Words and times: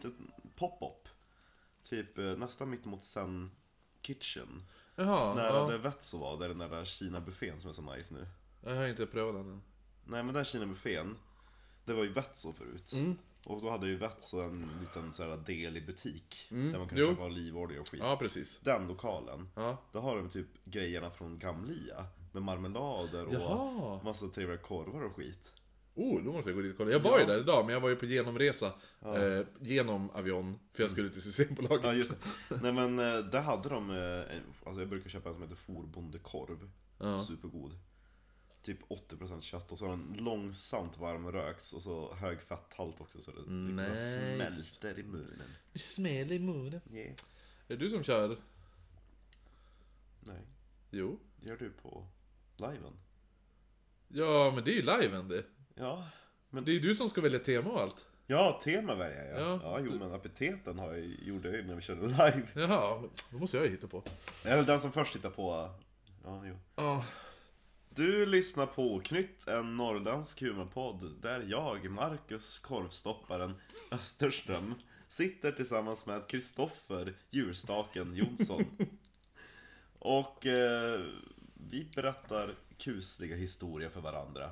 bredvid. 0.00 0.20
Idag? 0.20 0.24
Ja 0.24 0.40
men 0.40 0.40
de 0.40 0.46
har 0.46 0.46
lite 0.46 0.50
pop-up. 0.56 1.08
Typ 1.84 2.18
eh, 2.18 2.24
nästan 2.36 2.70
mittemot 2.70 3.04
Sen 3.04 3.50
Kitchen. 4.02 4.62
Jaha, 4.96 5.34
Nära 5.34 5.56
ja. 5.56 5.66
där 5.68 5.78
Vetso 5.78 6.18
var, 6.18 6.38
där 6.38 6.48
den 6.48 6.58
där 6.58 6.84
Kina-buffén 6.84 7.58
som 7.60 7.68
är 7.70 7.74
så 7.74 7.82
nice 7.82 8.14
nu. 8.14 8.26
Jag 8.64 8.74
har 8.76 8.86
inte 8.86 9.06
prövat 9.06 9.34
den 9.34 9.50
än. 9.52 9.62
Nej 10.04 10.22
men 10.22 10.34
den 10.34 10.44
Kina-buffén, 10.44 11.16
det 11.84 11.92
var 11.92 12.02
ju 12.04 12.12
Vetso 12.12 12.52
förut. 12.52 12.92
Mm. 12.92 13.16
Och 13.46 13.62
då 13.62 13.70
hade 13.70 13.86
ju 13.86 13.96
Vetso 13.96 14.40
en 14.40 14.70
liten 14.80 15.12
så 15.12 15.22
här 15.30 15.36
del 15.36 15.76
i 15.76 15.80
butik. 15.80 16.46
Där 16.50 16.56
man 16.78 16.88
kunde 16.88 16.94
Mm. 16.94 16.96
Jo. 16.96 17.08
köpa 17.08 17.24
olivolja 17.24 17.80
och 17.80 17.88
skit. 17.88 18.00
Ja, 18.04 18.16
precis. 18.16 18.58
Den 18.62 18.86
lokalen, 18.88 19.48
Ja. 19.54 19.76
då 19.92 20.00
har 20.00 20.16
de 20.16 20.30
typ 20.30 20.46
grejerna 20.64 21.10
från 21.10 21.38
Gamlia. 21.38 22.06
Med 22.32 22.42
marmelader 22.42 23.26
och 23.26 23.34
Jaha. 23.34 24.00
massa 24.04 24.28
trevliga 24.28 24.58
korvar 24.58 25.02
och 25.04 25.16
skit. 25.16 25.52
Oh, 25.94 26.24
då 26.24 26.32
måste 26.32 26.50
jag 26.50 26.56
gå 26.56 26.62
dit 26.62 26.72
och 26.72 26.78
kolla. 26.78 26.90
Jag 26.90 27.00
var 27.00 27.18
ju 27.18 27.24
Ja. 27.24 27.30
där 27.32 27.40
idag, 27.40 27.64
men 27.66 27.72
jag 27.72 27.80
var 27.80 27.88
ju 27.88 27.96
på 27.96 28.06
genomresa. 28.06 28.72
Eh, 29.00 29.46
genom 29.60 30.10
Avion, 30.10 30.58
för 30.72 30.82
jag 30.82 30.90
skulle 30.90 31.10
till 31.10 31.22
Systembolaget. 31.22 31.84
Ja 31.86 31.92
just 31.94 32.10
det. 32.48 32.56
Nej 32.62 32.72
men 32.72 32.98
eh, 32.98 33.18
där 33.24 33.40
hade 33.40 33.68
de, 33.68 33.90
eh, 33.90 34.36
alltså 34.66 34.80
jag 34.82 34.88
brukar 34.88 35.10
köpa 35.10 35.28
en 35.28 35.34
som 35.34 35.42
heter 35.42 35.56
Forbondekorv. 35.56 36.70
Ja. 36.98 37.22
Supergod. 37.24 37.78
Typ 38.62 38.78
80% 38.90 39.40
kött 39.40 39.72
och 39.72 39.78
så 39.78 39.84
har 39.86 39.90
den 39.96 40.16
långsamt 40.18 40.98
varmrökts 40.98 41.72
och 41.72 41.82
så 41.82 42.14
hög 42.14 42.40
fetthalt 42.40 43.00
också 43.00 43.20
så 43.20 43.30
det 43.30 43.36
liksom 43.36 43.76
Nice. 43.76 44.18
smälter 44.36 44.98
i 44.98 45.02
munnen. 45.02 45.50
Det 45.72 45.78
smäller 45.78 46.34
i 46.34 46.38
munnen. 46.38 46.80
Yeah. 46.92 47.10
Är 47.10 47.16
det 47.66 47.76
du 47.76 47.90
som 47.90 48.02
kör? 48.04 48.36
Nej, 50.20 50.40
Jo. 50.90 51.18
det 51.40 51.48
gör 51.48 51.56
du 51.56 51.70
på 51.70 52.06
liven. 52.56 52.92
Ja, 54.08 54.52
men 54.54 54.64
det 54.64 54.70
är 54.70 54.74
ju 54.74 54.82
liven 55.00 55.28
det. 55.28 55.44
Ja, 55.74 56.08
men 56.50 56.64
Det 56.64 56.70
är 56.70 56.74
ju 56.74 56.80
du 56.80 56.94
som 56.94 57.08
ska 57.10 57.20
välja 57.20 57.38
tema 57.38 57.70
och 57.70 57.80
allt. 57.80 58.06
Ja, 58.26 58.60
tema 58.64 58.94
väljer 58.94 59.24
jag. 59.24 59.40
Ja. 59.40 59.60
Ja, 59.62 59.80
jo 59.80 59.98
men 59.98 60.12
apetiten 60.14 60.78
har 60.78 60.92
jag, 60.94 61.04
gjorde 61.22 61.48
jag 61.48 61.56
ju 61.56 61.66
när 61.66 61.74
vi 61.74 61.82
körde 61.82 62.00
live. 62.06 62.42
Jaha, 62.54 63.02
då 63.30 63.38
måste 63.38 63.56
jag 63.56 63.66
ju 63.66 63.72
hitta 63.72 63.86
på. 63.86 64.02
Jag 64.44 64.52
är 64.52 64.56
väl 64.56 64.66
den 64.66 64.80
som 64.80 64.92
först 64.92 65.16
hittar 65.16 65.30
på... 65.30 65.70
Ja, 66.24 66.42
jo. 66.46 66.56
Ja, 66.76 67.04
Du 67.88 68.26
lyssnar 68.26 68.66
på 68.66 69.00
Knytt, 69.00 69.48
en 69.48 69.76
norrländsk 69.76 70.40
humorpodd 70.42 71.20
där 71.22 71.44
jag, 71.48 71.90
Marcus 71.90 72.58
Korvstopparen 72.58 73.54
Österström, 73.90 74.74
sitter 75.08 75.52
tillsammans 75.52 76.06
med 76.06 76.26
Kristoffer 76.28 77.14
Djurstaken 77.30 78.14
Jonsson. 78.16 78.64
Och 79.98 80.46
eh, 80.46 81.00
vi 81.54 81.84
berättar 81.94 82.54
kusliga 82.78 83.36
historier 83.36 83.88
för 83.90 84.00
varandra. 84.00 84.50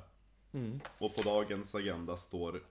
Och 0.97 1.15
på 1.15 1.21
dagens 1.21 1.75
agenda 1.75 2.17
står 2.17 2.61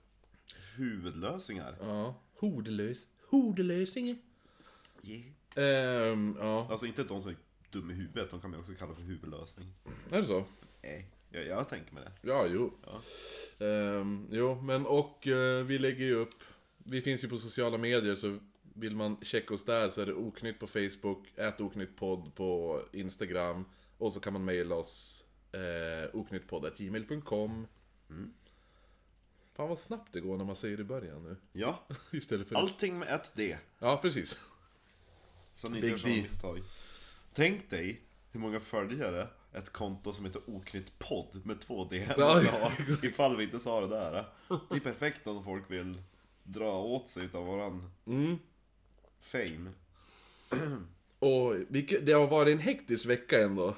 huvudlösningar. 0.77 1.77
ja. 1.81 2.15
Hodelös. 2.35 3.07
Hodelösing. 3.31 4.19
Ehm, 5.57 6.37
ja. 6.39 6.67
Alltså 6.71 6.87
inte 6.87 7.05
de 7.05 7.23
som 7.23 7.31
är 7.31 7.37
dum 7.71 7.91
i 7.91 7.95
huvudet, 7.95 8.31
de 8.31 8.41
kan 8.41 8.51
man 8.51 8.61
också 8.61 8.73
kalla 8.75 8.95
för 8.95 9.03
huvudlösning. 9.03 9.69
Är 10.11 10.21
det 10.21 10.27
så? 10.27 10.45
Nej, 10.83 11.07
jag, 11.31 11.47
jag 11.47 11.69
tänker 11.69 11.95
med 11.95 12.03
det. 12.03 12.13
Ja, 12.29 12.47
jo. 12.47 12.73
Ja. 12.87 13.03
Ehm, 13.67 14.27
jo, 14.31 14.61
men 14.63 14.87
och 14.87 15.27
eh, 15.27 15.65
vi 15.65 15.79
lägger 15.79 16.05
ju 16.05 16.15
upp, 16.15 16.35
vi 16.79 17.03
finns 17.03 17.25
ju 17.25 17.29
på 17.29 17.39
sociala 17.39 17.79
medier 17.79 18.17
så 18.17 18.39
vill 18.75 18.97
man 18.97 19.17
checka 19.23 19.55
oss 19.55 19.65
där 19.65 19.91
så 19.91 20.01
är 20.01 20.07
det 20.07 20.15
oknytt 20.15 20.59
på 20.59 20.67
Facebook, 20.67 21.33
ät 21.37 21.61
oknyttpodd 21.61 22.35
på 22.35 22.81
Instagram 22.93 23.65
och 23.99 24.13
så 24.13 24.21
kan 24.21 24.33
man 24.33 24.45
mejla 24.45 24.75
oss 24.75 25.25
eh, 25.53 26.15
oknyttpodd.gmail.com 26.15 27.67
Mm. 28.11 28.33
Fan 29.55 29.69
vad 29.69 29.79
snabbt 29.79 30.13
det 30.13 30.21
går 30.21 30.37
när 30.37 30.45
man 30.45 30.57
säger 30.57 30.77
det 30.77 30.81
i 30.81 30.85
början 30.85 31.23
nu. 31.23 31.37
Ja, 31.53 31.87
Istället 32.11 32.49
för... 32.49 32.55
allting 32.57 32.99
med 32.99 33.15
ett 33.15 33.33
D. 33.35 33.59
Ja, 33.79 33.99
precis. 34.03 34.39
Så 35.55 35.71
ni 35.71 35.81
Big 35.81 35.91
gör 35.91 35.99
D. 35.99 36.23
misstag. 36.23 36.63
Tänk 37.35 37.71
dig 37.71 38.01
hur 38.33 38.41
många 38.41 38.61
följare 38.61 39.29
ett 39.53 39.71
konto 39.71 40.13
som 40.13 40.25
heter 40.27 40.43
Oknytt 40.47 40.99
podd 40.99 41.41
med 41.47 41.61
två 41.61 41.85
D 41.85 42.07
måste 42.19 42.51
ha 42.51 42.73
ifall 43.03 43.37
vi 43.37 43.45
inte 43.45 43.59
sa 43.59 43.81
det 43.81 43.89
där. 43.89 44.25
Det 44.71 44.77
är 44.77 44.81
perfekt 44.81 45.27
om 45.27 45.45
folk 45.45 45.71
vill 45.71 46.03
dra 46.43 46.79
åt 46.83 47.09
sig 47.11 47.25
utav 47.25 47.45
våran 47.47 47.91
Mm. 48.07 48.39
fame. 49.21 49.71
Och 51.19 51.55
det 52.03 52.13
har 52.13 52.27
varit 52.27 52.53
en 52.53 52.59
hektisk 52.59 53.07
vecka 53.07 53.43
ändå. 53.43 53.77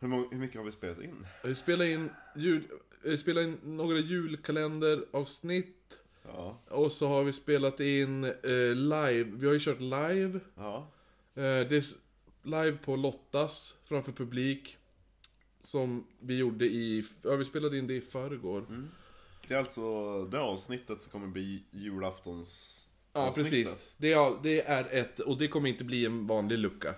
Hur, 0.00 0.08
många, 0.08 0.26
hur 0.30 0.38
mycket 0.38 0.56
har 0.56 0.64
vi 0.64 0.70
spelat 0.70 1.00
in? 1.00 1.26
Vi 1.44 1.54
spelar 1.54 1.84
in, 1.84 2.10
jul, 2.36 2.62
vi 3.02 3.18
spelar 3.18 3.42
in 3.42 3.58
några 3.62 3.98
julkalenderavsnitt. 3.98 5.98
Ja, 6.26 6.58
Och 6.68 6.92
så 6.92 7.08
har 7.08 7.24
vi 7.24 7.32
spelat 7.32 7.80
in 7.80 8.24
eh, 8.24 8.74
live, 8.74 9.24
vi 9.24 9.46
har 9.46 9.52
ju 9.52 9.60
kört 9.60 9.80
live. 9.80 10.40
ja, 10.56 10.90
Eh, 11.34 11.42
det 11.42 11.76
är 11.76 11.84
live 12.42 12.76
på 12.84 12.96
Lottas 12.96 13.74
framför 13.84 14.12
publik. 14.12 14.76
Som 15.62 16.06
vi 16.20 16.36
gjorde 16.36 16.64
i, 16.64 17.04
ja 17.22 17.36
vi 17.36 17.44
spelade 17.44 17.78
in 17.78 17.86
det 17.86 17.94
i 17.94 18.00
förrgår. 18.00 18.88
Det 19.48 19.54
är 19.54 19.58
alltså 19.58 20.24
det 20.24 20.40
avsnittet 20.40 21.00
som 21.00 21.12
kommer 21.12 21.26
bli 21.26 21.62
julaftons 21.70 22.88
Ja 23.12 23.20
avsnittet. 23.20 23.52
precis. 23.52 23.96
Det 23.98 24.12
är, 24.12 24.36
det 24.42 24.62
är 24.62 24.88
ett, 24.90 25.20
och 25.20 25.38
det 25.38 25.48
kommer 25.48 25.68
inte 25.68 25.84
bli 25.84 26.06
en 26.06 26.26
vanlig 26.26 26.58
lucka. 26.58 26.94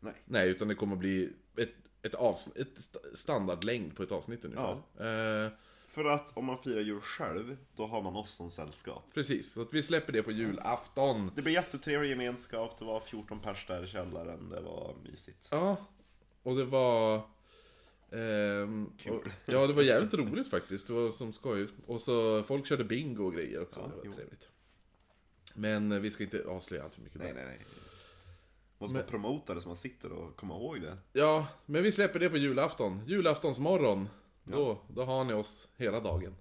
Nej. 0.00 0.14
Nej, 0.24 0.48
utan 0.48 0.68
det 0.68 0.74
kommer 0.74 0.96
bli 0.96 1.30
ett, 1.56 1.74
ett, 2.02 2.14
avsnitt, 2.14 2.56
ett 2.56 2.78
st- 2.78 2.98
standardlängd 3.14 3.96
på 3.96 4.02
ett 4.02 4.12
avsnitt 4.12 4.44
ungefär. 4.44 4.72
Eh, 5.44 5.50
För 5.86 6.04
att 6.04 6.36
om 6.36 6.44
man 6.44 6.58
firar 6.58 6.80
jul 6.80 7.00
själv, 7.00 7.56
då 7.76 7.86
har 7.86 8.02
man 8.02 8.16
oss 8.16 8.30
som 8.30 8.50
sällskap. 8.50 9.04
precis, 9.14 9.52
så 9.52 9.62
att 9.62 9.74
vi 9.74 9.82
släpper 9.82 10.12
det 10.12 10.22
på 10.22 10.30
julafton. 10.32 11.30
Det 11.36 11.42
blir 11.42 11.52
jättetrevlig 11.54 12.10
gemenskap, 12.10 12.78
det 12.78 12.84
var 12.84 13.00
14 13.00 13.40
pers 13.40 13.66
där 13.66 13.82
i 13.82 13.86
källaren, 13.86 14.48
det 14.50 14.60
var 14.60 14.94
mysigt. 15.04 15.48
Ja, 15.50 15.76
och 16.42 16.56
det 16.56 16.64
var... 16.64 17.22
ehm, 18.10 18.86
och, 19.10 19.22
ja, 19.46 19.66
det 19.66 19.72
var 19.72 19.82
jävligt 19.82 20.14
roligt 20.14 20.48
faktiskt. 20.50 20.86
Det 20.86 20.92
var 20.92 21.10
som 21.10 21.32
skoj. 21.32 21.68
Och 21.86 22.02
så 22.02 22.42
folk 22.42 22.66
körde 22.66 22.84
bingo 22.84 23.24
och 23.26 23.34
grejer 23.34 23.62
också. 23.62 23.80
Ja, 23.80 23.86
det 23.86 23.96
var 23.96 24.02
jo. 24.04 24.12
trevligt. 24.12 24.48
Men 25.56 26.02
vi 26.02 26.10
ska 26.10 26.24
inte 26.24 26.44
avslöja 26.48 26.84
allt 26.84 26.94
för 26.94 27.02
mycket 27.02 27.18
Nej, 27.18 27.32
där. 27.32 27.34
nej, 27.34 27.44
nej. 27.58 27.66
Måste 28.80 28.96
man 28.96 29.06
promota 29.06 29.54
det 29.54 29.60
så 29.60 29.68
man 29.68 29.76
sitter 29.76 30.12
och 30.12 30.36
kommer 30.36 30.54
ihåg 30.54 30.80
det. 30.80 30.98
Ja, 31.12 31.46
men 31.66 31.82
vi 31.82 31.92
släpper 31.92 32.18
det 32.18 32.30
på 32.30 32.36
julafton. 32.36 33.02
Julaftonsmorgon. 33.06 34.08
Då, 34.44 34.78
då 34.88 35.04
har 35.04 35.24
ni 35.24 35.32
oss 35.32 35.68
hela 35.76 36.00
dagen. 36.00 36.34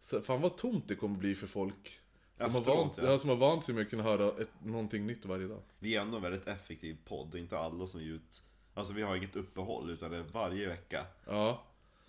Så, 0.00 0.20
fan 0.20 0.40
vad 0.40 0.56
tomt 0.56 0.88
det 0.88 0.94
kommer 0.94 1.18
bli 1.18 1.34
för 1.34 1.46
folk. 1.46 2.00
Som, 2.38 2.54
har, 2.54 2.60
vant, 2.60 2.92
ja. 2.96 3.04
ja. 3.04 3.18
som 3.18 3.30
har 3.30 3.36
vant 3.36 3.64
sig 3.64 3.74
med 3.74 3.82
att 3.82 3.90
kunna 3.90 4.02
höra 4.02 4.42
ett, 4.42 4.50
någonting 4.64 5.06
nytt 5.06 5.24
varje 5.24 5.46
dag. 5.46 5.62
Vi 5.78 5.96
är 5.96 6.00
ändå 6.00 6.16
en 6.16 6.22
väldigt 6.22 6.46
effektiv 6.46 6.96
podd, 7.04 7.28
det 7.32 7.38
är 7.38 7.40
inte 7.40 7.58
alla 7.58 7.86
som 7.86 8.02
ger 8.02 8.12
ut... 8.12 8.42
Alltså 8.74 8.94
vi 8.94 9.02
har 9.02 9.16
inget 9.16 9.36
uppehåll, 9.36 9.90
utan 9.90 10.10
det 10.10 10.16
är 10.16 10.24
varje 10.32 10.68
vecka. 10.68 11.06
Ja. 11.26 11.64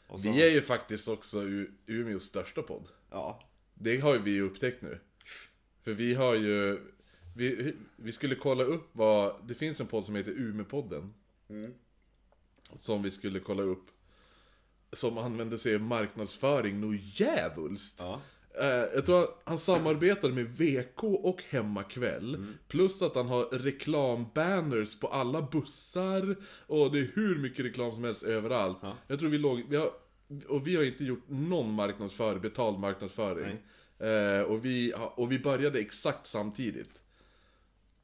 Och 0.07 0.19
så, 0.19 0.31
Vi 0.31 0.43
är 0.43 0.51
ju 0.51 0.61
faktiskt 0.61 1.07
också 1.07 1.41
Umeås 1.85 2.23
största 2.23 2.61
podd. 2.61 2.87
Ja, 3.09 3.43
Det 3.73 3.99
har 3.99 4.13
ju 4.13 4.19
vi 4.19 4.41
upptäckt 4.41 4.81
nu. 4.81 4.99
För 5.83 5.93
vi 5.93 6.13
har 6.13 6.35
ju... 6.35 6.81
Vi, 7.37 7.75
vi 7.95 8.11
skulle 8.11 8.35
kolla 8.35 8.63
upp 8.63 8.89
vad... 8.91 9.35
Det 9.47 9.53
finns 9.53 9.81
en 9.81 9.87
podd 9.87 10.05
som 10.05 10.15
heter 10.15 10.31
Umepodden. 10.31 11.13
Som 12.75 13.03
vi 13.03 13.11
skulle 13.11 13.39
kolla 13.39 13.63
upp. 13.63 13.85
Som 14.91 15.17
använder 15.17 15.57
sig 15.57 15.75
av 15.75 15.81
marknadsföring 15.81 16.81
nog 16.81 16.95
djävulskt. 16.95 17.99
ja. 17.99 18.21
Eh, 18.59 18.67
jag 18.67 19.05
tror 19.05 19.17
han, 19.17 19.27
han 19.43 19.59
samarbetar 19.59 20.29
med 20.29 20.45
VK 20.57 21.03
och 21.03 21.43
Hemmakväll. 21.49 22.53
Plus 22.67 23.01
att 23.01 23.15
han 23.15 23.27
har 23.27 23.43
reklambanners 23.43 24.99
på 24.99 25.07
alla 25.07 25.41
bussar. 25.41 26.35
Och 26.67 26.91
det 26.91 26.99
är 26.99 27.11
hur 27.13 27.37
mycket 27.39 27.65
reklam 27.65 27.91
som 27.91 28.03
helst 28.03 28.23
överallt. 28.23 28.77
Jag 29.07 29.19
tror 29.19 29.29
vi 29.29 29.37
låg... 29.37 29.63
Vi 29.69 29.75
har, 29.75 29.89
och 30.47 30.67
vi 30.67 30.75
har 30.75 30.83
inte 30.83 31.03
gjort 31.03 31.29
någon 31.29 31.73
marknadsföring, 31.73 32.41
betald 32.41 32.79
marknadsföring. 32.79 33.57
Eh, 33.99 34.41
och, 34.41 34.65
vi, 34.65 34.93
och 35.15 35.31
vi 35.31 35.39
började 35.39 35.79
exakt 35.79 36.27
samtidigt. 36.27 36.89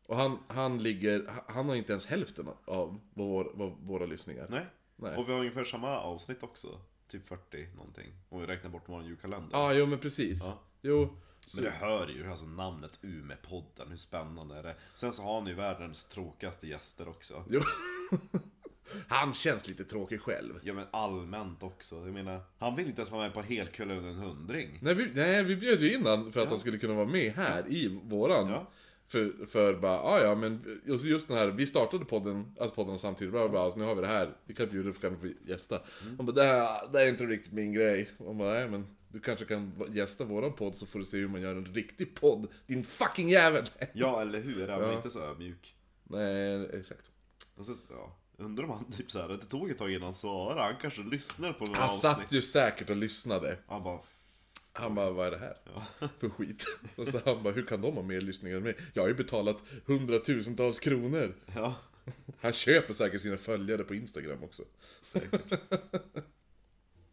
Och 0.05 0.17
han, 0.17 0.39
han 0.47 0.83
ligger... 0.83 1.33
Han 1.47 1.69
har 1.69 1.75
inte 1.75 1.91
ens 1.91 2.05
hälften 2.05 2.47
av 2.65 2.99
vår, 3.13 3.51
vad 3.53 3.71
våra 3.71 4.05
lyssningar. 4.05 4.47
Nej. 4.49 4.65
Nej. 4.95 5.15
Och 5.15 5.29
vi 5.29 5.33
har 5.33 5.39
ungefär 5.39 5.63
samma 5.63 5.99
avsnitt 5.99 6.43
också. 6.43 6.79
Typ 7.07 7.27
40 7.27 7.67
någonting. 7.75 8.13
Om 8.29 8.41
vi 8.41 8.47
räknar 8.47 8.69
bort 8.69 8.83
vår 8.85 9.03
julkalender. 9.03 9.49
Ja, 9.51 9.59
ah, 9.59 9.73
jo 9.73 9.85
men 9.85 9.99
precis. 9.99 10.43
Ja. 10.43 10.59
Jo. 10.81 11.17
Men 11.53 11.63
det 11.63 11.69
hör 11.69 12.07
ju, 12.07 12.29
alltså 12.29 12.45
namnet 12.45 12.99
Umepodden, 13.01 13.89
hur 13.89 13.97
spännande 13.97 14.55
är 14.55 14.63
det? 14.63 14.75
Sen 14.95 15.13
så 15.13 15.23
har 15.23 15.41
ni 15.41 15.53
världens 15.53 16.05
tråkigaste 16.05 16.67
gäster 16.67 17.07
också. 17.07 17.43
Jo. 17.49 17.61
Han 19.07 19.33
känns 19.33 19.67
lite 19.67 19.83
tråkig 19.83 20.21
själv. 20.21 20.59
Ja 20.63 20.73
men 20.73 20.85
allmänt 20.91 21.63
också, 21.63 21.95
jag 21.95 22.13
menar, 22.13 22.41
han 22.59 22.75
vill 22.75 22.87
inte 22.87 23.01
ens 23.01 23.11
vara 23.11 23.21
med 23.21 23.33
på 23.33 23.41
helkvällen 23.41 23.97
under 23.97 24.09
en 24.09 24.15
hundring. 24.15 24.79
Nej 24.81 24.93
vi, 24.93 25.11
nej, 25.13 25.43
vi 25.43 25.55
bjöd 25.55 25.81
ju 25.81 25.93
in 25.93 26.05
han 26.05 26.31
för 26.31 26.39
att 26.39 26.49
han 26.49 26.59
skulle 26.59 26.77
kunna 26.77 26.93
vara 26.93 27.05
med 27.05 27.33
här 27.33 27.67
i 27.67 27.99
våran. 28.03 28.49
Ja. 28.49 28.71
För, 29.13 29.45
för 29.45 29.73
bara, 29.75 29.99
ah, 30.01 30.19
ja 30.23 30.35
men 30.35 30.81
just, 30.85 31.05
just 31.05 31.27
den 31.27 31.37
här, 31.37 31.47
vi 31.47 31.67
startade 31.67 32.05
podden, 32.05 32.55
alltså 32.59 32.75
podden 32.75 32.99
samtidigt, 32.99 33.31
bla 33.31 33.41
bla, 33.41 33.49
bla 33.49 33.71
så 33.71 33.77
nu 33.77 33.83
har 33.85 33.95
vi 33.95 34.01
det 34.01 34.07
här, 34.07 34.29
vi 34.45 34.53
kan 34.53 34.69
bjuda 34.69 34.93
för 34.93 35.01
kan 35.01 35.19
vi 35.21 35.35
gästa. 35.45 35.81
Han 36.17 36.25
bara, 36.25 36.31
det 36.31 36.43
här, 36.43 36.91
det 36.91 36.99
här 36.99 37.05
är 37.05 37.09
inte 37.09 37.25
riktigt 37.25 37.53
min 37.53 37.73
grej. 37.73 38.09
Han 38.25 38.37
bara, 38.37 38.53
nej 38.53 38.69
men 38.69 38.87
Du 39.07 39.19
kanske 39.19 39.45
kan 39.45 39.71
gästa 39.91 40.23
våran 40.25 40.53
podd 40.53 40.77
så 40.77 40.85
får 40.85 40.99
du 40.99 41.05
se 41.05 41.17
hur 41.17 41.27
man 41.27 41.41
gör 41.41 41.55
en 41.55 41.65
riktig 41.65 42.15
podd. 42.15 42.47
Din 42.67 42.83
fucking 42.85 43.29
jävel! 43.29 43.63
Ja, 43.93 44.21
eller 44.21 44.39
hur? 44.41 44.69
Är 44.69 44.79
man 44.79 44.89
Ja. 44.89 44.95
inte 44.95 45.09
så 45.09 45.19
ödmjuk? 45.19 45.75
Nej, 46.03 46.69
exakt. 46.73 47.11
Alltså, 47.57 47.77
ja. 47.89 48.15
Undrar 48.37 48.63
om 48.63 48.69
han 48.69 48.91
typ 48.91 49.11
så 49.11 49.19
här, 49.19 49.27
det 49.27 49.37
tog 49.37 49.69
ett 49.69 49.77
tag 49.77 49.91
innan 49.91 50.03
han 50.03 50.13
svarade. 50.13 50.61
Han 50.61 50.75
kanske 50.81 51.01
lyssnar 51.01 51.53
på 51.53 51.65
några 51.65 51.79
Han 51.79 51.89
avsnitt. 51.89 52.01
satt 52.01 52.31
ju 52.31 52.41
säkert 52.41 52.89
och 52.89 52.95
lyssnade. 52.95 53.57
Han 53.67 53.83
bara, 53.83 53.99
Han 54.75 54.95
bara, 54.95 55.11
vad 55.11 55.27
är 55.27 55.31
det 55.31 55.37
här? 55.37 55.57
För 56.19 56.29
skit. 56.29 56.65
Och 56.95 57.07
så 57.07 57.21
han 57.25 57.43
bara, 57.43 57.53
hur 57.53 57.65
kan 57.65 57.81
de 57.81 57.95
ha 57.95 58.03
mer 58.03 58.21
lyssningar 58.21 58.57
än 58.57 58.63
mig? 58.63 58.77
Jag 58.93 59.03
har 59.03 59.07
ju 59.07 59.13
betalat 59.15 59.57
hundratusentals 59.85 60.79
kronor. 60.79 61.35
ja, 61.55 61.75
Han 62.39 62.53
köper 62.53 62.93
säkert 62.93 63.21
sina 63.21 63.37
följare 63.37 63.83
på 63.83 63.95
Instagram 63.95 64.43
också. 64.43 64.63
säkert. 65.01 65.51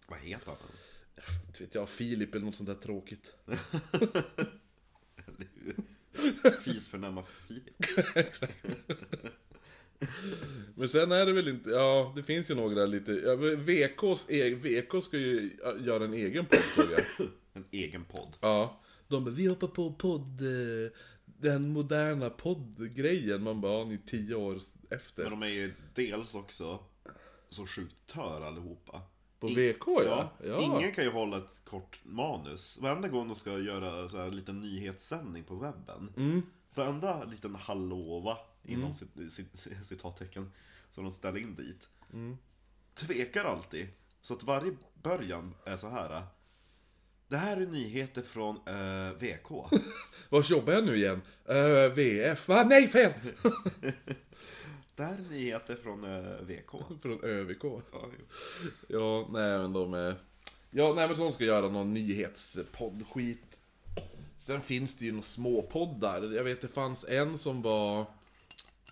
Vad 0.08 0.18
heter 0.18 0.46
han 0.46 0.56
ens? 0.66 0.88
Inte 1.46 1.62
vet 1.64 1.74
jag, 1.74 1.88
Filip 1.88 2.34
eller 2.34 2.44
något 2.44 2.56
sånt 2.56 2.68
där 2.68 2.74
tråkigt. 2.76 3.34
Eller 5.26 5.48
hur? 5.54 5.74
Fis 6.60 6.88
Filip. 6.88 7.64
Men 10.74 10.88
sen 10.88 11.12
är 11.12 11.26
det 11.26 11.32
väl 11.32 11.48
inte, 11.48 11.70
ja 11.70 12.12
det 12.16 12.22
finns 12.22 12.50
ju 12.50 12.54
några 12.54 12.86
lite, 12.86 13.12
ja, 13.12 13.36
VKs, 13.56 14.30
e- 14.30 14.54
VK 14.54 15.04
ska 15.04 15.18
ju 15.18 15.50
göra 15.80 16.04
en 16.04 16.14
egen 16.14 16.46
podd 16.46 16.60
tror 16.74 16.92
jag. 16.92 17.28
En 17.60 17.78
egen 17.78 18.04
podd. 18.04 18.36
Ja. 18.40 18.80
De 19.08 19.24
bara, 19.24 19.30
vi 19.30 19.46
hoppar 19.46 19.66
på 19.66 19.92
podd, 19.92 20.40
eh, 20.40 20.92
den 21.24 21.72
moderna 21.72 22.30
poddgrejen. 22.30 23.42
Man 23.42 23.60
bara, 23.60 23.78
ja, 23.78 23.84
ni 23.84 23.94
är 23.94 24.00
tio 24.06 24.34
år 24.34 24.58
efter. 24.90 25.22
Men 25.22 25.40
de 25.40 25.42
är 25.42 25.50
ju 25.50 25.74
dels 25.94 26.34
också 26.34 26.78
så 27.48 27.66
sjukt 27.66 28.06
tör 28.06 28.40
allihopa. 28.40 29.02
På 29.40 29.46
VK 29.46 29.86
ja. 29.86 30.32
ja. 30.44 30.60
Ingen 30.62 30.92
kan 30.92 31.04
ju 31.04 31.10
hålla 31.10 31.38
ett 31.38 31.62
kort 31.64 32.00
manus. 32.02 32.78
Varenda 32.78 33.08
gång 33.08 33.28
de 33.28 33.36
ska 33.36 33.58
göra 33.58 34.08
så 34.08 34.18
här 34.18 34.26
en 34.26 34.36
liten 34.36 34.60
nyhetssändning 34.60 35.44
på 35.44 35.54
webben. 35.54 36.12
Mm. 36.16 36.42
Varenda 36.74 37.24
liten 37.24 37.54
hallåva, 37.54 38.38
inom 38.62 38.94
cit, 38.94 39.32
cit, 39.32 39.68
citattecken, 39.82 40.52
som 40.90 41.04
de 41.04 41.12
ställer 41.12 41.38
in 41.38 41.54
dit. 41.54 41.88
Mm. 42.12 42.36
Tvekar 42.94 43.44
alltid. 43.44 43.88
Så 44.20 44.34
att 44.34 44.42
varje 44.42 44.76
början 45.02 45.54
är 45.64 45.76
så 45.76 45.88
här. 45.88 46.22
Det 47.30 47.36
här 47.36 47.56
är 47.56 47.66
nyheter 47.66 48.22
från 48.22 48.56
eh, 48.56 49.12
VK. 49.18 49.72
Vars 50.28 50.50
jobbar 50.50 50.72
jag 50.72 50.84
nu 50.84 50.96
igen? 50.96 51.22
Uh, 51.50 51.94
VF, 51.94 52.48
va? 52.48 52.64
Nej 52.68 52.88
fel! 52.88 53.12
Det 54.96 55.02
här 55.02 55.14
är 55.14 55.30
nyheter 55.30 55.76
från 55.76 56.04
eh, 56.04 56.32
VK. 56.40 56.70
Från 57.02 57.24
ÖVK. 57.24 57.64
Ja, 58.88 59.28
nej 59.30 59.58
men 59.58 59.72
de 59.72 59.94
är... 59.94 60.14
Ja, 60.70 60.92
nej 60.96 61.06
men 61.06 61.16
så 61.16 61.22
de 61.22 61.32
ska 61.32 61.44
göra 61.44 61.68
någon 61.68 61.94
nyhetspodd-skit. 61.94 63.56
Sen 64.38 64.60
finns 64.60 64.96
det 64.96 65.04
ju 65.04 65.12
några 65.12 65.22
småpoddar. 65.22 66.22
Jag 66.22 66.44
vet 66.44 66.60
det 66.60 66.68
fanns 66.68 67.08
en 67.08 67.38
som 67.38 67.62
var... 67.62 68.06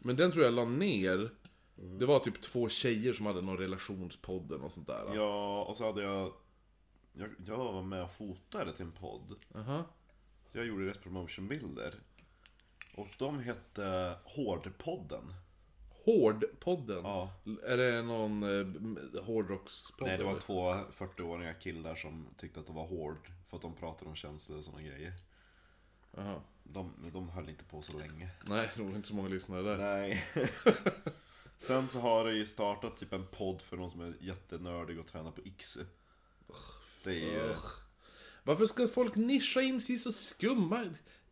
Men 0.00 0.16
den 0.16 0.32
tror 0.32 0.44
jag 0.44 0.54
la 0.54 0.64
ner. 0.64 1.30
Det 1.74 2.06
var 2.06 2.18
typ 2.18 2.40
två 2.40 2.68
tjejer 2.68 3.12
som 3.12 3.26
hade 3.26 3.40
någon 3.40 3.58
relationspodd 3.58 4.52
och 4.52 4.72
sånt 4.72 4.86
där. 4.86 5.14
ja, 5.14 5.64
och 5.64 5.76
så 5.76 5.86
hade 5.86 6.02
jag... 6.02 6.32
Jag, 7.12 7.30
jag 7.46 7.56
var 7.56 7.82
med 7.82 8.02
och 8.02 8.12
fotade 8.12 8.72
till 8.72 8.84
en 8.84 8.92
podd. 8.92 9.34
Aha. 9.54 9.84
Så 10.46 10.58
jag 10.58 10.66
gjorde 10.66 10.86
rätt 10.86 11.02
promotionbilder. 11.02 11.94
Och 12.94 13.08
de 13.18 13.38
hette 13.38 14.18
Hårdpodden. 14.24 15.34
Hårdpodden. 16.04 17.00
Ja. 17.02 17.32
Är 17.66 17.76
det 17.76 18.02
någon 18.02 18.42
eh, 18.42 19.24
hårdrockspodd? 19.24 20.08
Nej, 20.08 20.18
det 20.18 20.24
var 20.24 20.30
eller? 20.30 20.40
två 20.40 20.72
40-åriga 20.72 21.54
killar 21.54 21.94
som 21.94 22.26
tyckte 22.36 22.60
att 22.60 22.66
de 22.66 22.76
var 22.76 22.86
hård. 22.86 23.30
För 23.48 23.56
att 23.56 23.62
de 23.62 23.74
pratade 23.74 24.10
om 24.10 24.16
känslor 24.16 24.58
och 24.58 24.64
sådana 24.64 24.82
grejer. 24.82 25.12
Aha. 26.18 26.42
De, 26.64 27.10
de 27.12 27.28
höll 27.28 27.48
inte 27.48 27.64
på 27.64 27.82
så 27.82 27.98
länge. 27.98 28.30
Nej, 28.46 28.70
det 28.76 28.82
var 28.82 28.90
inte 28.90 29.08
så 29.08 29.14
många 29.14 29.28
lyssnare 29.28 29.62
där. 29.62 29.78
Nej. 29.78 30.24
Sen 31.56 31.88
så 31.88 32.00
har 32.00 32.24
det 32.24 32.32
ju 32.32 32.46
startat 32.46 32.96
typ 32.96 33.12
en 33.12 33.26
podd 33.26 33.62
för 33.62 33.76
de 33.76 33.90
som 33.90 34.00
är 34.00 34.16
jättenördiga 34.20 35.00
och 35.00 35.06
tränar 35.06 35.30
på 35.30 35.40
Iksu. 35.40 35.84
Det 37.04 37.10
är 37.10 37.32
ju... 37.32 37.54
Varför 38.42 38.66
ska 38.66 38.88
folk 38.88 39.16
nischa 39.16 39.60
in 39.60 39.80
sig 39.80 39.98
så 39.98 40.12
skumma... 40.12 40.84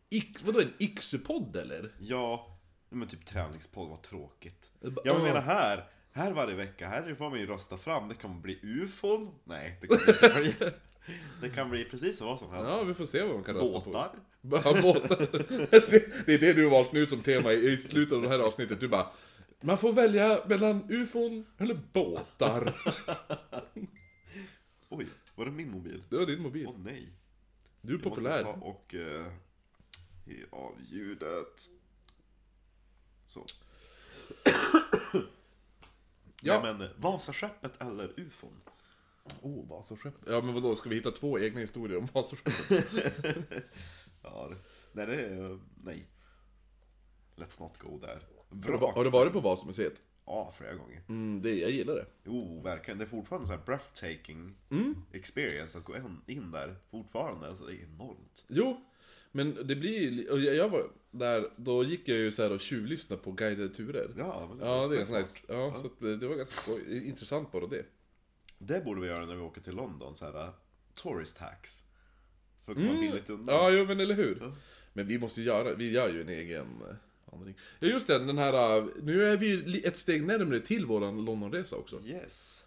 Ik, 0.08 0.42
vadå, 0.44 0.60
en 0.60 0.72
Iksu-podd 0.78 1.56
eller? 1.56 1.92
Ja, 1.98 2.58
men 2.88 3.08
typ 3.08 3.26
träningspodd, 3.26 3.88
vad 3.88 4.02
tråkigt. 4.02 4.70
Jag 5.04 5.22
menar 5.22 5.40
här, 5.40 5.88
här 6.12 6.32
varje 6.32 6.54
vecka, 6.54 6.88
här 6.88 7.14
får 7.14 7.30
man 7.30 7.40
ju 7.40 7.46
rösta 7.46 7.76
fram. 7.76 8.08
Det 8.08 8.14
kan 8.14 8.40
bli 8.40 8.58
ufon. 8.62 9.34
Nej, 9.44 9.78
det 9.80 9.86
kan 9.86 9.98
inte 10.08 10.40
bli. 10.40 10.54
Det 11.40 11.50
kan 11.50 11.70
bli 11.70 11.84
precis 11.84 12.20
vad 12.20 12.38
som 12.38 12.50
helst. 12.50 12.70
Ja, 12.70 12.82
vi 12.82 12.94
får 12.94 13.04
se 13.04 13.22
vad 13.22 13.34
man 13.34 13.44
kan 13.44 13.54
rösta 13.54 13.80
på. 13.80 13.90
Båtar. 13.90 14.10
Ja, 14.64 14.82
båtar. 14.82 15.28
Det, 16.26 16.34
är 16.34 16.38
det 16.38 16.52
du 16.52 16.64
har 16.64 16.70
valt 16.70 16.92
nu 16.92 17.06
som 17.06 17.22
tema 17.22 17.52
i 17.52 17.72
i 17.72 17.76
slutet 17.76 18.16
av 18.16 18.22
det 18.22 18.28
här 18.28 18.38
avsnittet. 18.38 18.80
Du 18.80 18.88
bara... 18.88 19.06
Man 19.60 19.78
får 19.78 19.92
välja 19.92 20.40
mellan 20.46 20.90
ufon 20.90 21.46
eller 21.58 21.80
båtar. 21.92 22.74
Var 25.36 25.44
det 25.44 25.50
min 25.50 25.70
mobil? 25.70 26.02
Det 26.10 26.16
var 26.16 26.26
din 26.26 26.42
mobil. 26.42 26.66
Åh 26.68 26.78
nej. 26.78 27.12
Du 27.80 27.94
är 27.94 27.98
Jag 27.98 28.06
måste 28.06 28.08
populär. 28.22 28.42
ta 28.42 28.50
och 28.52 28.94
ge 30.24 30.44
av 30.50 30.74
ljudet. 30.90 31.68
Så. 33.26 33.46
Ja. 36.42 36.62
Nej, 36.62 36.74
men 36.74 36.80
eh, 36.80 36.88
Vasaskeppet 36.96 37.80
eller 37.82 38.20
ufon? 38.20 38.56
Oh, 39.42 39.68
Vasaskeppet. 39.68 40.20
Ja, 40.26 40.40
men 40.40 40.54
vadå, 40.54 40.74
ska 40.74 40.88
vi 40.88 40.94
hitta 40.96 41.10
två 41.10 41.38
egna 41.38 41.60
historier 41.60 41.98
om 41.98 42.08
Vasaskeppet? 42.12 42.92
Ja, 44.22 44.48
det, 44.50 44.56
nej, 44.92 45.06
det 45.06 45.14
är... 45.26 45.58
Nej. 45.84 46.06
Let's 47.36 47.60
not 47.62 47.78
go 47.78 47.98
there. 48.00 48.20
Har 48.64 48.72
du, 48.72 48.78
va- 48.78 48.92
har 48.94 49.04
du 49.04 49.10
varit 49.10 49.32
på 49.32 49.40
Vasamuseet? 49.40 50.02
Ja, 50.26 50.54
flera 50.58 50.74
gånger. 50.74 51.02
Mm, 51.08 51.42
det, 51.42 51.54
jag 51.54 51.70
gillar 51.70 51.94
det. 51.94 52.06
Jo, 52.24 52.60
verkligen. 52.62 52.98
Det 52.98 53.04
är 53.04 53.08
fortfarande 53.08 53.46
så 53.46 53.52
här 53.52 53.60
breathtaking 53.66 54.54
Mm. 54.70 54.94
experience 55.12 55.78
att 55.78 55.84
gå 55.84 55.94
in, 56.26 56.50
där. 56.50 56.76
Fortfarande, 56.90 57.48
alltså 57.48 57.64
det 57.66 57.72
är 57.72 57.82
enormt. 57.84 58.44
Jo, 58.48 58.80
men 59.32 59.66
det 59.66 59.76
blir 59.76 60.10
li- 60.10 60.28
och 60.30 60.40
jag, 60.40 60.68
var 60.68 60.82
där, 61.10 61.50
då 61.56 61.84
gick 61.84 62.08
jag 62.08 62.18
ju 62.18 62.32
så 62.32 62.42
här 62.42 62.52
och 62.52 62.60
tjuvlyssnade 62.60 63.22
på 63.22 63.32
guidade 63.32 63.68
turer. 63.68 64.14
Ja, 64.18 64.46
men 64.54 64.68
Ja, 64.68 64.86
det 64.86 64.98
är 65.00 65.04
sån 65.04 65.16
här, 65.16 65.22
smart. 65.24 65.42
ja, 65.48 65.74
så 65.74 65.86
att 65.86 66.20
det 66.20 66.26
var 66.28 66.36
ganska 66.36 66.62
skoj, 66.62 67.06
intressant 67.08 67.52
bara 67.52 67.66
det. 67.66 67.84
Det 68.58 68.84
borde 68.84 69.00
vi 69.00 69.06
göra 69.06 69.26
när 69.26 69.34
vi 69.34 69.40
åker 69.42 69.60
till 69.60 69.74
London, 69.74 70.16
så 70.16 70.24
här 70.24 70.44
uh, 70.44 70.50
tourist 70.94 71.38
hacks. 71.38 71.84
För 72.64 72.72
att 72.72 72.78
komma 72.78 73.00
billigt 73.00 73.30
undan. 73.30 73.56
Mm. 73.56 73.64
Ja, 73.74 73.78
jo 73.80 73.84
men 73.86 74.00
eller 74.00 74.14
hur. 74.14 74.38
Ja. 74.40 74.52
Men 74.92 75.06
vi 75.06 75.18
måste 75.18 75.40
ju 75.40 75.46
göra, 75.46 75.74
vi 75.74 75.90
gör 75.92 76.08
ju 76.08 76.20
en 76.20 76.28
egen 76.28 76.66
eh, 76.88 76.96
vandring. 77.36 77.56
Ja 77.78 77.88
just 77.88 78.06
det, 78.06 78.18
den 78.18 78.38
här, 78.38 78.86
nu 79.02 79.24
är 79.24 79.36
vi 79.36 79.46
ju 79.48 79.80
ett 79.80 79.98
steg 79.98 80.22
närmare 80.26 80.60
till 80.60 80.86
våran 80.86 81.24
Londonresa 81.24 81.76
också. 81.76 82.02
Yes. 82.04 82.64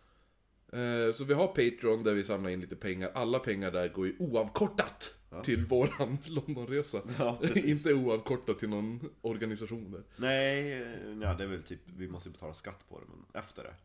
Eh, 0.73 1.13
Så 1.15 1.23
vi 1.23 1.33
har 1.33 1.47
Patreon 1.47 2.03
där 2.03 2.13
vi 2.13 2.23
samlar 2.23 2.49
in 2.49 2.61
lite 2.61 2.75
pengar. 2.75 3.11
Alla 3.15 3.39
pengar 3.39 3.71
där 3.71 3.87
går 3.89 4.07
ju 4.07 4.15
oavkortat 4.19 5.15
till 5.43 5.65
våran 5.65 6.17
Londonresa. 6.25 7.01
Ja. 7.19 7.39
Inte 7.55 7.93
oavkortat 7.93 8.59
till 8.59 8.69
någon 8.69 9.09
organisation 9.21 9.91
där. 9.91 10.03
Nej, 10.15 10.73
eh, 10.73 11.19
ja, 11.21 11.33
det 11.33 11.43
är 11.43 11.47
väl 11.47 11.63
typ, 11.63 11.79
vi 11.85 12.07
måste 12.07 12.29
betala 12.29 12.53
skatt 12.53 12.85
på 12.89 12.99
det, 12.99 13.05
men 13.09 13.41
efter 13.43 13.63
det. 13.63 13.75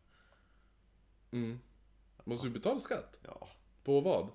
Mm. 1.36 1.58
Måste 2.24 2.46
du 2.46 2.50
betala 2.50 2.80
skatt? 2.80 3.16
Ja, 3.22 3.48
På 3.84 4.00
vad? 4.00 4.28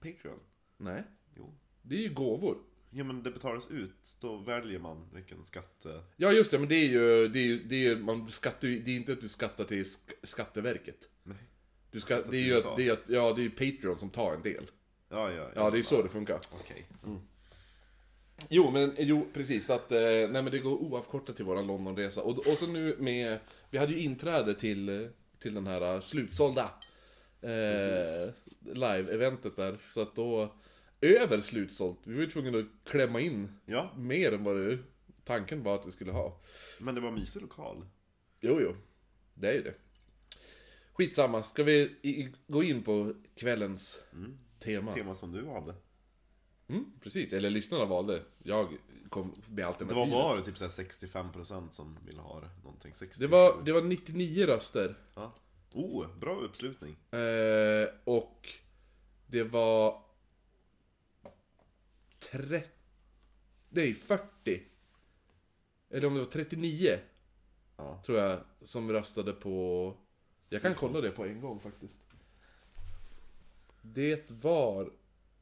Patreon. 0.00 0.38
Nej. 0.76 1.02
Jo. 1.36 1.54
Det 1.82 1.94
är 1.94 2.00
ju 2.08 2.14
gåvor. 2.14 2.58
Ja 2.92 3.04
men 3.04 3.22
det 3.22 3.30
betalas 3.30 3.70
ut, 3.70 4.16
då 4.20 4.36
väljer 4.36 4.78
man 4.78 5.08
vilken 5.14 5.44
skatt... 5.44 5.86
eh, 5.86 6.00
Ja 6.16 6.32
just 6.32 6.50
det, 6.50 6.58
men 6.58 6.68
det 6.68 6.74
är 6.74 6.88
ju, 6.88 7.28
det 7.28 7.38
är, 7.38 7.44
ju- 7.44 7.64
det 7.64 7.86
är, 7.86 7.96
man 7.96 8.30
skattar 8.30 8.68
ju, 8.68 8.78
det 8.78 8.90
är 8.90 8.96
inte 8.96 9.12
att 9.12 9.20
du 9.20 9.28
skattar 9.28 9.64
till 9.64 9.82
sk- 9.84 10.12
Skatteverket. 10.22 11.08
Nej. 11.22 11.36
Du 11.90 12.00
ska, 12.00 12.14
Skattar 12.14 12.30
det 12.30 12.36
är 12.36 12.38
till 12.40 12.46
ju 12.46 12.52
USA. 12.54 12.70
att, 12.70 12.76
det 12.76 12.88
är 12.88 12.92
att, 12.92 13.08
ja 13.08 13.32
det 13.32 13.40
är 13.40 13.44
ju 13.44 13.50
Patreon 13.50 13.96
som 13.96 14.10
tar 14.10 14.34
en 14.34 14.42
del. 14.42 14.70
Ja, 15.08 15.32
ja, 15.32 15.50
Ja, 15.54 15.70
det 15.70 15.78
är 15.78 15.82
så 15.82 16.02
det 16.02 16.08
funkar. 16.08 16.40
Okej. 16.52 16.86
Jo, 18.48 18.70
men 18.70 18.94
jo, 18.98 19.26
precis. 19.32 19.66
Så 19.66 19.72
att, 19.72 19.92
eh, 19.92 20.00
nej 20.00 20.28
men 20.42 20.50
det 20.50 20.58
går 20.58 20.76
oavkortat 20.76 21.36
till 21.36 21.44
våran 21.44 21.66
Londonresa. 21.66 22.22
Och, 22.22 22.38
och 22.38 22.58
så 22.58 22.66
nu 22.66 22.96
med, 22.98 23.38
vi 23.70 23.78
hade 23.78 23.92
ju 23.92 23.98
inträde 24.00 24.54
till, 24.54 24.88
eh, 24.88 25.08
till 25.38 25.54
den 25.54 25.66
här 25.66 25.94
eh, 25.94 26.00
slutsålda 26.00 26.62
eh, 27.42 27.48
Precis. 27.50 28.34
live-eventet 28.64 29.56
där. 29.56 29.78
Så 29.92 30.00
att 30.02 30.14
då, 30.14 30.54
över 31.00 31.40
slutsålt. 31.40 31.98
Vi 32.04 32.14
var 32.14 32.20
ju 32.22 32.30
tvungna 32.30 32.58
att 32.58 32.66
klämma 32.84 33.20
in 33.20 33.52
Ja, 33.66 33.92
mer 33.96 34.32
än 34.32 34.44
vad 34.44 34.56
det, 34.56 34.78
tanken 35.24 35.62
var 35.62 35.74
att 35.74 35.86
vi 35.86 35.92
skulle 35.92 36.12
ha. 36.12 36.40
men 36.78 36.94
det 36.94 37.00
var 37.00 37.10
mysig 37.10 37.42
lokal. 37.42 37.86
Jo, 38.40 38.58
jo. 38.60 38.74
Det 39.34 39.48
är 39.50 39.54
ju 39.54 39.62
det. 39.62 39.74
Skitsamma, 40.92 41.42
ska 41.42 41.62
vi 41.62 41.80
i, 42.02 42.28
gå 42.46 42.62
in 42.62 42.82
på 42.82 43.14
kvällens 43.34 44.02
tema? 44.60 44.92
Tema 44.92 45.14
som 45.14 45.32
du 45.32 45.46
hade. 45.46 45.74
Mm, 46.68 46.84
precis, 47.02 47.32
eller 47.32 47.50
lyssnarna 47.50 47.84
valde. 47.84 48.22
Jag 48.42 48.68
kom 49.08 49.26
med 49.28 49.36
Det 49.56 49.62
alternativet. 49.62 50.08
var 50.12 50.22
bara 50.22 50.42
typ 50.42 50.58
så 50.58 50.64
här 50.64 50.70
65% 50.70 51.70
som 51.70 51.98
ville 52.06 52.20
ha 52.20 52.40
det. 52.40 52.48
Någonting. 52.64 52.94
60, 52.94 53.20
Det 53.20 53.26
var, 53.26 53.62
det 53.64 53.72
var 53.72 53.82
99 53.82 54.46
röster. 54.46 54.94
Ja. 55.14 55.34
Oh, 55.74 56.06
bra 56.18 56.40
uppslutning. 56.40 56.96
Eh, 57.10 57.88
och 58.04 58.48
det 59.26 59.42
var 59.42 60.02
30... 62.30 62.62
Nej, 63.68 63.94
40. 63.94 64.62
Eller 65.90 66.06
om 66.06 66.14
det 66.14 66.20
var 66.20 66.26
39. 66.26 66.98
Ja. 67.76 68.02
Tror 68.06 68.18
jag, 68.18 68.38
som 68.62 68.92
röstade 68.92 69.32
på... 69.32 69.96
Jag 70.48 70.62
kan 70.62 70.74
kolla 70.74 71.00
det 71.00 71.10
på 71.10 71.24
en 71.24 71.40
gång 71.40 71.60
faktiskt. 71.60 72.00
Det 73.82 74.30
var... 74.30 74.92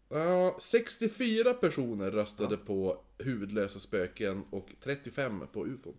Ja, 0.08 0.56
64 0.60 1.54
personer 1.54 2.10
röstade 2.10 2.56
på 2.56 3.04
huvudlösa 3.18 3.80
spöken 3.80 4.44
och 4.50 4.74
35 4.80 5.44
på 5.52 5.66
ufon. 5.66 5.96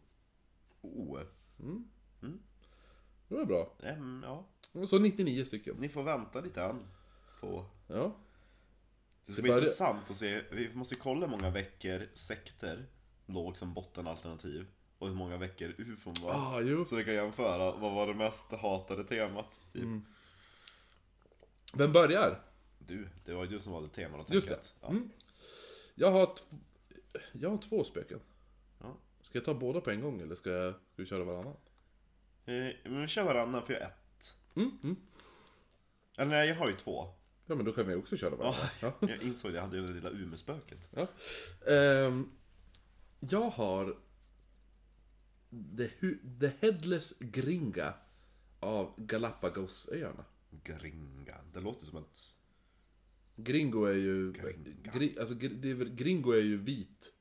Oh. 0.81 1.19
Det 3.27 3.36
var 3.36 3.46
bra. 3.46 3.74
Ehm, 3.84 4.24
ja. 4.25 4.46
Så 4.88 5.00
99 5.00 5.46
stycken. 5.46 5.75
Ni 5.79 5.89
får 5.89 6.03
vänta 6.03 6.41
lite 6.41 6.62
än. 6.62 6.88
På... 7.41 7.65
Ja. 7.88 8.15
Det 9.29 9.33
ska 9.33 9.41
bli 9.41 9.50
börjar- 9.50 9.62
intressant 9.62 10.09
att 10.09 10.17
se. 10.17 10.41
Vi 10.51 10.74
måste 10.74 10.95
kolla 10.95 11.25
hur 11.27 11.31
många 11.38 11.50
veckor 11.50 12.07
sekter 12.13 12.86
låg 13.25 13.57
som 13.57 13.74
bottenalternativ. 13.74 14.67
Och 14.98 15.07
hur 15.07 15.15
många 15.15 15.38
veckor 15.38 15.75
ufon 15.77 16.13
var. 16.21 16.31
Ah, 16.33 16.62
jo. 16.62 16.86
Så 16.86 16.95
vi 16.95 17.03
kan 17.03 17.13
jämföra. 17.13 17.71
Vad 17.71 17.93
var 17.93 18.07
det 18.07 18.13
mest 18.13 18.51
hatade 18.51 19.03
temat? 19.03 19.59
Typ. 19.74 19.81
Mm. 19.83 20.05
Vem 21.74 21.91
börjar? 21.93 22.41
Du, 22.79 23.09
det 23.25 23.33
var 23.33 23.43
ju 23.43 23.50
du 23.50 23.59
som 23.59 23.74
valde 23.74 23.89
teman 23.89 24.19
och 24.19 24.29
Just 24.33 24.48
tänket. 24.48 24.75
det. 24.81 24.88
Mm. 24.88 25.09
Jag 25.95 26.12
har, 26.12 26.29
jag 27.31 27.50
har 27.50 27.57
två 27.57 27.83
spöken. 27.83 28.19
Ja. 28.79 28.98
Ska 29.21 29.38
jag 29.38 29.45
ta 29.45 29.53
båda 29.53 29.81
på 29.81 29.91
en 29.91 30.01
gång 30.01 30.21
eller 30.21 30.36
ska, 30.36 30.50
jag, 30.50 30.74
ska 30.74 31.01
vi 31.01 31.05
köra 31.05 31.24
varannan? 31.24 31.55
Eh, 32.45 32.53
men 32.83 33.01
vi 33.01 33.07
kör 33.07 33.24
varannan 33.24 33.65
för 33.65 33.74
jag 33.74 33.79
har 33.81 33.88
ett. 33.88 34.36
Mm, 34.55 34.71
mm. 34.83 34.95
Eller 36.17 36.31
nej, 36.31 36.48
jag 36.48 36.55
har 36.55 36.69
ju 36.69 36.75
två. 36.75 37.13
Ja 37.50 37.56
men 37.56 37.65
då 37.65 37.72
kan 37.72 37.88
vi 37.88 37.96
också 37.96 38.18
köra 38.18 38.36
varannan. 38.36 38.68
Ja. 38.79 38.94
Jag 39.01 39.22
insåg 39.22 39.51
det, 39.51 39.56
jag 39.56 39.63
hade 39.63 39.77
ju 39.77 39.88
det 39.88 39.94
lilla 39.94 40.10
Umeåspöket. 40.10 40.89
Ja. 40.91 41.08
Ehm, 41.74 42.29
jag 43.20 43.50
har 43.50 43.98
The, 45.77 45.89
The 46.39 46.51
Headless 46.60 47.20
Gringa 47.20 47.94
av 48.60 48.94
Galapagosöarna. 48.98 50.25
Gringa. 50.63 51.36
Det 51.53 51.60
låter 51.60 51.86
som 51.86 51.98
ett... 51.98 52.20
Gringo 53.36 53.86
är 53.86 53.94
ju... 53.94 54.32
Gringa. 54.32 54.91
Gri, 54.94 55.20
alltså, 55.20 55.36
det 55.36 55.70
är 55.70 55.75
väl, 55.75 55.89
gringo 55.89 56.32
är 56.32 56.41
ju 56.41 56.58
vit. 56.58 57.13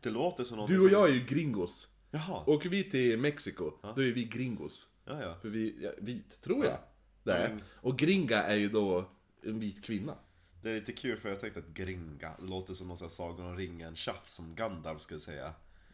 Det 0.00 0.10
låter 0.10 0.44
som 0.44 0.56
något 0.56 0.70
Du 0.70 0.80
och 0.80 0.90
jag 0.90 1.08
är 1.08 1.14
ju 1.14 1.24
gringos. 1.24 1.94
Jaha. 2.10 2.44
Åker 2.46 2.68
vi 2.68 2.90
till 2.90 3.18
Mexiko, 3.18 3.72
då 3.82 4.02
är 4.02 4.12
vi 4.12 4.24
gringos. 4.24 4.88
Ja, 5.04 5.22
ja. 5.22 5.36
För 5.36 5.48
vi, 5.48 5.84
ja, 5.84 5.90
vit, 5.98 6.42
tror 6.42 6.64
jag. 6.64 6.78
Det 7.22 7.32
är. 7.32 7.50
Mm. 7.50 7.62
Och 7.72 7.98
gringa 7.98 8.42
är 8.42 8.56
ju 8.56 8.68
då 8.68 9.10
en 9.42 9.60
vit 9.60 9.84
kvinna. 9.84 10.14
Det 10.62 10.70
är 10.70 10.74
lite 10.74 10.92
kul 10.92 11.16
för 11.16 11.28
jag 11.28 11.40
tänkte 11.40 11.60
att 11.60 11.68
Gringa 11.68 12.30
låter 12.38 12.74
som 12.74 12.88
någon 12.88 12.96
sån 12.98 13.04
här 13.04 13.10
Sagan 13.10 13.46
om 13.46 13.56
ringen 13.56 13.96
tjafs 13.96 14.34
som 14.34 14.54
Gandalf 14.54 15.00
skulle 15.02 15.20
säga. 15.20 15.52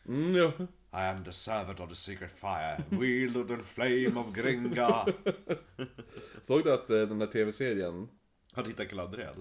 Mm, 0.09 0.35
ja. 0.35 0.53
I 0.93 0.97
am 1.17 1.25
the 1.25 1.33
servant 1.33 1.81
of 1.81 1.89
the 1.89 1.95
secret 1.95 2.31
fire, 2.31 2.83
wield 2.91 3.49
the 3.49 3.57
flame 3.57 4.21
of 4.21 4.35
Gringa. 4.35 5.07
Såg 6.43 6.65
du 6.65 6.73
att 6.73 6.91
eh, 6.91 6.97
den 6.97 7.19
där 7.19 7.27
tv-serien, 7.27 8.09
Hade 8.53 8.69
hittat 8.69 8.89
Galadriel. 8.89 9.35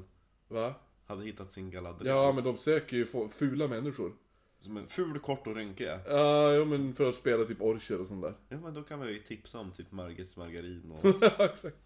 va? 0.47 0.73
Hade 1.05 1.23
hittat 1.23 1.51
sin 1.51 1.71
Galadriel. 1.71 2.15
Ja, 2.15 2.31
men 2.31 2.43
de 2.43 2.57
söker 2.57 2.97
ju 2.97 3.05
fula 3.31 3.67
människor. 3.67 4.13
Som 4.59 4.77
en 4.77 4.87
ful, 4.87 5.19
kort 5.19 5.47
och 5.47 5.55
rynkig. 5.55 5.87
Ja, 6.07 6.53
jo, 6.53 6.65
men 6.65 6.95
för 6.95 7.09
att 7.09 7.15
spela 7.15 7.45
typ 7.45 7.61
orcher 7.61 8.01
och 8.01 8.07
sånt 8.07 8.21
där. 8.21 8.33
Ja 8.49 8.57
men 8.59 8.73
då 8.73 8.83
kan 8.83 8.99
vi 8.99 9.11
ju 9.13 9.19
tipsa 9.19 9.59
om 9.59 9.71
typ 9.71 9.91
Margit 9.91 10.35
Margarin 10.35 10.91
och 10.91 11.05
Ja, 11.21 11.45
exakt. 11.45 11.77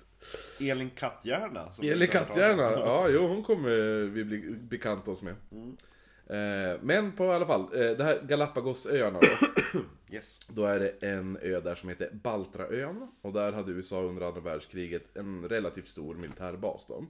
Elin 0.60 0.90
Katthjärna. 0.90 1.72
som 1.72 1.86
Eli 1.86 2.06
vi 2.06 2.12
pratar 2.12 2.20
om. 2.20 2.28
Katthjärna, 2.28 2.72
ja, 2.72 3.10
jo, 3.10 3.28
hon 3.28 3.44
kommer 3.44 3.70
vi 4.06 4.24
bli 4.24 4.40
bekanta 4.52 5.12
oss 5.12 5.22
med. 5.22 5.36
Eh, 6.30 6.80
men 6.82 7.12
på 7.12 7.32
alla 7.32 7.46
fall, 7.46 7.62
eh, 7.62 7.98
det 7.98 8.04
här 8.04 8.22
Galapagosöarna 8.22 9.20
då. 9.20 9.80
Yes. 10.12 10.40
Då 10.48 10.66
är 10.66 10.80
det 10.80 10.90
en 10.90 11.38
ö 11.42 11.60
där 11.60 11.76
som 11.76 11.90
heter 11.90 12.10
Baltraön. 12.12 13.12
Och 13.22 13.34
där 13.34 13.52
hade 13.52 13.72
USA 13.72 14.02
under 14.02 14.28
andra 14.28 14.42
världskriget 14.42 15.18
en 15.18 15.50
relativt 15.50 15.88
stor 15.88 16.16
militärbas 16.16 16.86
då. 16.88 17.06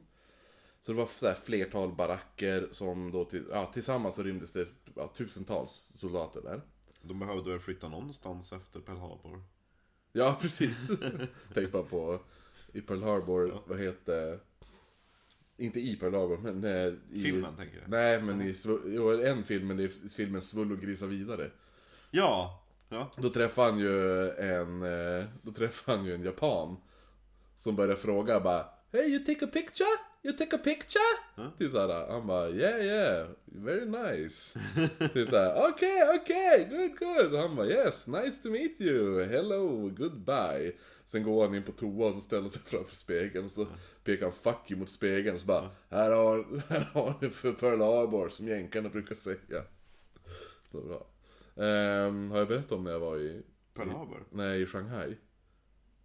Så 0.81 0.91
det 0.91 0.97
var 0.97 1.09
så 1.19 1.27
här 1.27 1.37
flertal 1.43 1.95
baracker 1.95 2.69
som 2.71 3.11
då 3.11 3.25
till, 3.25 3.45
ja, 3.51 3.71
tillsammans 3.73 4.15
så 4.15 4.23
rymdes 4.23 4.53
det 4.53 4.67
ja, 4.95 5.07
tusentals 5.07 5.91
soldater 5.95 6.41
där. 6.41 6.61
De 7.01 7.19
behövde 7.19 7.49
väl 7.49 7.59
flytta 7.59 7.87
någonstans 7.87 8.53
efter 8.53 8.79
Pearl 8.79 8.97
Harbor. 8.97 9.43
Ja, 10.11 10.37
precis. 10.41 10.75
Tänk 11.53 11.71
bara 11.71 11.83
på 11.83 12.19
i 12.73 12.81
Pearl 12.81 13.03
Harbor, 13.03 13.61
vad 13.65 13.79
heter... 13.79 14.39
Inte 15.57 15.79
i 15.79 15.95
Pearl 15.95 16.13
Harbor, 16.13 16.37
men... 16.37 16.63
eh, 16.63 16.93
I, 17.11 17.21
Filmen 17.23 17.55
tänker 17.55 17.77
jag. 17.79 17.89
Nej, 17.89 18.21
men 18.21 18.41
i 18.41 18.53
Svu- 18.53 18.81
jo, 18.85 19.21
en 19.21 19.43
film, 19.43 19.67
men 19.67 19.77
det 19.77 19.83
är 19.83 20.09
filmen 20.09 20.41
Svull 20.41 20.71
och 20.71 20.79
grisa 20.79 21.05
vidare. 21.05 21.51
Ja. 22.11 22.63
Ja. 22.89 23.11
Då 23.17 23.29
träffade 23.29 23.71
han 23.71 23.79
ju 23.79 24.29
en, 24.29 24.83
eh, 24.83 25.25
då 25.41 25.51
träffade 25.51 25.97
han 25.97 26.05
ju 26.07 26.13
en 26.13 26.23
japan. 26.23 26.77
Som 27.57 27.75
började 27.75 27.95
fråga 27.95 28.39
bara 28.39 28.65
Hey 28.91 29.09
you 29.09 29.25
take 29.25 29.45
a 29.45 29.49
picture? 29.53 29.87
You 30.21 30.33
take 30.33 30.55
a 30.55 30.57
picture? 30.57 31.49
Typ 31.57 31.71
såhär, 31.71 32.11
han 32.11 32.27
bara 32.27 32.49
yeah 32.49 32.81
yeah, 32.81 33.27
very 33.45 33.85
nice. 33.85 34.59
typ 35.13 35.29
såhär, 35.29 35.69
okej 35.69 36.03
okej, 36.15 36.67
good 36.69 36.99
good. 36.99 37.39
Han 37.39 37.55
bara 37.55 37.67
yes, 37.67 38.07
nice 38.07 38.41
to 38.43 38.49
meet 38.49 38.81
you, 38.81 39.23
hello, 39.23 39.89
goodbye. 39.89 40.71
Sen 41.05 41.23
går 41.23 41.45
han 41.45 41.55
in 41.55 41.63
på 41.63 41.71
toa 41.71 42.07
och 42.07 42.13
så 42.13 42.19
ställer 42.19 42.49
sig 42.49 42.61
framför 42.61 42.95
spegeln 42.95 43.45
och 43.45 43.51
så 43.51 43.67
pekar 44.03 44.25
han 44.25 44.33
fuck 44.33 44.71
you 44.71 44.79
mot 44.79 44.89
spegeln 44.89 45.35
och 45.35 45.41
så 45.41 45.47
bara 45.47 45.69
här 45.89 46.11
har, 46.11 46.61
här 46.69 46.89
har 46.93 47.13
ni 47.21 47.29
för 47.29 47.53
Pearl 47.53 47.81
Harbor 47.81 48.29
som 48.29 48.47
jänkarna 48.47 48.89
brukar 48.89 49.15
säga. 49.15 49.63
Så 50.71 50.81
bra. 50.81 51.07
Ehm, 51.65 52.31
har 52.31 52.37
jag 52.37 52.47
berättat 52.47 52.71
om 52.71 52.83
när 52.83 52.91
jag 52.91 52.99
var 52.99 53.17
i 53.17 53.41
Pearl 53.73 53.89
Harbor. 53.89 54.23
Nej, 54.31 54.61
i 54.61 54.65
Shanghai. 54.65 55.17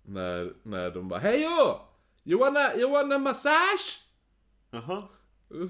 När, 0.03 0.53
när 0.63 0.91
de 0.91 1.09
bara 1.09 1.21
Hej 1.21 1.43
yo! 1.43 1.81
You 2.25 2.41
wanna, 2.41 2.75
you 2.77 2.91
wanna 2.91 3.19
massage? 3.19 4.04
Jaha. 4.75 5.03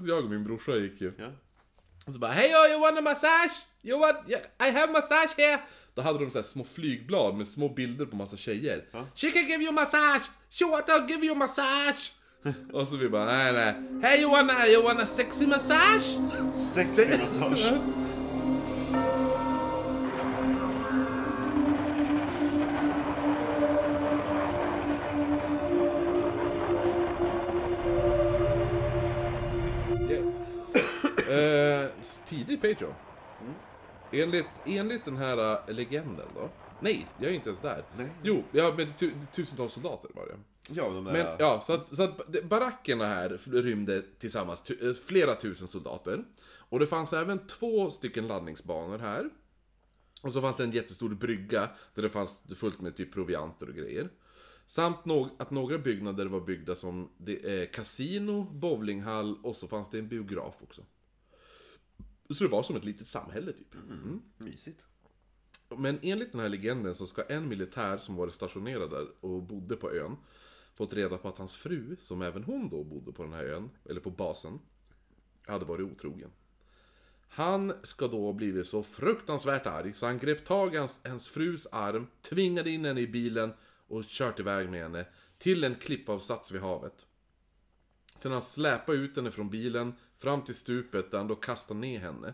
Jag 0.07 0.23
och 0.23 0.29
min 0.29 0.43
brorsa 0.43 0.75
gick 0.75 1.01
ju. 1.01 1.13
Ja. 1.17 1.31
Och 2.07 2.13
så 2.13 2.19
bara 2.19 2.31
Hej 2.31 2.51
yo, 2.51 2.71
you 2.71 2.79
wanna 2.79 3.01
massage? 3.01 3.55
You 3.83 3.99
want, 3.99 4.17
I 4.59 4.71
have 4.71 4.91
massage 4.91 5.37
here! 5.37 5.59
Då 5.93 6.01
hade 6.01 6.19
de 6.19 6.31
så 6.31 6.43
små 6.43 6.63
flygblad 6.63 7.35
med 7.35 7.47
små 7.47 7.69
bilder 7.69 8.05
på 8.05 8.15
massa 8.15 8.37
tjejer. 8.37 8.85
She 9.15 9.31
can 9.31 9.47
give 9.47 9.63
you 9.63 9.71
massage! 9.71 10.23
She 10.49 10.65
want 10.65 10.87
to 10.87 11.07
give 11.07 11.25
you 11.25 11.35
massage! 11.35 12.11
och 12.73 12.87
så 12.87 12.97
vi 12.97 13.09
bara 13.09 13.25
nej 13.25 13.53
nej. 13.53 14.01
Hey 14.01 14.21
you 14.21 14.31
wanna, 14.31 14.67
you 14.67 14.83
wanna 14.83 15.05
sexy 15.05 15.47
massage? 15.47 16.17
Sexig 16.55 17.19
massage. 17.19 17.73
tidig 32.57 32.75
Patreon. 32.75 32.93
Enligt, 34.11 34.45
enligt 34.65 35.05
den 35.05 35.17
här 35.17 35.67
äh, 35.69 35.75
legenden 35.75 36.27
då. 36.35 36.49
Nej, 36.79 37.07
jag 37.19 37.29
är 37.29 37.33
inte 37.33 37.49
ens 37.49 37.61
där. 37.61 37.83
Nej. 37.97 38.09
Jo, 38.23 38.43
ja, 38.51 38.73
men 38.77 38.93
tu, 38.93 39.11
tusentals 39.33 39.73
soldater 39.73 40.09
var 40.15 40.25
det. 40.25 40.37
Ja, 40.73 40.89
de 40.89 41.05
där... 41.05 41.13
Men 41.13 41.27
ja, 41.39 41.61
så 41.61 41.73
att, 41.73 41.95
så 41.95 42.03
att 42.03 42.43
barackerna 42.43 43.05
här 43.05 43.29
rymde 43.45 44.03
tillsammans 44.19 44.63
tu, 44.63 44.89
eh, 44.89 44.93
flera 44.95 45.35
tusen 45.35 45.67
soldater. 45.67 46.23
Och 46.69 46.79
det 46.79 46.87
fanns 46.87 47.13
även 47.13 47.47
två 47.47 47.91
stycken 47.91 48.27
laddningsbanor 48.27 48.97
här. 48.97 49.29
Och 50.21 50.33
så 50.33 50.41
fanns 50.41 50.57
det 50.57 50.63
en 50.63 50.71
jättestor 50.71 51.09
brygga 51.09 51.69
där 51.95 52.01
det 52.03 52.09
fanns 52.09 52.41
fullt 52.55 52.81
med 52.81 52.95
typ 52.95 53.13
provianter 53.13 53.69
och 53.69 53.75
grejer. 53.75 54.09
Samt 54.67 55.05
nå- 55.05 55.29
att 55.39 55.51
några 55.51 55.77
byggnader 55.77 56.25
var 56.25 56.39
byggda 56.39 56.75
som 56.75 57.09
det, 57.17 57.61
eh, 57.61 57.69
kasino, 57.69 58.43
bowlinghall 58.43 59.37
och 59.43 59.55
så 59.55 59.67
fanns 59.67 59.89
det 59.89 59.99
en 59.99 60.07
biograf 60.07 60.55
också. 60.63 60.81
Så 62.29 62.43
det 62.43 62.49
var 62.49 62.63
som 62.63 62.75
ett 62.75 62.85
litet 62.85 63.07
samhälle 63.07 63.53
typ. 63.53 63.75
Mm. 63.75 64.21
Mysigt. 64.37 64.87
Men 65.69 65.99
enligt 66.01 66.31
den 66.31 66.41
här 66.41 66.49
legenden 66.49 66.95
så 66.95 67.07
ska 67.07 67.23
en 67.23 67.47
militär 67.47 67.97
som 67.97 68.15
varit 68.15 68.33
stationerad 68.33 68.89
där 68.89 69.07
och 69.19 69.43
bodde 69.43 69.75
på 69.75 69.91
ön 69.91 70.17
fått 70.73 70.93
reda 70.93 71.17
på 71.17 71.27
att 71.27 71.37
hans 71.37 71.55
fru, 71.55 71.95
som 72.01 72.21
även 72.21 72.43
hon 72.43 72.69
då 72.69 72.83
bodde 72.83 73.11
på 73.11 73.23
den 73.23 73.33
här 73.33 73.43
ön, 73.43 73.69
eller 73.89 74.01
på 74.01 74.09
basen, 74.09 74.59
hade 75.45 75.65
varit 75.65 75.91
otrogen. 75.91 76.31
Han 77.27 77.73
ska 77.83 78.07
då 78.07 78.25
ha 78.25 78.33
blivit 78.33 78.67
så 78.67 78.83
fruktansvärt 78.83 79.65
arg 79.65 79.93
så 79.95 80.05
han 80.05 80.19
grep 80.19 80.45
tag 80.45 80.75
i 80.75 80.77
hans, 80.77 80.99
hans 81.03 81.27
frus 81.27 81.67
arm, 81.71 82.07
tvingade 82.21 82.69
in 82.69 82.85
henne 82.85 83.01
i 83.01 83.07
bilen 83.07 83.53
och 83.87 84.03
kört 84.05 84.39
iväg 84.39 84.69
med 84.69 84.81
henne 84.81 85.05
till 85.37 85.63
en 85.63 85.75
klippavsats 85.75 86.51
vid 86.51 86.61
havet. 86.61 87.05
Sen 88.17 88.31
han 88.31 88.41
släpade 88.41 88.97
ut 88.97 89.15
henne 89.15 89.31
från 89.31 89.49
bilen 89.49 89.93
fram 90.19 90.41
till 90.41 90.55
stupet 90.55 91.11
där 91.11 91.17
han 91.17 91.27
då 91.27 91.35
kastar 91.35 91.75
ner 91.75 91.99
henne. 91.99 92.33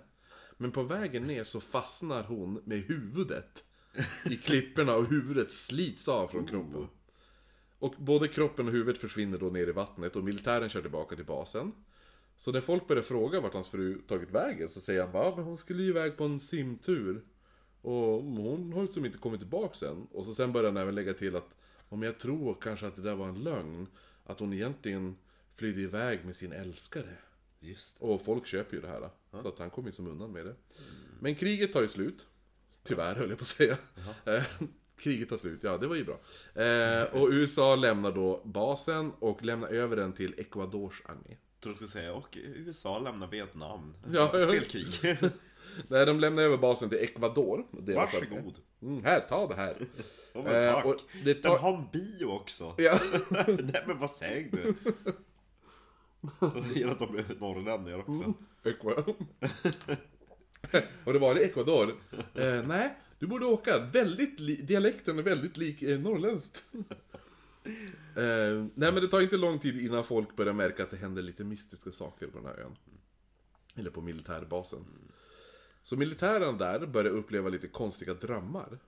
Men 0.57 0.71
på 0.71 0.83
vägen 0.83 1.23
ner 1.23 1.43
så 1.43 1.61
fastnar 1.61 2.23
hon 2.23 2.61
med 2.65 2.79
huvudet 2.79 3.63
i 4.29 4.37
klipporna 4.37 4.95
och 4.95 5.05
huvudet 5.05 5.51
slits 5.51 6.07
av 6.07 6.27
från 6.27 6.45
kroppen. 6.45 6.87
Och 7.79 7.95
både 7.97 8.27
kroppen 8.27 8.67
och 8.67 8.73
huvudet 8.73 9.01
försvinner 9.01 9.37
då 9.37 9.45
ner 9.45 9.67
i 9.67 9.71
vattnet 9.71 10.15
och 10.15 10.23
militären 10.23 10.69
kör 10.69 10.81
tillbaka 10.81 11.15
till 11.15 11.25
basen. 11.25 11.71
Så 12.37 12.51
när 12.51 12.61
folk 12.61 12.87
börjar 12.87 13.03
fråga 13.03 13.41
vart 13.41 13.53
hans 13.53 13.69
fru 13.69 14.01
tagit 14.07 14.31
vägen 14.31 14.69
så 14.69 14.81
säger 14.81 15.01
han 15.01 15.11
bara 15.11 15.25
"Ja, 15.25 15.35
men 15.35 15.45
hon 15.45 15.57
skulle 15.57 15.83
ju 15.83 15.89
iväg 15.89 16.17
på 16.17 16.23
en 16.23 16.39
simtur. 16.39 17.23
Och 17.81 18.23
hon 18.23 18.73
har 18.73 18.81
ju 18.81 18.87
som 18.87 19.05
inte 19.05 19.17
kommit 19.17 19.39
tillbaka 19.39 19.87
än. 19.87 20.07
Och 20.11 20.25
så 20.25 20.35
sen 20.35 20.51
börjar 20.51 20.71
han 20.71 20.77
även 20.77 20.95
lägga 20.95 21.13
till 21.13 21.35
att 21.35 21.55
om 21.89 22.03
jag 22.03 22.19
tror 22.19 22.57
kanske 22.61 22.87
att 22.87 22.95
det 22.95 23.01
där 23.01 23.15
var 23.15 23.27
en 23.27 23.43
lögn. 23.43 23.87
Att 24.23 24.39
hon 24.39 24.53
egentligen 24.53 25.17
flydde 25.55 25.81
iväg 25.81 26.25
med 26.25 26.35
sin 26.35 26.51
älskare. 26.51 27.17
Just 27.63 27.97
Och 27.99 28.21
folk 28.25 28.45
köper 28.47 28.75
ju 28.75 28.81
det 28.81 28.87
här. 28.87 29.09
Så 29.41 29.47
att 29.47 29.59
han 29.59 29.69
kommer 29.69 29.87
ju 29.87 29.91
som 29.93 30.07
undan 30.07 30.31
med 30.31 30.45
det. 30.45 30.55
Men 31.19 31.35
kriget 31.35 31.73
tar 31.73 31.81
ju 31.81 31.87
slut. 31.87 32.25
Tyvärr 32.83 33.15
höll 33.15 33.29
jag 33.29 33.37
på 33.37 33.43
att 33.43 33.47
säga. 33.47 33.77
Eh, 34.25 34.43
kriget 34.97 35.29
tar 35.29 35.37
slut, 35.37 35.59
ja 35.63 35.77
det 35.77 35.87
var 35.87 35.95
ju 35.95 36.03
bra. 36.05 36.19
Eh, 36.63 37.21
och 37.21 37.29
USA 37.31 37.75
lämnar 37.75 38.11
då 38.11 38.41
basen 38.45 39.11
och 39.19 39.43
lämnar 39.43 39.67
över 39.67 39.95
den 39.95 40.13
till 40.13 40.33
Ecuadors 40.37 41.01
armé. 41.05 41.37
Trodde 41.59 41.73
du 41.73 41.75
skulle 41.75 41.87
säga, 41.87 42.13
och 42.13 42.37
USA 42.43 42.99
lämnar 42.99 43.27
Vietnam. 43.27 43.93
Ja, 44.13 44.39
ja. 44.39 44.47
Fel 44.47 44.63
krig. 44.63 44.87
Nej, 45.87 46.05
de 46.05 46.19
lämnar 46.19 46.43
över 46.43 46.57
basen 46.57 46.89
till 46.89 46.97
Ecuador. 46.97 47.65
Varsågod. 47.71 48.55
Mm, 48.81 49.03
här, 49.03 49.19
ta 49.19 49.47
det 49.47 49.55
här. 49.55 49.75
Oh, 50.33 50.43
men 50.43 50.55
Eh, 50.63 50.73
tack. 50.73 50.85
och 50.85 50.95
det 51.23 51.33
Den 51.33 51.41
tar... 51.41 51.57
har 51.57 51.77
en 51.77 51.87
bio 51.93 52.25
också. 52.25 52.73
Ja. 52.77 52.99
Nej 53.47 53.83
men 53.87 53.99
vad 53.99 54.11
säger 54.11 54.49
du? 54.51 54.75
Jag 56.39 56.65
gillar 56.75 56.91
att 56.91 56.99
de 56.99 57.15
är 57.17 57.35
norrlänningar 57.39 57.99
också. 58.09 58.33
Ecuador. 58.63 59.15
Har 61.05 61.13
du 61.13 61.19
varit 61.19 61.41
i 61.41 61.45
Ecuador? 61.45 61.95
Eh, 62.35 62.63
nej, 62.67 62.97
du 63.19 63.27
borde 63.27 63.45
åka. 63.45 63.79
Väldigt 63.93 64.39
li- 64.39 64.61
dialekten 64.61 65.19
är 65.19 65.23
väldigt 65.23 65.57
lik 65.57 65.81
eh, 65.81 65.99
norrländskt. 65.99 66.63
eh, 68.15 68.65
nej 68.75 68.91
men 68.91 68.95
det 68.95 69.07
tar 69.07 69.21
inte 69.21 69.37
lång 69.37 69.59
tid 69.59 69.81
innan 69.81 70.03
folk 70.03 70.35
börjar 70.35 70.53
märka 70.53 70.83
att 70.83 70.91
det 70.91 70.97
händer 70.97 71.21
lite 71.21 71.43
mystiska 71.43 71.91
saker 71.91 72.27
på 72.27 72.37
den 72.37 72.47
här 72.47 72.59
ön. 72.59 72.75
Eller 73.75 73.89
på 73.91 74.01
militärbasen. 74.01 74.85
Så 75.83 75.97
militären 75.97 76.57
där 76.57 76.85
börjar 76.85 77.11
uppleva 77.11 77.49
lite 77.49 77.67
konstiga 77.67 78.13
drömmar. 78.13 78.79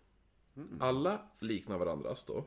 Alla 0.80 1.22
liknar 1.40 1.78
varandras 1.78 2.26
då. 2.26 2.46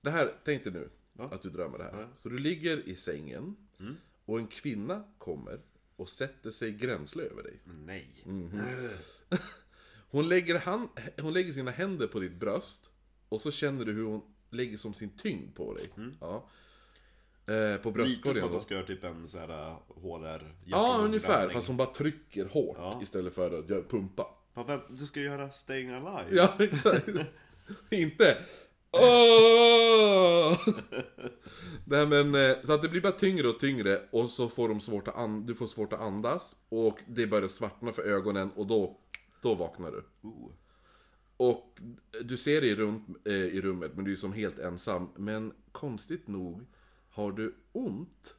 Det 0.00 0.10
här, 0.10 0.34
tänk 0.44 0.64
dig 0.64 0.72
nu 0.72 0.90
att 1.24 1.42
du 1.42 1.50
drömmer 1.50 1.78
det 1.78 1.84
här. 1.84 2.08
Så 2.16 2.28
du 2.28 2.38
ligger 2.38 2.88
i 2.88 2.96
sängen 2.96 3.56
och 4.24 4.38
en 4.38 4.46
kvinna 4.46 5.04
kommer 5.18 5.60
och 5.96 6.08
sätter 6.08 6.50
sig 6.50 6.72
gränsle 6.72 7.22
över 7.22 7.42
dig. 7.42 7.60
Nej. 7.64 8.24
Hon 10.10 10.28
lägger, 10.28 10.58
hand, 10.58 10.88
hon 11.20 11.32
lägger 11.32 11.52
sina 11.52 11.70
händer 11.70 12.06
på 12.06 12.20
ditt 12.20 12.34
bröst 12.40 12.90
och 13.28 13.40
så 13.40 13.50
känner 13.50 13.84
du 13.84 13.92
hur 13.92 14.04
hon 14.04 14.22
lägger 14.50 14.76
som 14.76 14.94
sin 14.94 15.10
tyngd 15.10 15.54
på 15.56 15.74
dig. 15.74 15.92
Ja. 16.20 16.48
Eh, 17.46 17.54
på 17.54 17.54
Lite 17.56 17.82
som 17.82 17.92
bröstkorgen 17.92 18.44
att 18.44 18.52
de 18.52 18.60
ska 18.60 18.74
göra 18.74 18.86
typ 18.86 19.04
en 19.04 19.28
sån 19.28 19.40
här 19.40 19.76
HR 20.02 20.54
Ja, 20.64 20.98
ungefär. 21.00 21.48
Fast 21.48 21.68
hon 21.68 21.76
bara 21.76 21.94
trycker 21.94 22.44
hårt 22.44 22.76
Ja. 22.78 23.00
istället 23.02 23.34
för 23.34 23.58
att 23.58 23.88
pumpa. 23.88 24.26
Ja, 24.54 24.86
du 24.90 25.06
ska 25.06 25.20
göra 25.20 25.50
Staying 25.50 25.90
Alive? 25.90 26.36
Ja, 26.36 26.54
exakt. 26.58 27.08
Inte 27.90 28.38
Åh! 28.92 30.58
Nej 31.84 32.06
men, 32.06 32.34
eh, 32.34 32.56
så 32.64 32.72
att 32.72 32.82
det 32.82 32.88
blir 32.88 33.00
bara 33.00 33.12
tyngre 33.12 33.48
och 33.48 33.58
tyngre 33.60 34.08
och 34.10 34.30
så 34.30 34.48
får 34.48 34.68
de 34.68 34.80
svårt 34.80 35.08
att 35.08 35.16
an- 35.16 35.46
du 35.46 35.54
får 35.54 35.66
svårt 35.66 35.92
att 35.92 36.00
andas 36.00 36.56
och 36.68 36.98
det 37.06 37.26
börjar 37.26 37.48
svartna 37.48 37.92
för 37.92 38.02
ögonen 38.02 38.50
och 38.50 38.66
då, 38.66 38.96
då 39.42 39.54
vaknar 39.54 39.90
du. 39.90 40.04
Oh. 40.28 40.50
Och 41.36 41.80
du 42.22 42.36
ser 42.36 42.60
dig 42.60 42.74
runt 42.74 43.26
eh, 43.26 43.32
i 43.32 43.60
rummet 43.60 43.92
men 43.94 44.04
du 44.04 44.12
är 44.12 44.16
som 44.16 44.32
helt 44.32 44.58
ensam. 44.58 45.08
Men 45.16 45.52
konstigt 45.72 46.26
nog 46.28 46.66
har 47.10 47.32
du 47.32 47.54
ont, 47.72 48.34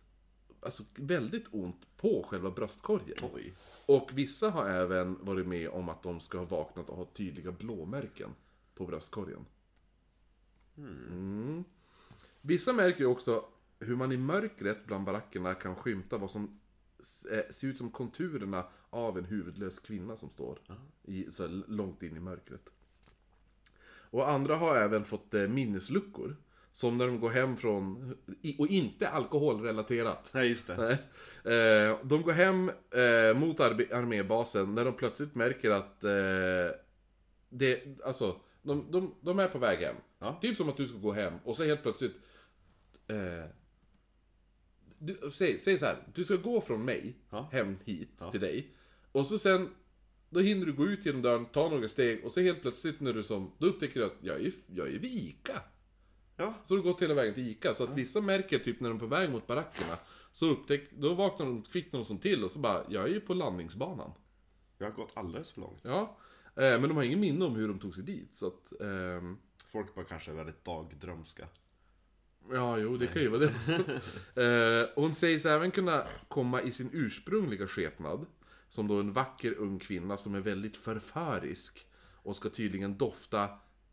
alltså 0.62 0.84
väldigt 0.96 1.46
ont 1.52 1.82
på 1.98 2.26
själva 2.30 2.52
bröstkorgen. 2.52 3.18
Oj. 3.36 3.54
Och 3.86 4.10
vissa 4.14 4.50
har 4.50 4.70
även 4.70 5.18
varit 5.26 5.48
med 5.48 5.70
om 5.70 5.90
att 5.90 6.04
de 6.04 6.20
ska 6.20 6.38
ha 6.38 6.46
vaknat 6.46 6.90
och 6.90 6.98
ha 6.98 7.06
tydliga 7.06 7.52
blåmärken 7.52 8.30
på 8.76 8.86
bröstkorgen. 8.86 9.46
Mm. 10.78 11.64
Vissa 12.42 12.74
märker 12.74 13.00
ju 13.00 13.06
också 13.06 13.46
hur 13.80 13.96
man 13.96 14.12
i 14.12 14.18
mörkret 14.18 14.86
bland 14.86 15.06
barackerna 15.06 15.54
kan 15.54 15.76
skymta 15.76 16.18
vad 16.18 16.32
som 16.32 16.60
eh, 17.32 17.52
ser 17.52 17.68
ut 17.68 17.78
som 17.78 17.92
konturerna 17.92 18.66
av 18.90 19.18
en 19.18 19.26
huvudlös 19.26 19.80
kvinna 19.80 20.18
som 20.18 20.30
står 20.30 20.60
i, 21.04 21.32
så 21.32 21.48
långt 21.68 22.04
in 22.04 22.18
i 22.18 22.20
mörkret. 22.20 22.70
Och 24.10 24.30
andra 24.30 24.56
har 24.56 24.76
även 24.76 25.06
fått 25.06 25.34
eh, 25.34 25.48
minnesluckor. 25.48 26.36
Som 26.74 26.98
när 26.98 27.08
de 27.08 27.20
går 27.20 27.30
hem 27.30 27.58
från, 27.58 28.16
och 28.58 28.68
inte 28.68 29.10
alkoholrelaterat. 29.10 30.30
Nej, 30.34 30.50
just 30.50 30.68
det. 30.68 30.78
Nej. 30.78 30.94
Eh, 31.56 31.98
de 32.04 32.22
går 32.22 32.32
hem 32.32 32.66
mot 33.40 33.60
armébasen 33.60 34.76
när 34.76 34.86
de 34.86 34.94
plötsligt 34.94 35.36
märker 35.36 35.72
att 35.72 36.02
det, 37.50 38.02
alltså, 38.06 38.36
de, 38.62 38.91
de, 38.91 39.15
de 39.21 39.39
är 39.39 39.47
på 39.47 39.58
väg 39.60 39.80
hem. 39.80 39.95
Ja. 40.19 40.39
Typ 40.41 40.58
som 40.58 40.69
att 40.69 40.78
du 40.78 40.88
ska 40.88 40.97
gå 40.97 41.12
hem 41.12 41.34
och 41.43 41.58
så 41.58 41.63
helt 41.63 41.84
plötsligt 41.84 42.15
eh, 43.08 43.45
du, 44.97 45.32
säg, 45.34 45.60
säg 45.60 45.78
så 45.78 45.86
här, 45.86 45.97
du 46.13 46.26
ska 46.26 46.36
gå 46.36 46.62
från 46.62 46.86
mig 46.86 47.15
Ja. 47.30 47.50
hem 47.52 47.78
hit 47.86 48.10
till 48.32 48.39
dig. 48.39 48.74
Och 49.12 49.28
så 49.28 49.38
sen, 49.39 49.69
då 50.30 50.39
hinner 50.39 50.65
du 50.65 50.74
gå 50.74 50.86
ut 50.88 51.06
genom 51.06 51.21
dörren, 51.21 51.45
ta 51.45 51.69
några 51.69 51.88
steg 51.88 52.26
och 52.26 52.32
så 52.32 52.41
helt 52.41 52.62
plötsligt 52.62 53.00
när 53.00 53.13
du 53.13 53.24
som, 53.24 53.52
då 53.58 53.67
upptäcker 53.67 54.00
du 54.00 54.06
att 54.06 54.17
jag 54.21 54.41
är, 54.45 54.52
jag 54.76 54.88
är 54.88 55.00
vid 55.00 55.12
Ica. 55.12 55.62
Ja. 56.38 56.54
Så 56.65 56.76
du 56.76 56.82
gått 56.82 57.02
hela 57.02 57.13
vägen 57.13 57.34
till 57.34 57.47
Ica, 57.50 57.76
så 57.76 57.84
att 57.84 57.97
vissa 57.97 58.21
märker 58.21 58.60
typ 58.60 58.80
när 58.80 58.89
de 58.89 58.95
är 58.95 59.00
på 59.00 59.06
väg 59.06 59.32
mot 59.32 59.47
barackerna 59.47 59.97
Så 60.34 60.45
upptäck, 60.45 60.82
då 60.91 61.13
vaknar 61.13 61.45
de 61.45 61.62
kvickt 61.62 61.93
någon 61.93 62.06
som 62.06 62.17
till 62.17 62.43
och 62.43 62.52
så 62.52 62.60
bara, 62.60 62.84
jag 62.89 63.04
är 63.04 63.08
ju 63.08 63.19
på 63.21 63.34
landningsbanan 63.34 64.12
Jag 64.78 64.86
har 64.86 64.93
gått 64.93 65.12
alldeles 65.13 65.52
för 65.52 65.62
långt. 65.62 65.80
Ja, 65.84 66.17
men 66.65 66.82
de 66.82 66.95
har 66.95 67.04
ingen 67.04 67.19
minne 67.19 67.45
om 67.45 67.56
hur 67.56 67.67
de 67.67 67.80
tog 67.80 67.95
sig 67.95 68.04
dit 68.04 68.38
så 68.38 68.47
att, 68.47 68.82
ehm, 68.82 69.38
Folk 69.71 69.95
bara 69.95 70.06
kanske 70.06 70.32
är 70.32 70.36
väldigt 70.36 70.65
dagdrömska. 70.65 71.47
Ja, 72.52 72.78
jo, 72.78 72.97
det 72.97 73.08
kan 73.08 73.21
ju 73.21 73.28
vara 73.28 73.39
det 73.39 73.47
också. 73.47 73.71
eh, 74.41 74.89
hon 74.95 75.15
sägs 75.15 75.45
även 75.45 75.71
kunna 75.71 76.04
komma 76.28 76.62
i 76.62 76.71
sin 76.71 76.89
ursprungliga 76.93 77.67
skepnad. 77.67 78.26
Som 78.69 78.88
då 78.88 79.00
en 79.00 79.13
vacker 79.13 79.54
ung 79.54 79.80
kvinna 79.80 80.17
som 80.17 80.36
är 80.36 80.39
väldigt 80.39 80.78
förförisk. 80.78 81.86
Och 82.24 82.36
ska 82.36 82.50
tydligen 82.50 82.97
dofta 82.97 83.50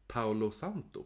Paolo 0.07 0.51
Santo. 0.51 1.05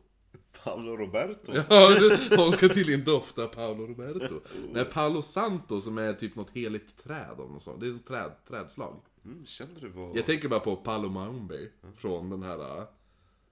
Paolo 0.65 0.97
Roberto? 0.97 1.53
Ja, 1.55 1.97
hon 2.37 2.53
ska 2.53 2.69
tydligen 2.69 3.05
dofta 3.05 3.47
Paolo 3.47 3.87
Roberto. 3.87 4.41
Nej, 4.73 4.85
Paolo 4.85 5.23
Santo 5.23 5.81
som 5.81 5.99
är 5.99 6.15
typ 6.15 6.37
något 6.37 6.51
heligt 6.51 7.05
träd 7.05 7.41
av 7.41 7.53
något 7.53 7.63
sånt. 7.63 7.81
Det 7.81 7.87
är 7.87 7.97
ett 7.97 8.07
träd, 8.07 8.33
trädslag. 8.49 9.01
Mm, 9.25 9.47
kände 9.47 9.81
du 9.81 9.89
vad... 9.89 10.17
Jag 10.17 10.27
tänker 10.27 10.49
bara 10.49 10.61
på 10.61 10.77
Palo 10.77 11.09
Maumbe 11.09 11.69
från 11.97 12.31
den 12.31 12.43
här... 12.43 12.79
äh, 12.81 12.87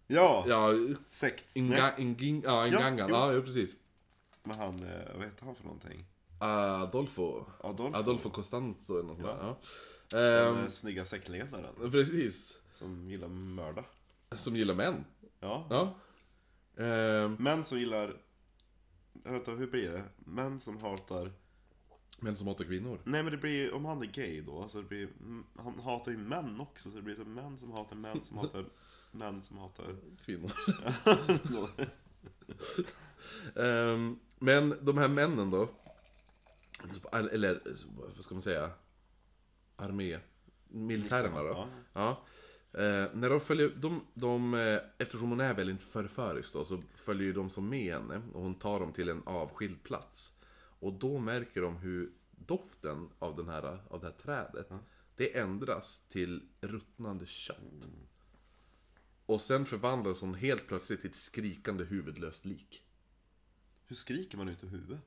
Ja! 0.07 0.45
Ja, 0.49 0.71
Sekt. 1.11 1.57
Inga, 1.57 1.97
inging, 1.99 2.43
ja, 2.45 2.67
Ingangan. 2.67 3.11
Ja, 3.11 3.33
ja, 3.35 3.41
precis. 3.41 3.77
Men 4.43 4.59
han, 4.59 4.83
eh, 4.83 5.15
vad 5.17 5.25
heter 5.25 5.45
han 5.45 5.55
för 5.55 5.65
någonting? 5.65 6.05
Adolfo. 6.39 7.45
Adolfo. 7.61 7.99
Adolfo 7.99 8.31
Costanzo 8.31 8.93
eller 8.99 9.09
något 9.09 9.17
sånt 9.17 9.29
där. 9.29 9.47
Ja. 9.47 9.57
Den 10.13 10.47
Ehm, 10.57 10.59
eh, 10.65 10.69
snygga 10.69 11.05
sektledaren. 11.05 11.91
precis. 11.91 12.59
Som 12.73 13.11
gillar 13.11 13.29
mörda. 13.29 13.85
Som 14.37 14.57
gillar 14.57 14.75
män. 14.75 15.05
Ja. 15.41 15.67
Ja. 15.71 15.95
Ehm, 16.85 17.35
Män 17.35 17.65
som 17.65 17.79
gillar... 17.79 18.17
Inte, 19.29 19.51
hur 19.51 19.67
blir 19.67 19.91
det? 19.93 20.03
Män 20.17 20.61
som 20.61 20.79
hatar... 20.83 21.33
män 22.18 22.37
som 22.37 22.46
hatar 22.46 22.64
kvinnor. 22.64 23.01
Nej 23.05 23.23
men 23.23 23.33
det 23.33 23.38
blir 23.38 23.73
om 23.75 23.85
han 23.85 24.03
är 24.03 24.07
gay 24.07 24.40
då, 24.40 24.68
så 24.68 24.79
det 24.79 24.88
blir... 24.88 25.09
mm, 25.20 25.44
Han 25.57 25.79
hatar 25.79 26.12
ju 26.12 26.18
män 26.18 26.61
också, 26.61 26.90
så 26.90 26.96
det 26.96 27.03
blir 27.03 27.14
så 27.14 27.25
män 27.25 27.59
som 27.59 27.73
hatar 27.73 27.96
män 27.96 28.23
som 28.25 28.38
hatar 28.38 28.64
män 29.11 29.42
som 29.42 29.59
hatar... 29.59 29.96
Kvinnor. 30.25 30.53
Ehm, 33.57 34.18
men 34.38 34.75
de 34.81 34.99
här 34.99 35.09
männen 35.09 35.51
då. 35.51 35.68
Eller, 37.12 37.61
vad 38.16 38.25
ska 38.25 38.35
man 38.35 38.42
säga? 38.42 38.70
Armé. 39.77 40.18
Militärerna 40.68 41.42
då. 41.42 41.68
Ja. 41.92 42.09
Eh, 42.73 43.07
när 43.14 43.31
de 43.31 43.40
följer, 43.40 43.68
de, 43.77 44.07
de, 44.14 44.55
eh, 44.55 44.81
eftersom 44.99 45.31
hon 45.31 45.40
är 45.40 45.55
väldigt 45.55 45.83
förförisk 45.83 46.53
då, 46.53 46.64
så 46.64 46.83
följer 46.96 47.27
ju 47.27 47.33
de 47.33 47.51
som 47.51 47.68
med 47.68 47.94
henne 47.94 48.23
och 48.33 48.42
hon 48.42 48.55
tar 48.55 48.81
dem 48.81 48.92
till 48.92 49.09
en 49.09 49.23
avskild 49.27 49.83
plats. 49.83 50.39
Och 50.81 50.93
då 50.93 51.19
märker 51.19 51.62
de 51.62 51.77
hur 51.77 52.12
doften 52.31 53.09
av, 53.19 53.37
den 53.37 53.49
här, 53.49 53.79
av 53.88 54.01
det 54.01 54.07
här 54.07 54.14
trädet, 54.14 54.69
det 55.16 55.38
ändras 55.38 56.05
till 56.09 56.49
ruttnande 56.61 57.27
kött. 57.27 57.57
Och 59.27 59.40
sen 59.40 59.66
förvandlas 59.66 60.21
hon 60.21 60.35
helt 60.35 60.66
plötsligt 60.66 61.01
till 61.01 61.11
ett 61.11 61.16
skrikande 61.16 61.85
huvudlöst 61.85 62.45
lik. 62.45 62.83
Hur 63.87 63.97
skriker 63.97 64.38
man 64.38 64.49
ut 64.49 64.64
ur 64.64 64.69
huvudet? 64.69 65.01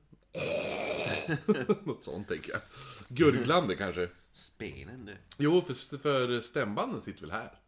Något 1.86 2.04
sånt 2.04 2.28
tänker 2.28 2.52
jag. 2.52 2.60
Gurglande 3.08 3.76
kanske. 3.76 4.10
Spännande. 4.32 5.18
Jo, 5.38 5.62
för, 5.62 5.98
för 5.98 6.40
stämbanden 6.40 7.00
sitter 7.00 7.20
väl 7.20 7.30
här? 7.30 7.58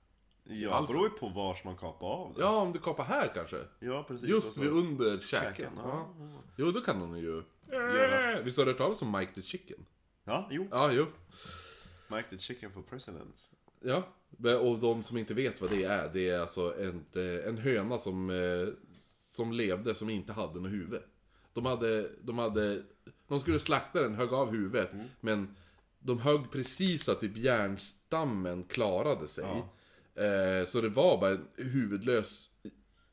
Ja, 0.49 0.71
Alltså. 0.75 0.93
beror 0.95 1.09
ju 1.09 1.15
på 1.15 1.29
vars 1.29 1.65
man 1.65 1.77
kapar 1.77 2.07
av 2.07 2.35
det. 2.35 2.41
Ja, 2.41 2.57
om 2.61 2.73
du 2.73 2.79
kapar 2.79 3.05
här 3.05 3.31
kanske? 3.35 3.57
Ja, 3.81 4.05
precis. 4.09 4.29
Just 4.29 4.49
Och 4.49 4.55
så- 4.55 4.61
vid 4.61 4.71
under 4.71 5.19
käken. 5.19 5.55
Käken, 5.55 5.73
Ja. 5.77 6.09
ja. 6.19 6.43
Jo, 6.57 6.71
då 6.71 6.81
kan 6.81 7.01
hon 7.01 7.19
ju... 7.19 7.43
Göra. 7.73 8.43
Visst 8.43 8.59
har 8.59 8.65
du 8.65 8.71
hört 8.71 8.79
talas 8.79 9.03
om 9.03 9.13
Mike 9.13 9.33
the 9.35 9.43
Chicken? 9.43 9.87
Ja, 10.25 10.49
jo. 10.51 10.69
Ja, 10.71 10.93
jo. 10.93 11.07
Mike 12.09 12.29
the 12.31 12.39
Chicken 12.39 12.73
for 12.73 12.83
President. 12.83 13.51
Ja, 13.81 14.03
och 14.61 14.79
de 14.79 15.03
som 15.03 15.17
inte 15.19 15.35
vet 15.35 15.61
vad 15.61 15.71
det 15.71 15.85
är, 15.85 16.11
det 16.13 16.29
är 16.31 16.41
alltså 16.41 16.75
en, 16.81 17.05
eh, 17.15 17.49
en 17.49 17.59
höna 17.59 17.99
som, 17.99 18.31
eh, 18.31 18.69
som 19.19 19.53
levde 19.53 19.95
som 19.95 20.11
inte 20.11 20.33
hade 20.33 20.61
något 20.61 20.73
huvud. 20.73 21.03
De 21.53 21.67
hade, 21.67 22.09
de 22.23 22.39
hade, 22.39 22.83
de 23.29 23.41
skulle 23.41 23.59
slakta 23.59 24.01
den, 24.03 24.15
högg 24.15 24.33
av 24.33 24.51
huvudet, 24.51 24.91
men 25.21 25.57
de 25.99 26.19
högg 26.19 26.51
precis 26.53 27.05
så 27.05 27.13
att 27.13 27.21
typ 27.21 27.37
järnstammen 27.37 28.65
klarade 28.65 29.29
sig. 29.29 29.63
Eh, 30.17 30.65
så 30.67 30.81
det 30.81 30.89
var 30.89 31.19
bara 31.21 31.31
en 31.31 31.49
huvudlös 31.57 32.51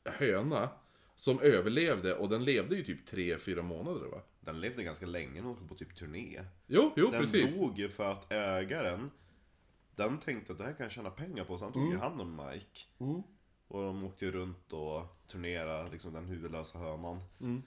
höna 0.04 0.68
som 1.16 1.40
överlevde, 1.40 2.14
och 2.14 2.28
den 2.28 2.44
levde 2.44 2.76
ju 2.76 2.84
typ 2.84 3.08
3-4 3.10 3.62
månader 3.62 4.06
va? 4.08 4.20
Den 4.40 4.60
levde 4.60 4.82
ganska 4.82 5.06
länge, 5.06 5.34
den 5.40 5.46
åkte 5.46 5.64
på 5.64 5.74
typ 5.74 5.94
turné. 5.96 6.44
Jo, 6.66 6.92
jo 6.96 7.10
Den 7.10 7.20
precis. 7.20 7.58
dog 7.58 7.78
ju 7.78 7.88
för 7.88 8.12
att 8.12 8.32
ägaren, 8.32 9.10
den 9.96 10.18
tänkte 10.20 10.52
att 10.52 10.58
det 10.58 10.64
här 10.64 10.72
kan 10.72 10.84
jag 10.84 10.92
tjäna 10.92 11.10
pengar 11.10 11.44
på, 11.44 11.58
så 11.58 11.64
han 11.64 11.72
tog 11.72 11.82
Mm. 11.82 11.92
ju 11.94 11.98
hand 11.98 12.20
om 12.20 12.36
Mike. 12.52 12.80
Och 13.68 13.82
de 13.82 14.04
åkte 14.04 14.24
ju 14.24 14.30
runt 14.32 14.72
och 14.72 15.02
turnerade, 15.26 15.90
liksom 15.90 16.12
den 16.12 16.24
huvudlösa 16.26 16.78
hönan. 16.78 17.20
Mm. 17.40 17.62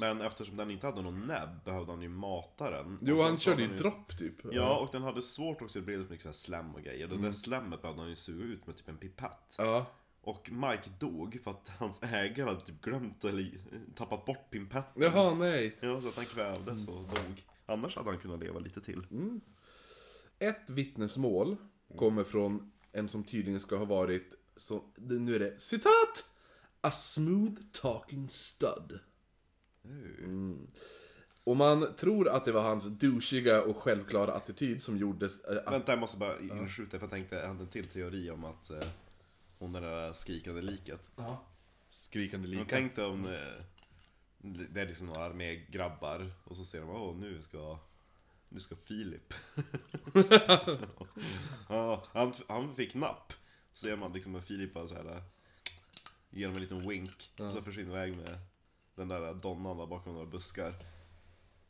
Men 0.00 0.20
eftersom 0.20 0.56
den 0.56 0.70
inte 0.70 0.86
hade 0.86 1.02
någon 1.02 1.20
näbb 1.20 1.64
behövde 1.64 1.92
han 1.92 2.02
ju 2.02 2.08
mata 2.08 2.70
den. 2.70 2.98
Jo, 3.02 3.22
han 3.22 3.36
körde 3.38 3.62
ju 3.62 3.76
dropp 3.76 4.18
typ. 4.18 4.34
Ja, 4.52 4.78
och 4.78 4.88
den 4.92 5.02
hade 5.02 5.22
svårt 5.22 5.62
också, 5.62 5.78
det 5.78 5.84
blev 5.84 5.98
mycket 6.00 6.22
så 6.22 6.28
här 6.28 6.32
slem 6.32 6.74
och 6.74 6.82
grejer. 6.82 7.06
Det 7.06 7.14
Mm. 7.14 7.24
där 7.24 7.32
slemmet 7.32 7.82
behövde 7.82 8.02
han 8.02 8.10
ju 8.10 8.16
suga 8.16 8.44
ut 8.44 8.66
med 8.66 8.76
typ 8.76 8.88
en 8.88 8.96
pipett. 8.96 9.56
Ja. 9.58 9.86
Och 10.20 10.50
Mike 10.52 10.90
dog 10.98 11.40
för 11.44 11.50
att 11.50 11.68
hans 11.78 12.02
ägare 12.02 12.48
hade 12.48 12.60
typ 12.60 12.80
glömt 12.80 13.24
eller 13.24 13.50
tappat 13.94 14.24
bort 14.24 14.50
pipetten. 14.50 15.02
Jaha, 15.02 15.34
nej. 15.34 15.76
Ja, 15.80 16.00
så 16.00 16.08
att 16.08 16.16
han 16.16 16.24
kvävdes 16.24 16.88
och 16.88 16.94
dog. 16.94 17.44
Annars 17.66 17.96
hade 17.96 18.10
han 18.10 18.18
kunnat 18.18 18.40
leva 18.40 18.58
lite 18.60 18.80
till. 18.80 19.06
Mm. 19.10 19.40
Ett 20.38 20.70
vittnesmål 20.70 21.56
kommer 21.96 22.24
från 22.24 22.72
en 22.92 23.08
som 23.08 23.24
tydligen 23.24 23.60
ska 23.60 23.76
ha 23.76 23.84
varit, 23.84 24.32
så, 24.56 24.82
nu 24.96 25.34
är 25.34 25.38
det 25.38 25.60
citat! 25.62 26.28
A 26.80 26.90
smooth 26.90 27.54
talking 27.72 28.28
stud. 28.28 28.98
Mm. 29.84 30.66
Och 31.44 31.56
man 31.56 31.96
tror 31.96 32.28
att 32.28 32.44
det 32.44 32.52
var 32.52 32.62
hans 32.62 32.84
douchiga 32.84 33.62
och 33.62 33.76
självklara 33.76 34.32
attityd 34.32 34.82
som 34.82 34.96
gjorde 34.96 35.26
äh, 35.26 35.56
att... 35.66 35.72
Vänta, 35.72 35.92
jag 35.92 35.98
måste 35.98 36.16
bara 36.16 36.40
inskjuta 36.40 36.90
för 36.90 37.06
jag 37.06 37.10
tänkte, 37.10 37.36
jag 37.36 37.48
hade 37.48 37.60
en 37.60 37.68
till 37.68 37.88
teori 37.88 38.30
om 38.30 38.44
att 38.44 38.70
eh, 38.70 38.88
hon 39.58 39.72
den 39.72 39.82
där 39.82 40.12
skrikande 40.12 40.62
liket. 40.62 41.10
Skrikande 41.90 42.48
Jag 42.48 42.54
lika. 42.58 42.76
tänkte 42.76 43.04
om 43.04 43.24
eh, 43.24 43.64
det 44.42 44.80
är 44.80 44.86
liksom 44.86 45.06
några 45.06 45.24
armégrabbar 45.24 46.30
och 46.44 46.56
så 46.56 46.64
ser 46.64 46.80
de, 46.80 46.90
åh 46.90 47.16
nu 47.16 47.42
ska 47.42 47.78
nu 48.48 48.60
ska 48.60 48.76
Filip. 48.76 49.34
ja, 51.68 52.02
han, 52.12 52.32
han 52.48 52.74
fick 52.74 52.94
napp. 52.94 53.32
Så 53.72 53.86
ser 53.86 53.96
man 53.96 54.12
liksom 54.12 54.34
att 54.34 54.44
Filip 54.44 54.74
bara 54.74 54.88
så 54.88 54.94
här 54.94 55.16
eh, 55.16 55.22
ger 56.30 56.46
dem 56.46 56.56
en 56.56 56.62
liten 56.62 56.88
wink. 56.88 57.30
Och 57.38 57.50
så 57.50 57.62
försvinner 57.62 57.90
iväg 57.90 58.16
med 58.16 58.38
den 58.94 59.08
där 59.08 59.34
donnan 59.34 59.76
där 59.76 59.86
bakom 59.86 60.14
några 60.14 60.26
buskar. 60.26 60.74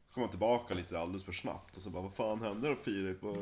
Så 0.09 0.15
kommer 0.15 0.27
han 0.27 0.31
tillbaka 0.31 0.75
lite 0.75 0.99
alldeles 0.99 1.25
för 1.25 1.33
snabbt 1.33 1.77
och 1.77 1.83
så 1.83 1.91
bara, 1.91 2.03
vad 2.03 2.15
fan 2.15 2.43
hände 2.43 2.69
då 2.69 2.75
Filip? 2.75 3.25
Och, 3.25 3.37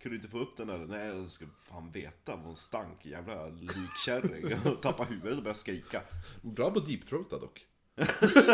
kunde 0.00 0.02
du 0.02 0.16
inte 0.16 0.28
få 0.28 0.38
upp 0.38 0.56
den 0.56 0.70
eller? 0.70 0.86
Nej, 0.86 1.06
jag 1.06 1.30
ska 1.30 1.46
fan 1.62 1.90
veta 1.90 2.36
vad 2.36 2.44
hon 2.44 2.56
stank, 2.56 3.06
jävla 3.06 3.46
likkärring. 3.46 4.72
Och 4.72 4.82
tappa 4.82 5.04
huvudet 5.04 5.38
och 5.38 5.44
börja 5.44 5.54
skrika. 5.54 6.02
Bra 6.42 6.70
på 6.70 6.80
deepthroata 6.80 7.38
dock. 7.38 7.66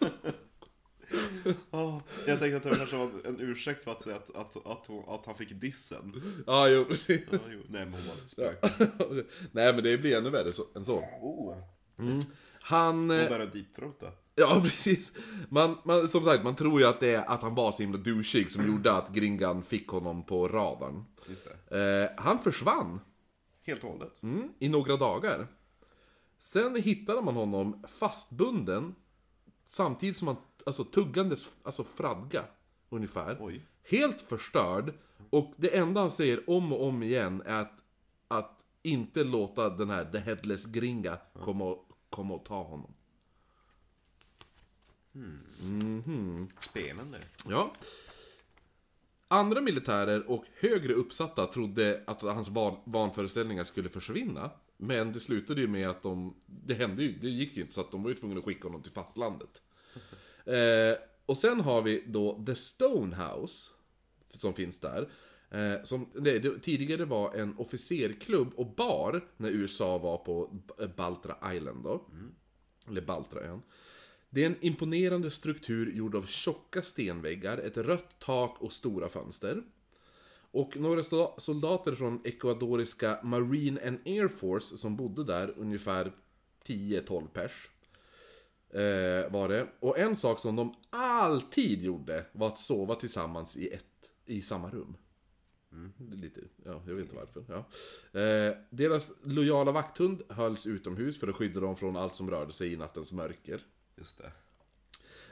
Ja, 2.26 2.32
jag 2.32 2.40
tänkte 2.40 2.56
att 2.56 2.62
det 2.62 2.76
kanske 2.78 2.96
var 2.96 3.08
en 3.24 3.40
ursäkt 3.40 3.84
för 3.84 3.90
att 3.90 4.02
säga 4.02 4.16
att, 4.16 4.36
att, 4.36 4.66
att, 4.66 4.86
hon, 4.86 5.04
att 5.08 5.26
han 5.26 5.34
fick 5.34 5.50
dissen. 5.60 6.22
Ja, 6.46 6.68
jo. 6.68 6.84
Ja, 7.08 7.16
jo, 7.30 7.60
nej 7.68 7.84
men 7.86 7.92
hon 7.92 8.06
var 8.06 8.14
ett 8.14 8.28
spöke. 8.30 8.68
Nej, 9.52 9.74
men 9.74 9.82
det 9.84 9.98
blir 9.98 10.16
ännu 10.16 10.30
värre 10.30 10.52
så, 10.52 10.62
än 10.74 10.84
så. 10.84 10.98
Oh. 11.20 11.56
Han... 12.60 13.10
eh, 13.10 13.24
Och 13.24 13.30
där 13.30 13.40
är 13.40 13.46
deepthroata. 13.46 14.06
Ja, 14.34 14.60
precis. 14.64 15.12
Man, 15.48 15.78
man, 15.84 16.08
som 16.08 16.24
sagt, 16.24 16.44
man 16.44 16.56
tror 16.56 16.80
ju 16.80 16.86
att 16.86 17.00
det 17.00 17.14
är 17.14 17.24
att 17.30 17.42
han 17.42 17.54
var 17.54 17.72
så 17.72 17.82
himla 17.82 17.98
douchig 17.98 18.50
som 18.50 18.66
gjorde 18.66 18.92
att 18.92 19.08
Gringan 19.14 19.62
fick 19.62 19.88
honom 19.88 20.22
på 20.26 20.48
radarn. 20.48 21.04
Just 21.28 21.48
det. 21.68 22.10
Eh, 22.16 22.22
han 22.24 22.42
försvann 22.42 23.00
Helt 23.66 23.84
och 23.84 23.90
hållet. 23.90 24.22
mm, 24.22 24.48
i 24.58 24.68
några 24.68 24.96
dagar. 24.96 25.46
Sen 26.38 26.76
hittade 26.76 27.22
man 27.22 27.34
honom 27.36 27.84
fastbunden 27.98 28.94
samtidigt 29.66 30.16
som 30.16 30.28
han 30.28 30.36
alltså, 30.66 30.84
tuggandes 30.84 31.46
alltså, 31.62 31.84
fradga, 31.84 32.44
ungefär. 32.88 33.36
Oj. 33.40 33.66
Helt 33.82 34.22
förstörd. 34.22 34.94
Och 35.30 35.54
det 35.56 35.76
enda 35.76 36.00
han 36.00 36.10
säger 36.10 36.50
om 36.50 36.72
och 36.72 36.86
om 36.86 37.02
igen 37.02 37.42
är 37.46 37.60
att, 37.60 37.84
att 38.28 38.64
inte 38.82 39.24
låta 39.24 39.70
den 39.70 39.90
här 39.90 40.04
The 40.04 40.18
Headless 40.18 40.66
Gringa 40.66 41.18
komma 41.44 41.64
och, 41.64 41.88
komma 42.10 42.34
och 42.34 42.44
ta 42.44 42.62
honom. 42.62 42.94
Spännande. 46.60 47.18
Ja. 47.48 47.72
Andra 49.28 49.60
militärer 49.60 50.30
och 50.30 50.44
högre 50.60 50.92
uppsatta 50.92 51.46
trodde 51.46 52.02
att 52.06 52.22
hans 52.22 52.48
van- 52.48 52.80
vanföreställningar 52.84 53.64
skulle 53.64 53.88
försvinna. 53.88 54.50
Men 54.76 55.12
det 55.12 55.20
slutade 55.20 55.60
ju 55.60 55.68
med 55.68 55.88
att 55.88 56.02
de... 56.02 56.34
Det 56.46 56.74
hände 56.74 57.02
ju, 57.02 57.18
det 57.18 57.28
gick 57.28 57.56
ju 57.56 57.62
inte 57.62 57.74
så 57.74 57.80
att 57.80 57.90
de 57.90 58.02
var 58.02 58.10
ju 58.10 58.16
tvungna 58.16 58.38
att 58.38 58.44
skicka 58.44 58.68
honom 58.68 58.82
till 58.82 58.92
fastlandet. 58.92 59.62
Eh, 60.46 60.96
och 61.26 61.36
sen 61.36 61.60
har 61.60 61.82
vi 61.82 62.04
då 62.06 62.44
The 62.46 62.54
Stonehouse, 62.54 63.70
som 64.30 64.54
finns 64.54 64.80
där. 64.80 65.08
Eh, 65.50 65.82
som 65.82 66.10
det, 66.14 66.38
det, 66.38 66.58
tidigare 66.58 67.04
var 67.04 67.34
en 67.34 67.54
officerklubb 67.58 68.52
och 68.56 68.74
bar 68.74 69.28
när 69.36 69.50
USA 69.50 69.98
var 69.98 70.18
på 70.18 70.50
B- 70.52 70.86
Baltra 70.96 71.54
Island 71.54 71.84
då. 71.84 72.06
Eller 72.88 73.00
Baltraön. 73.00 73.62
Det 74.30 74.42
är 74.42 74.46
en 74.46 74.56
imponerande 74.60 75.30
struktur 75.30 75.92
gjord 75.92 76.14
av 76.14 76.26
tjocka 76.26 76.82
stenväggar, 76.82 77.58
ett 77.58 77.76
rött 77.76 78.18
tak 78.18 78.56
och 78.62 78.72
stora 78.72 79.08
fönster. 79.08 79.62
Och 80.50 80.76
några 80.76 81.02
soldater 81.38 81.94
från 81.94 82.20
ecuadoriska 82.24 83.20
Marine 83.22 83.80
and 83.86 83.98
Air 84.04 84.28
Force 84.28 84.76
som 84.76 84.96
bodde 84.96 85.24
där, 85.24 85.54
ungefär 85.56 86.12
10-12 86.66 87.28
pers. 87.28 87.70
Eh, 88.70 89.32
var 89.32 89.48
det. 89.48 89.66
Och 89.80 89.98
en 89.98 90.16
sak 90.16 90.38
som 90.38 90.56
de 90.56 90.74
alltid 90.90 91.84
gjorde 91.84 92.24
var 92.32 92.46
att 92.46 92.58
sova 92.58 92.94
tillsammans 92.94 93.56
i, 93.56 93.68
ett, 93.68 93.84
i 94.26 94.42
samma 94.42 94.70
rum. 94.70 94.96
Är 96.12 96.16
Lite, 96.16 96.40
ja, 96.64 96.82
jag 96.86 96.94
vet 96.94 97.02
inte 97.02 97.16
varför. 97.16 97.44
Ja. 97.48 97.56
Eh, 98.20 98.56
deras 98.70 99.12
lojala 99.22 99.72
vakthund 99.72 100.22
hölls 100.28 100.66
utomhus 100.66 101.20
för 101.20 101.28
att 101.28 101.36
skydda 101.36 101.60
dem 101.60 101.76
från 101.76 101.96
allt 101.96 102.14
som 102.14 102.30
rörde 102.30 102.52
sig 102.52 102.72
i 102.72 102.76
nattens 102.76 103.12
mörker. 103.12 103.60
Just 103.96 104.18
det. 104.18 104.32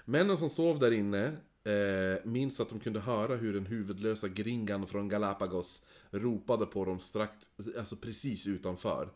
Männen 0.04 0.36
som 0.36 0.48
sov 0.48 0.78
där 0.78 0.90
inne 0.90 1.24
eh, 1.64 2.24
minns 2.24 2.60
att 2.60 2.68
de 2.68 2.80
kunde 2.80 3.00
höra 3.00 3.36
hur 3.36 3.54
den 3.54 3.66
huvudlösa 3.66 4.28
gringan 4.28 4.86
från 4.86 5.08
Galapagos 5.08 5.84
ropade 6.10 6.66
på 6.66 6.84
dem 6.84 7.00
strax, 7.00 7.32
alltså 7.78 7.96
precis 7.96 8.46
utanför. 8.46 9.08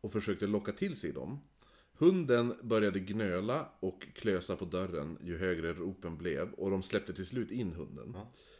Och 0.00 0.12
försökte 0.12 0.46
locka 0.46 0.72
till 0.72 0.96
sig 0.96 1.12
dem. 1.12 1.40
Hunden 1.98 2.54
började 2.62 3.00
gnöla 3.00 3.68
och 3.80 4.06
klösa 4.14 4.56
på 4.56 4.64
dörren 4.64 5.18
ju 5.22 5.38
högre 5.38 5.72
ropen 5.72 6.16
blev 6.16 6.52
och 6.52 6.70
de 6.70 6.82
släppte 6.82 7.14
till 7.14 7.26
slut 7.26 7.50
in 7.50 7.72
hunden. 7.72 8.16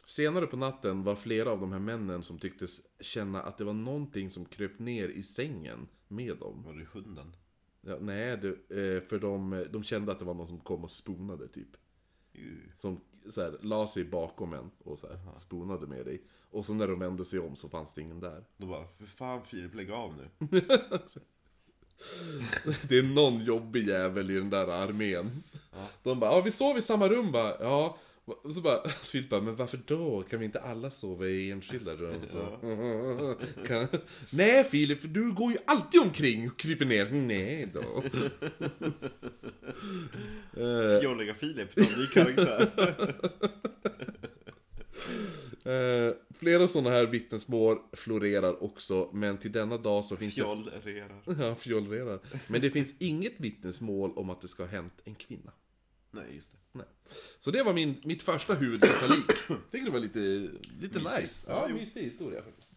Senare 0.07 0.47
på 0.47 0.57
natten 0.57 1.03
var 1.03 1.15
flera 1.15 1.51
av 1.51 1.61
de 1.61 1.73
här 1.73 1.79
männen 1.79 2.23
som 2.23 2.39
tycktes 2.39 2.83
känna 3.01 3.43
att 3.43 3.59
det 3.59 3.65
var 3.65 3.73
någonting 3.73 4.31
som 4.31 4.45
kröp 4.45 4.79
ner 4.79 5.09
i 5.09 5.23
sängen 5.23 5.89
med 6.09 6.37
dem. 6.39 6.63
Var 6.63 6.75
det 6.75 6.87
hunden? 6.93 7.37
Ja, 7.81 7.99
nej, 8.01 8.37
det, 8.37 8.49
eh, 8.49 9.03
för 9.03 9.19
de, 9.19 9.67
de 9.73 9.85
kände 9.85 10.13
att 10.13 10.19
det 10.19 10.25
var 10.25 10.35
någon 10.35 10.49
som 10.49 10.61
kom 10.61 10.85
och 10.85 10.91
sponade 10.91 11.49
typ. 11.49 11.77
Ju. 12.33 12.71
Som 12.77 13.01
så 13.31 13.41
här, 13.41 13.59
la 13.61 13.87
sig 13.87 14.05
bakom 14.05 14.53
en 14.53 14.71
och 14.79 14.99
så 14.99 15.09
här, 15.09 15.37
sponade 15.37 15.87
med 15.87 16.05
dig. 16.07 16.23
Och 16.51 16.65
så 16.65 16.75
när 16.75 16.89
de 16.89 16.99
vände 16.99 17.25
sig 17.25 17.39
om 17.39 17.57
så 17.57 17.69
fanns 17.69 17.95
det 17.95 18.03
ingen 18.03 18.21
där. 18.21 18.45
Då 18.57 18.67
bara, 18.67 18.87
för 18.87 19.07
fan 19.07 19.45
Filip 19.45 19.75
lägg 19.75 19.91
av 19.91 20.15
nu. 20.17 20.61
Det 22.89 22.99
är 22.99 23.03
någon 23.03 23.45
jobbig 23.45 23.89
jävel 23.89 24.31
i 24.31 24.35
den 24.35 24.51
där 24.51 24.67
armén. 24.67 25.43
De 26.03 26.21
bara, 26.21 26.31
ja 26.31 26.41
vi 26.41 26.51
sov 26.51 26.79
i 26.79 26.83
samma 26.83 27.09
rum 27.09 27.33
va? 27.33 27.57
Ja. 27.61 27.99
Och 28.25 28.55
så 28.55 28.61
bara, 28.61 28.89
Filip 29.03 29.31
bara, 29.31 29.41
men 29.41 29.57
varför 29.57 29.81
då? 29.87 30.23
Kan 30.23 30.39
vi 30.39 30.45
inte 30.45 30.61
alla 30.61 30.91
sova 30.91 31.27
i 31.27 31.51
enskilda 31.51 31.95
rum? 31.95 32.15
Så. 32.33 32.59
Kan... 33.67 33.89
Nej 34.31 34.65
Filip, 34.65 35.01
för 35.01 35.09
du 35.09 35.33
går 35.33 35.53
ju 35.53 35.59
alltid 35.67 36.01
omkring 36.01 36.51
och 36.51 36.59
kryper 36.59 36.85
ner. 36.85 37.11
Nej 37.11 37.69
då. 37.75 38.03
Fjolliga 41.01 41.35
Filip, 41.35 41.79
en 41.79 41.85
ny 41.85 42.07
karaktär. 42.15 42.71
Flera 46.39 46.69
sådana 46.69 46.91
här 46.91 47.07
vittnesmål 47.07 47.79
florerar 47.93 48.63
också, 48.63 49.11
men 49.13 49.39
till 49.39 49.53
denna 49.53 49.79
dag 49.79 50.05
så 50.05 50.17
finns 50.17 50.35
Fjollrerar. 50.35 51.23
det... 51.25 51.33
Ja, 51.45 51.55
fjollrerar. 51.55 52.21
Men 52.49 52.61
det 52.61 52.71
finns 52.71 52.95
inget 52.99 53.41
vittnesmål 53.41 54.13
om 54.17 54.31
att 54.31 54.41
det 54.41 54.49
ska 54.49 54.63
ha 54.63 54.71
hänt 54.71 55.01
en 55.05 55.15
kvinna. 55.15 55.53
Nej, 56.11 56.35
just 56.35 56.53
det. 56.53 56.59
Nej. 56.73 56.87
Så 57.41 57.51
det 57.51 57.63
var 57.63 57.73
min, 57.75 58.01
mitt 58.05 58.23
första 58.23 58.55
huvudlösa 58.55 59.15
lik. 59.15 59.27
Tycker 59.71 59.85
det 59.85 59.91
var 59.93 60.01
lite, 60.01 60.19
lite 60.81 60.99
nice. 60.99 61.47
Ja, 61.51 61.69
Ja, 61.69 61.75
mysig 61.75 62.03
historia 62.03 62.43
faktiskt. 62.43 62.73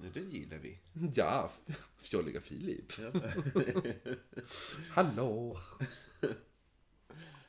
Nej, 0.00 0.10
det 0.14 0.20
gillar 0.20 0.58
vi. 0.58 0.78
Ja, 1.14 1.50
fjolliga 2.00 2.40
Filip. 2.40 2.92
Ja. 2.98 3.12
Hallå! 4.90 5.58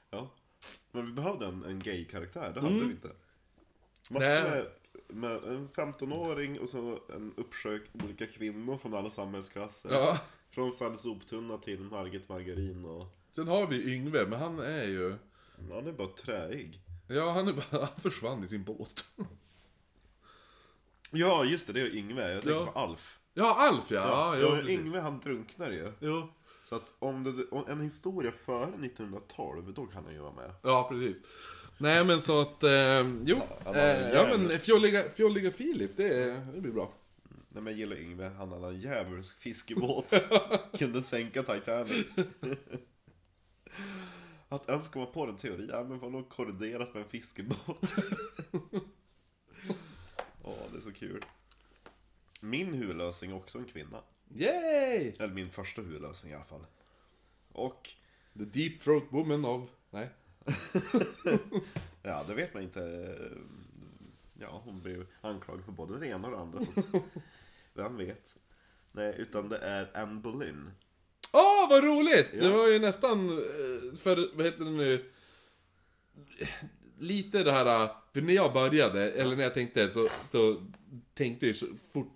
ja. 0.10 0.36
Men 0.92 1.06
vi 1.06 1.12
behövde 1.12 1.46
en, 1.46 1.64
en 1.64 1.80
gay-karaktär, 1.80 2.52
det 2.54 2.62
hade 2.62 2.76
vi 2.76 2.92
inte. 2.92 3.12
Massor 4.10 4.26
med, 4.26 4.66
med 5.08 5.32
en 5.44 5.70
15-åring 5.70 6.60
och 6.60 6.70
så 6.70 7.00
en 7.16 7.34
uppsjö 7.38 7.80
olika 8.04 8.28
kvinnor 8.28 8.78
från 8.78 8.94
alla 8.94 9.10
samhällsklasser. 9.12 9.92
Ja. 9.94 10.18
Från 10.52 10.72
Sally 10.72 10.98
Soptunna 10.98 11.58
till 11.58 11.80
Margit 11.80 12.30
Margarin 12.30 12.86
och... 12.86 13.06
Sen 13.36 13.48
har 13.48 13.68
vi 13.68 13.94
Yngve, 13.96 14.26
men 14.26 14.40
han 14.40 14.60
är 14.60 14.84
ju... 14.84 15.16
Han 15.72 15.88
är 15.88 15.92
bara 15.92 16.08
träig. 16.08 16.80
Ja, 17.08 17.32
han, 17.32 17.48
är 17.48 17.54
bara, 17.54 17.86
han 17.86 18.00
försvann 18.02 18.44
i 18.44 18.48
sin 18.48 18.64
båt. 18.64 19.06
Ja, 21.12 21.46
just 21.46 21.68
det, 21.68 21.74
det 21.74 21.82
är 21.82 21.96
Yngve. 21.96 22.32
Jag 22.34 22.42
tänker 22.44 22.60
Ja. 22.60 22.66
på 22.72 22.80
Alf. 22.80 23.20
Ja, 23.34 23.56
Alf 23.56 23.92
ja! 23.92 23.98
Ja, 24.00 24.38
Ja, 24.38 24.42
ja, 24.50 24.56
precis. 24.56 24.80
Yngve 24.80 25.00
han 25.00 25.20
drunknar 25.20 25.72
ju. 25.72 25.92
Jo. 26.00 26.28
Så 26.66 26.76
att 26.76 26.94
om 27.00 27.24
det, 27.24 27.46
om 27.52 27.68
en 27.68 27.82
historia 27.82 28.32
före 28.32 28.64
1912, 28.86 29.74
då 29.74 29.86
kan 29.86 30.04
han 30.06 30.14
ju 30.14 30.20
vara 30.20 30.34
med. 30.34 30.52
Ja, 30.64 30.88
precis. 30.92 31.18
Nej 31.82 32.06
men 32.06 32.22
så 32.22 32.42
att, 32.42 32.64
eh, 32.64 33.10
jo. 33.26 33.42
Eh, 33.76 34.10
ja 34.10 34.28
men 34.32 34.50
fjolliga, 34.50 35.04
fjolliga 35.16 35.52
Filip, 35.52 35.92
det, 35.98 36.26
det 36.54 36.62
blir 36.62 36.72
bra. 36.72 36.94
Nej 37.50 37.64
men 37.64 37.74
jag 37.74 37.80
gillar 37.80 37.96
Yngve, 37.96 38.32
han 38.38 38.52
hade 38.52 38.68
en 38.68 38.80
djävulsk 38.80 39.42
fiskebåt. 39.42 40.14
Kunde 40.78 41.02
sänka 41.02 41.44
Titanic. 41.44 42.06
Att 44.50 44.70
ens 44.70 44.88
komma 44.88 45.06
på 45.06 45.26
den 45.26 45.38
teorin, 45.38 45.70
ja 45.74 45.84
men 45.84 46.00
vadå 46.00 46.24
korroderat 46.24 46.94
med 46.94 47.04
en 47.04 47.10
fiskebåt? 47.10 47.94
Åh, 50.44 50.54
det 50.72 50.78
är 50.78 50.82
så 50.82 50.92
kul. 50.92 51.26
Min 52.42 52.74
huvudlösning 52.74 53.32
är 53.32 53.36
också 53.36 53.58
en 53.58 53.66
kvinna. 53.66 54.02
Yay! 54.36 55.14
Eller 55.20 55.34
min 55.34 55.50
första 55.50 55.82
huvudlösning 55.82 56.32
i 56.32 56.36
alla 56.36 56.46
fall. 56.46 56.66
Och, 57.52 57.90
The 58.34 58.46
Deep 58.46 58.80
Throat 58.80 59.04
Woman 59.10 59.46
of... 59.46 59.70
Nej. 59.90 60.10
ja 62.04 62.24
det 62.28 62.34
vet 62.34 62.54
man 62.54 62.64
inte. 62.64 63.16
Ja, 64.42 64.62
hon 64.66 64.82
blev 64.82 65.06
anklagad 65.22 65.66
för 65.66 65.72
både 65.72 66.00
det 66.00 66.08
ena 66.08 66.28
och 66.28 66.34
det 66.34 66.40
andra. 66.40 66.60
Vem 67.74 67.98
vet? 67.98 68.36
Nej, 68.92 69.16
utan 69.18 69.50
det 69.50 69.58
är 69.58 69.90
Anne 69.98 70.20
Boleyn. 70.22 70.72
Åh, 71.34 71.70
vad 71.70 71.84
roligt! 71.84 72.30
Ja. 72.34 72.44
Det 72.44 72.50
var 72.50 72.68
ju 72.68 72.80
nästan, 72.80 73.30
eh, 73.30 73.98
för, 74.00 74.36
vad 74.38 74.46
heter 74.46 74.64
det 74.66 74.72
nu? 74.72 75.12
Lite 77.00 77.44
det 77.44 77.52
här, 77.52 77.84
eh, 77.84 77.92
för 78.14 78.22
när 78.22 78.34
jag 78.34 78.54
började, 78.54 79.12
eller 79.12 79.36
när 79.36 79.44
jag 79.44 79.54
tänkte 79.54 79.90
så, 79.92 80.08
så 80.32 80.66
tänkte 81.14 81.48
jag 81.48 81.56
så 81.56 81.66
fort, 81.94 82.12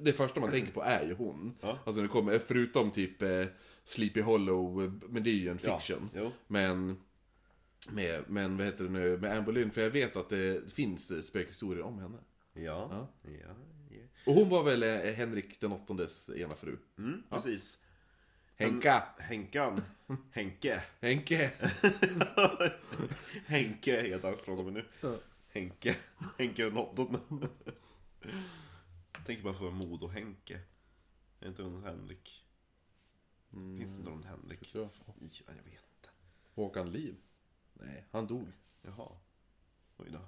det 0.00 0.12
första 0.12 0.40
man 0.40 0.50
tänker 0.50 0.72
på 0.72 0.82
är 0.82 1.02
ju 1.06 1.14
hon. 1.14 1.54
Ja. 1.60 1.78
Alltså 1.86 2.02
det 2.02 2.08
kommer, 2.08 2.38
förutom 2.38 2.90
typ 2.90 3.22
eh, 3.22 3.46
Sleepy 3.84 4.20
Hollow, 4.20 5.00
men 5.08 5.22
det 5.22 5.30
är 5.30 5.34
ju 5.34 5.48
en 5.48 5.58
Ja, 5.62 5.78
fiction. 5.78 6.10
jo. 6.14 6.30
Men, 6.46 7.00
med, 7.90 8.24
men 8.28 8.56
vad 8.56 8.66
heter 8.66 8.84
det 8.84 8.90
nu, 8.90 9.18
med 9.18 9.32
Anne 9.32 9.42
Boleyn, 9.42 9.70
för 9.70 9.80
jag 9.80 9.90
vet 9.90 10.16
att 10.16 10.28
det 10.28 10.72
finns 10.72 11.26
spökhistorier 11.26 11.82
om 11.84 11.98
henne. 11.98 12.18
Ja, 12.52 12.60
Ja. 12.62 13.08
ja, 13.22 13.30
ja. 13.90 14.02
Och 14.26 14.34
hon 14.34 14.48
var 14.48 14.62
väl 14.62 14.82
eh, 14.82 15.14
Henrik 15.14 15.60
den 15.60 15.72
åttondes 15.72 16.30
ena 16.30 16.54
fru? 16.54 16.76
Mm, 16.98 17.22
precis. 17.30 17.78
Henka! 18.54 19.02
Henkan. 19.18 19.80
Henke. 20.30 20.82
Henke! 21.00 21.50
Henke 23.46 24.00
heter 24.02 24.28
han 24.28 24.38
från 24.38 24.58
och 24.58 24.64
med 24.72 24.74
nu. 25.02 25.18
Henke. 25.48 25.96
Henke 26.38 26.64
den 26.64 26.76
åttonde. 26.76 27.48
Tänk 29.26 29.42
bara 29.42 29.54
på 29.54 29.70
Modo-Henke. 29.70 30.60
Är 31.40 31.48
inte 31.48 31.62
någon 31.62 31.84
Henrik? 31.84 32.44
Finns 33.50 33.92
det 33.92 33.98
inte 33.98 34.10
någon 34.10 34.22
Henrik? 34.22 34.66
Så. 34.66 34.78
Ja, 34.78 35.14
jag 35.46 35.54
vet 35.54 35.66
inte. 35.66 36.08
Håkan 36.54 36.92
Liv? 36.92 37.14
Nej, 37.80 38.04
han 38.10 38.26
dog. 38.26 38.48
Jaha. 38.82 39.08
Oj 39.96 40.06
då. 40.12 40.18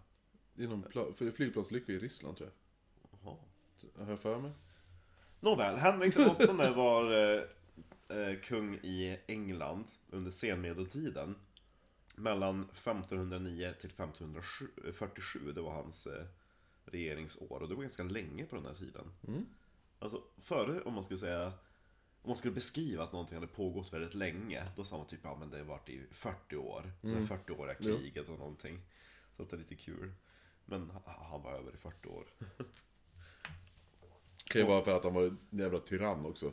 I 0.62 0.66
någon 0.66 0.84
pla- 0.84 1.12
för 1.14 1.30
flygplansolycka 1.30 1.92
i 1.92 1.98
Ryssland 1.98 2.36
tror 2.36 2.50
Jaha. 3.22 3.36
jag. 3.96 4.04
Har 4.04 4.10
jag 4.10 4.20
för 4.20 4.38
mig. 4.38 4.50
Nåväl, 5.40 5.76
Henrik 5.76 6.18
åttonde 6.18 6.70
var 6.70 7.12
eh, 7.12 7.42
eh, 8.18 8.40
kung 8.40 8.74
i 8.74 9.18
England 9.26 9.84
under 10.10 10.30
senmedeltiden. 10.30 11.34
Mellan 12.16 12.62
1509 12.72 13.74
till 13.80 13.90
1547, 13.90 15.52
det 15.52 15.60
var 15.60 15.72
hans 15.72 16.06
eh, 16.06 16.24
regeringsår. 16.84 17.62
Och 17.62 17.68
det 17.68 17.74
var 17.74 17.82
ganska 17.82 18.02
länge 18.02 18.44
på 18.44 18.56
den 18.56 18.66
här 18.66 18.74
tiden. 18.74 19.12
Alltså 19.98 20.22
före, 20.38 20.80
om 20.82 20.94
man 20.94 21.04
skulle 21.04 21.18
säga, 21.18 21.52
om 22.28 22.30
man 22.30 22.36
skulle 22.36 22.54
beskriva 22.54 23.04
att 23.04 23.12
någonting 23.12 23.34
hade 23.34 23.46
pågått 23.46 23.92
väldigt 23.92 24.14
länge, 24.14 24.64
då 24.76 24.84
sa 24.84 24.96
man 24.96 25.06
typ 25.06 25.20
ja 25.22 25.36
men 25.36 25.50
det 25.50 25.58
har 25.58 25.64
varit 25.64 25.88
i 25.88 26.06
40 26.10 26.56
år. 26.56 26.92
Så 27.02 27.08
mm. 27.08 27.26
40-åriga 27.26 27.74
kriget 27.74 28.28
och 28.28 28.38
någonting. 28.38 28.80
Så 29.36 29.42
att 29.42 29.50
det 29.50 29.56
är 29.56 29.58
lite 29.58 29.74
kul. 29.74 30.12
Men 30.64 30.90
han- 31.06 31.42
var 31.42 31.52
över 31.52 31.74
i 31.74 31.76
40 31.76 32.08
år. 32.08 32.26
Kan 34.50 34.60
ju 34.60 34.68
vara 34.68 34.84
för 34.84 34.96
att 34.96 35.04
han 35.04 35.14
var 35.14 35.22
en 35.22 35.38
jävla 35.50 35.78
tyrann 35.78 36.26
också. 36.26 36.52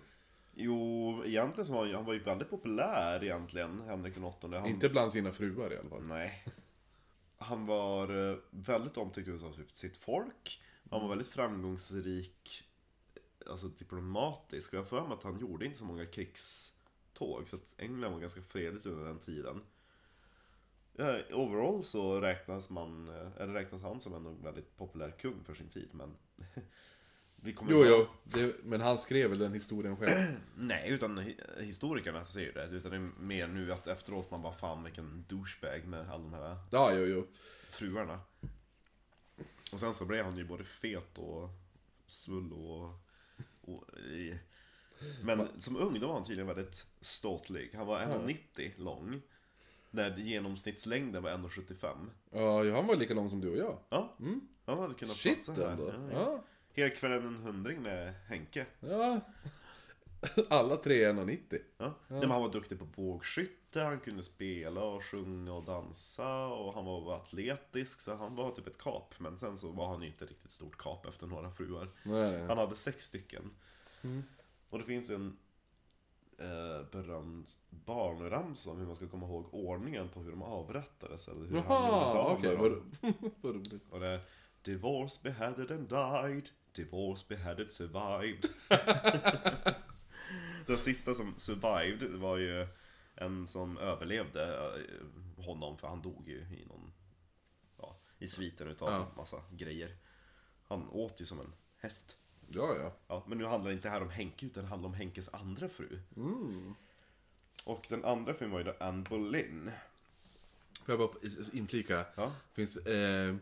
Jo, 0.54 1.24
egentligen 1.26 1.66
så 1.66 1.74
var 1.74 1.86
han, 1.86 1.96
han 1.96 2.06
var 2.06 2.14
ju 2.14 2.20
väldigt 2.20 2.50
populär 2.50 3.24
egentligen, 3.24 3.82
Henrik 3.82 4.14
den 4.14 4.24
åttonde. 4.24 4.60
Han, 4.60 4.70
Inte 4.70 4.90
bland 4.90 5.12
sina 5.12 5.32
fruar 5.32 5.74
i 5.74 5.78
alla 5.78 5.90
fall. 5.90 6.04
Nej. 6.04 6.44
Han 7.38 7.66
var 7.66 8.32
eh, 8.32 8.38
väldigt 8.50 8.98
omtyckt 8.98 9.30
av 9.30 9.56
sitt 9.72 9.98
folk. 9.98 10.62
Han 10.90 11.02
var 11.02 11.10
väldigt 11.10 11.28
framgångsrik, 11.28 12.64
alltså 13.48 13.68
diplomatisk. 13.68 14.74
Jag 14.74 14.80
har 14.80 14.86
för 14.86 15.02
mig 15.08 15.14
att 15.14 15.24
han 15.24 15.40
gjorde 15.40 15.66
inte 15.66 15.78
så 15.78 15.86
många 15.86 16.06
krigståg. 16.06 17.50
Så 17.50 17.56
att 17.56 17.76
England 17.78 18.12
var 18.14 18.20
ganska 18.20 18.42
fredligt 18.42 18.86
under 18.86 19.06
den 19.06 19.20
tiden. 19.20 19.62
Ja, 20.98 21.20
overall 21.32 21.84
så 21.84 22.22
räknas 22.22 22.70
man, 22.70 23.10
eh, 23.10 23.42
eller 23.42 23.54
räknas 23.54 23.82
han 23.82 24.00
som 24.00 24.14
en 24.14 24.42
väldigt 24.44 24.78
populär 24.78 25.12
kung 25.12 25.44
för 25.44 25.54
sin 25.54 25.70
tid. 25.70 25.90
Men 25.92 26.16
vi 27.36 27.54
kommer 27.54 27.72
Jo, 27.72 27.86
jo. 27.86 28.08
Det, 28.24 28.56
men 28.64 28.82
han 28.82 28.98
skrev 28.98 29.30
väl 29.30 29.40
den 29.40 29.54
historien 29.54 29.98
själv. 29.98 30.38
Nej, 30.56 30.90
utan 30.92 31.20
hi- 31.20 31.62
historikerna 31.62 32.26
säger 32.26 32.54
det. 32.54 32.66
Utan 32.76 32.92
det 32.92 32.98
är 32.98 33.10
mer 33.20 33.48
nu 33.48 33.72
att 33.72 33.88
efteråt 33.88 34.32
man 34.32 34.42
bara 34.42 34.54
fan 34.54 34.84
vilken 34.84 35.24
douchebag 35.28 35.86
med 35.86 36.10
alla 36.10 36.24
de 36.24 36.34
här 36.34 36.58
Ja, 36.72 36.94
jo, 36.94 37.06
jo. 37.06 37.28
fruarna. 37.70 38.20
Och 39.72 39.80
sen 39.80 39.94
så 39.94 40.06
blev 40.06 40.26
han 40.26 40.38
ju 40.38 40.44
både 40.46 40.64
fet 40.64 41.18
och 41.18 41.50
svull 42.08 42.54
och... 42.54 42.90
och 43.66 43.98
i... 44.00 44.40
Men 45.24 45.48
som 45.62 45.78
ung 45.78 46.00
då 46.00 46.08
var 46.08 46.14
han 46.14 46.24
tydligen 46.26 46.48
väldigt 46.48 46.86
ståtlig. 47.02 47.72
Han 47.74 47.88
var 47.88 48.00
1,90 48.00 48.72
lång. 48.78 49.22
När 49.92 50.18
genomsnittslängden 50.18 51.24
var 51.24 51.32
1,75. 51.32 51.96
Ja, 52.32 52.76
han 52.76 52.88
var 52.88 52.96
lika 52.96 53.14
lång 53.14 53.30
som 53.30 53.42
du 53.42 53.50
och 53.50 53.58
jag. 53.58 53.78
Ja, 53.90 54.16
han 54.66 54.80
hade 54.80 54.94
kunnat 54.94 55.18
Shit 55.18 55.46
platsa 55.46 55.64
här. 55.64 55.72
ändå. 55.72 55.88
Ja, 55.88 55.94
ja. 56.12 56.20
Ja. 56.20 56.44
Hela 56.74 56.90
kvällen 56.96 57.26
en 57.28 57.36
hundring 57.36 57.82
med 57.82 58.14
Henke. 58.28 58.66
ja. 58.80 59.20
Alla 60.50 60.78
tre 60.78 61.04
är 61.04 61.14
1,90. 61.14 61.60
Ja. 61.78 61.94
Nej, 62.08 62.20
men 62.20 62.32
han 62.32 62.42
var 62.42 62.52
duktig 62.52 62.80
på 62.80 62.86
bågskytte, 62.86 63.65
han 63.84 64.00
kunde 64.00 64.24
spela 64.24 64.82
och 64.82 65.04
sjunga 65.04 65.54
och 65.54 65.64
dansa 65.64 66.46
och 66.46 66.74
han 66.74 66.86
var 66.86 67.16
atletisk 67.16 68.02
så 68.02 68.16
han 68.16 68.36
var 68.36 68.52
typ 68.52 68.68
ett 68.68 68.78
kap. 68.78 69.14
Men 69.18 69.38
sen 69.38 69.58
så 69.58 69.72
var 69.72 69.88
han 69.88 70.02
ju 70.02 70.08
inte 70.08 70.26
riktigt 70.26 70.52
stort 70.52 70.78
kap 70.78 71.06
efter 71.06 71.28
några 71.28 71.52
fruar. 71.52 71.90
Nej. 72.04 72.42
Han 72.42 72.58
hade 72.58 72.76
sex 72.76 73.06
stycken. 73.06 73.52
Och 74.70 74.80
det 74.80 74.86
finns 74.86 75.10
ju 75.10 75.16
en 75.16 75.38
eh, 76.38 76.86
berömd 76.92 77.50
barnramsa 77.70 78.72
om 78.72 78.78
hur 78.80 78.86
man 78.86 78.96
ska 78.96 79.08
komma 79.08 79.26
ihåg 79.26 79.54
ordningen 79.54 80.10
på 80.10 80.20
hur 80.20 80.32
de 80.32 80.42
avrättades 80.42 81.28
eller 81.28 81.46
hur 81.46 81.56
Jaha, 81.56 82.34
okej. 82.38 82.58
med 82.58 82.60
Vad, 83.42 83.56
roligt. 83.56 83.84
Och 83.90 84.00
det 84.00 84.22
Divorce 84.62 85.20
beheaded 85.24 85.72
and 85.72 85.90
died 85.90 86.50
Divorce 86.76 87.26
beheaded 87.30 87.72
survived 87.72 88.46
Den 90.68 90.78
sista 90.78 91.14
som 91.14 91.34
survived 91.38 92.16
var 92.16 92.38
ju 92.38 92.68
en 93.16 93.48
som 93.48 93.78
överlevde 93.78 94.74
eh, 94.76 95.46
honom 95.46 95.78
för 95.78 95.88
han 95.88 96.02
dog 96.02 96.30
ju 96.30 96.38
i 96.40 96.66
någon 96.70 96.92
Ja, 97.78 97.96
i 98.20 98.28
sviten 98.28 98.68
utav 98.68 98.90
Ja. 98.92 99.08
massa 99.18 99.42
grejer 99.52 99.96
Han 100.64 100.90
åt 100.90 101.22
ju 101.22 101.26
som 101.26 101.40
en 101.40 101.54
häst 101.78 102.18
Ja, 102.50 102.76
ja. 102.80 102.94
Ja, 103.08 103.24
men 103.28 103.38
nu 103.38 103.46
handlar 103.46 103.70
det 103.70 103.76
inte 103.76 103.90
här 103.90 104.02
om 104.02 104.10
Henke 104.10 104.46
utan 104.46 104.64
det 104.64 104.70
handlar 104.70 104.90
om 104.90 104.96
Henkes 104.96 105.34
andra 105.34 105.68
fru 105.70 106.00
Mm. 106.16 106.76
Och 107.64 107.86
den 107.90 108.06
andra 108.06 108.34
frun 108.34 108.52
var 108.52 108.60
ju 108.60 108.64
då 108.66 108.74
Anne 108.80 109.04
Boleyn 109.10 109.72
Får 110.86 111.00
jag 111.00 111.00
bara 111.00 111.20
inflika? 111.54 112.06
Ja. 112.16 112.32
Finns, 112.54 112.78
eh, 112.78 113.36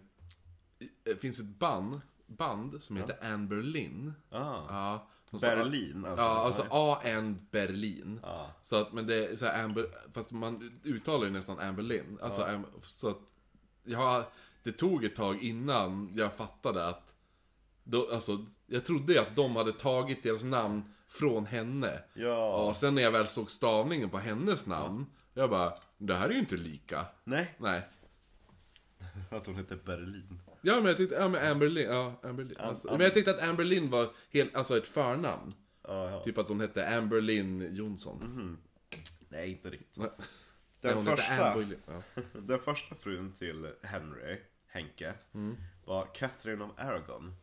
eh, 1.04 1.18
finns 1.22 1.40
ett 1.40 1.46
band 1.60 2.02
band 2.28 2.84
som 2.84 2.98
heter 2.98 3.18
Anne 3.22 3.48
Berlin. 3.48 4.14
Ah. 4.30 4.66
Ja. 4.70 5.08
Berlin 5.42 6.06
alltså. 6.06 6.22
Ja, 6.24 6.30
alltså 6.46 6.66
A-N 6.72 7.48
Berlin. 7.52 8.20
Ja. 8.24 8.52
Så 8.62 8.76
att, 8.76 8.94
men 8.94 9.08
det 9.08 9.28
är 9.28 9.36
så 9.36 9.46
här 9.46 9.64
Amber, 9.64 9.86
fast 10.14 10.32
man 10.32 10.80
uttalar 10.84 11.26
ju 11.26 11.32
nästan 11.32 11.60
Anne 11.60 11.74
Berlin. 11.74 12.18
Alltså, 12.22 12.42
Am- 12.42 12.66
så 12.84 13.10
att, 13.10 13.20
jag, 13.84 14.24
det 14.64 14.72
tog 14.72 15.04
ett 15.06 15.16
tag 15.16 15.44
innan 15.44 16.12
jag 16.16 16.34
fattade 16.34 16.88
att, 16.88 17.14
då, 17.84 18.10
alltså, 18.14 18.46
jag 18.68 18.86
trodde 18.86 19.22
att 19.22 19.36
de 19.36 19.56
hade 19.56 19.72
tagit 19.72 20.24
deras 20.24 20.44
namn 20.44 20.94
från 21.08 21.46
henne. 21.46 22.00
Ja. 22.14 22.56
Och 22.68 22.76
sen 22.76 22.96
när 22.96 23.02
jag 23.02 23.12
väl 23.12 23.28
såg 23.28 23.52
stavningen 23.52 24.10
på 24.10 24.18
hennes 24.18 24.68
namn, 24.68 25.06
jag 25.34 25.50
bara, 25.50 25.74
det 25.98 26.16
här 26.16 26.30
är 26.30 26.34
ju 26.34 26.40
inte 26.40 26.58
lika. 26.58 27.06
Nej, 27.24 27.56
Nej. 27.58 27.88
att 29.32 29.46
hon 29.46 29.56
heter 29.56 29.80
Berlin. 29.86 30.40
Ja 30.66 30.76
men 30.76 30.86
jag 30.86 30.98
tyckte, 30.98 31.16
ja 31.16 31.28
men 31.28 31.52
Amber 31.52 31.70
Lynn, 31.70 31.90
ja 31.90 32.20
Amber 32.24 32.44
Lynn. 32.44 32.58
Alltså, 32.60 32.92
men 32.92 33.00
jag 33.02 33.14
tyckte 33.14 33.32
att 33.32 33.42
Amber 33.42 33.64
Lynn 33.64 33.90
var 33.90 34.10
helt, 34.32 34.56
alltså 34.56 34.78
ett 34.78 34.88
förnamn. 34.88 35.54
Ja, 35.84 36.10
ja. 36.12 36.24
Typ 36.24 36.38
att 36.38 36.48
hon 36.50 36.60
hette 36.62 36.98
Amber 36.98 37.22
Lynn 37.22 37.76
Jonsson. 37.76 38.58
Nej, 39.30 39.52
inte 39.52 39.70
riktigt. 39.70 39.98
Nej. 39.98 40.10
Mhm. 40.18 40.26
Den, 40.82 40.96
hon 40.98 41.08
hette 41.08 41.22
första, 41.22 41.52
Amber 41.52 41.66
Lynn. 41.66 41.80
Ja. 41.88 42.22
den 42.40 42.60
första 42.60 42.96
frun 42.96 43.32
till 43.34 43.72
Henry, 43.82 44.40
Henke, 44.68 45.14
Mm. 45.34 45.56
var 45.86 46.08
Catherine 46.16 46.64
of 46.64 46.72
Aragon. 46.78 47.36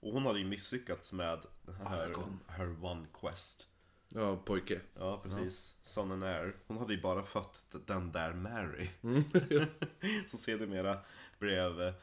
Och 0.00 0.12
hon 0.12 0.26
hade 0.26 0.38
ju 0.38 0.44
misslyckats 0.44 1.12
med 1.12 1.38
Aragon. 1.86 2.40
her 2.48 2.84
one 2.84 3.06
quest. 3.20 3.66
ja, 4.08 4.36
pojke. 4.36 4.80
Ja, 4.98 5.20
precis. 5.24 5.74
Son 5.82 6.12
and 6.12 6.22
Heir. 6.24 6.56
Hon 6.66 6.78
hade 6.78 6.94
ju 6.94 7.00
bara 7.00 7.22
fött 7.22 7.64
den 7.86 8.12
där 8.12 8.32
Mary. 8.32 8.88
Mm. 9.02 9.24
Som 10.26 10.38
sedermera 10.38 10.98
blev 11.40 11.94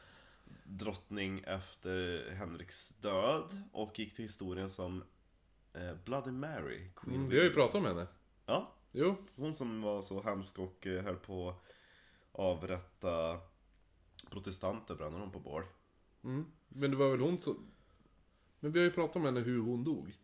drottning 0.64 1.40
efter 1.46 2.30
Henriks 2.30 2.88
död 2.88 3.62
och 3.72 3.98
gick 3.98 4.14
till 4.14 4.24
historien 4.24 4.68
som 4.68 5.04
eh, 5.72 5.94
Bloody 6.04 6.30
Mary, 6.30 6.90
Queen 6.96 7.16
Mm, 7.16 7.28
vi 7.28 7.36
har 7.36 7.44
ju 7.44 7.52
pratat 7.52 7.74
om 7.74 7.84
henne. 7.84 8.06
Ja, 8.46 8.72
Jo. 8.92 9.16
hon 9.36 9.54
som 9.54 9.82
var 9.82 10.02
så 10.02 10.22
hemsk 10.22 10.58
och 10.58 10.86
eh, 10.86 11.04
höll 11.04 11.16
på 11.16 11.54
avrätta 12.32 13.40
protestanter, 14.30 14.94
brände 14.94 15.18
dem 15.18 15.30
på 15.32 15.38
bål. 15.40 15.62
Mm. 16.24 16.46
Men 16.68 16.90
det 16.90 16.96
var 16.96 17.10
väl 17.10 17.20
hon 17.20 17.38
som... 17.38 17.70
Men 18.60 18.72
vi 18.72 18.78
har 18.78 18.84
ju 18.84 18.90
pratat 18.90 19.16
om 19.16 19.24
henne 19.24 19.40
hur 19.40 19.60
hon 19.60 19.84
dog. 19.84 20.18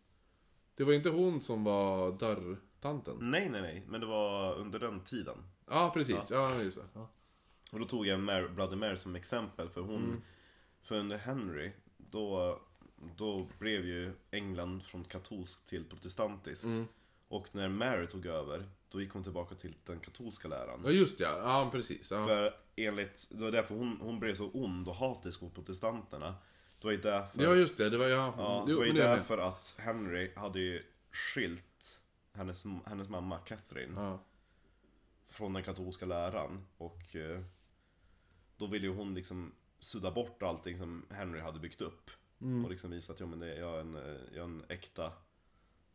Det 0.75 0.83
var 0.83 0.93
inte 0.93 1.09
hon 1.09 1.41
som 1.41 1.63
var 1.63 2.11
dörrtanten? 2.11 3.17
Nej, 3.19 3.49
nej, 3.49 3.61
nej, 3.61 3.83
men 3.87 4.01
det 4.01 4.07
var 4.07 4.53
under 4.55 4.79
den 4.79 5.03
tiden. 5.03 5.37
Ja, 5.67 5.91
precis. 5.93 6.31
Ja, 6.31 6.61
just 6.61 6.77
det. 6.77 6.85
Ja. 6.93 7.09
Och 7.71 7.79
då 7.79 7.85
tog 7.85 8.07
jag 8.07 8.19
Mary, 8.19 8.47
Bloody 8.47 8.75
Mary 8.75 8.97
som 8.97 9.15
exempel 9.15 9.69
för 9.69 9.81
hon, 9.81 10.21
för 10.83 10.95
under 10.95 11.17
Henry, 11.17 11.71
då, 11.97 12.59
då 13.17 13.47
blev 13.59 13.85
ju 13.85 14.13
England 14.31 14.83
från 14.83 15.03
katolsk 15.03 15.65
till 15.65 15.85
protestantisk. 15.85 16.65
Och 17.27 17.47
när 17.55 17.69
Mary 17.69 18.07
tog 18.07 18.25
över, 18.25 18.69
då 18.89 19.01
gick 19.01 19.11
hon 19.11 19.23
tillbaka 19.23 19.55
till 19.55 19.75
den 19.85 19.99
katolska 19.99 20.47
läran. 20.47 20.81
ja, 20.85 20.91
just 20.91 21.19
ja. 21.19 21.37
Ja, 21.37 21.69
precis. 21.71 22.11
Ja. 22.11 22.27
För 22.27 22.53
enligt, 22.75 23.29
det 23.31 23.43
var 23.43 23.51
därför 23.51 23.75
hon, 23.75 23.97
hon 24.01 24.19
blev 24.19 24.35
så 24.35 24.49
ond 24.53 24.87
och 24.87 24.95
hatisk 24.95 25.41
mot 25.41 25.55
protestanterna. 25.55 26.35
Det 26.79 26.85
var 26.87 26.91
ju 26.91 26.97
därför, 27.01 27.43
ja, 27.43 27.55
just 27.55 27.77
det. 27.77 27.89
Det 27.89 27.97
var 27.97 28.07
ja. 28.07 28.33
ja, 28.37 28.63
det 28.67 28.73
var 28.73 28.85
ju 28.85 28.93
därför 28.93 29.37
att 29.37 29.75
Henry 29.79 30.31
hade 30.35 30.59
ju 30.59 30.83
skilt 31.11 32.01
hennes, 32.33 32.65
hennes 32.85 33.09
mamma 33.09 33.37
Catherine 33.37 33.93
Ja. 34.01 34.19
från 35.29 35.53
den 35.53 35.63
katolska 35.63 36.05
läran. 36.05 36.65
Och 36.77 37.15
eh, 37.15 37.41
då 38.57 38.67
ville 38.67 38.87
ju 38.87 38.93
hon 38.93 39.15
liksom 39.15 39.53
sudda 39.79 40.11
bort 40.11 40.43
allting 40.43 40.77
som 40.77 41.05
Henry 41.09 41.39
hade 41.39 41.59
byggt 41.59 41.81
upp. 41.81 42.11
Mm. 42.41 42.65
Och 42.65 42.71
liksom 42.71 42.91
visa 42.91 43.13
att 43.13 43.19
ja, 43.19 43.25
men 43.25 43.39
det, 43.39 43.55
jag, 43.55 43.75
är 43.75 43.81
en, 43.81 43.93
jag 44.33 44.39
är 44.39 44.43
en 44.43 44.63
äkta 44.69 45.05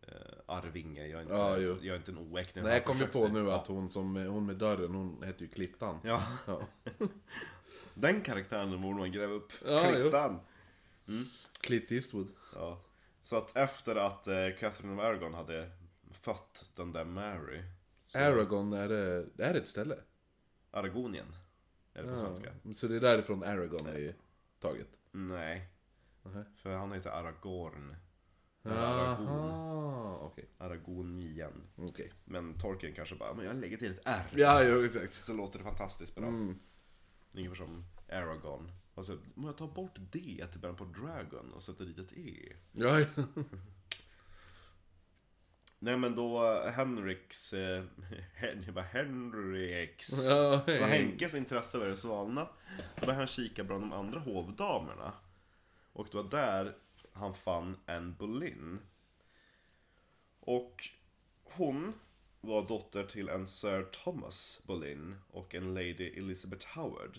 eh, 0.03 0.15
arvinge, 0.47 1.07
jag 1.07 1.19
är 1.19 1.23
inte, 1.23 1.35
Ja, 1.35 1.57
jo. 1.57 1.77
jag 1.83 1.95
är 1.95 1.97
inte 1.97 2.11
en 2.11 2.19
oäkting. 2.19 2.63
Nej, 2.63 2.73
jag 2.73 2.85
kom 2.85 2.99
ju 2.99 3.07
på 3.07 3.29
nu 3.29 3.41
ja. 3.41 3.61
att 3.61 3.67
hon 3.67 3.91
som, 3.91 4.17
hon 4.17 4.47
med 4.47 4.57
dörren, 4.57 4.95
hon 4.95 5.23
hette 5.23 5.45
ju 5.45 5.51
Klittan. 5.51 5.99
Ja, 6.05 6.27
Ja. 6.47 6.61
den 7.95 8.21
karaktären 8.21 8.83
borde 8.83 8.99
man 8.99 9.13
gräva 9.13 9.33
upp. 9.33 9.53
Ja, 9.65 9.87
jo. 9.87 10.03
Klittan! 10.03 10.41
Clint 11.61 11.93
Eastwood. 11.93 12.29
Ja. 12.55 12.81
Så 13.23 13.37
att 13.37 13.57
efter 13.57 13.97
att 13.97 14.27
eh, 14.27 14.49
Catherine 14.61 14.95
of 14.95 15.01
Aragon 15.01 15.35
hade 15.35 15.71
fött 16.13 16.71
den 16.75 16.93
där 16.93 17.05
Mary 17.05 17.63
så, 18.07 18.19
Aragon, 18.19 18.73
är 18.73 18.89
det, 18.89 19.27
är 19.39 19.53
det 19.53 19.59
ett 19.59 19.69
ställe? 19.69 19.97
Aragonien 20.71 21.27
Det 21.93 22.03
på 22.03 22.09
Ja. 22.09 22.17
svenska? 22.17 22.53
Så 22.77 22.89
det 22.89 22.97
är 22.97 23.01
därifrån 23.01 23.43
Aragon 23.43 23.87
är 23.87 24.15
taget? 24.61 24.89
Nej 25.13 25.69
Nähä. 26.23 26.45
För 26.57 26.77
han 26.77 26.93
heter 26.93 27.11
Aragorn 27.11 27.97
Eller 28.63 28.77
Aragon 28.77 30.21
okej. 30.21 30.49
Aragonien 30.59 31.53
Okej. 31.77 32.13
Men 32.25 32.59
Tolkien 32.59 32.95
kanske 32.95 33.15
bara, 33.17 33.35
men 33.35 33.45
jag 33.47 33.57
lägger 33.57 33.77
till 33.77 33.91
ett 33.91 34.01
R 34.05 34.27
Ja, 34.35 34.63
jo, 34.65 34.85
exakt. 34.85 35.25
Så 35.25 35.33
låter 35.35 35.59
det 35.59 35.65
fantastiskt 35.65 36.15
bra 36.17 36.27
Mm. 36.27 36.59
Ungefär 37.35 37.55
som 37.57 37.85
Aragon 38.09 38.73
och 38.95 39.07
så, 39.07 39.13
om 39.37 39.45
jag 39.45 39.57
tar 39.57 39.69
bort 39.69 39.95
D 40.13 40.47
till 40.53 40.61
början 40.61 40.77
på 40.77 40.85
Dragon 40.85 41.53
och 41.53 41.63
sätter 41.63 41.85
dit 41.85 41.99
ett 41.99 42.13
E 42.13 42.53
Ja, 42.73 43.01
ja. 43.01 43.07
Nej 45.83 45.99
men 45.99 46.15
då 46.15 46.63
Henriks, 46.63 47.53
eh, 47.53 47.85
Hen, 48.35 48.63
jag 48.67 48.75
bara 48.75 48.85
Henriks. 48.85 50.25
Ja 50.25 50.63
Då 50.67 50.85
Henkes 50.85 51.35
intresse 51.35 51.79
började 51.79 51.97
svalna. 51.97 52.49
Då 52.95 53.01
började 53.01 53.19
han 53.19 53.27
kika 53.27 53.65
bland 53.65 53.83
de 53.83 53.93
andra 53.93 54.21
hovdamerna. 54.21 55.13
Och 55.93 56.09
det 56.11 56.17
var 56.17 56.31
där 56.31 56.77
han 57.13 57.35
fann 57.35 57.77
Anne 57.87 58.15
Boleyn. 58.19 58.79
Och 60.41 60.83
hon 61.45 61.95
var 62.41 62.69
dotter 62.69 63.05
till 63.05 63.29
en 63.29 63.47
Sir 63.47 63.83
Thomas 63.83 64.61
Boleyn 64.65 65.17
och 65.31 65.55
en 65.55 65.75
Lady 65.75 66.19
Elizabeth 66.19 66.67
Howard. 66.79 67.19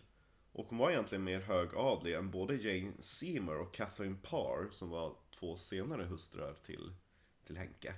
Och 0.52 0.66
hon 0.70 0.78
var 0.78 0.92
egentligen 0.92 1.24
mer 1.24 1.40
högadlig 1.40 2.14
än 2.14 2.32
både 2.32 2.56
Jane 2.56 2.94
Seymour 3.00 3.60
och 3.60 3.74
Catherine 3.74 4.18
Parr 4.22 4.72
som 4.72 4.90
var 4.90 5.16
två 5.40 5.58
senare 5.58 6.04
hustrur 6.04 6.54
till, 6.64 6.94
till 7.46 7.58
Henke 7.58 7.94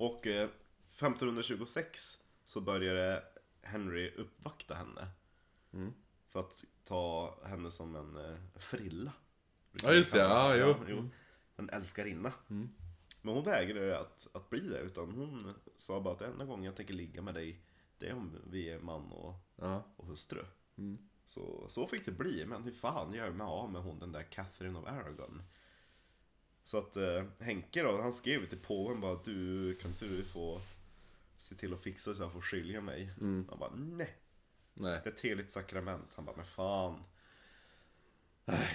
Och 0.00 0.26
eh, 0.26 0.48
1526 0.92 2.18
så 2.44 2.60
började 2.60 3.24
Henry 3.62 4.10
uppvakta 4.16 4.74
henne. 4.74 5.08
För 6.28 6.40
att 6.40 6.64
ta 6.84 7.38
henne 7.44 7.70
som 7.70 7.96
en 7.96 8.16
eh, 8.16 8.36
frilla. 8.56 9.12
Ja, 9.82 9.92
just 9.92 10.12
det. 10.12 10.18
Ja, 10.18 10.56
jo. 10.56 10.74
jo. 10.88 11.08
En 11.56 11.70
älskarinna. 11.70 12.32
Men 13.22 13.34
hon 13.34 13.44
vägrade 13.44 13.98
att, 13.98 14.28
att 14.34 14.50
bli 14.50 14.60
det, 14.68 14.78
utan 14.78 15.10
hon 15.10 15.54
sa 15.76 16.00
bara 16.00 16.14
att 16.14 16.22
enda 16.22 16.44
gången 16.44 16.64
jag 16.64 16.76
tänker 16.76 16.94
ligga 16.94 17.22
med 17.22 17.34
dig, 17.34 17.60
det 17.98 18.08
är 18.08 18.14
om 18.14 18.36
vi 18.46 18.70
är 18.70 18.78
man 18.78 19.12
och, 19.12 19.34
Ja. 19.56 19.82
och 19.96 20.06
hustru. 20.06 20.44
Så, 21.26 21.66
så 21.68 21.86
fick 21.86 22.04
det 22.04 22.12
bli, 22.12 22.46
men 22.46 22.62
hur 22.62 22.72
fan 22.72 23.12
gör 23.14 23.24
jag 23.24 23.34
mig 23.34 23.44
av 23.44 23.72
med 23.72 23.82
hon 23.82 23.98
den 23.98 24.12
där 24.12 24.22
Catherine 24.22 24.78
of 24.78 24.86
Aragon? 24.86 25.42
Så 26.64 26.78
att 26.78 26.96
eh, 26.96 27.24
Henke 27.40 27.82
då, 27.82 28.02
han 28.02 28.12
skrev 28.12 28.46
till 28.48 28.58
påven 28.58 29.00
bara 29.00 29.18
du, 29.24 29.74
kan 29.76 29.90
inte 29.90 30.04
du 30.04 30.22
få 30.24 30.60
se 31.38 31.54
till 31.54 31.74
att 31.74 31.82
fixa 31.82 32.14
så 32.14 32.22
jag 32.22 32.32
får 32.32 32.40
skilja 32.40 32.80
mig? 32.80 33.12
Han 33.20 33.58
bara 33.58 33.70
nej, 33.76 34.14
Nej. 34.74 35.00
det 35.04 35.08
är 35.10 35.12
ett 35.12 35.20
heligt 35.20 35.50
sakrament. 35.50 36.12
Han 36.16 36.24
bara 36.24 36.36
men 36.36 36.46
fan. 36.46 37.02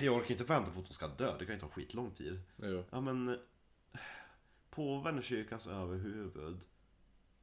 Jag 0.01 0.15
orkar 0.15 0.31
inte 0.31 0.43
vänta 0.43 0.71
på 0.71 0.79
att 0.79 0.85
hon 0.85 0.93
ska 0.93 1.07
dö, 1.07 1.37
det 1.39 1.45
kan 1.45 1.55
ju 1.55 1.61
ta 1.61 1.67
skitlång 1.67 2.11
tid. 2.11 2.41
Jo. 2.55 2.83
Ja 2.91 3.01
men 3.01 3.39
Påven 4.69 5.17
är 5.17 5.21
kyrkans 5.21 5.67
överhuvud. 5.67 6.59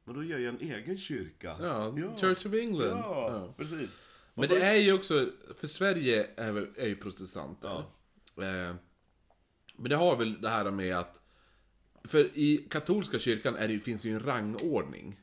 Men 0.03 0.15
då 0.15 0.23
gör 0.23 0.39
jag 0.39 0.53
en 0.53 0.61
egen 0.61 0.97
kyrka. 0.97 1.57
Ja, 1.61 1.95
Church 2.17 2.45
of 2.45 2.53
England. 2.53 2.97
Ja, 2.97 3.29
Ja. 3.31 3.53
precis. 3.57 3.95
Men 4.33 4.49
det 4.49 4.61
är 4.61 4.75
ju 4.77 4.93
också, 4.93 5.27
för 5.59 5.67
Sverige 5.67 6.29
är, 6.37 6.79
är 6.79 6.87
ju 6.87 6.95
protestanter. 6.95 7.83
Eh, 8.37 8.75
men 9.77 9.89
det 9.89 9.95
har 9.95 10.15
väl 10.17 10.41
det 10.41 10.49
här 10.49 10.71
med 10.71 10.97
att, 10.97 11.19
för 12.03 12.29
i 12.37 12.67
katolska 12.69 13.19
kyrkan 13.19 13.55
är 13.55 13.67
det, 13.67 13.79
finns 13.79 14.01
det 14.01 14.09
ju 14.09 14.15
en 14.15 14.23
rangordning. 14.23 15.19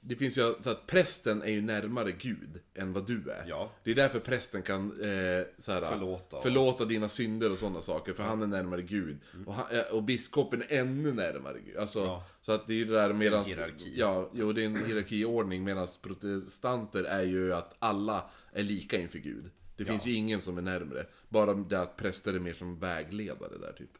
Det 0.00 0.16
finns 0.16 0.38
ju 0.38 0.54
så 0.60 0.70
att 0.70 0.86
prästen 0.86 1.42
är 1.42 1.50
ju 1.50 1.60
närmare 1.62 2.12
Gud 2.12 2.60
än 2.74 2.92
vad 2.92 3.06
du 3.06 3.30
är. 3.30 3.44
Ja. 3.48 3.72
Det 3.84 3.90
är 3.90 3.94
därför 3.94 4.20
prästen 4.20 4.62
kan 4.62 4.90
eh, 4.90 5.46
såhär, 5.58 5.80
Förlåta. 5.80 6.40
förlåta 6.40 6.84
dina 6.84 7.08
synder 7.08 7.50
och 7.52 7.58
sådana 7.58 7.82
saker, 7.82 8.12
för 8.12 8.22
han 8.22 8.42
är 8.42 8.46
närmare 8.46 8.82
Gud. 8.82 9.18
Och, 9.46 9.54
han, 9.54 9.66
eh, 9.70 9.94
och 9.94 10.02
biskopen 10.02 10.62
är 10.68 10.78
ännu 10.80 11.12
närmare 11.12 11.58
Gud. 11.66 11.76
Alltså, 11.76 11.98
Ja. 11.98 12.24
Så 12.40 12.52
att 12.52 12.66
det 12.66 12.72
är 12.72 12.76
ju 12.76 12.84
det 12.84 12.92
där 12.92 13.12
medan... 13.12 13.44
hierarki. 13.44 13.92
Ja, 13.96 14.30
jo 14.34 14.52
det 14.52 14.62
är 14.62 14.66
en 14.66 14.86
hierarkiordning 14.86 15.64
medan 15.64 15.86
protestanter 16.02 17.04
är 17.04 17.22
ju 17.22 17.54
att 17.54 17.74
alla 17.78 18.30
är 18.52 18.62
lika 18.62 19.00
inför 19.00 19.18
Gud. 19.18 19.50
Det 19.78 19.84
finns 19.84 20.06
ju 20.06 20.12
ingen 20.12 20.40
som 20.40 20.58
är 20.58 20.62
närmre. 20.62 21.06
Bara 21.28 21.54
det 21.54 21.80
att 21.80 21.96
präster 21.96 22.34
är 22.34 22.38
mer 22.40 22.52
som 22.54 22.78
vägledare 22.78 23.58
där 23.58 23.72
typ. 23.72 23.90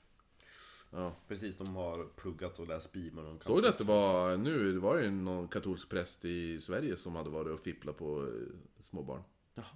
Ja. 0.91 1.16
Precis, 1.29 1.57
de 1.59 1.76
har 1.76 2.05
pluggat 2.16 2.59
och 2.59 2.68
läst 2.68 2.93
Bibeln. 2.93 3.26
och 3.26 3.43
kan- 3.43 3.47
Såg 3.53 3.62
du 3.62 3.68
att 3.68 3.79
det 3.79 3.85
var 3.85 4.37
nu, 4.37 4.72
det 4.72 4.79
var 4.81 4.99
ju 4.99 5.11
någon 5.11 5.49
katolsk 5.49 5.89
präst 5.89 6.24
i 6.24 6.61
Sverige 6.61 6.97
som 6.97 7.16
hade 7.16 7.31
varit 7.31 7.53
och 7.53 7.61
fipplat 7.61 7.97
på 7.99 8.22
eh, 8.26 8.83
små 8.83 9.03
barn. 9.03 9.22
Jaha. 9.55 9.66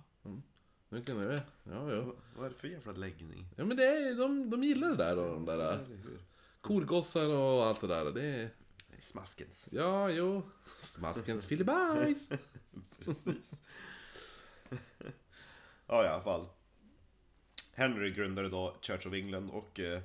Det 0.88 1.06
kan 1.06 1.18
det 1.18 1.42
Ja, 1.64 1.92
ja. 1.92 2.14
Vad 2.36 2.46
är 2.46 2.50
det 2.50 2.56
för 2.56 2.68
jävla 2.68 2.92
läggning? 2.92 3.46
Ja 3.56 3.64
men 3.64 3.76
det 3.76 3.84
är, 3.86 4.14
de, 4.14 4.50
de 4.50 4.64
gillar 4.64 4.88
det 4.88 4.96
där 4.96 5.16
då, 5.16 5.26
de 5.32 5.44
där 5.46 5.54
Eller 5.58 5.84
hur? 5.86 6.18
korgossar 6.60 7.26
och 7.28 7.66
allt 7.66 7.80
det 7.80 7.86
där. 7.86 8.04
Det 8.04 8.22
är, 8.22 8.50
Det 8.90 8.96
är 8.96 9.00
Smaskens. 9.00 9.68
ja, 9.72 10.10
jo. 10.10 10.42
Smaskens 10.80 11.46
filibajs. 11.46 12.28
Precis. 13.00 13.62
ja, 15.92 16.04
i 16.04 16.08
alla 16.08 16.22
fall. 16.22 16.48
Henry 17.74 18.10
grundade 18.10 18.48
då 18.48 18.76
Church 18.80 19.06
of 19.06 19.12
England 19.12 19.50
och 19.50 19.80
eh, 19.80 20.02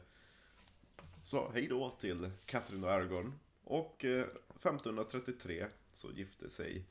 sa 1.23 1.51
hej 1.53 1.67
då 1.67 1.89
till 1.89 2.31
Catherine 2.45 2.87
och 2.87 2.93
Aragorn. 2.93 3.39
Och 3.63 4.05
eh, 4.05 4.21
1533 4.21 5.67
så 5.93 6.11
gifte 6.11 6.49
sig 6.49 6.85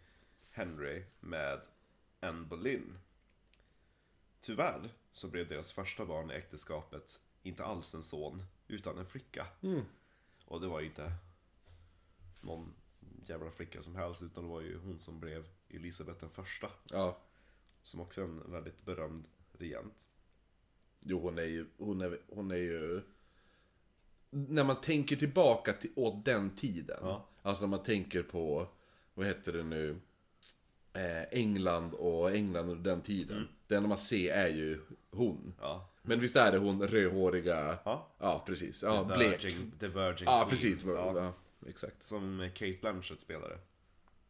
Henry 0.51 1.05
med 1.21 1.61
Anne 2.21 2.47
Boleyn. 2.47 2.99
Tyvärr 4.41 4.91
så 5.13 5.29
blev 5.29 5.49
deras 5.49 5.73
första 5.73 6.05
barn 6.05 6.31
i 6.31 6.35
äktenskapet 6.35 7.21
inte 7.43 7.65
alls 7.65 7.95
en 7.95 8.03
son, 8.03 8.43
utan 8.69 8.99
en 8.99 9.07
flicka. 9.07 9.47
Och 10.45 10.61
det 10.61 10.69
var 10.69 10.81
ju 10.81 10.87
inte 10.87 11.13
någon 12.41 12.75
jävla 13.27 13.51
flicka 13.51 13.83
som 13.83 13.97
helst, 13.97 14.23
utan 14.23 14.45
det 14.45 14.51
var 14.51 14.61
ju 14.61 14.79
hon 14.79 15.01
som 15.01 15.21
blev 15.21 15.49
Elisabeth 15.69 16.21
den 16.21 16.31
första. 16.31 16.71
Ja. 16.85 17.19
Som 17.87 18.01
också 18.01 18.21
är 18.21 18.25
en 18.25 18.53
väldigt 18.53 18.85
berömd 18.85 19.25
regent. 19.53 20.07
Jo, 21.01 21.21
hon 21.21 21.39
är 21.39 21.43
ju, 21.43 21.67
hon 21.79 22.01
är, 22.01 22.19
hon 22.29 22.51
är 22.51 22.57
ju... 22.57 23.01
När 24.31 24.65
man 24.65 24.81
tänker 24.81 25.17
tillbaka 25.17 25.73
till, 25.73 25.91
åt 25.97 26.25
den 26.25 26.51
tiden. 26.51 26.99
Ja. 27.01 27.29
Alltså 27.43 27.65
när 27.65 27.71
man 27.71 27.83
tänker 27.83 28.23
på, 28.23 28.69
vad 29.15 29.27
heter 29.27 29.53
det 29.53 29.63
nu? 29.63 30.01
Eh, 30.93 31.23
England 31.31 31.95
och 31.95 32.31
England 32.31 32.71
under 32.71 32.91
den 32.91 33.03
tiden. 33.03 33.49
Det 33.67 33.77
enda 33.77 33.89
man 33.89 33.99
ser 33.99 34.35
är 34.35 34.49
ju 34.49 34.81
hon. 35.11 35.55
Ja. 35.61 35.91
Men 36.03 36.21
visst 36.21 36.37
är 36.37 36.53
det 36.53 36.59
hon 36.59 36.83
rödhåriga? 36.83 37.79
Ja. 37.85 38.09
Ja, 38.19 38.45
precis. 38.47 38.83
Ja, 38.83 39.09
The 39.09 39.17
blek. 39.17 39.45
Virgin, 39.45 39.73
The 39.81 39.89
Virgin 39.89 40.27
Ja, 40.27 40.47
precis. 40.51 40.85
Ja. 40.85 41.13
Ja, 41.17 41.33
exakt. 41.69 42.07
Som 42.07 42.51
Kate 42.55 42.79
Blanchett 42.81 43.21
spelade. 43.21 43.59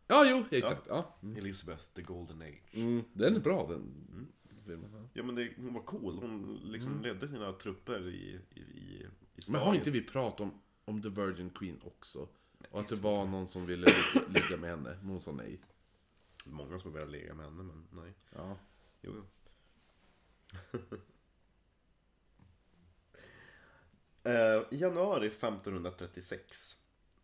Ja, 0.06 0.30
jo, 0.30 0.44
exakt. 0.50 0.82
Ja. 0.88 1.16
Elizabeth, 1.36 1.84
The 1.94 2.02
Golden 2.02 2.42
Age. 2.42 2.62
Mm, 2.72 3.04
den 3.12 3.36
är 3.36 3.40
bra 3.40 3.66
den 3.68 4.06
filmen. 4.66 5.08
ja. 5.12 5.22
Men 5.22 5.34
det, 5.34 5.52
hon 5.56 5.74
var 5.74 5.82
cool, 5.82 6.18
hon 6.18 6.60
liksom 6.64 7.02
ledde 7.02 7.28
sina 7.28 7.52
trupper 7.52 8.08
i, 8.08 8.40
i, 8.54 8.60
i, 8.60 9.06
i 9.36 9.40
Men 9.50 9.60
har 9.60 9.74
inte 9.74 9.90
vi 9.90 10.02
pratat 10.02 10.40
om, 10.40 10.60
om 10.84 11.02
The 11.02 11.08
Virgin 11.08 11.50
Queen 11.50 11.80
också? 11.84 12.28
Och 12.70 12.80
att 12.80 12.88
det 12.88 12.96
var 12.96 13.26
någon 13.26 13.48
som 13.48 13.66
ville 13.66 13.86
ligga, 14.28 14.56
med 14.56 14.70
henne, 14.70 14.96
men 15.00 15.10
hon 15.10 15.20
sa 15.20 15.32
nej. 15.32 15.60
Många 16.44 16.78
som 16.78 16.92
velat 16.92 17.10
ligga 17.10 17.34
med 17.34 17.44
henne 17.44 17.62
men 17.62 17.86
nej. 17.90 18.14
Ja. 18.34 18.56
Jo, 19.02 19.12
jo. 19.16 19.24
Eh, 24.22 24.62
I 24.70 24.76
januari 24.76 25.26
1536 25.26 26.76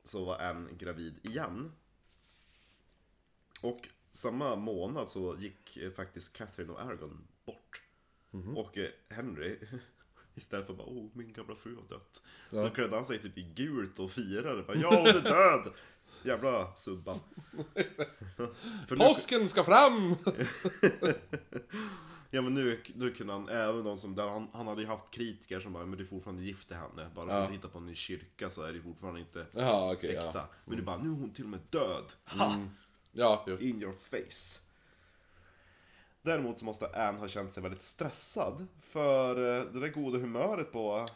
så 0.05 0.25
var 0.25 0.39
Anne 0.39 0.73
gravid 0.73 1.19
igen. 1.23 1.73
Och 3.63 3.89
samma 4.13 4.57
månad 4.57 5.09
så 5.09 5.37
gick 5.39 5.77
eh, 5.77 5.91
faktiskt 5.91 6.37
Catherine 6.37 6.73
och 6.73 6.81
Aragorn 6.83 7.25
bort. 7.47 7.83
Och 8.57 8.79
eh, 8.79 8.91
Henry, 9.09 9.59
istället 10.35 10.67
för 10.67 10.75
bara 10.75 10.87
åh 10.87 11.11
min 11.13 11.33
gamla 11.33 11.55
fru 11.55 11.77
har 11.77 11.89
dött. 11.89 12.23
Så 12.51 12.57
Ja. 12.57 12.71
klädde 12.71 12.95
han 12.97 13.05
sig 13.05 13.19
typ 13.23 13.39
i 13.39 13.43
gult 13.43 13.99
och 13.99 14.11
firade. 14.11 14.63
Bara, 14.63 14.77
ja 14.83 14.89
hon 14.97 15.07
är 15.07 15.21
död! 15.23 15.73
Jävla 16.25 16.75
subba. 16.77 17.15
För 18.89 18.97
nu- 18.97 19.05
Påsken 19.05 19.49
ska 19.49 19.65
fram! 19.65 20.15
Ja 22.35 22.43
men 22.43 22.55
nu, 22.55 22.81
nu 22.95 23.11
kunde 23.11 23.33
han, 23.33 23.49
även 23.49 23.85
de 23.85 23.99
som, 23.99 24.15
där 24.15 24.29
han, 24.29 24.49
han 24.53 24.67
hade 24.67 24.81
ju 24.83 24.87
haft 24.89 25.11
kritiker 25.11 25.61
som 25.61 25.73
bara 25.73 25.87
Men 25.87 25.99
du 25.99 26.05
är 26.05 26.09
fortfarande 26.09 26.43
gift 26.43 26.69
till 26.69 26.77
henne, 26.77 27.11
bara 27.15 27.27
för 27.27 27.33
Ja. 27.35 27.43
att 27.43 27.49
du 27.49 27.55
hittar 27.55 27.69
på 27.69 27.79
en 27.79 27.87
ny 27.87 27.95
kyrka 27.95 28.51
så 28.51 28.63
är 28.63 28.73
det 28.73 28.83
fortfarande 28.83 29.21
inte 29.21 29.47
Ja, 29.53 29.93
okej. 29.93 30.11
äkta 30.17 30.31
ja. 30.35 30.49
Men 30.65 30.77
du 30.77 30.83
bara, 30.83 30.99
nu 30.99 31.09
är 31.09 31.15
hon 31.15 31.31
till 31.31 31.45
och 31.45 31.51
med 31.51 31.61
död! 31.71 32.05
Ha! 32.25 32.57
Ja, 33.13 33.45
jo. 33.47 33.59
In 33.59 33.83
your 33.83 33.95
face 33.95 34.61
Däremot 36.23 36.59
så 36.59 36.65
måste 36.65 37.07
Anne 37.09 37.19
ha 37.19 37.29
känt 37.29 37.53
sig 37.53 37.63
väldigt 37.63 37.83
stressad 37.83 38.67
För 38.81 39.37
eh, 39.37 39.73
det 39.73 39.81
där 39.81 39.89
goda 39.89 40.19
humöret 40.19 40.73
på 40.73 41.09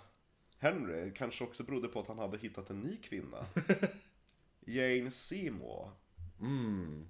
Henry 0.59 1.14
kanske 1.14 1.44
också 1.44 1.62
berodde 1.62 1.88
på 1.88 2.01
att 2.01 2.09
han 2.09 2.18
hade 2.18 2.38
hittat 2.38 2.70
en 2.70 2.80
ny 2.80 2.97
kvinna 2.97 3.47
Jane 4.61 5.11
Seymour 5.11 5.90
Mm. 6.40 7.09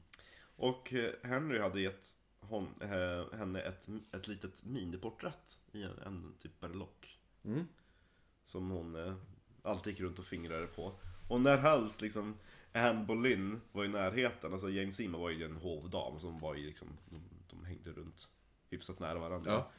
Och 0.57 0.93
eh, 0.93 1.12
Henry 1.22 1.59
hade 1.59 1.80
gett 1.80 2.14
hon, 2.41 2.68
eh, 2.80 3.39
henne 3.39 3.61
ett, 3.61 3.89
ett 4.12 4.28
litet 4.28 4.64
miniporträtt 4.64 5.59
i 5.72 5.82
en, 5.82 5.99
en 5.99 6.34
typ 6.39 6.61
berlock. 6.61 7.18
Mm. 7.45 7.68
Som 8.45 8.70
hon 8.70 8.97
eh, 8.97 9.14
alltid 9.62 9.93
gick 9.93 10.01
runt 10.01 10.18
och 10.18 10.24
fingrade 10.24 10.66
på. 10.66 10.93
Och 11.28 11.41
när 11.41 11.57
helst 11.57 12.03
liksom 12.03 12.39
Anne 12.77 13.05
Boleyn 13.05 13.61
var 13.72 13.85
i 13.85 13.89
närheten, 13.89 14.53
alltså 14.53 14.70
Jane 14.70 14.93
Seymour 14.93 15.18
var 15.20 15.31
ju 15.31 15.45
en 15.45 15.57
hovdam 15.57 16.20
som 16.20 16.39
var 16.41 16.55
ju 16.55 16.66
liksom, 16.66 16.89
de, 17.11 17.20
de 17.51 17.64
hängde 17.64 17.91
runt 17.91 18.29
hyfsat 18.70 18.99
nära 19.01 19.18
varandra. 19.18 19.53
Ja. 19.53 19.70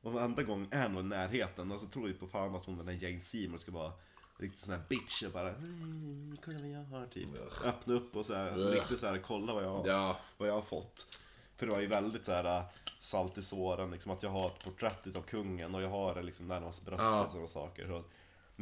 Och 0.00 0.12
varenda 0.12 0.42
gång 0.42 0.68
Anne 0.72 0.94
var 0.94 1.00
i 1.00 1.04
närheten, 1.04 1.72
alltså 1.72 1.86
tror 1.86 2.08
ju 2.08 2.14
på 2.14 2.26
fan 2.26 2.54
att 2.54 2.64
hon 2.64 2.76
den 2.76 2.86
där 2.86 2.92
Jane 3.08 3.20
Seymour 3.20 3.58
ska 3.58 3.72
vara 3.72 3.92
riktigt 4.36 4.60
sån 4.60 4.74
här 4.74 4.82
bitch 4.88 5.22
och 5.22 5.32
bara 5.32 5.50
"Mm, 5.54 6.36
Kolla 6.44 6.58
vad 6.60 6.68
jag 6.70 6.84
har 6.84 7.06
typ. 7.06 7.28
Öppna 7.64 7.94
upp 7.94 8.16
och 8.16 8.26
så 8.26 8.34
här, 8.34 8.58
Ugh. 8.58 8.74
riktigt 8.74 9.00
så 9.00 9.06
här, 9.06 9.18
kolla 9.18 9.54
vad 9.54 9.64
jag 9.64 9.70
har 9.70 9.88
Ja. 9.88 10.16
vad 10.38 10.48
jag 10.48 10.54
har 10.54 10.62
fått. 10.62 11.18
För 11.56 11.66
det 11.66 11.72
var 11.72 11.80
ju 11.80 11.86
väldigt 11.86 12.24
så 12.26 12.32
här 12.32 12.58
äh, 12.58 12.64
salt 12.98 13.38
i 13.38 13.42
såren, 13.42 13.90
liksom 13.90 14.12
att 14.12 14.22
jag 14.22 14.30
har 14.30 14.46
ett 14.46 14.64
porträtt 14.64 15.06
utav 15.06 15.22
kungen 15.22 15.74
och 15.74 15.82
jag 15.82 15.88
har 15.90 16.14
det 16.14 16.22
liksom 16.22 16.48
närmast 16.48 16.84
bröstet 16.84 17.04
Ja. 17.06 17.24
och 17.24 17.30
sådana 17.32 17.48
saker. 17.48 17.86
Så. 17.86 18.04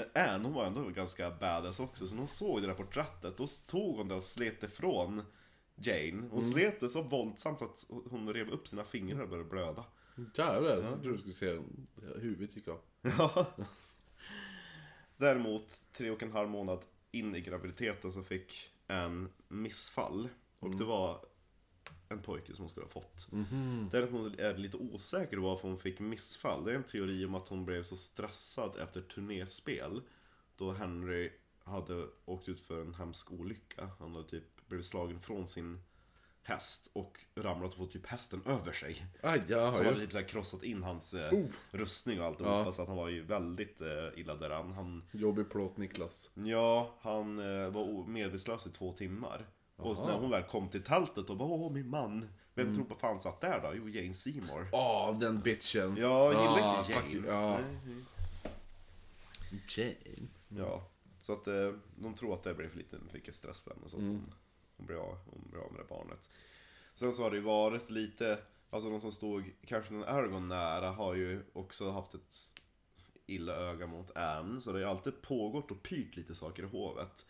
Men 0.01 0.25
Anne, 0.25 0.45
hon 0.45 0.53
var 0.53 0.67
ändå 0.67 0.89
ganska 0.89 1.31
badass 1.31 1.81
också, 1.81 2.07
så 2.07 2.15
när 2.15 2.19
hon 2.19 2.29
såg 2.29 2.61
det 2.61 2.67
där 2.67 2.75
porträttet, 2.75 3.37
då 3.37 3.47
tog 3.67 3.97
hon 3.97 4.09
det 4.09 4.15
och 4.15 4.25
slet 4.25 4.63
ifrån 4.63 5.23
Jane. 5.75 6.29
Hon 6.31 6.45
slet 6.45 6.81
det 6.81 6.89
så 6.89 7.03
våldsamt 7.03 7.59
så 7.59 7.65
att 7.65 7.87
hon 8.11 8.33
rev 8.33 8.51
upp 8.51 8.69
sina 8.69 8.85
fingrar 8.85 9.23
och 9.23 9.29
började 9.29 9.51
blöda. 9.51 9.85
Jävlar, 10.35 10.83
jag 10.83 11.03
trodde 11.03 11.13
du 11.13 11.19
skulle 11.19 11.35
se 11.35 11.61
huvudet 12.21 12.57
gick 12.57 12.69
av. 12.69 12.81
Ja. 13.19 13.47
Däremot, 15.17 15.77
tre 15.93 16.11
och 16.11 16.23
en 16.23 16.33
halv 16.33 16.49
månad 16.51 16.85
in 17.11 17.35
i 17.35 17.41
graviditeten 17.41 18.13
så 18.13 18.23
fick 18.23 18.71
en 18.87 19.29
missfall. 19.49 20.29
Och 20.61 20.77
det 20.77 20.85
var 20.85 21.25
en 22.11 22.23
pojke 22.23 22.55
som 22.55 22.63
hon 22.63 22.71
skulle 22.71 22.87
ha 22.87 22.91
fått. 22.91 23.29
Däremot 23.93 24.39
är 24.41 24.53
det 24.53 24.59
lite 24.59 24.77
osäker 24.77 25.37
varför 25.37 25.69
hon 25.69 25.77
fick 25.79 26.01
missfall. 26.01 26.65
Det 26.65 26.73
är 26.73 26.77
en 26.77 26.85
teori 26.85 27.25
om 27.27 27.35
att 27.35 27.49
hon 27.49 27.65
blev 27.65 27.83
så 27.83 27.97
stressad 27.97 28.77
efter 28.79 29.01
turnéspel. 29.01 30.03
Då 30.57 30.73
Henry 30.73 31.33
hade 31.65 32.07
åkt 32.25 32.49
ut 32.49 32.61
för 32.61 32.81
en 32.81 32.95
hemsk 32.95 33.33
olycka. 33.33 33.91
Han 33.99 34.15
hade 34.15 34.29
typ 34.29 34.69
blivit 34.69 34.87
slagen 34.87 35.21
från 35.21 35.47
sin 35.47 35.81
häst 36.43 36.91
och 36.93 37.19
ramlat 37.35 37.71
och 37.73 37.77
fått 37.79 37.93
typ 37.93 38.07
hästen 38.07 38.43
över 38.47 38.73
sig. 38.73 39.07
Aj, 39.23 39.43
ja, 39.49 39.73
Som 39.73 39.87
hade 39.87 40.01
typ 40.01 40.13
så 40.13 40.23
krossat 40.23 40.63
in 40.63 40.83
hans 40.83 41.15
eh, 41.15 41.33
Oh. 41.35 41.47
rustning 41.71 42.21
och 42.21 42.27
alltihopa. 42.27 42.53
Ja. 42.65 42.73
Så 42.73 42.83
att 42.83 42.89
han 42.89 42.97
var 42.97 43.09
ju 43.09 43.23
väldigt 43.23 43.81
eh, 43.81 43.89
illa 44.17 44.35
däran. 44.35 44.73
Han, 44.73 45.03
Jobbig 45.13 45.51
plåt 45.51 45.77
Niklas. 45.77 46.31
ja, 46.35 46.95
han 47.01 47.39
eh, 47.39 47.71
var 47.71 48.07
medvetslös 48.07 48.67
i 48.67 48.71
två 48.71 48.93
timmar. 48.93 49.47
Och 49.83 50.07
när 50.07 50.19
hon 50.19 50.31
väl 50.31 50.43
kom 50.43 50.69
till 50.69 50.83
tältet 50.83 51.31
och 51.31 51.37
bara 51.37 51.49
Åh 51.49 51.73
min 51.73 51.91
man. 51.91 52.29
Vem 52.55 52.75
tror 52.75 52.85
på 52.85 52.95
fan 52.95 53.21
satt 53.21 53.41
där 53.41 53.61
då? 53.63 53.73
Jo, 53.77 53.89
Jane 53.89 54.15
Seymour. 54.15 54.69
Åh, 54.73 55.19
den 55.19 55.41
bitchen. 55.41 55.97
Ja, 55.97 56.29
gillar 56.31 56.61
Ah, 56.61 56.79
inte 56.79 56.93
fuck 56.93 57.05
Jane. 57.05 57.15
you. 57.15 57.27
Ja. 57.27 57.59
Nej. 57.59 58.05
Jane. 59.77 60.29
Ja, 60.49 60.89
så 61.23 61.33
att 61.33 61.47
eh, 61.47 61.73
de 61.97 62.15
tror 62.15 62.35
att 62.35 62.43
det 62.43 62.55
blev 62.55 62.77
lite 62.77 62.97
mycket 63.13 63.35
stress 63.35 63.63
för 63.63 63.71
henne. 63.71 63.89
Så 63.89 63.97
att 63.97 64.03
Mm. 64.03 64.15
hon, 64.15 64.33
hon, 64.77 64.87
blev 64.87 64.99
av, 64.99 65.17
hon 65.31 65.45
blev 65.51 65.63
av 65.63 65.73
med 65.73 65.81
det 65.81 65.89
barnet. 65.89 66.31
Sen 66.95 67.13
så 67.13 67.23
har 67.23 67.31
det 67.31 67.37
ju 67.37 67.43
varit 67.43 67.91
lite, 67.91 68.39
alltså 68.71 68.91
de 68.91 69.01
som 69.01 69.13
stod 69.13 69.51
kanske 69.67 69.95
den 69.95 70.05
Argon 70.05 70.49
nära 70.49 70.91
har 70.91 71.15
ju 71.15 71.43
också 71.53 71.91
haft 71.91 72.15
ett 72.15 72.37
illa 73.27 73.53
öga 73.57 73.87
mot 73.87 74.17
Anne. 74.17 74.61
Så 74.61 74.71
det 74.73 74.79
har 74.79 74.81
ju 74.81 74.91
alltid 74.91 75.23
pågått 75.23 75.71
och 75.71 75.83
pyrt 75.83 76.17
lite 76.17 76.35
saker 76.35 76.63
i 76.63 76.67
hovet. 76.67 77.27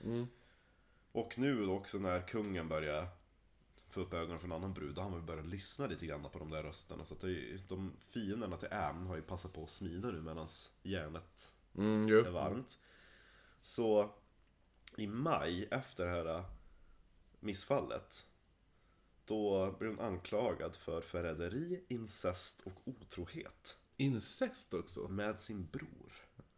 Mm. 1.12 1.24
Och 1.26 1.38
nu 1.38 1.66
då 1.66 1.72
också 1.74 1.98
när 1.98 2.20
kungen 2.28 2.68
börjar 2.68 3.08
få 3.90 4.00
upp 4.00 4.12
ögonen 4.14 4.38
för 4.38 4.46
en 4.46 4.52
annan 4.52 4.74
brud, 4.74 4.94
då 4.94 5.02
har 5.02 5.10
man 5.10 5.20
ju 5.20 5.26
börjat 5.26 5.46
lyssna 5.46 5.86
lite 5.86 6.06
grann 6.06 6.22
på 6.32 6.38
de 6.38 6.50
där 6.50 6.62
rösterna. 6.62 7.04
Så 7.04 7.14
att 7.14 7.22
ju, 7.22 7.60
de 7.68 7.92
fienderna 8.00 8.56
till 8.56 8.72
Anne 8.72 9.08
har 9.08 9.16
ju 9.16 9.22
passat 9.22 9.52
på 9.52 9.62
att 9.64 9.70
smida 9.70 10.10
nu 10.10 10.20
medan 10.22 10.46
järnet 10.82 11.52
Mm, 11.76 12.08
jo. 12.08 12.18
är 12.18 12.30
varmt. 12.30 12.78
Så 13.62 14.10
i 14.96 15.06
maj 15.06 15.68
efter 15.70 16.06
det 16.06 16.10
här 16.10 16.44
missfallet 17.40 18.26
då 19.24 19.72
blev 19.78 19.90
hon 19.90 20.00
anklagad 20.00 20.76
för 20.76 21.00
förräderi, 21.00 21.84
incest 21.88 22.62
och 22.64 22.72
otrohet 22.84 23.76
Incest 23.96 24.74
också. 24.74 25.08
med 25.08 25.40
sin 25.40 25.66
bror. 25.66 26.12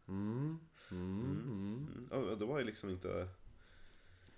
Mm. 0.09 0.59
Mm. 0.91 1.41
Mm. 1.47 2.07
Ja, 2.11 2.17
det 2.19 2.45
var 2.45 2.59
ju 2.59 2.65
liksom 2.65 2.91
inte 2.91 3.29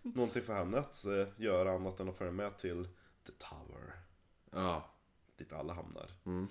någonting 0.04 0.42
för 0.42 0.54
henne 0.54 0.78
att 0.78 1.04
eh, 1.06 1.26
göra 1.36 1.72
annat 1.72 2.00
än 2.00 2.08
att 2.08 2.16
följa 2.16 2.32
med 2.32 2.58
till 2.58 2.88
The 3.26 3.32
Tower, 3.32 3.92
Ja. 4.50 4.90
dit 5.36 5.52
alla 5.52 5.74
hamnar. 5.74 6.10
Mm. 6.26 6.46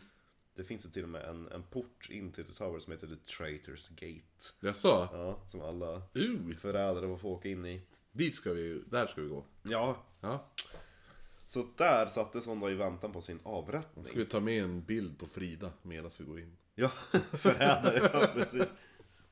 Det 0.56 0.64
finns 0.64 0.86
ju 0.86 0.89
till 0.89 1.04
och 1.04 1.10
med 1.10 1.24
en, 1.30 1.47
en 1.51 1.64
port 1.64 2.08
in 2.10 2.32
till 2.32 2.45
The 2.45 2.54
Tower 2.54 2.80
som 2.80 2.91
heter 2.93 3.08
The 3.08 3.16
Traitors 3.38 3.89
Gate. 3.89 4.68
Jaså? 4.68 5.10
Ja, 5.12 5.39
som 5.47 5.62
alla 5.62 6.01
Uh, 6.16 6.56
förrädare 6.56 7.18
får 7.18 7.30
åka 7.30 7.49
in 7.49 7.66
i. 7.66 7.82
dit 8.12 8.36
ska 8.36 8.54
vi 8.54 8.84
där 8.88 9.08
ska 9.08 9.22
vi 9.22 9.28
gå. 9.30 9.45
Ja, 9.64 10.04
Ja. 10.22 10.49
så 11.45 11.66
där 11.78 12.06
sattes 12.06 12.45
hon 12.45 12.60
då 12.60 12.70
i 12.72 12.76
väntan 12.76 13.12
på 13.12 13.22
sin 13.22 13.39
avrättning. 13.43 14.06
Ska 14.06 14.16
vi 14.16 14.26
ta 14.26 14.39
med 14.39 14.64
en 14.64 14.84
bild 14.84 15.20
på 15.20 15.26
Frida 15.28 15.72
medan 15.82 16.12
vi 16.20 16.26
går 16.26 16.39
in? 16.39 16.58
Ja, 16.76 16.88
förrädare, 17.32 18.10
ja 18.14 18.28
precis. 18.34 18.74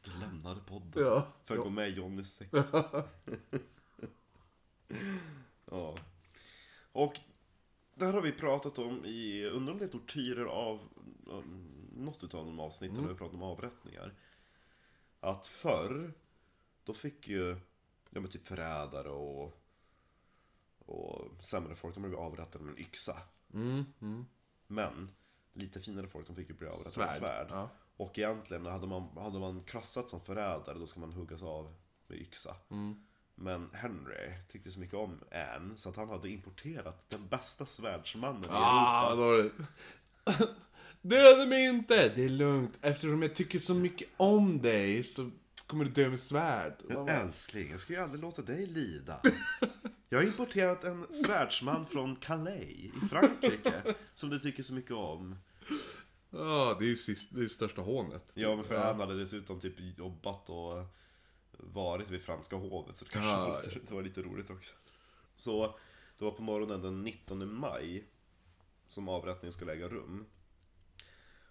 Du 0.04 0.12
lämnade 0.20 0.62
podden 0.68 1.04
Ja. 1.04 1.28
för 1.46 1.58
att 1.58 1.64
gå 1.64 1.70
med 1.70 1.90
i 1.90 1.94
Johnnys 1.94 2.34
sekt. 2.36 2.54
ja. 5.66 5.96
Och 6.92 7.20
där 7.96 8.14
har 8.14 8.22
vi 8.22 8.32
pratat 8.32 8.80
om 8.80 9.06
i, 9.06 9.46
undrar 9.46 9.74
om 9.74 9.80
det 9.80 9.86
är 9.86 9.88
tortyrer 9.88 10.46
av 10.46 10.80
något 11.92 12.24
utav 12.24 12.46
de 12.46 12.60
avsnitten 12.60 13.02
där 13.02 13.10
vi 13.10 13.16
pratat 13.16 13.36
om 13.36 13.44
avrättningar. 13.44 14.14
Att 15.20 15.48
förr, 15.48 16.14
då 16.84 16.94
fick 16.94 17.28
ju, 17.28 17.50
ja 18.10 18.22
men 18.22 18.28
typ 18.28 18.48
förrädare 18.48 19.10
och, 19.10 19.54
och 20.86 21.44
sämre 21.44 21.76
folk, 21.76 21.96
de 21.96 22.04
blev 22.04 22.16
avrättade 22.16 22.64
med 22.64 22.74
en 22.74 22.80
yxa. 22.80 23.18
Mm, 23.54 23.86
mm. 24.02 24.26
Men, 24.68 25.12
lite 25.54 25.82
finare 25.82 26.08
folk, 26.08 26.28
de 26.28 26.36
fick 26.36 26.50
ju 26.50 26.56
bli 26.56 26.68
avrättade 26.68 27.06
med 27.06 27.16
Svärd. 27.16 27.48
Ja. 27.50 27.70
Och 27.98 28.20
egentligen, 28.20 28.66
hade 28.66 28.88
man, 28.88 29.18
hade 29.18 29.40
man 29.40 29.64
klassat 29.64 30.10
som 30.10 30.22
förrädare, 30.22 30.80
då 30.80 30.88
ska 30.88 31.00
man 31.00 31.14
huggas 31.14 31.44
av 31.44 31.74
med 32.08 32.18
yxa. 32.18 32.56
Mm. 32.70 33.04
Men 33.36 33.70
Henry 33.74 34.34
tyckte 34.52 34.72
så 34.72 34.80
mycket 34.80 34.96
om 34.96 35.20
Anne, 35.32 35.76
så 35.76 35.90
att 35.90 35.96
han 35.96 36.10
hade 36.10 36.30
importerat 36.30 37.10
den 37.10 37.28
bästa 37.28 37.66
svärdsmannen 37.66 38.44
i 38.44 38.48
Ah, 38.50 39.14
Europa. 39.14 39.64
Döda 41.02 41.46
mig 41.46 41.66
inte! 41.66 42.10
Det 42.16 42.26
är 42.26 42.30
lugnt. 42.30 42.78
Eftersom 42.82 43.22
jag 43.22 43.36
tycker 43.36 43.60
så 43.60 43.74
mycket 43.74 44.08
om 44.18 44.62
dig 44.62 45.04
så 45.04 45.32
kommer 45.68 45.86
du 45.86 45.92
dö 45.92 46.10
med 46.10 46.20
svärd. 46.20 46.74
Men 46.88 47.10
älskling, 47.10 47.72
jag 47.72 47.80
ska 47.80 47.94
ju 47.94 48.00
aldrig 48.00 48.22
låta 48.22 48.42
dig 48.42 48.66
lida. 48.66 49.22
Jag 50.10 50.20
har 50.20 50.26
importerat 50.26 50.84
en 50.84 51.06
svärdsman 51.10 51.86
från 51.86 52.16
Calais 52.16 52.64
i 52.64 52.92
Frankrike, 53.10 53.74
som 54.14 54.30
du 54.30 54.40
tycker 54.40 54.64
så 54.64 54.74
mycket 54.74 54.92
om. 54.92 55.36
Ja, 56.30 56.76
det 56.80 56.86
är 56.86 56.90
ju 56.90 56.96
sist, 56.96 57.30
det 57.36 57.42
är 57.42 57.48
största 57.48 57.82
hånet. 57.82 58.26
Ja, 58.34 58.56
men 58.56 58.66
för 58.66 58.76
Anne 58.76 59.04
hade 59.04 59.20
dessutom 59.20 59.60
typ 59.60 59.74
jobbat 59.98 60.50
och 60.50 60.74
varit 61.62 62.10
vid 62.10 62.22
franska 62.22 62.56
hovet, 62.56 62.98
så 62.98 63.06
det 63.06 63.12
kanske 63.12 63.32
Ja, 63.32 63.48
var, 63.48 63.64
lite, 63.64 63.80
det 63.88 63.94
var 63.94 64.02
lite 64.02 64.22
roligt 64.22 64.50
också. 64.50 64.74
Så, 65.36 65.80
det 66.18 66.26
var 66.26 66.32
på 66.32 66.42
morgonen 66.42 66.82
den 66.82 67.04
19 67.04 67.54
maj 67.54 68.08
som 68.88 69.10
avrättningen 69.10 69.54
skulle 69.54 69.74
äga 69.74 69.88
rum. 69.90 70.26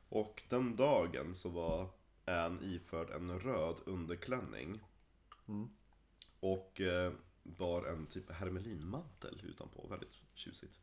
Och 0.08 0.42
den 0.48 0.76
dagen 0.76 1.34
så 1.34 1.48
var 1.48 1.90
Anne 2.24 2.66
iförd 2.66 3.10
en 3.10 3.40
röd 3.40 3.80
underklänning. 3.86 4.80
Och 6.40 6.80
eh, 6.80 7.12
bar 7.42 7.84
en 7.84 8.06
typ 8.06 8.30
hermelinmantel 8.30 9.42
utanpå, 9.44 9.86
väldigt 9.90 10.24
tjusigt. 10.34 10.80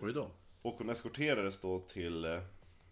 Oj 0.00 0.12
då. 0.12 0.30
Och 0.62 0.74
hon 0.74 0.90
eskorterades 0.90 1.60
då 1.60 1.80
till, 1.80 2.24
eh, 2.24 2.42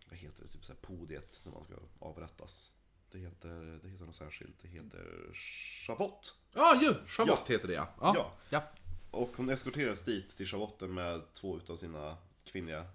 vad 0.09 0.19
heter 0.19 0.43
det, 0.43 0.49
typ 0.49 0.65
så 0.65 0.73
här 0.73 0.81
podiet 0.81 1.43
när 1.45 1.53
man 1.53 1.65
ska 1.65 1.75
avrättas. 1.99 2.73
Det 3.15 3.21
heter, 3.21 3.81
det 3.83 3.89
heter 3.89 4.05
något 4.05 4.15
särskilt, 4.15 4.63
det 4.63 4.69
heter 4.69 5.33
schavott. 5.33 6.35
Ja, 6.53 6.81
ju! 6.83 6.95
Charlotte 7.07 7.51
heter 7.51 7.69
det 7.69 7.75
ja. 7.75 7.89
Ja. 8.01 8.15
Ja. 8.17 8.33
ja. 8.51 8.63
Och 9.11 9.37
hon 9.37 9.51
eskorterades 9.51 10.05
dit 10.05 10.37
till 10.37 10.47
schavotten 10.47 10.95
med 10.95 11.23
två 11.35 11.57
utav 11.57 11.77
sina 11.77 12.17
kvinnliga 12.45 12.87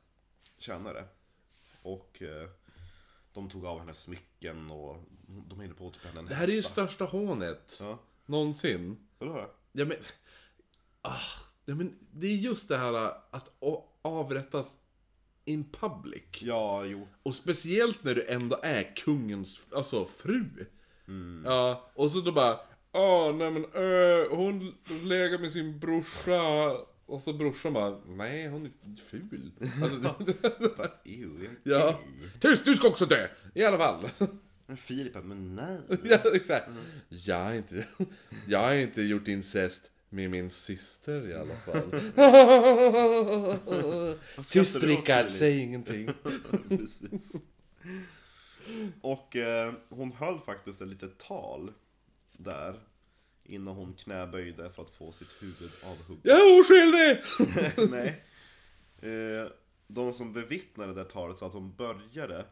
tjänare. 0.58 1.06
Och 1.82 2.22
eh, 2.22 2.50
de 3.34 3.50
tog 3.50 3.66
av 3.66 3.80
hennes 3.80 4.02
smycken 4.02 4.72
och 4.72 5.04
de 5.28 5.60
hängde 5.60 5.76
på 5.76 5.92
typ 5.92 6.04
henne 6.04 6.20
en 6.20 6.26
Det 6.26 6.36
här 6.36 6.48
är 6.48 6.54
ju 6.54 6.64
största 6.64 7.06
hånet. 7.06 7.78
Ja, 7.80 8.00
Någonsin. 8.26 9.08
vadå 9.18 9.34
då? 9.34 9.52
Ja 9.72 9.86
men... 9.86 9.98
Ah, 11.02 11.20
ja, 11.66 11.76
men 11.76 11.98
det 12.12 12.28
är 12.28 12.36
just 12.36 12.70
det 12.70 12.78
här 12.78 13.14
att 13.32 13.52
avrättas 14.02 14.80
in 15.46 15.72
public. 15.72 16.24
Ja, 16.40 16.86
jo. 16.86 17.08
Och 17.24 17.36
speciellt 17.36 18.04
när 18.04 18.16
du 18.16 18.28
ändå 18.28 18.60
är 18.64 18.96
kungens, 18.96 19.60
alltså 19.72 20.06
fru. 20.06 20.46
Ja, 21.46 21.90
och 21.94 22.12
så 22.12 22.22
då 22.22 22.32
bara, 22.32 22.60
ja 22.92 23.32
nej 23.38 23.52
men 23.52 23.64
äh, 23.64 24.38
hon 24.38 24.76
lägger 25.04 25.38
med 25.40 25.52
sin 25.52 25.80
brorsa. 25.80 26.72
Och 27.06 27.22
så 27.22 27.34
brorsan 27.34 27.74
bara, 27.74 28.00
nej 28.06 28.48
hon 28.48 28.66
är 28.66 28.72
ful. 29.10 29.52
Alltså, 29.84 30.00
Bara, 30.78 30.92
ew, 31.04 31.50
jag 31.64 31.82
är 31.82 31.86
ja. 31.86 31.86
gay. 31.92 32.30
Tyst, 32.40 32.66
du 32.66 32.76
ska 32.76 32.88
också 32.88 33.06
dö! 33.06 33.28
I 33.54 33.64
alla 33.64 33.78
fall. 33.78 34.10
Men 34.68 34.78
Filip 34.78 35.14
bara, 35.14 35.24
men 35.24 35.56
nej. 35.56 35.78
ja, 36.04 36.20
exakt. 36.34 36.70
Jag 37.10 37.44
har 37.44 37.54
inte, 37.54 37.86
jag 38.48 38.60
har 38.60 38.74
inte 38.74 39.02
gjort 39.02 39.28
incest 39.28 39.92
med 40.10 40.30
min 40.30 40.50
syster 40.50 41.30
i 41.30 41.34
alla 41.34 41.56
fall. 41.56 41.92
Tyst 44.52 44.84
Rickard, 44.84 45.30
säg 45.30 45.60
ingenting. 45.60 46.10
Precis. 46.70 47.42
Och 49.02 49.36
eh, 49.36 49.74
hon 49.90 50.12
höll 50.12 50.40
faktiskt 50.40 50.82
ett 50.82 50.88
litet 50.88 51.18
tal 51.18 51.74
där 52.32 52.80
innan 53.44 53.76
hon 53.76 53.94
knäböjde 53.94 54.70
för 54.70 54.82
att 54.82 54.90
få 54.90 55.12
sitt 55.12 55.36
huvud 55.42 55.72
avhugget. 55.84 56.26
Jag 56.26 56.40
är 56.40 56.60
oskyldig! 56.62 57.18
Nej. 57.92 58.24
Eh, 59.02 59.52
de 59.88 60.14
som 60.14 60.34
bevittnade 60.34 60.94
det 60.94 61.06
talet 61.06 61.38
sa 61.38 61.48
att 61.48 61.54
hon 61.54 61.76
började 61.76 62.46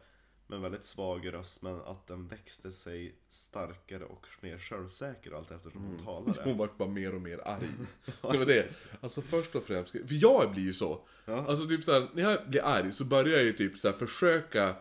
med 0.50 0.60
väldigt 0.60 0.84
svag 0.84 1.32
röst 1.32 1.62
men 1.62 1.80
att 1.80 2.06
den 2.06 2.28
växte 2.28 2.72
sig 2.72 3.14
starkare 3.28 4.04
och 4.04 4.26
mer 4.40 4.58
självsäker 4.58 5.36
allt 5.36 5.50
eftersom 5.50 5.84
hon 5.84 5.98
talade. 6.04 6.40
Hon 6.44 6.56
vart 6.58 6.78
bara 6.78 6.88
mer 6.88 7.14
och 7.14 7.20
mer 7.20 7.40
arg. 7.48 7.68
Det 8.32 8.38
var 8.38 8.46
det. 8.46 8.68
Alltså 9.00 9.22
först 9.22 9.54
och 9.54 9.64
främst, 9.64 9.90
för 9.90 10.04
jag 10.08 10.52
blir 10.52 10.62
ju 10.62 10.72
så. 10.72 11.00
Ja. 11.24 11.46
Alltså 11.48 11.68
typ 11.68 11.84
såhär, 11.84 12.08
när 12.14 12.22
jag 12.22 12.50
blir 12.50 12.64
arg 12.64 12.92
så 12.92 13.04
börjar 13.04 13.36
jag 13.36 13.44
ju 13.44 13.52
typ 13.52 13.78
såhär 13.78 13.98
försöka 13.98 14.74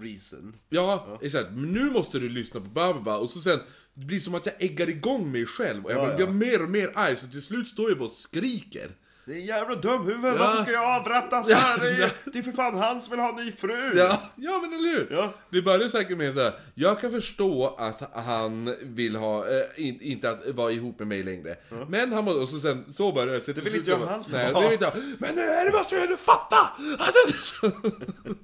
Reason. 0.00 0.56
Ja, 0.68 1.18
exakt. 1.22 1.50
Men 1.50 1.72
nu 1.72 1.90
måste 1.90 2.18
du 2.18 2.28
lyssna 2.28 2.60
på 2.60 2.66
Bababa 2.66 3.16
och 3.16 3.30
så 3.30 3.40
sen 3.40 3.60
Det 3.94 4.04
blir 4.04 4.20
som 4.20 4.34
att 4.34 4.46
jag 4.46 4.54
äggar 4.58 4.88
igång 4.88 5.32
mig 5.32 5.46
själv 5.46 5.84
och 5.84 5.92
jag 5.92 6.10
Ja, 6.10 6.16
blir 6.16 6.26
ja. 6.26 6.32
mer 6.32 6.62
och 6.62 6.70
mer 6.70 6.92
arg 6.94 7.16
så 7.16 7.28
till 7.28 7.42
slut 7.42 7.68
står 7.68 7.90
jag 7.90 7.98
bara 7.98 8.08
och 8.08 8.12
skriker. 8.14 8.90
Det 9.30 9.36
är 9.36 9.40
jävla 9.40 9.74
dumhuvud, 9.74 10.24
Ja. 10.34 10.38
varför 10.38 10.62
ska 10.62 10.72
jag 10.72 11.00
avrättas 11.00 11.48
Ja, 11.50 11.56
här? 11.56 11.80
Det 11.80 11.90
är, 11.90 12.00
ja. 12.00 12.08
det 12.32 12.38
är 12.38 12.42
för 12.42 12.52
fan 12.52 12.78
han 12.78 13.00
som 13.00 13.10
vill 13.10 13.20
ha 13.20 13.28
en 13.28 13.36
ny 13.44 13.52
fru! 13.52 13.92
Ja, 13.98 14.22
ja 14.36 14.58
men 14.62 14.72
eller 14.72 14.88
hur? 14.90 15.08
Ja. 15.10 15.32
Det 15.50 15.62
börjar 15.62 15.88
säkert 15.88 16.18
med 16.18 16.34
så 16.34 16.40
här. 16.40 16.52
jag 16.74 17.00
kan 17.00 17.10
förstå 17.10 17.74
att 17.78 18.10
han 18.14 18.76
vill 18.82 19.16
ha, 19.16 19.44
in, 19.76 20.00
inte 20.00 20.30
att 20.30 20.48
vara 20.48 20.70
ihop 20.72 20.98
med 20.98 21.08
mig 21.08 21.22
längre. 21.22 21.56
Men 21.88 22.12
han 22.12 22.24
må, 22.24 22.30
och 22.32 22.48
så 22.48 22.60
sen, 22.60 22.92
så 22.94 23.12
börjar 23.12 23.34
det. 23.34 23.40
så 23.40 23.52
till 23.52 23.62
vill 23.62 23.74
inte 23.74 23.90
jag 23.90 23.98
så 24.00 24.06
bara, 24.06 24.10
heller 24.12 24.52
Nej, 24.52 24.52
det 24.54 24.60
vill 24.60 24.72
inte 24.72 24.84
jag. 24.84 24.94
Men 25.18 25.34
nu 25.34 25.40
är 25.42 25.64
det 25.72 25.78
måste 25.78 26.06
du 26.06 26.16
fatta! 26.16 26.56
Att 26.98 27.14
det- 28.22 28.34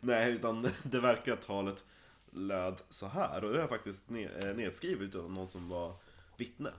Nej, 0.00 0.32
utan 0.32 0.68
det 0.82 1.00
verkliga 1.00 1.36
talet 1.36 1.84
löd 2.32 2.80
så 2.88 3.06
här. 3.06 3.44
Och 3.44 3.52
det 3.52 3.62
är 3.62 3.66
faktiskt 3.66 4.10
eh, 4.10 4.46
nedskrivet 4.56 5.14
av 5.14 5.32
någon 5.32 5.48
som 5.48 5.68
var 5.68 5.92
vittne. 6.36 6.70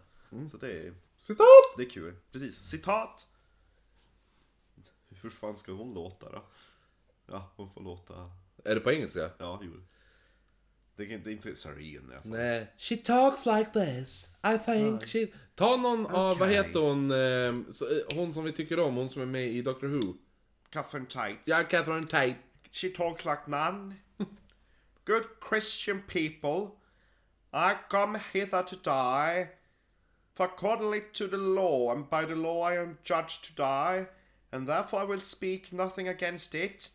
Så 0.51 0.57
det 0.57 0.71
är, 0.71 0.93
Citat! 1.17 1.47
det 1.77 1.83
är 1.83 1.89
kul. 1.89 2.15
Precis, 2.31 2.63
citat! 2.63 3.27
Hur 5.09 5.29
fan 5.29 5.57
ska 5.57 5.71
hon 5.71 5.93
låta 5.93 6.31
då? 6.31 6.43
Ja, 7.27 7.51
hon 7.55 7.69
får 7.69 7.81
låta... 7.81 8.31
Är 8.65 8.75
det 8.75 8.81
på 8.81 8.91
engelska? 8.91 9.29
Ja, 9.37 9.59
jo. 9.63 9.71
Det 10.95 11.05
kan 11.05 11.15
inte, 11.15 11.31
inte 11.31 11.55
Sareen 11.55 12.11
i 12.11 12.13
alla 12.13 12.21
fall. 12.21 12.31
Nej. 12.31 12.67
She 12.77 12.97
talks 12.97 13.45
like 13.45 13.71
this. 13.73 14.27
I 14.43 14.57
think 14.65 15.07
she... 15.07 15.27
Ta 15.55 15.77
någon 15.77 16.05
av, 16.05 16.37
vad 16.37 16.49
Okej. 16.49 16.53
heter 16.53 16.79
hon, 16.79 17.11
eh, 17.11 17.71
så, 17.73 17.85
eh, 17.85 18.01
hon 18.15 18.33
som 18.33 18.43
vi 18.43 18.51
tycker 18.51 18.79
om, 18.79 18.95
hon 18.95 19.09
som 19.09 19.21
är 19.21 19.25
med 19.25 19.47
i 19.47 19.61
Doctor 19.61 19.87
Who. 19.87 20.13
Catherine 20.69 21.05
Tights. 21.05 21.47
Ja, 21.47 21.63
Catherine 21.63 22.07
Tate. 22.07 22.35
She 22.71 22.89
talks 22.89 23.25
like 23.25 23.41
none. 23.47 23.95
Good 25.05 25.23
Christian 25.49 26.01
people, 26.07 26.71
I 27.53 27.75
come 27.89 28.19
hither 28.33 28.63
to 28.63 28.75
die. 28.75 29.47
For 30.35 30.47
accordingly 30.47 31.01
to 31.13 31.27
the 31.27 31.37
law, 31.37 31.93
and 31.93 32.09
by 32.09 32.25
the 32.25 32.35
law 32.35 32.61
I 32.61 32.75
am 32.75 32.99
judged 33.03 33.45
to 33.45 33.55
die, 33.55 34.07
and 34.51 34.67
therefore 34.67 34.99
I 34.99 35.05
will 35.05 35.21
speak 35.21 35.71
nothing 35.71 36.09
against 36.09 36.53
it. 36.53 36.89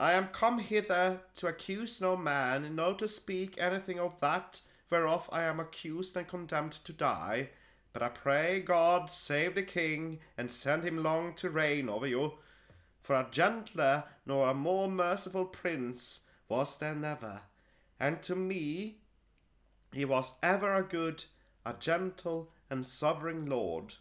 I 0.00 0.12
am 0.12 0.28
come 0.28 0.58
hither 0.58 1.20
to 1.36 1.46
accuse 1.46 2.00
no 2.00 2.16
man, 2.16 2.74
nor 2.74 2.94
to 2.94 3.06
speak 3.06 3.56
anything 3.58 4.00
of 4.00 4.18
that 4.18 4.60
whereof 4.90 5.28
I 5.30 5.44
am 5.44 5.60
accused 5.60 6.16
and 6.16 6.26
condemned 6.26 6.72
to 6.72 6.92
die. 6.92 7.50
But 7.92 8.02
I 8.02 8.08
pray 8.08 8.60
God 8.60 9.10
save 9.10 9.54
the 9.54 9.62
king, 9.62 10.18
and 10.36 10.50
send 10.50 10.82
him 10.82 11.04
long 11.04 11.34
to 11.34 11.50
reign 11.50 11.88
over 11.88 12.06
you. 12.06 12.32
For 13.00 13.14
a 13.14 13.28
gentler 13.30 14.04
nor 14.26 14.48
a 14.48 14.54
more 14.54 14.90
merciful 14.90 15.44
prince 15.44 16.20
was 16.48 16.78
there 16.78 16.96
never, 16.96 17.42
and 18.00 18.20
to 18.24 18.34
me 18.34 18.98
he 19.92 20.04
was 20.04 20.34
ever 20.42 20.74
a 20.74 20.82
good, 20.82 21.24
a 21.64 21.74
gentle, 21.78 22.50
and 22.70 22.86
sovereign 22.86 23.46
lord. 23.46 23.94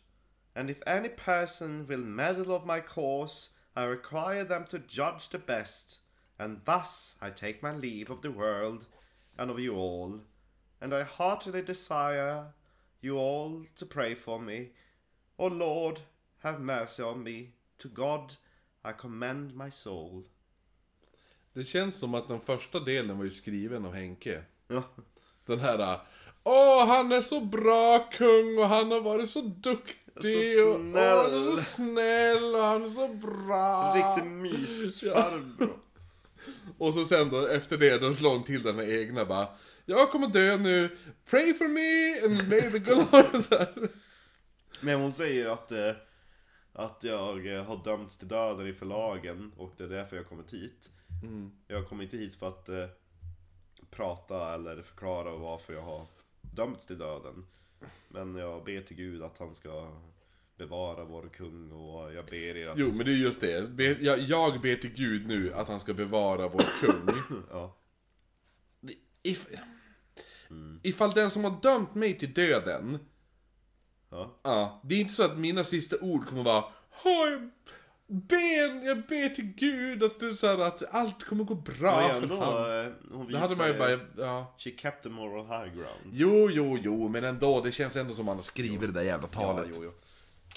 And 0.55 0.70
if 0.70 0.82
any 0.86 1.09
person 1.09 1.88
will 1.88 1.97
meddle 1.99 2.53
of 2.55 2.66
my 2.66 2.80
cause, 2.80 3.49
I 3.76 3.86
require 3.86 4.43
them 4.43 4.66
to 4.70 4.80
judge 4.80 5.30
the 5.30 5.39
best, 5.39 5.99
and 6.38 6.61
thus 6.66 7.16
I 7.22 7.30
take 7.30 7.64
my 7.64 7.74
leave 7.74 8.09
of 8.09 8.22
the 8.22 8.32
world 8.32 8.86
and 9.38 9.49
of 9.49 9.59
you 9.59 9.76
all. 9.76 10.22
And 10.82 10.93
I 10.93 11.03
heartily 11.03 11.61
desire 11.61 12.53
you 13.01 13.18
all 13.18 13.66
to 13.76 13.86
pray 13.86 14.16
for 14.16 14.39
me. 14.39 14.72
O 15.39 15.47
Lord, 15.47 16.01
have 16.39 16.59
mercy 16.59 17.03
on 17.03 17.24
me. 17.24 17.53
To 17.80 17.88
God 17.88 18.36
I 18.86 18.91
commend 18.91 19.55
my 19.55 19.70
soul. 19.72 20.24
Det 21.53 21.64
känns 21.64 21.99
som 21.99 22.14
att 22.16 22.28
den 22.28 22.41
första 22.41 22.80
delen 22.80 23.18
var 23.18 23.24
ju 23.24 23.32
skriven 23.32 23.86
av 23.86 23.93
Henke. 23.93 24.43
Ja, 24.68 24.84
Den 25.45 25.59
här... 25.59 25.99
Åh, 26.43 26.85
han 26.85 27.11
är 27.11 27.21
så 27.21 27.41
bra 27.41 28.09
kung 28.11 28.57
och 28.57 28.67
han 28.67 28.91
har 28.91 29.01
varit 29.01 29.29
så 29.29 29.41
duktig 29.41 29.97
Så 30.21 30.69
och 30.69 30.79
åh, 30.79 31.23
han 31.23 31.33
är 31.33 31.55
så 31.55 31.57
snäll 31.57 32.55
och 32.55 32.63
han 32.63 32.83
är 32.83 32.89
så 32.89 33.07
bra. 33.07 33.93
riktig 33.95 34.29
mysfarbror. 34.31 35.77
Och 36.77 36.93
så 36.93 37.05
sen 37.05 37.29
då, 37.29 37.47
efter 37.47 37.77
det, 37.77 37.97
då 37.97 38.13
slår 38.13 38.29
hon 38.29 38.43
till 38.43 38.63
den 38.63 38.75
här 38.75 38.99
egna 39.01 39.25
bara 39.25 39.47
Jag 39.85 40.11
kommer 40.11 40.27
dö 40.27 40.57
nu, 40.57 40.97
pray 41.25 41.53
for 41.53 41.67
me 41.67 42.19
and 42.25 42.49
may 42.49 42.61
the 42.61 42.79
good 42.79 43.07
Lord... 43.11 43.89
Men 44.81 45.01
hon 45.01 45.11
säger 45.11 45.47
att, 45.47 45.71
eh, 45.71 45.91
att 46.73 47.03
jag 47.03 47.55
eh, 47.55 47.63
har 47.63 47.83
dömts 47.83 48.17
till 48.17 48.27
döden 48.27 48.67
i 48.67 48.73
förlagen 48.73 49.51
och 49.57 49.73
det 49.77 49.83
är 49.83 49.87
därför 49.87 50.15
jag 50.15 50.23
har 50.23 50.29
kommit 50.29 50.53
hit. 50.53 50.89
Jag 51.67 51.87
kommer 51.87 52.03
inte 52.03 52.17
hit 52.17 52.35
för 52.35 52.47
att 52.47 52.69
eh, 52.69 52.85
prata 53.91 54.53
eller 54.53 54.81
förklara 54.81 55.31
varför 55.37 55.73
jag 55.73 55.81
har 55.81 56.07
dömts 56.56 56.88
till 56.88 56.97
döden. 56.97 57.45
Men 58.08 58.36
jag 58.36 58.64
ber 58.64 58.82
till 58.82 58.97
Gud 58.97 59.24
att 59.24 59.38
han 59.38 59.54
ska 59.54 59.91
bevara 60.58 61.04
vår 61.04 61.30
kung 61.34 61.72
och 61.72 62.14
jag 62.14 62.26
ber 62.26 62.58
er 62.58 62.68
att... 62.68 62.78
Jo, 62.80 62.91
men 62.91 63.06
det 63.06 63.12
är 63.12 63.16
just 63.16 63.41
det. 63.41 63.82
Jag, 64.01 64.20
jag 64.20 64.62
ber 64.62 64.76
till 64.76 64.93
Gud 64.93 65.28
nu 65.28 65.54
att 65.54 65.68
han 65.68 65.80
ska 65.80 65.93
bevara 65.93 66.47
vår 66.47 66.82
kung. 66.82 67.16
Ja. 67.49 67.78
If, 69.24 69.47
Ifall 70.84 71.12
den 71.12 71.32
som 71.32 71.43
har 71.43 71.62
dömt 71.62 71.95
mig 71.95 72.20
till 72.20 72.34
döden 72.34 72.99
Ja. 74.10 74.39
Ja, 74.43 74.82
det 74.84 74.95
är 74.95 74.99
inte 74.99 75.14
så 75.14 75.24
att 75.24 75.38
mina 75.38 75.64
sista 75.64 75.95
ord 76.01 76.28
kommer 76.28 76.43
vara 76.43 76.64
"Åh, 77.04 77.30
jag 77.32 77.49
ber, 78.14 78.86
jag 78.88 78.97
ber 78.97 79.30
till 79.36 79.45
Gud 79.57 80.03
att, 80.03 80.20
det, 80.20 80.34
så 80.36 80.61
att 80.61 80.84
allt 80.91 81.24
kommer 81.24 81.43
gå 81.43 81.55
bra 81.55 82.09
för 82.09 82.22
ändå, 82.24 82.39
han. 82.39 82.86
eh, 82.86 82.91
hon 83.11 83.32
Det 83.32 83.38
hade 83.38 83.55
man 83.55 83.68
ju 83.68 83.74
visar 83.74 83.97
bara, 84.16 84.26
ja. 84.28 84.53
She 84.57 84.72
kept 84.78 85.03
the 85.03 85.09
moral 85.09 85.45
high 85.45 85.76
ground. 85.76 86.11
Jo, 86.11 86.49
jo, 86.51 86.78
jo, 86.82 87.07
men 87.09 87.24
ändå, 87.24 87.61
det 87.61 87.72
känns 87.72 87.95
ändå 87.95 88.14
som 88.14 88.26
man 88.26 88.36
har 88.36 88.43
skrivit 88.43 88.82
det 88.82 88.91
där 88.91 89.01
jävla 89.03 89.28
Ja, 89.34 89.39
talet. 89.41 89.68
jo, 89.76 89.84
jo. 89.84 89.91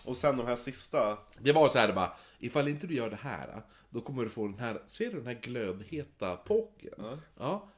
Och 0.07 0.17
sen 0.17 0.37
de 0.37 0.47
här 0.47 0.57
sista, 0.57 1.19
Det 1.39 1.53
var 1.53 1.69
så 1.69 1.79
här 1.79 1.93
bara, 1.93 2.13
ifall 2.39 2.69
inte 2.69 2.87
du 2.87 2.95
gör 2.95 3.11
det 3.11 3.19
här, 3.23 3.63
då 3.91 4.01
kommer 4.01 4.23
du 4.23 4.29
få 4.31 4.47
den 4.49 4.59
här, 4.59 4.83
ser 4.87 5.11
du 5.11 5.17
den 5.17 5.27
här 5.27 5.35
glödheta 5.43 6.37
påken? 6.37 7.19
Ja. 7.39 7.69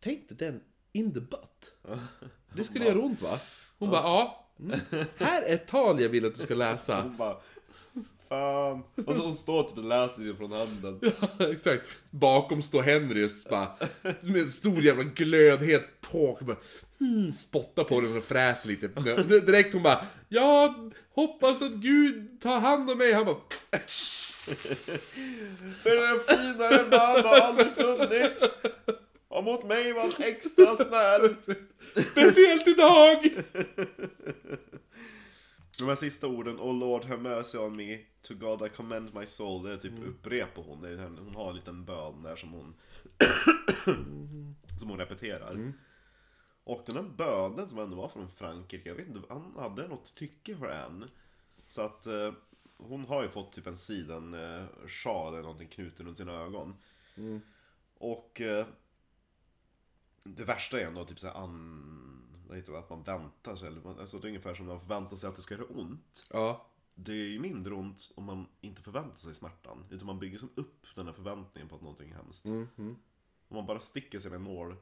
Tänk 0.00 0.28
dig 0.28 0.36
den 0.38 0.60
in 0.92 1.14
the 1.14 1.20
butt. 1.20 1.72
Det 2.54 2.64
skulle 2.64 2.84
göra 2.84 2.98
ont 2.98 3.22
va? 3.22 3.38
Hon 3.78 3.90
bara, 3.90 4.02
ja. 4.02 4.38
Mm. 4.60 4.80
Här 5.18 5.42
är 5.42 5.54
ett 5.54 5.66
tal 5.66 6.00
jag 6.00 6.08
vill 6.08 6.26
att 6.26 6.34
du 6.34 6.40
ska 6.42 6.54
läsa. 6.54 7.02
hon 7.02 7.16
bara 7.16 7.36
Fan. 8.32 8.82
Och 9.06 9.14
så 9.14 9.22
hon 9.22 9.34
står 9.34 9.62
typ 9.62 9.78
och 9.78 9.84
läser 9.84 10.22
det 10.22 10.34
från 10.34 10.52
handen. 10.52 11.00
Ja, 11.20 11.46
exakt. 11.46 11.86
Bakom 12.10 12.62
står 12.62 12.82
Henrys 12.82 13.44
bara, 13.44 13.68
med 14.20 14.42
en 14.42 14.52
stor 14.52 14.82
jävla 14.82 15.04
glödhet 15.04 16.00
påk. 16.00 16.40
Bara, 16.40 16.56
hmm, 16.98 17.32
spottar 17.32 17.84
på 17.84 18.00
den 18.00 18.16
och 18.16 18.24
fräser 18.24 18.68
lite. 18.68 18.88
Direkt 19.40 19.72
hon 19.72 19.82
bara, 19.82 20.06
ja, 20.28 20.74
hoppas 21.14 21.62
att 21.62 21.72
Gud 21.72 22.40
tar 22.42 22.60
hand 22.60 22.90
om 22.90 22.98
mig. 22.98 23.12
Han 23.12 23.24
bara, 23.24 23.36
För 25.82 26.12
en 26.12 26.20
finare 26.20 26.86
man 26.90 27.24
har 27.24 27.36
aldrig 27.40 27.72
funnits. 27.74 28.54
Och 29.28 29.44
mot 29.44 29.64
mig 29.64 29.92
var 29.92 30.02
han 30.02 30.12
extra 30.18 30.76
snäll. 30.76 31.36
speciellt 32.10 32.68
idag! 32.68 33.28
De 35.82 35.88
här 35.88 35.96
sista 35.96 36.26
orden, 36.28 36.60
Oh 36.60 36.74
Lord 36.74 37.04
have 37.04 37.22
mercy 37.22 37.58
on 37.58 37.76
me, 37.76 37.98
to 38.22 38.34
God 38.34 38.66
I 38.66 38.68
commend 38.68 39.14
my 39.14 39.26
soul, 39.26 39.62
det 39.62 39.72
är 39.72 39.76
typ 39.76 39.92
upprepar 40.06 40.62
hon. 40.62 40.80
Det 40.80 40.88
är, 40.88 40.96
henne- 40.96 41.20
hon 41.20 41.34
har 41.34 41.50
en 41.50 41.56
liten 41.56 41.84
bön 41.84 42.22
där 42.22 42.36
som 42.36 42.52
hon 42.52 42.74
som 44.80 44.88
hon 44.88 44.98
repeterar. 44.98 45.54
Och 46.64 46.82
den 46.86 46.96
här 46.96 47.02
bönen 47.02 47.68
som 47.68 47.78
ändå 47.78 47.96
var 47.96 48.08
från 48.08 48.28
Frankrike, 48.28 48.88
jag 48.88 48.94
vet 48.96 49.06
inte, 49.08 49.20
han 49.28 49.52
hade 49.56 49.88
något 49.88 50.14
tycke 50.14 50.56
för 50.56 50.66
en. 50.66 51.10
Så 51.66 51.82
att 51.82 52.06
eh, 52.06 52.32
hon 52.76 53.04
har 53.04 53.22
ju 53.22 53.28
fått 53.28 53.52
typ 53.52 53.66
en 53.66 53.76
siden 53.76 54.34
eh, 54.34 54.64
sjal 54.86 55.32
eller 55.32 55.42
någonting 55.42 55.68
knuten 55.68 56.06
runt 56.06 56.18
sina 56.18 56.32
ögon. 56.32 56.74
Och 57.98 58.40
eh, 58.40 58.66
det 60.24 60.44
värsta 60.44 60.80
är 60.80 60.86
ändå 60.86 61.04
typ 61.04 61.18
såhär 61.20 61.34
an... 61.34 62.21
Heter 62.56 62.72
det? 62.72 62.78
Att 62.78 62.90
man 62.90 63.02
väntar 63.02 63.56
sig, 63.56 63.68
eller 63.68 63.80
man, 63.80 63.98
alltså 64.00 64.18
det 64.18 64.26
är 64.26 64.28
ungefär 64.28 64.54
som 64.54 64.66
man 64.66 64.80
förväntar 64.80 65.16
sig 65.16 65.28
att 65.28 65.36
det 65.36 65.42
ska 65.42 65.54
göra 65.54 65.64
ont. 65.64 66.26
Ja, 66.30 66.66
Det 66.94 67.12
är 67.12 67.16
ju 67.16 67.38
mindre 67.40 67.74
ont 67.74 68.10
om 68.14 68.24
man 68.24 68.46
inte 68.60 68.82
förväntar 68.82 69.18
sig 69.20 69.34
smärtan. 69.34 69.84
Utan 69.90 70.06
man 70.06 70.18
bygger 70.18 70.38
som 70.38 70.48
upp 70.54 70.86
den 70.94 71.06
här 71.06 71.12
förväntningen 71.12 71.68
på 71.68 71.74
att 71.76 71.82
någonting 71.82 72.10
är 72.10 72.14
hemskt. 72.16 72.46
Om 72.46 72.96
man 73.56 73.66
bara 73.66 73.80
sticker 73.80 74.18
sig 74.18 74.30
med 74.30 74.38
en 74.38 74.44
nål 74.44 74.74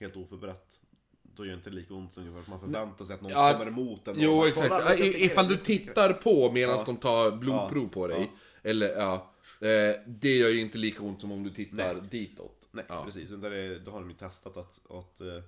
helt 0.00 0.16
oförberett. 0.16 0.80
Då 1.22 1.44
gör 1.44 1.52
det 1.52 1.56
inte 1.56 1.70
lika 1.70 1.94
ont 1.94 2.12
som 2.12 2.22
ungefär 2.28 2.50
man 2.50 2.60
förväntar 2.60 3.04
sig 3.04 3.14
att 3.14 3.20
någon 3.20 3.32
Ja, 3.32 3.52
kommer 3.52 3.66
emot 3.66 4.08
en. 4.08 4.14
jo 4.18 4.36
man, 4.36 4.48
exakt. 4.48 4.68
"Kolla, 4.68 4.94
Ja, 4.94 5.04
i- 5.04 5.24
Ifall 5.24 5.46
du 5.46 5.52
jag 5.52 5.60
ska 5.60 5.64
sticka 5.64 5.84
dig." 5.84 5.88
tittar 5.94 6.12
på 6.12 6.52
medan 6.52 6.76
Ja. 6.78 6.82
de 6.86 6.96
tar 6.96 7.30
blodprov 7.36 7.88
på 7.88 8.06
dig. 8.06 8.30
Eller 8.62 8.88
ja, 8.88 9.14
eh, 9.60 10.00
det 10.06 10.36
gör 10.36 10.48
ju 10.48 10.60
inte 10.60 10.78
lika 10.78 11.02
ont 11.02 11.20
som 11.20 11.32
om 11.32 11.42
du 11.42 11.50
tittar 11.50 11.94
Nej. 11.94 12.02
ditåt. 12.10 12.68
Nej, 12.70 12.84
ja. 12.88 13.04
precis. 13.04 13.30
Då 13.30 13.90
har 13.90 14.00
de 14.00 14.10
ju 14.10 14.16
testat 14.16 14.56
att, 14.56 14.80
att 14.90 15.20
eh, 15.20 15.42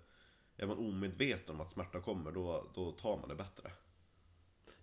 är 0.61 0.67
man 0.67 0.79
omedveten 0.79 1.55
om 1.55 1.61
att 1.61 1.71
smärta 1.71 2.01
kommer, 2.01 2.33
då, 2.33 2.71
då 2.75 2.93
tar 2.93 3.17
man 3.17 3.29
det 3.29 3.35
bättre. 3.35 3.73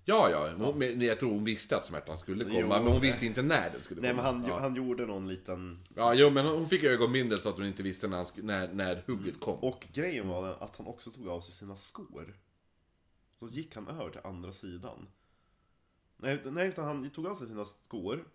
Ja, 0.06 0.30
ja. 0.30 0.66
Hon, 0.66 1.02
jag 1.02 1.20
tror 1.20 1.32
hon 1.32 1.44
visste 1.44 1.78
att 1.78 1.86
smärtan 1.86 2.18
skulle 2.18 2.44
komma, 2.44 2.60
Jo, 2.60 2.68
men 2.68 2.84
hon 2.84 2.92
nej. 2.92 3.00
visste 3.00 3.26
inte 3.26 3.42
när 3.42 3.70
den 3.70 3.82
skulle 3.82 4.02
Nej 4.02 4.12
komma. 4.12 4.24
men 4.24 4.42
han, 4.42 4.50
ja. 4.50 4.60
han 4.60 4.76
gjorde 4.76 5.06
någon 5.06 5.28
liten... 5.28 5.84
Ja, 5.96 6.14
jo, 6.14 6.30
men 6.30 6.46
hon 6.46 6.68
fick 6.68 6.84
ögonbindel 6.84 7.42
så 7.42 7.50
att 7.50 7.56
hon 7.56 7.66
inte 7.66 7.84
visste 7.84 8.08
när, 8.08 8.18
han 8.18 8.26
när, 8.36 8.74
när 8.74 9.04
hugget 9.08 9.40
kom. 9.40 9.60
Och 9.60 9.88
grejen 9.94 10.28
var 10.28 10.58
att 10.60 10.78
han 10.78 10.88
också 10.88 11.12
tog 11.12 11.28
av 11.28 11.42
sig 11.42 11.54
sina 11.54 11.76
skor. 11.76 12.36
Så 13.40 13.48
gick 13.48 13.76
han 13.76 13.88
över 13.88 14.10
till 14.10 14.22
andra 14.24 14.52
sidan. 14.52 15.08
Nej, 16.18 16.42
nej 16.46 16.68
utan 16.68 16.86
han 16.86 17.10
tog 17.10 17.28
av 17.28 17.36
sig 17.36 17.48
sina 17.48 17.66
skor. 17.66 18.26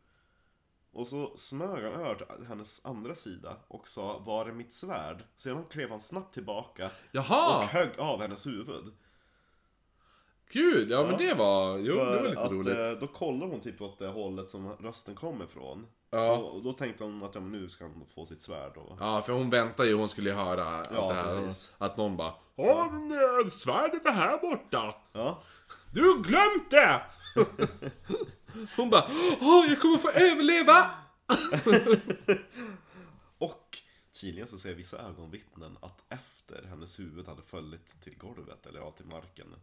Och 0.94 1.06
så 1.06 1.32
smög 1.36 1.84
han 1.84 1.92
över 1.92 2.14
till 2.14 2.46
hennes 2.46 2.84
andra 2.86 3.14
sida 3.14 3.56
och 3.68 3.88
sa 3.88 4.18
Var 4.18 4.46
är 4.46 4.52
mitt 4.52 4.72
svärd? 4.72 5.24
Sedan 5.36 5.64
klev 5.70 5.90
han 5.90 6.00
snabbt 6.00 6.34
tillbaka 6.34 6.86
och 6.86 6.92
Jaha! 7.12 7.62
högg 7.62 7.90
av 7.98 8.20
hennes 8.20 8.46
huvud. 8.46 8.92
Gud, 10.52 10.90
ja, 10.90 11.06
men 11.06 11.18
det 11.18 11.34
var... 11.34 11.78
Jo, 11.78 11.94
det 11.96 12.04
var 12.04 12.16
För 12.16 12.28
lite 12.28 12.40
att 12.42 12.50
roligt. 12.52 12.78
eh, 12.78 12.90
då 12.90 13.06
kollade 13.06 13.50
hon 13.52 13.60
typ 13.60 13.82
åt 13.82 13.98
det 13.98 14.08
hållet 14.08 14.50
som 14.50 14.72
rösten 14.72 15.14
kom 15.14 15.42
ifrån. 15.42 15.86
Ja. 16.10 16.36
Och, 16.36 16.54
och 16.56 16.62
då 16.62 16.72
tänkte 16.72 17.04
hon 17.04 17.22
att 17.22 17.34
ja, 17.34 17.40
men 17.40 17.52
nu 17.52 17.68
ska 17.68 17.84
han 17.84 18.06
få 18.14 18.26
sitt 18.26 18.42
svärd 18.42 18.76
och... 18.76 18.96
Ja, 19.00 19.22
för 19.22 19.32
hon 19.32 19.50
väntade 19.50 19.88
ju, 19.88 19.94
hon 19.94 20.08
skulle 20.08 20.30
ju 20.30 20.36
höra 20.36 20.64
allt 20.64 20.90
Ja, 20.94 21.08
det 21.08 21.14
här. 21.14 21.24
precis. 21.44 21.74
Att 21.78 21.96
någon 21.96 22.16
bara 22.16 22.34
Ja, 22.56 22.88
men 22.92 23.12
eh, 23.12 23.48
svärdet 23.50 24.06
är 24.06 24.10
här 24.12 24.38
borta. 24.38 24.94
Ja. 25.12 25.42
Du 25.92 26.00
har 26.08 26.18
glömt 26.22 26.70
det! 26.70 27.02
Hon 28.76 28.90
bara 28.90 29.06
Åh, 29.40 29.66
jag 29.68 29.80
kommer 29.80 29.98
få 29.98 30.10
överleva! 30.10 30.90
Och 33.38 33.78
tydligen 34.12 34.48
så 34.48 34.58
säger 34.58 34.76
vissa 34.76 34.98
ögonvittnen 34.98 35.78
att 35.80 36.04
efter 36.08 36.66
hennes 36.68 36.98
huvud 36.98 37.28
hade 37.28 37.42
fallit 37.42 38.00
till 38.00 38.18
golvet, 38.18 38.66
eller 38.66 38.80
ja, 38.80 38.90
till 38.90 39.06
marken, 39.06 39.54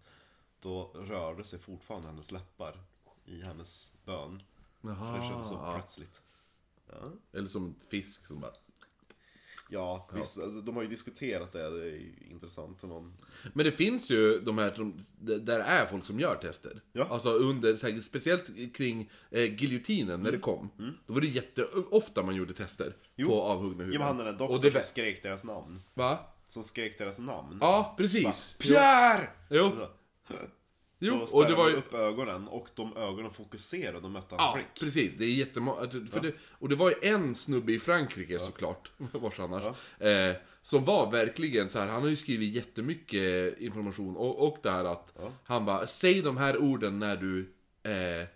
då 0.62 0.92
rörde 0.96 1.44
sig 1.44 1.60
fortfarande 1.60 2.08
hennes 2.08 2.32
läppar 2.32 2.80
i 3.26 3.42
hennes 3.42 3.92
bön. 4.06 4.44
För 4.82 5.18
det 5.18 5.28
kändes 5.28 5.48
så 5.48 5.72
plötsligt. 5.74 6.22
Ja, 6.88 7.12
Eller 7.32 7.50
som 7.50 7.76
fisk 7.90 8.28
som 8.28 8.40
bara 8.40 8.52
ja 9.70 10.10
vissa, 10.14 10.44
alltså, 10.44 10.62
de 10.62 10.76
har 10.76 10.84
ju 10.84 10.90
diskuterat 10.90 11.52
det, 11.52 11.70
det 11.70 11.82
är 11.82 11.86
ju 11.86 12.14
intressant. 12.32 12.84
Någon... 12.84 13.14
Men 13.54 13.66
det 13.66 13.72
finns 13.72 14.12
ju 14.12 14.40
de 14.40 14.58
här 14.58 14.74
som, 14.74 15.06
där 15.20 15.40
det 15.40 15.64
är 15.64 15.86
folk 15.86 16.06
som 16.06 16.20
gör 16.20 16.36
tester. 16.36 16.82
Ja. 16.94 17.08
Alltså 17.10 17.30
under, 17.30 17.92
här, 17.92 18.02
speciellt 18.02 18.76
kring 18.76 19.12
eh, 19.32 19.62
giljotinen 19.62 20.24
när 20.24 20.32
det 20.32 20.40
kom. 20.40 20.70
Då 21.08 21.14
var 21.14 21.22
det 21.22 21.28
jätteofta 21.28 22.24
man 22.24 22.36
gjorde 22.36 22.54
tester 22.54 22.94
på 23.28 23.42
avhuggna 23.42 23.84
huvuden. 23.84 23.94
Ja 23.94 24.00
men 24.00 24.08
han 24.08 24.18
den 24.18 24.26
där 24.26 24.34
Och 24.34 24.40
doktorn 24.40 24.62
det, 24.62 24.72
som 24.72 24.84
skrek 24.84 25.24
deras 25.24 25.44
namn. 25.44 25.82
Va? 25.94 26.20
Som 26.48 26.64
skrek 26.64 26.98
deras 26.98 27.20
namn. 27.20 27.58
Ja, 27.62 27.94
precis. 27.98 28.56
Pierre! 28.60 29.30
Jo, 29.50 29.72
jo. 29.80 30.36
Då 31.00 31.28
och 31.34 31.45
det 31.45 31.56
var 31.56 31.70
ju... 31.70 31.76
upp 31.76 31.93
ögonen 31.93 32.47
och 32.47 32.68
de 32.76 32.97
ögonen 32.97 33.32
fokuserade 33.32 33.97
och 34.06 34.12
mötte 34.12 34.36
hans 34.36 34.41
Ja, 34.41 34.54
blick. 34.56 34.80
precis. 34.80 35.14
Det 35.18 35.26
är 35.26 35.30
jättemånga. 35.30 35.89
För 36.12 36.20
det, 36.20 36.34
och 36.52 36.70
det 36.70 36.76
var 36.76 36.89
ju 36.89 36.95
en 37.10 37.36
snubbe 37.36 37.72
i 37.72 37.80
Frankrike 37.80 38.39
såklart, 38.39 38.91
vars 38.97 39.39
annars, 39.39 39.64
eh, 40.00 40.36
som 40.62 40.86
var 40.86 41.12
verkligen 41.12 41.70
så 41.70 41.80
här. 41.80 41.88
han 41.88 42.02
har 42.02 42.10
ju 42.10 42.16
skrivit 42.16 42.54
jättemycket 42.56 43.60
information 43.62 44.18
och, 44.18 44.47
och 44.47 44.58
det 44.64 44.72
här 44.72 44.86
att 44.86 45.14
han 45.43 45.66
bara, 45.66 45.88
säg 45.88 46.22
de 46.22 46.38
här 46.38 46.58
orden 46.58 47.00
när 47.00 47.16
du 47.18 47.54
eh, 47.84 48.28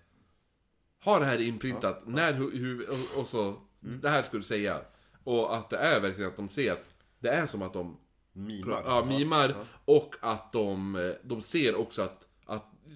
ha 1.04 1.20
det 1.20 1.26
här 1.26 1.42
inprintat, 1.42 2.08
när, 2.08 2.34
hur, 2.34 2.52
hur 2.52 2.90
och, 2.90 3.22
och 3.22 3.28
så, 3.28 3.56
det 3.80 4.10
här 4.10 4.24
ska 4.24 4.38
du 4.38 4.44
säga. 4.44 4.82
Och 5.24 5.56
att 5.56 5.70
det 5.70 5.78
är 5.78 6.00
verkligen 6.00 6.30
att 6.30 6.38
de 6.38 6.50
ser 6.50 6.72
att 6.72 6.86
det 7.20 7.30
är 7.30 7.46
som 7.46 7.62
att 7.62 7.74
de 7.74 7.98
Mimar. 8.36 8.84
ja, 8.86 9.06
mimar 9.06 9.56
och 9.86 10.16
att 10.22 10.52
de, 10.52 10.96
eh, 10.96 11.12
de 11.24 11.42
ser 11.42 11.76
också 11.76 12.02
att, 12.02 12.28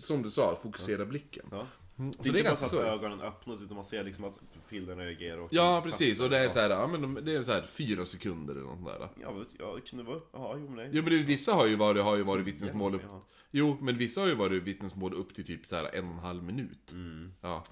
som 0.02 0.22
du 0.24 0.32
sa, 0.32 0.60
fokusera 0.64 1.06
blicken. 1.06 1.45
Ja. 1.52 1.68
Mm, 2.00 2.12
Det 2.12 2.24
Så 2.24 2.30
är 2.30 2.34
det 2.34 2.39
är 2.39 2.43
bara 2.43 2.50
ganska 2.50 2.68
så 2.68 2.80
att 2.80 2.86
ögonen 2.86 3.22
öppnas 3.22 3.62
utan 3.62 3.76
man 3.76 3.84
ser 3.86 4.04
liksom 4.04 4.26
att 4.26 4.39
pupillerna 4.54 5.04
reagerar 5.04 5.38
och 5.38 5.48
Ja, 5.52 5.82
precis. 5.86 6.20
Och 6.22 6.30
det 6.30 6.38
är 6.38 6.43
ja. 6.43 6.50
så 6.50 6.60
här, 6.60 6.70
ja 6.70 6.88
men 6.88 7.02
de, 7.02 7.20
det 7.26 7.34
är 7.34 7.43
så 7.43 7.52
här 7.52 7.62
fyra 7.62 8.06
sekunder 8.06 8.54
eller 8.54 8.64
något 8.64 8.76
sånt 8.80 8.88
där. 8.88 9.10
Ja, 9.22 9.45
ja, 9.60 9.76
det 9.76 9.82
kunde 9.82 10.04
vara... 10.04 10.20
Ja, 10.34 10.56
jo 10.58 10.68
men 10.68 10.76
det... 10.76 10.89
Jo 10.93 11.04
men 11.04 11.14
det, 11.14 11.24
vissa 11.24 11.54
har 11.54 11.66
ju 11.66 11.76
varit, 11.76 12.04
har 12.04 12.16
ju 12.16 12.24
varit 12.24 12.45
vittnesmål 12.45 12.95
upp, 12.95 13.02
Ja. 13.06 13.26
Jo, 13.52 13.78
men 13.82 13.98
vissa 13.98 14.22
har 14.22 14.28
ju 14.28 14.36
varit 14.36 14.64
vittnesmål 14.64 15.14
upp 15.14 15.36
till 15.36 15.45
typ 15.45 15.68
så 15.68 15.76
här 15.76 15.95
en 15.95 16.06
och 16.08 16.14
en 16.14 16.20
halv 16.20 16.43
minut. 16.43 16.91
Mm. 16.91 17.32
Ja. 17.41 17.64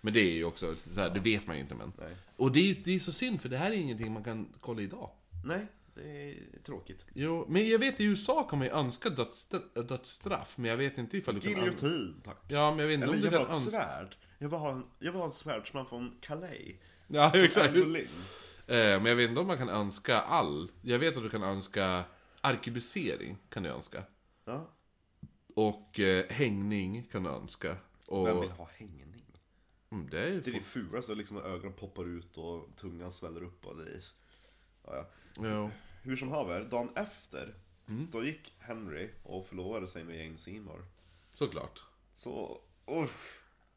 Men 0.00 0.14
det 0.14 0.20
är 0.20 0.36
ju 0.36 0.44
också, 0.44 0.74
så 0.94 1.00
här, 1.00 1.10
det 1.10 1.20
vet 1.20 1.46
man 1.46 1.56
ju 1.56 1.62
inte 1.62 1.74
men. 1.74 1.92
Nej. 1.98 2.16
Och 2.36 2.52
det 2.52 2.70
är, 2.70 2.76
det 2.84 2.94
är 2.94 2.98
så 2.98 3.12
synd 3.12 3.40
för 3.40 3.48
det 3.48 3.56
här 3.56 3.70
är 3.70 3.74
ingenting 3.74 4.12
man 4.12 4.24
kan 4.24 4.48
kolla 4.60 4.82
idag. 4.82 5.10
Nej, 5.44 5.66
det 5.96 6.30
är 6.30 6.60
tråkigt. 6.62 7.06
Jo, 7.14 7.46
men 7.48 7.68
jag 7.68 7.78
vet 7.78 8.00
i 8.00 8.04
USA 8.04 8.42
kan 8.42 8.58
man 8.58 8.68
ju 8.68 8.74
önska 8.74 9.10
dödsstraff, 9.10 9.62
dödsstraff 9.74 10.58
men 10.58 10.70
jag 10.70 10.76
vet 10.76 10.98
inte 10.98 11.16
ifall 11.18 11.34
du 11.34 11.40
kan... 11.40 11.54
an- 11.54 11.58
Giljotin, 11.60 12.20
tack. 12.24 12.38
Ja, 12.48 12.70
men 12.70 12.78
jag 12.78 12.86
vet 12.86 12.94
inte 12.94 13.04
Eller 13.04 13.14
om 13.16 13.20
du 13.20 13.30
kan 13.30 13.38
ha 13.38 13.46
ett 13.46 13.52
önska... 13.54 13.70
svärd. 13.70 14.16
Jag 14.38 14.48
vill 14.48 14.58
ha 14.58 14.72
en, 14.72 14.84
jag 14.98 15.12
vill 15.12 15.18
ha 15.20 15.26
en 15.26 15.32
svärdsman 15.32 15.86
från 15.86 16.18
Calais. 16.20 16.76
Ja, 17.06 17.30
Som 17.32 17.40
exakt. 17.44 17.68
Anne 17.68 17.80
Boleyn. 17.84 18.06
Eh, 18.66 18.74
men 18.76 19.06
jag 19.06 19.16
vet 19.16 19.28
inte 19.28 19.40
om 19.40 19.46
man 19.46 19.58
kan 19.58 19.68
önska 19.68 20.20
all. 20.20 20.70
Jag 20.82 20.98
vet 20.98 21.16
att 21.16 21.22
du 21.22 21.30
kan 21.30 21.42
önska 21.42 22.04
arkebusering, 22.40 23.36
kan 23.48 23.62
du 23.62 23.68
önska. 23.68 24.02
Ja. 24.44 24.70
Och 25.54 26.00
eh, 26.00 26.24
hängning 26.30 27.02
kan 27.12 27.22
du 27.22 27.30
önska. 27.30 27.76
Och... 28.06 28.26
Vem 28.26 28.40
vill 28.40 28.50
ha 28.50 28.68
hängning? 28.76 29.06
Mm, 29.90 30.10
det 30.10 30.20
är 30.20 30.28
ju... 30.28 30.40
Det 30.40 30.50
är 30.50 30.54
det 30.54 30.60
fulaste, 30.60 31.14
liksom 31.14 31.38
ögonen 31.38 31.72
poppar 31.72 32.04
ut 32.08 32.36
och 32.38 32.76
tungan 32.76 33.10
sväller 33.10 33.42
upp 33.42 33.66
och 33.66 33.76
det 33.76 33.82
är... 33.82 34.02
Ja, 34.86 35.06
ja. 35.36 35.70
Hur 36.02 36.16
som 36.16 36.28
haver, 36.28 36.64
dagen 36.64 36.90
efter, 36.96 37.54
Mm. 37.88 38.08
då 38.10 38.24
gick 38.24 38.54
Henry 38.58 39.10
och 39.22 39.46
förlovade 39.46 39.88
sig 39.88 40.04
med 40.04 40.24
Jane 40.24 40.36
Seymour. 40.36 40.84
Såklart. 41.34 41.80
Så, 42.12 42.60
oh, 42.86 43.08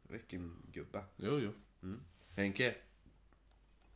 vilken 0.04 0.56
gubbe. 0.72 1.04
Jo, 1.16 1.40
jo. 1.40 1.52
Mm. 1.84 2.02
Henke. 2.36 2.76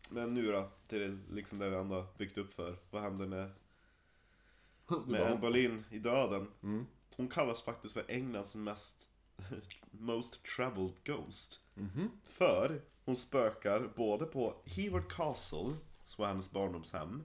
Men 0.09 0.34
nu 0.34 0.51
då, 0.51 0.70
till 0.88 0.99
det, 0.99 1.34
liksom 1.36 1.59
det 1.59 1.70
vi 1.70 1.76
ändå 1.76 2.07
byggt 2.18 2.38
upp 2.38 2.53
för. 2.53 2.78
Vad 2.89 3.01
hände 3.01 3.28
med, 3.28 3.49
med 5.07 5.22
Anne 5.22 5.36
Boleyn 5.41 5.86
i 5.89 5.99
döden? 5.99 6.47
Mm. 6.64 6.86
Hon 7.18 7.28
kallas 7.28 7.64
faktiskt 7.64 7.93
för 7.93 8.05
Englands 8.07 8.55
mest 8.55 9.09
most 9.91 10.43
traveled 10.45 11.03
ghost. 11.03 11.61
Mhm. 11.74 12.11
För 12.24 12.82
hon 13.05 13.16
spökar 13.16 13.89
både 13.95 14.26
på 14.26 14.61
Heyward 14.66 15.11
Castle, 15.11 15.74
som 16.06 16.22
var 16.22 16.30
hennes 16.30 16.51
barndomshem, 16.51 17.24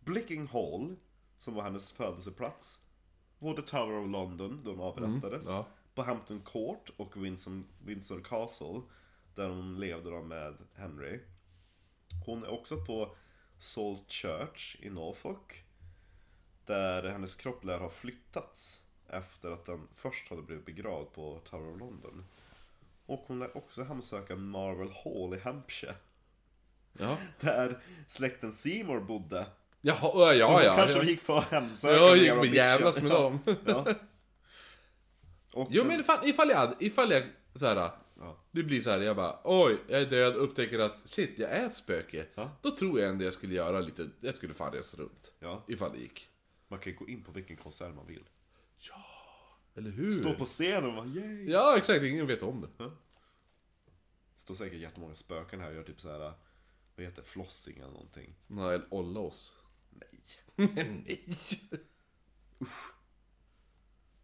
Blicking 0.00 0.46
Hall, 0.46 0.96
som 1.38 1.54
var 1.54 1.62
hennes 1.62 1.92
födelseplats, 1.92 2.86
både 3.38 3.62
Tower 3.62 3.98
of 3.98 4.10
London, 4.10 4.60
då 4.64 4.70
hon 4.70 4.80
avrättades, 4.80 5.46
Mm, 5.48 5.56
ja. 5.58 5.66
på 5.94 6.02
Hampton 6.02 6.40
Court 6.40 6.90
och 6.96 7.24
Windsor, 7.24 7.62
Windsor 7.84 8.20
Castle, 8.20 8.80
där 9.34 9.48
hon 9.48 9.80
levde 9.80 10.10
då 10.10 10.22
med 10.22 10.56
Henry. 10.74 11.20
Hon 12.26 12.44
är 12.44 12.48
också 12.48 12.84
på 12.84 13.16
Salt 13.58 14.10
Church 14.10 14.76
i 14.80 14.90
Norfolk, 14.90 15.64
där 16.64 17.02
hennes 17.02 17.36
kropp 17.36 17.64
lär 17.64 17.78
ha 17.78 17.90
flyttats 17.90 18.80
efter 19.08 19.50
att 19.50 19.64
den 19.64 19.88
först 19.94 20.28
hade 20.30 20.42
blivit 20.42 20.66
begravd 20.66 21.12
på 21.12 21.40
Tower 21.44 21.72
of 21.74 21.80
London. 21.80 22.24
Och 23.06 23.24
hon 23.26 23.38
lär 23.38 23.56
också 23.56 23.82
hemsöka 23.84 24.36
Marvel 24.36 24.92
Hall 25.04 25.34
i 25.34 25.40
Hampshire. 25.40 25.94
Ja. 26.98 27.18
Där 27.40 27.78
släkten 28.06 28.52
Seymour 28.52 29.00
bodde. 29.00 29.46
Jaha, 29.80 30.34
ja, 30.34 30.46
så 30.46 30.52
ja. 30.52 30.52
hon 30.56 30.62
ja, 30.64 30.74
kanske 30.76 30.98
ja. 30.98 31.04
gick 31.04 31.20
för 31.20 31.38
att 31.38 31.44
hemsöka 31.44 31.94
Ja, 31.94 32.16
gick 32.16 32.32
och 32.32 32.46
jävlas 32.46 33.02
med 33.02 33.12
dem. 33.12 33.38
Ja. 33.64 33.86
Och 35.52 35.68
Jo 35.70 35.82
den- 35.82 35.86
men 35.88 36.00
ifall, 36.00 36.28
ifall 36.28 36.50
jag, 36.50 36.74
ifall 36.80 37.10
jag 37.10 37.22
såhär, 37.54 37.90
Ja. 38.18 38.36
det 38.50 38.62
blir 38.62 38.80
så 38.80 38.90
här, 38.90 39.00
jag 39.00 39.16
bara 39.16 39.38
oj, 39.44 39.78
jag 39.88 40.00
är 40.00 40.06
död, 40.06 40.34
upptäcker 40.34 40.78
att 40.78 40.96
shit, 41.04 41.30
jag 41.38 41.50
är 41.50 41.66
ett 41.66 41.76
spöke. 41.76 42.26
Ja. 42.34 42.50
Då 42.62 42.70
tror 42.76 43.00
jag 43.00 43.08
ändå 43.08 43.24
jag 43.24 43.34
skulle 43.34 43.54
göra 43.54 43.80
lite, 43.80 44.08
jag 44.20 44.34
skulle 44.34 44.54
fan 44.54 44.72
resa 44.72 44.96
runt. 44.96 45.32
Ja. 45.40 45.64
Ifall 45.68 45.92
det 45.92 45.98
gick. 45.98 46.28
Man 46.68 46.78
kan 46.78 46.92
ju 46.92 46.98
gå 46.98 47.08
in 47.08 47.24
på 47.24 47.32
vilken 47.32 47.56
konsert 47.56 47.94
man 47.94 48.06
vill. 48.06 48.24
Eller 49.76 49.90
hur? 49.90 50.12
Stå 50.12 50.34
på 50.34 50.44
scenen 50.44 50.84
och 50.84 50.94
bara 50.94 51.06
yay! 51.06 51.50
Ja 51.50 51.76
exakt, 51.76 52.02
ingen 52.02 52.26
vet 52.26 52.42
om 52.42 52.60
det. 52.78 52.90
Står 54.36 54.54
säkert 54.54 54.80
jättemånga 54.80 55.14
spöken 55.14 55.60
här 55.60 55.68
och 55.68 55.74
gör 55.74 55.82
typ 55.82 56.00
så 56.00 56.10
här. 56.12 56.32
Vad 56.96 57.06
heter 57.06 57.22
flossing 57.22 57.78
eller 57.78 57.92
någonting. 57.92 58.34
Nej, 58.46 58.74
eller 58.74 58.94
olla 58.94 59.20
oss. 59.20 59.56
Nej. 59.90 60.20
Nej. 61.06 61.38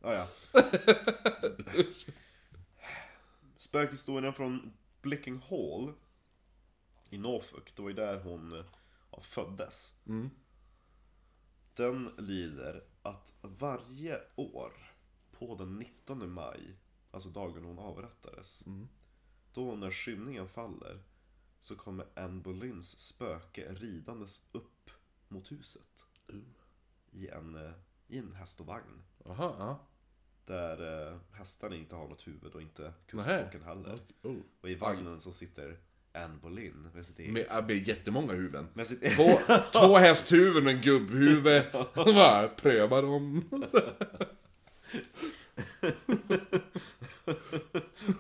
Ah, 0.01 0.13
ja. 0.13 0.29
Spökhistorien 3.57 4.33
från 4.33 4.73
Blicking 5.03 5.39
Hall 5.39 5.93
i 7.11 7.19
Norfolk, 7.19 7.77
det 7.77 7.83
var 7.83 7.89
ju 7.89 7.95
där 7.95 8.21
hon 8.21 8.65
ja, 9.11 9.21
föddes. 9.23 10.01
Den 11.75 12.11
lyder 12.19 12.85
att 13.03 13.35
varje 13.43 14.21
år 14.37 14.73
på 15.31 15.55
den 15.55 15.79
19 15.79 16.33
maj, 16.33 16.77
alltså 17.11 17.29
dagen 17.29 17.65
hon 17.65 17.79
avrättades, 17.79 18.65
då 19.53 19.77
när 19.77 19.91
skymningen 19.91 20.49
faller 20.49 21.03
så 21.61 21.77
kommer 21.77 22.07
Anne 22.15 22.41
Boleyns 22.41 22.99
spöke 22.99 23.73
ridandes 23.73 24.45
upp 24.53 24.91
mot 25.29 25.53
huset. 25.53 26.05
I 27.13 27.29
en, 27.29 27.55
eh, 27.55 27.73
I 28.09 28.19
en 28.19 28.35
häst 28.35 28.61
och 28.61 28.67
vagn. 28.67 29.03
Aha, 29.27 29.57
ja. 29.59 29.87
Där 30.45 31.09
eh, 31.11 31.19
hästarna 31.33 31.77
inte 31.77 31.95
har 31.95 32.09
något 32.09 32.27
huvud 32.27 32.55
och 32.55 32.63
inte 32.63 32.93
kustbocken 33.07 33.63
heller. 33.63 34.01
Oh. 34.23 34.37
Och 34.61 34.71
i 34.71 34.75
vagnen 34.75 35.21
så 35.21 35.33
sitter 35.33 35.79
Anne 36.13 36.39
Boleyn 36.43 36.91
med 36.95 37.07
sitt 37.07 37.19
eget... 37.19 37.33
Med, 37.33 37.65
med 37.67 37.89
jättemånga 37.89 38.33
huvuden. 38.33 38.69
Med 38.75 38.87
sitt 38.87 39.17
Två, 39.17 39.39
två 39.73 39.99
hästhuvuden 39.99 40.67
och 40.67 40.73
en 40.73 40.81
gubbhuvud. 40.81 41.63
Bara, 41.95 42.49
pröva 42.49 43.03
dem. 43.03 43.45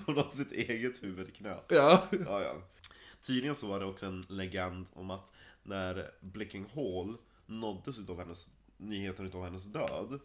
Hon 0.06 0.16
har 0.16 0.30
sitt 0.30 0.52
eget 0.52 1.02
huvud 1.02 1.28
i 1.28 1.32
knät. 1.32 1.64
Ja. 1.68 2.08
Ja, 2.10 2.42
ja. 2.42 2.56
Tydligen 3.20 3.54
så 3.54 3.68
var 3.68 3.80
det 3.80 3.86
också 3.86 4.06
en 4.06 4.26
legend 4.28 4.86
om 4.92 5.10
att 5.10 5.32
när 5.62 6.10
Blicking 6.20 6.66
Hall 6.74 7.16
nåddes 7.46 7.98
utav 7.98 8.18
hennes, 8.18 8.54
nyheten 8.76 9.26
utav 9.26 9.44
hennes 9.44 9.64
död 9.64 10.20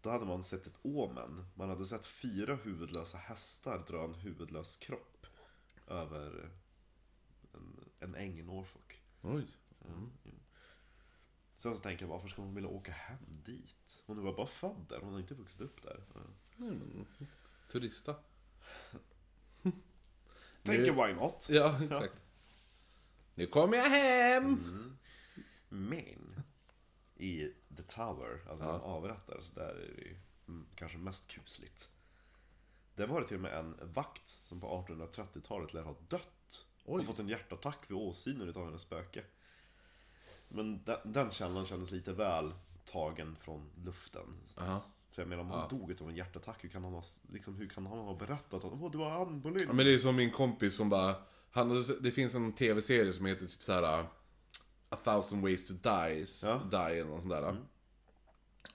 Då 0.00 0.10
hade 0.10 0.24
man 0.24 0.44
sett 0.44 0.66
ett 0.66 0.78
omen. 0.82 1.44
Man 1.54 1.68
hade 1.68 1.86
sett 1.86 2.06
fyra 2.06 2.54
huvudlösa 2.54 3.18
hästar 3.18 3.84
dra 3.88 4.04
en 4.04 4.14
huvudlös 4.14 4.76
kropp 4.76 5.26
över 5.86 6.50
en, 7.54 7.84
en 8.00 8.14
äng 8.14 8.38
i 8.38 8.42
Norfolk. 8.42 9.02
Oj. 9.22 9.46
Sen 11.56 11.74
så 11.74 11.80
tänker 11.82 12.04
jag, 12.04 12.10
varför 12.10 12.28
ska 12.28 12.42
hon 12.42 12.54
vilja 12.54 12.70
åka 12.70 12.92
hem 12.92 13.26
dit? 13.44 14.02
Hon 14.06 14.24
var 14.24 14.36
bara 14.36 14.46
född 14.46 14.86
där, 14.88 15.00
hon 15.00 15.12
har 15.12 15.20
inte 15.20 15.34
vuxit 15.34 15.60
upp 15.60 15.82
där. 15.82 16.04
Turista. 17.72 18.16
Tänker 20.62 20.92
why 20.92 21.14
not? 21.14 21.48
Ja, 21.50 21.82
exakt. 21.84 22.14
Nu 23.34 23.46
kommer 23.46 23.76
jag 23.76 23.90
hem! 23.90 24.96
Men 25.68 26.42
i 27.16 27.52
The 27.76 27.82
Tower, 27.82 28.40
alltså 28.50 28.64
Ja. 28.64 28.72
ja. 28.72 28.80
avrättades, 28.80 29.50
där 29.50 29.68
är 29.68 29.94
det 29.96 30.02
ju 30.02 30.16
mm, 30.48 30.66
kanske 30.74 30.98
mest 30.98 31.28
kusligt. 31.28 31.88
Det 32.94 33.06
var 33.06 33.20
det 33.20 33.26
till 33.26 33.36
och 33.36 33.42
med 33.42 33.52
en 33.58 33.76
vakt 33.82 34.28
som 34.28 34.60
på 34.60 34.84
1830-talet 34.88 35.74
lär 35.74 35.82
ha 35.82 35.96
dött. 36.08 36.66
Oj. 36.84 37.00
Och 37.00 37.06
fått 37.06 37.18
en 37.18 37.28
hjärtattack 37.28 37.78
vid 37.90 37.96
åsynen 37.96 38.48
utav 38.48 38.64
hennes 38.64 38.82
spöke. 38.82 39.24
Men 40.48 40.84
den, 40.84 41.12
den 41.12 41.30
källan 41.30 41.64
kändes 41.64 41.90
lite 41.90 42.12
väl 42.12 42.54
tagen 42.84 43.36
från 43.40 43.70
luften. 43.84 44.36
Aha. 44.56 44.80
För 44.80 44.90
jag 45.20 45.28
menar, 45.28 45.42
om 45.42 45.50
han 45.50 45.68
dog 45.68 45.90
utav 45.90 46.08
en 46.08 46.16
hjärtattack, 46.16 46.64
hur 46.64 46.68
kan 46.68 46.84
han 46.84 46.92
ha, 46.92 47.02
liksom, 47.32 47.56
hur 47.56 47.68
kan 47.68 47.86
han 47.86 47.98
ha 47.98 48.14
berättat 48.14 48.64
att 48.64 48.72
Åh, 48.72 48.90
du 48.90 48.98
var 48.98 49.10
Ann 49.10 49.40
Boleyn? 49.40 49.66
Ja, 49.66 49.72
men 49.72 49.86
det 49.86 49.94
är 49.94 49.98
som 49.98 50.16
min 50.16 50.30
kompis 50.30 50.76
som 50.76 50.88
bara... 50.88 51.14
Han, 51.50 51.84
det 52.00 52.10
finns 52.10 52.34
en 52.34 52.52
tv-serie 52.52 53.12
som 53.12 53.26
heter 53.26 53.46
typ 53.46 53.62
såhär... 53.62 54.06
A 54.92 54.96
thousand 55.04 55.42
ways 55.42 55.68
to 55.68 55.74
die, 55.74 56.26
Ja. 56.42 56.60
die 56.70 57.00
eller 57.00 57.10
något 57.10 57.22
sånt 57.22 57.34
där. 57.34 57.56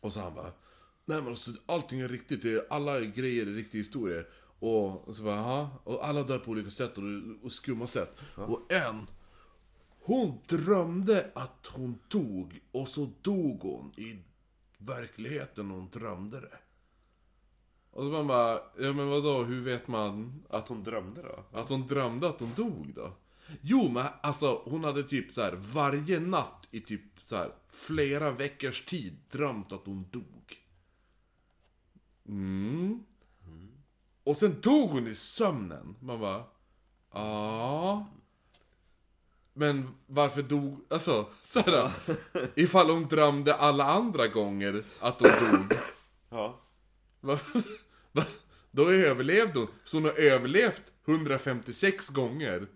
Och 0.01 0.13
så 0.13 0.19
han 0.19 0.35
bara... 0.35 0.51
Nej 1.05 1.21
men 1.21 1.27
alltså, 1.27 1.51
allting 1.65 1.99
är 1.99 2.07
riktigt, 2.07 2.41
det 2.41 2.51
är, 2.53 2.65
alla 2.69 2.99
grejer 2.99 3.47
är 3.47 3.51
riktiga 3.51 3.79
historier. 3.79 4.27
Och, 4.59 5.15
så 5.15 5.23
bara, 5.23 5.35
Jaha. 5.35 5.69
Och 5.83 6.07
alla 6.07 6.23
dör 6.23 6.39
på 6.39 6.51
olika 6.51 6.69
sätt 6.69 6.97
och, 6.97 7.03
och 7.43 7.51
skumma 7.51 7.87
sätt. 7.87 8.17
Och 8.35 8.73
en... 8.73 9.07
Hon 10.01 10.39
drömde 10.47 11.31
att 11.35 11.67
hon 11.75 11.99
dog, 12.07 12.59
och 12.71 12.87
så 12.87 13.09
dog 13.21 13.59
hon 13.61 13.93
i 13.97 14.17
verkligheten 14.78 15.67
när 15.67 15.76
hon 15.76 15.89
drömde 15.89 16.39
det. 16.39 16.57
Och 17.91 18.03
så 18.03 18.09
man 18.09 18.28
bara, 18.28 18.59
ja 18.80 18.93
men 18.93 19.09
vadå, 19.09 19.43
hur 19.43 19.61
vet 19.61 19.88
man 19.88 20.43
Att 20.49 20.67
hon 20.67 20.84
drömde 20.84 21.21
då? 21.21 21.59
att 21.59 21.69
hon 21.69 21.88
drömde 21.88 22.30
att 22.30 22.39
hon 22.39 22.53
dog 22.55 22.93
då? 22.95 23.13
Jo 23.61 23.89
men 23.89 24.07
alltså 24.23 24.61
hon 24.65 24.84
hade 24.84 25.03
typ 25.03 25.34
så 25.34 25.41
här 25.41 25.53
varje 25.55 26.19
natt 26.19 26.67
i 26.71 26.82
typ 26.82 27.01
så 27.26 27.36
här 27.36 27.51
flera 27.69 28.32
veckors 28.32 28.86
tid 28.86 29.17
drömt 29.32 29.71
att 29.71 29.86
hon 29.86 30.05
dog. 30.11 30.57
Mm. 32.28 33.03
Och 34.23 34.38
sen 34.38 34.61
dog 34.61 34.89
hon 34.89 35.07
i 35.07 35.15
sömnen. 35.15 35.95
Man 35.99 36.19
bara, 36.19 36.43
ja. 37.13 38.07
Men 39.57 39.95
varför 40.05 40.41
dog, 40.41 40.85
alltså 40.89 41.27
såhär. 41.45 41.91
ifall 42.55 42.89
hon 42.89 43.07
drömde 43.07 43.55
alla 43.55 43.83
andra 43.83 44.27
gånger 44.27 44.83
att 44.99 45.19
hon 45.19 45.51
dog. 45.51 45.77
Ja. 46.29 46.61
Va, 47.21 47.39
va, 48.11 48.23
då 48.71 48.89
överlevde 48.89 49.59
hon. 49.59 49.67
Så 49.83 49.97
hon 49.97 50.03
har 50.03 50.11
överlevt 50.11 50.81
156 51.07 52.09
gånger. 52.09 52.67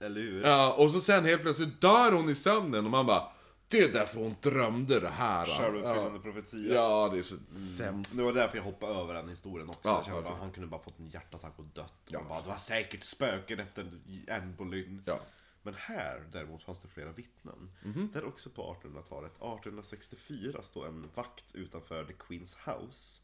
Eller 0.00 0.20
hur? 0.20 0.42
Ja, 0.42 0.72
och 0.72 0.90
så 0.90 1.00
sen 1.00 1.24
helt 1.24 1.42
plötsligt 1.42 1.80
dör 1.80 2.12
hon 2.12 2.30
i 2.30 2.34
sömnen 2.34 2.84
och 2.84 2.90
man 2.90 3.06
bara 3.06 3.28
Det 3.68 3.78
är 3.78 3.92
därför 3.92 4.20
hon 4.20 4.36
drömde 4.42 5.00
det 5.00 5.08
här. 5.08 5.44
Självuppfyllande 5.46 6.18
ja. 6.18 6.22
profetia. 6.22 6.74
ja, 6.74 7.08
det 7.12 7.18
är 7.18 7.22
så 7.22 7.34
sämst. 7.78 8.16
Det 8.16 8.22
var 8.22 8.32
därför 8.32 8.56
jag 8.56 8.64
hoppade 8.64 8.94
över 8.94 9.14
den 9.14 9.28
historien 9.28 9.68
också. 9.68 9.80
Ja, 9.84 9.94
jag 9.96 10.04
kände 10.04 10.22
bara, 10.22 10.34
han 10.34 10.52
kunde 10.52 10.68
bara 10.68 10.82
fått 10.82 10.98
en 10.98 11.08
hjärtattack 11.08 11.54
och 11.56 11.64
dött. 11.64 12.02
Ja. 12.08 12.20
Bara, 12.28 12.40
det 12.40 12.48
var 12.48 12.56
säkert 12.56 13.04
spöken 13.04 13.60
efter 13.60 13.82
en. 14.26 15.02
Ja. 15.04 15.20
Men 15.62 15.74
här 15.74 16.28
däremot 16.32 16.62
fanns 16.62 16.80
det 16.80 16.88
flera 16.88 17.12
vittnen. 17.12 17.70
Mhm. 17.84 18.10
Där 18.12 18.24
också 18.24 18.50
på 18.50 18.74
1800-talet. 18.74 19.32
1864 19.32 20.62
står 20.62 20.86
en 20.86 21.10
vakt 21.14 21.54
utanför 21.54 22.04
The 22.04 22.12
Queen's 22.12 22.56
House. 22.70 23.22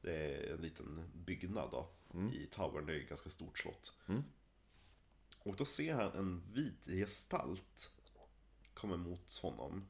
Det 0.00 0.34
är 0.34 0.54
en 0.54 0.60
liten 0.60 1.10
byggnad 1.14 1.70
då. 1.70 1.88
Mm. 2.14 2.32
I 2.32 2.46
Towern, 2.46 2.86
det 2.86 2.94
är 2.94 3.00
ett 3.00 3.08
ganska 3.08 3.30
stort 3.30 3.58
slott. 3.58 3.96
Och 5.38 5.56
då 5.56 5.64
ser 5.64 5.94
han 5.94 6.12
en 6.12 6.42
vit 6.52 6.84
gestalt 6.86 7.92
komma 8.74 8.96
mot 8.96 9.38
honom. 9.38 9.88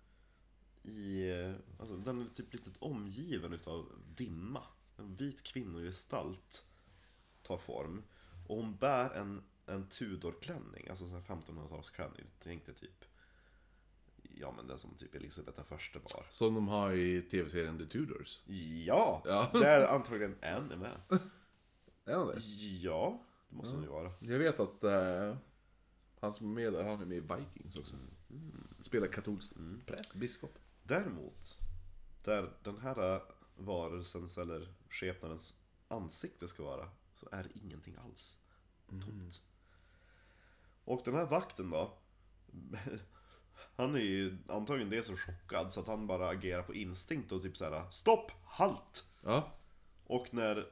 I, 0.83 1.31
eh, 1.31 1.55
alltså, 1.79 1.97
den 1.97 2.21
är 2.21 2.29
typ 2.35 2.53
lite 2.53 2.71
omgiven 2.79 3.53
utav 3.53 3.93
dimma. 4.17 4.63
En 4.97 5.17
vit 5.17 5.43
kvinnogestalt 5.43 6.67
tar 7.43 7.59
form. 7.59 8.03
Och 8.49 8.57
hon 8.57 8.77
bär 8.77 9.11
en, 9.11 9.43
en 9.67 9.89
Tudor-klänning, 9.89 10.89
alltså 10.89 11.09
så 11.09 11.15
här 11.15 11.23
1500-talsklänning. 11.23 12.25
Tänk 12.39 12.67
dig 12.67 12.75
typ, 12.75 13.05
ja 14.23 14.53
men 14.57 14.67
den 14.67 14.79
som 14.79 14.95
typ 14.95 15.15
Elisabeth 15.15 15.63
första 15.63 15.99
bar. 15.99 16.27
Som 16.31 16.55
de 16.55 16.69
har 16.69 16.93
i 16.93 17.23
tv-serien 17.23 17.79
The 17.79 17.87
Tudors. 17.87 18.41
Ja! 18.87 19.23
Ja. 19.25 19.51
Där 19.61 19.87
antagligen 19.87 20.37
en 20.41 20.73
är 20.73 20.77
med. 20.77 21.01
Är 22.05 22.15
han 22.15 22.27
det? 22.27 22.41
Ja, 22.83 23.23
det 23.49 23.57
måste 23.57 23.75
hon 23.75 23.83
ju 23.83 23.89
vara. 23.89 24.13
Jag 24.21 24.39
vet 24.39 24.61
att 24.61 24.85
eh, 24.85 25.37
han 26.21 26.35
som 26.35 26.51
är 26.51 26.55
med 26.55 26.73
där, 26.73 26.85
han 26.85 27.01
är 27.01 27.07
med 27.07 27.17
i 27.17 27.21
Vikings 27.21 27.77
också. 27.77 27.97
Spelar 28.83 29.07
katolsk 29.07 29.53
präst, 29.87 30.15
biskop. 30.15 30.59
Däremot, 30.83 31.59
där 32.25 32.53
den 32.63 32.79
här 32.79 33.23
varelsens 33.57 34.39
eller 34.39 34.69
skepnadens 34.91 35.61
ansikte 35.89 36.49
ska 36.49 36.63
vara, 36.63 36.89
så 37.15 37.29
är 37.33 37.43
det 37.43 37.51
ingenting 37.55 37.97
alls. 38.05 38.39
Tomt. 38.89 39.43
Och 40.87 41.03
den 41.05 41.15
här 41.15 41.27
vakten 41.27 41.71
då, 41.71 41.99
han 43.77 43.95
är 43.95 43.99
ju 44.01 44.37
antagligen 44.49 44.91
det 44.91 45.03
så 45.03 45.17
chockad 45.17 45.73
så 45.73 45.81
att 45.81 45.87
han 45.87 46.07
bara 46.07 46.29
agerar 46.29 46.63
på 46.63 46.75
instinkt 46.75 47.33
och 47.33 47.43
typ 47.43 47.57
såhär 47.57 47.91
Stopp! 47.91 48.33
Halt! 48.45 49.05
Ja. 49.23 49.53
Och 50.07 50.35
när 50.35 50.67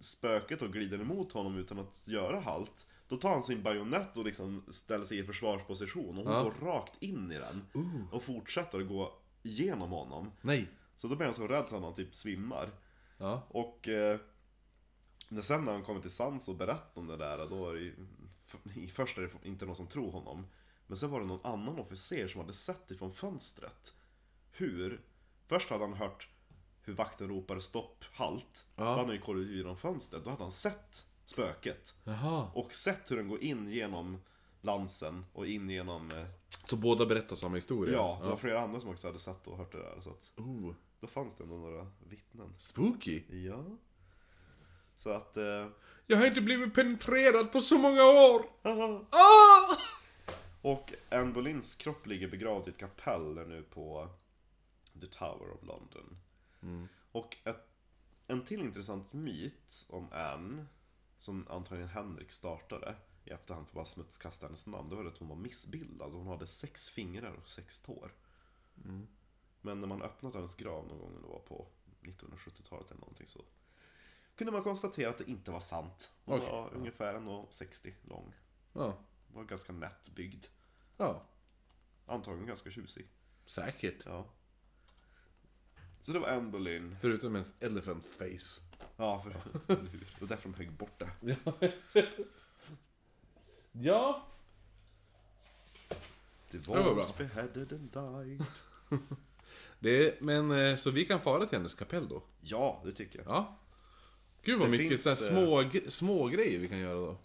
spöket 0.00 0.60
då 0.60 0.68
glider 0.68 1.00
emot 1.00 1.32
honom 1.32 1.56
utan 1.56 1.78
att 1.78 2.02
göra 2.08 2.40
halt 2.40 2.86
Då 3.08 3.16
tar 3.16 3.30
han 3.30 3.42
sin 3.42 3.62
bajonett 3.62 4.16
och 4.16 4.24
liksom 4.24 4.62
ställer 4.70 5.04
sig 5.04 5.18
i 5.18 5.24
försvarsposition 5.24 6.18
och 6.18 6.24
hon 6.24 6.34
Ja. 6.34 6.42
går 6.42 6.66
rakt 6.66 7.02
in 7.02 7.32
i 7.32 7.38
den 7.38 7.64
Och 8.12 8.22
fortsätter 8.22 8.80
att 8.80 8.88
gå 8.88 9.18
igenom 9.42 9.90
honom 9.90 10.32
Nej. 10.40 10.68
Så 10.96 11.08
då 11.08 11.16
blir 11.16 11.26
han 11.26 11.34
så 11.34 11.46
rädd 11.48 11.68
så 11.68 11.76
att 11.76 11.82
han 11.82 11.94
typ 11.94 12.14
svimmar 12.14 12.70
Ja. 13.18 13.42
Och 13.48 13.88
eh, 13.88 14.18
när 15.28 15.42
sen 15.42 15.60
när 15.60 15.72
han 15.72 15.82
kommer 15.82 16.00
till 16.00 16.10
sans 16.10 16.48
och 16.48 16.54
berättar 16.56 17.00
om 17.00 17.06
det 17.06 17.16
där 17.16 17.48
Då 17.48 17.70
är 17.70 17.74
det 17.74 17.80
ju, 17.80 17.94
i 18.74 18.88
först 18.88 19.18
är 19.18 19.22
det 19.22 19.48
inte 19.48 19.66
någon 19.66 19.76
som 19.76 19.86
tror 19.86 20.12
honom 20.12 20.46
Men 20.86 20.96
sen 20.96 21.10
var 21.10 21.20
det 21.20 21.26
någon 21.26 21.46
annan 21.46 21.78
officer 21.78 22.28
som 22.28 22.40
hade 22.40 22.54
sett 22.54 22.90
ifrån 22.90 23.12
fönstret. 23.12 23.94
Hur? 24.50 25.00
Först 25.46 25.70
hade 25.70 25.84
han 25.84 25.92
hört 25.92 26.28
hur 26.82 26.94
vakten 26.94 27.28
ropade 27.28 27.60
stopp, 27.60 28.04
halt. 28.12 28.66
Då 28.76 28.84
hade 28.84 29.02
han 29.02 29.10
ju 29.10 29.20
kollat 29.20 29.40
ut 29.40 29.56
genom 29.56 29.76
fönstret, 29.76 30.24
då 30.24 30.30
hade 30.30 30.42
han 30.42 30.52
sett 30.52 31.06
spöket. 31.24 31.94
Jaha. 32.04 32.50
Och 32.54 32.74
sett 32.74 33.10
hur 33.10 33.16
den 33.16 33.28
går 33.28 33.42
in 33.42 33.70
genom 33.70 34.18
lansen 34.60 35.24
och 35.32 35.46
in 35.46 35.70
genom 35.70 36.10
eh, 36.10 36.26
Så 36.66 36.76
båda 36.76 37.06
berättar 37.06 37.36
samma 37.36 37.54
historia? 37.54 37.94
Ja, 37.94 38.18
det 38.22 38.28
var 38.28 38.36
flera 38.36 38.60
andra 38.60 38.80
som 38.80 38.90
också 38.90 39.06
hade 39.06 39.18
sett 39.18 39.46
och 39.46 39.56
hört 39.56 39.72
det 39.72 39.78
där 39.78 40.00
så 40.00 40.10
att 40.10 40.32
Oh. 40.36 40.74
Då 41.00 41.06
fanns 41.06 41.34
det 41.34 41.44
ändå 41.44 41.56
några 41.56 41.86
vittnen. 42.08 42.54
Spooky. 42.58 43.46
Ja. 43.46 43.64
Så 44.96 45.10
att 45.10 45.36
eh, 45.36 45.66
Jag 46.10 46.18
har 46.18 46.26
inte 46.26 46.40
blivit 46.40 46.74
penetrerad 46.74 47.52
på 47.52 47.60
så 47.60 47.78
många 47.78 48.04
år! 48.04 48.46
Ah! 49.10 49.76
Och 50.62 50.92
Anne 51.10 51.32
Boleyn's 51.34 51.80
kropp 51.80 52.06
ligger 52.06 52.28
begravd 52.28 52.66
i 52.66 52.70
ett 52.70 52.78
kapell 52.78 53.34
där 53.34 53.46
nu 53.46 53.62
på 53.62 54.08
The 55.00 55.06
Tower 55.06 55.50
of 55.50 55.62
London. 55.62 56.18
Och 57.12 57.36
ett, 57.44 57.68
en 58.26 58.44
till 58.44 58.60
intressant 58.60 59.12
myt 59.12 59.86
om 59.88 60.08
Anne, 60.12 60.66
som 61.18 61.46
antagligen 61.50 61.88
Henrik 61.88 62.32
startade 62.32 62.94
i 63.24 63.30
efterhand 63.30 63.66
för 63.66 63.70
att 63.70 63.74
bara 63.74 63.84
smutskasta 63.84 64.46
hennes 64.46 64.66
namn, 64.66 64.88
det 64.88 64.96
var 64.96 65.04
att 65.04 65.18
hon 65.18 65.28
var 65.28 65.36
missbildad. 65.36 66.12
Hon 66.12 66.26
hade 66.26 66.46
sex 66.46 66.88
fingrar 66.88 67.32
och 67.32 67.48
sex 67.48 67.80
tår. 67.80 68.12
Men 69.60 69.80
när 69.80 69.88
man 69.88 70.02
öppnat 70.02 70.34
hennes 70.34 70.54
grav 70.54 70.86
någon 70.86 70.98
gång, 70.98 71.22
det 71.22 71.28
var 71.28 71.40
på 71.40 71.66
1970-talet 72.02 72.90
eller 72.90 73.00
någonting 73.00 73.28
så 73.28 73.44
kunde 74.38 74.52
man 74.52 74.62
konstatera 74.62 75.10
att 75.10 75.18
det 75.18 75.30
inte 75.30 75.50
var 75.50 75.60
sant. 75.60 76.12
Hon 76.24 76.38
Okej. 76.38 76.50
var 76.50 76.74
ungefär 76.74 77.14
1,60 77.14 77.92
lång. 78.02 78.34
Ja. 78.72 78.98
Var 79.32 79.44
ganska 79.44 79.72
nätt 79.72 80.08
byggd. 80.08 80.44
Ja. 80.96 81.22
Antagligen 82.06 82.46
ganska 82.46 82.70
tjusig. 82.70 83.06
Säkert. 83.46 84.02
Ja. 84.04 84.26
Så 86.00 86.12
det 86.12 86.18
var 86.18 86.28
Anne 86.28 86.50
Boleyn. 86.50 86.96
Förutom 87.00 87.36
en 87.36 87.44
elephant 87.60 88.06
face. 88.06 88.60
Ja, 88.96 89.22
för? 89.22 89.30
Det 89.66 90.20
var 90.20 90.28
därför 90.28 90.48
de 90.48 90.54
högg 90.54 90.72
bort 90.72 90.98
det. 90.98 91.36
Ja. 93.72 94.22
Det 96.50 96.68
var 96.68 96.82
bra. 96.82 96.94
was 96.94 97.16
beheaded 97.16 97.72
and 97.72 97.90
died. 97.90 98.44
Det, 99.80 100.20
men 100.20 100.50
eh, 100.50 100.76
så 100.76 100.90
vi 100.90 101.04
kan 101.04 101.20
fara 101.20 101.46
till 101.46 101.58
hennes 101.58 101.74
kapell 101.74 102.08
då? 102.08 102.22
Ja, 102.40 102.82
det 102.84 102.92
tycker 102.92 103.18
jag. 103.18 103.28
Ja. 103.28 103.58
Gud 104.48 104.58
vad 104.58 104.68
Det 104.68 104.70
mycket 104.70 104.88
finns, 104.88 105.04
finns, 105.04 105.26
små, 105.26 105.70
små 105.88 106.28
grejer 106.28 106.58
vi 106.58 106.68
kan 106.68 106.78
göra 106.78 106.94
då. 106.94 107.18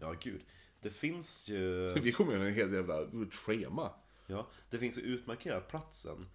Ja, 0.00 0.14
gud. 0.20 0.40
Det 0.80 0.90
finns 0.90 1.48
ju... 1.48 1.88
Vi 2.02 2.12
kommer 2.12 2.32
göra 2.32 2.48
en 2.48 2.54
hel 2.54 2.72
jävla 2.72 3.06
schema. 3.30 3.92
Ja, 4.26 4.48
det 4.70 4.78
finns 4.78 4.98
ju 4.98 5.02
utmarkerat 5.02 5.68
platsen 5.68 6.26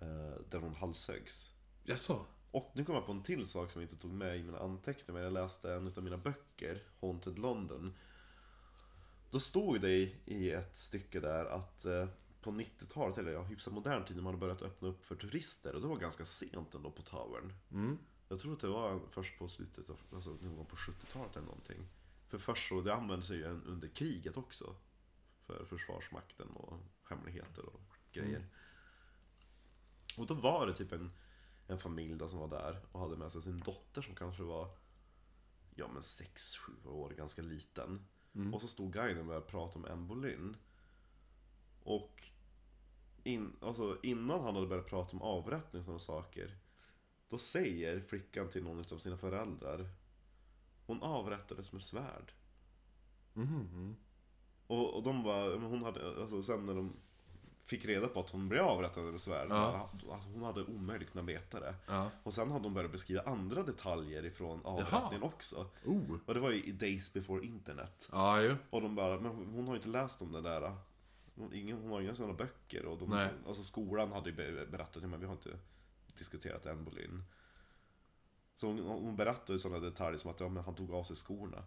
eh, 0.00 0.40
där 0.50 0.58
hon 0.58 0.74
halshöggs. 0.74 1.50
Jaså? 1.84 2.26
Och 2.50 2.72
nu 2.74 2.84
kommer 2.84 2.98
jag 2.98 3.06
på 3.06 3.12
en 3.12 3.22
till 3.22 3.46
sak 3.46 3.70
som 3.70 3.82
jag 3.82 3.90
inte 3.90 4.02
tog 4.02 4.12
med 4.12 4.38
i 4.38 4.42
mina 4.42 4.58
anteckningar, 4.58 5.12
men 5.12 5.22
jag 5.22 5.32
läste 5.32 5.72
en 5.72 5.86
av 5.86 6.02
mina 6.02 6.18
böcker, 6.18 6.82
Haunted 7.00 7.38
London. 7.38 7.94
Då 9.30 9.40
stod 9.40 9.80
det 9.80 10.10
i, 10.24 10.50
ett 10.50 10.76
stycke 10.76 11.20
där 11.20 11.44
att 11.44 11.84
eh, 11.84 12.08
på 12.40 12.50
90-talet, 12.50 13.18
eller 13.18 13.32
ja, 13.32 13.42
hyfsat 13.42 13.74
modern 13.74 14.04
tid, 14.04 14.16
när 14.16 14.22
man 14.22 14.34
hade 14.34 14.40
börjat 14.40 14.62
öppna 14.62 14.88
upp 14.88 15.04
för 15.04 15.14
turister. 15.14 15.74
Och 15.74 15.80
det 15.80 15.86
var 15.86 15.96
ganska 15.96 16.24
sent 16.24 16.74
ändå 16.74 16.90
på 16.90 17.02
Towern. 17.02 17.52
Jag 18.28 18.40
tror 18.40 18.52
att 18.52 18.60
det 18.60 18.68
var 18.68 19.00
först 19.10 19.38
på 19.38 19.48
slutet, 19.48 19.90
av, 19.90 20.00
alltså 20.14 20.30
någon 20.30 20.56
gång 20.56 20.66
på 20.66 20.76
70-talet 20.76 21.36
eller 21.36 21.46
någonting. 21.46 21.88
För 22.28 22.38
först 22.38 22.68
så, 22.68 22.80
det 22.80 22.94
använde 22.94 23.26
sig 23.26 23.36
ju 23.36 23.44
under 23.44 23.88
kriget 23.88 24.36
också. 24.36 24.76
För 25.46 25.64
försvarsmakten 25.64 26.48
och 26.50 26.78
hemligheter 27.08 27.66
och 27.66 27.96
grejer. 28.12 28.46
Och 30.16 30.26
då 30.26 30.34
var 30.34 30.66
det 30.66 30.74
typ 30.74 30.92
en, 30.92 31.12
en 31.66 31.78
familj 31.78 32.14
då 32.14 32.28
som 32.28 32.38
var 32.38 32.48
där 32.48 32.80
och 32.92 33.00
hade 33.00 33.16
med 33.16 33.32
sig 33.32 33.42
sin 33.42 33.58
dotter 33.58 34.02
som 34.02 34.14
kanske 34.14 34.42
var 34.42 34.76
Ja 35.74 35.88
men 35.92 36.02
6-7 36.02 36.88
år, 36.88 37.10
ganska 37.10 37.42
liten. 37.42 38.06
Och 38.52 38.60
så 38.60 38.68
stod 38.68 38.92
guiden 38.92 39.18
och 39.18 39.26
började 39.26 39.46
prata 39.46 39.78
om 39.78 39.84
Anne 39.84 40.06
Boleyn. 40.06 40.56
Och 41.82 42.22
in, 43.22 43.56
alltså, 43.60 43.98
innan 44.02 44.40
han 44.40 44.54
hade 44.54 44.66
börjat 44.66 44.86
prata 44.86 45.16
om 45.16 45.22
avrättning 45.22 45.80
och 45.80 45.84
sådana 45.84 45.98
saker 45.98 46.56
Då 47.28 47.38
säger 47.38 48.00
flickan 48.00 48.48
till 48.48 48.64
någon 48.64 48.84
av 48.92 48.98
sina 48.98 49.16
föräldrar 49.16 49.88
Hon 50.86 51.02
avrättades 51.02 51.72
med 51.72 51.82
svärd. 51.82 52.32
Och, 54.66 54.94
och 54.94 55.02
de 55.02 55.22
var, 55.22 55.56
men 55.56 55.70
hon 55.70 55.82
hade, 55.82 56.20
alltså 56.20 56.42
sen 56.42 56.66
när 56.66 56.74
de 56.74 56.92
fick 57.64 57.84
reda 57.84 58.08
på 58.08 58.20
att 58.20 58.30
hon 58.30 58.48
blev 58.48 58.64
avrättad 58.64 59.04
med 59.04 59.20
svärd. 59.20 59.46
Ja. 59.50 59.90
Att 60.10 60.24
hon 60.24 60.42
hade 60.42 60.64
omöjligt 60.64 61.10
kunnat 61.12 61.26
veta 61.28 61.60
det. 61.60 61.74
Ja. 61.86 62.10
Och 62.22 62.34
sen 62.34 62.50
hade 62.50 62.64
hon 62.64 62.74
börjat 62.74 62.92
beskriva 62.92 63.22
andra 63.22 63.62
detaljer 63.62 64.24
ifrån 64.24 64.60
avrättningen 64.64 65.22
också. 65.22 65.66
Oh. 65.84 66.18
Och 66.26 66.34
det 66.34 66.40
var 66.40 66.50
ju 66.50 66.62
i 66.62 66.72
Days 66.72 67.12
before 67.12 67.44
internet. 67.46 68.08
Ja, 68.12 68.42
ju. 68.42 68.56
Och 68.70 68.82
de 68.82 68.94
bara, 68.94 69.20
men 69.20 69.32
hon 69.32 69.66
har 69.66 69.74
ju 69.74 69.78
inte 69.78 69.88
läst 69.88 70.22
om 70.22 70.32
det 70.32 70.40
där. 70.40 70.76
Hon, 71.34 71.54
ingen, 71.54 71.78
hon 71.78 71.90
har 71.90 72.00
inga 72.00 72.14
sådana 72.14 72.34
böcker. 72.34 72.84
Och 72.86 72.98
de, 72.98 73.28
alltså 73.46 73.62
skolan 73.62 74.12
hade 74.12 74.30
ju 74.30 74.36
be- 74.36 74.66
berättat, 74.66 75.02
men 75.02 75.20
vi 75.20 75.26
har 75.26 75.32
inte 75.32 75.58
diskuterat 76.18 76.66
än 76.66 76.84
Bolin. 76.84 77.22
Så 78.56 78.66
hon, 78.66 78.80
hon 78.80 79.16
berättade 79.16 79.52
ju 79.52 79.58
sådana 79.58 79.80
detaljer 79.80 80.18
som 80.18 80.30
att 80.30 80.40
ja, 80.40 80.48
men 80.48 80.64
han 80.64 80.74
tog 80.74 80.94
av 80.94 81.04
sig 81.04 81.16
skorna. 81.16 81.62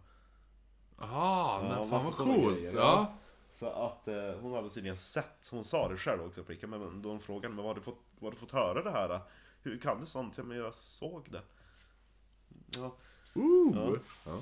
Jaha, 0.98 1.62
nej, 1.62 1.88
fan 1.90 2.04
vad 2.04 2.14
coolt. 2.14 2.56
grejer, 2.56 2.72
Ja. 2.74 3.14
Så 3.54 3.66
att 3.70 4.08
eh, 4.08 4.32
hon 4.40 4.52
hade 4.52 4.70
tydligen 4.70 4.96
sett, 4.96 5.48
hon 5.50 5.64
sa 5.64 5.88
det 5.88 5.96
själv 5.96 6.22
också 6.22 6.44
flickan, 6.44 6.70
men 6.70 7.02
då 7.02 7.08
hon 7.08 7.20
frågade 7.20 7.54
men 7.54 7.64
var 7.64 7.70
har 7.70 7.74
du 7.74 7.80
fått, 7.80 7.98
har 8.20 8.30
du 8.30 8.36
fått 8.36 8.52
höra 8.52 8.82
det 8.82 8.90
här? 8.90 9.20
Hur 9.62 9.78
kan 9.78 10.00
du 10.00 10.06
sånt? 10.06 10.38
Ja 10.38 10.44
men 10.44 10.56
jag 10.56 10.74
såg 10.74 11.30
det. 11.30 11.42
Ja, 12.76 12.96
Ooh. 13.34 13.98
Ja. 14.26 14.40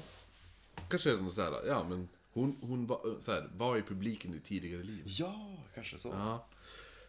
Kanske 0.89 1.13
är 1.13 1.17
som 1.17 1.31
såhär, 1.31 1.67
ja 1.67 1.85
men 1.85 2.09
hon, 2.33 2.57
hon 2.61 2.87
var, 2.87 3.21
så 3.21 3.33
här, 3.33 3.51
var 3.57 3.77
i 3.77 3.83
publiken 3.83 4.35
i 4.35 4.41
tidigare 4.41 4.83
liv. 4.83 5.05
ja 5.07 5.57
kanske 5.75 5.99
så. 5.99 6.09
Ja. 6.09 6.47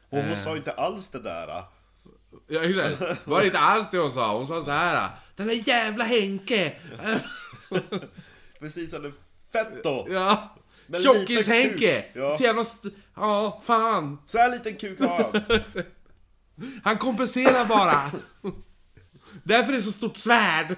Och 0.10 0.24
hon 0.24 0.38
sa 0.38 0.58
inte 0.58 0.72
alls 0.72 1.10
det 1.10 1.20
där. 1.20 1.64
Ja, 2.48 2.62
exakt. 2.62 3.28
Var 3.28 3.40
det 3.40 3.46
inte 3.46 3.60
alls 3.60 3.88
det 3.92 3.98
hon 3.98 4.12
sa. 4.12 4.38
Hon 4.38 4.48
sa 4.48 4.64
så 4.64 4.72
här. 4.72 5.10
Den 5.36 5.48
där 5.48 5.68
jävla 5.68 6.04
Henke! 6.04 6.74
Precis 8.60 8.92
som 8.92 9.06
en 9.06 9.14
fetto! 9.54 10.08
Ja. 10.10 10.56
Tjockis-Henke! 11.04 12.04
Ja. 12.14 12.38
Så 12.38 12.44
jävla 12.44 12.66
Ja, 13.16 13.62
fan. 13.66 14.18
Så 14.28 14.38
här 14.38 14.52
liten 14.52 14.76
kuk 14.76 15.00
har 15.00 15.24
han! 15.24 15.62
Han 16.84 16.98
kompenserar 16.98 17.66
bara. 17.66 18.12
Därför 19.44 19.74
är 19.74 19.78
det 19.78 19.84
så 19.84 19.92
stort 19.92 20.18
svärd. 20.18 20.76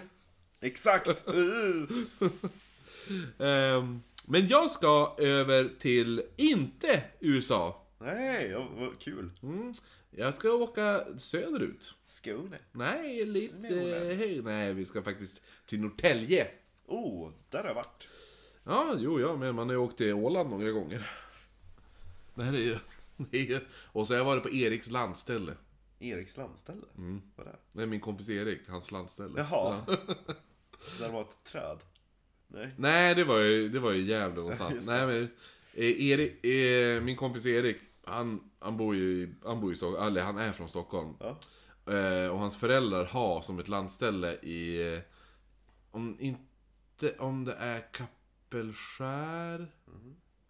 Exakt! 0.61 1.23
Ehm, 3.39 4.01
men 4.27 4.47
jag 4.47 4.71
ska 4.71 5.15
över 5.17 5.69
till, 5.79 6.21
inte 6.37 7.03
USA. 7.19 7.87
Nej, 7.99 8.55
vad 8.77 8.99
kul. 8.99 9.29
Mm. 9.43 9.73
Jag 10.15 10.33
ska 10.33 10.51
åka 10.51 11.05
söderut. 11.19 11.93
Skåne. 12.05 12.59
Nej, 12.71 13.25
lite 13.25 13.39
Småland. 13.39 14.43
Nej, 14.43 14.73
vi 14.73 14.85
ska 14.85 15.03
faktiskt 15.03 15.41
till 15.65 15.79
Norrtälje. 15.79 16.47
Oh, 16.85 17.31
där 17.49 17.59
har 17.59 17.67
jag 17.67 17.75
varit. 17.75 18.07
Ja, 18.63 18.95
jo, 18.99 19.19
ja, 19.19 19.35
men 19.35 19.55
man 19.55 19.67
har 19.69 19.73
ju 19.73 19.79
åkt 19.79 19.97
till 19.97 20.13
Åland 20.13 20.49
några 20.49 20.71
gånger. 20.71 21.11
Det 22.35 22.43
här 22.43 22.53
är 22.53 22.57
ju... 22.57 22.77
Det 23.31 23.37
är 23.37 23.45
ju 23.45 23.59
och 23.71 24.07
så 24.07 24.13
har 24.13 24.17
jag 24.17 24.25
varit 24.25 24.43
på 24.43 24.49
Eriks 24.49 24.89
landställe. 24.89 25.53
Eriks 25.99 26.37
landställe. 26.37 26.85
Vad 27.35 27.47
är 27.47 27.51
det? 27.51 27.57
Det 27.71 27.81
är 27.81 27.85
min 27.87 27.99
kompis 27.99 28.29
Erik, 28.29 28.59
hans 28.69 28.91
landställe. 28.91 29.33
Jaha. 29.37 29.83
Ja. 29.87 29.97
Där 30.99 31.11
var 31.11 31.21
ett 31.21 31.43
träd. 31.43 31.77
Nej. 32.47 32.69
Nej, 32.77 33.15
det 33.15 33.23
var 33.23 33.39
ju, 33.39 33.69
det 33.69 33.79
var 33.79 33.91
ju 33.91 34.01
Gävle 34.03 34.35
någonstans. 34.35 34.87
Nej, 34.87 35.07
men... 35.07 35.23
eh, 35.73 36.01
Erik, 36.09 36.45
eh, 36.45 37.01
min 37.01 37.15
kompis 37.15 37.45
Erik, 37.45 37.77
han, 38.03 38.50
han 38.61 38.77
bor 38.77 38.95
ju 38.95 39.11
i- 39.23 39.35
han 39.45 39.61
bor 39.61 39.73
i 39.73 39.75
Stockholm, 39.75 40.07
eller 40.07 40.21
han 40.21 40.37
är 40.37 40.51
från 40.51 40.69
Stockholm. 40.69 41.13
Ja. 41.19 41.37
Eh, 41.93 42.27
och 42.31 42.39
hans 42.39 42.57
föräldrar 42.57 43.05
har 43.05 43.41
som 43.41 43.59
ett 43.59 43.67
landställe 43.67 44.33
i... 44.33 44.93
eh, 44.93 44.99
Om 45.91 46.17
inte... 46.19 47.15
Om 47.19 47.45
det 47.45 47.53
är 47.53 47.81
Kappelskär? 47.91 49.67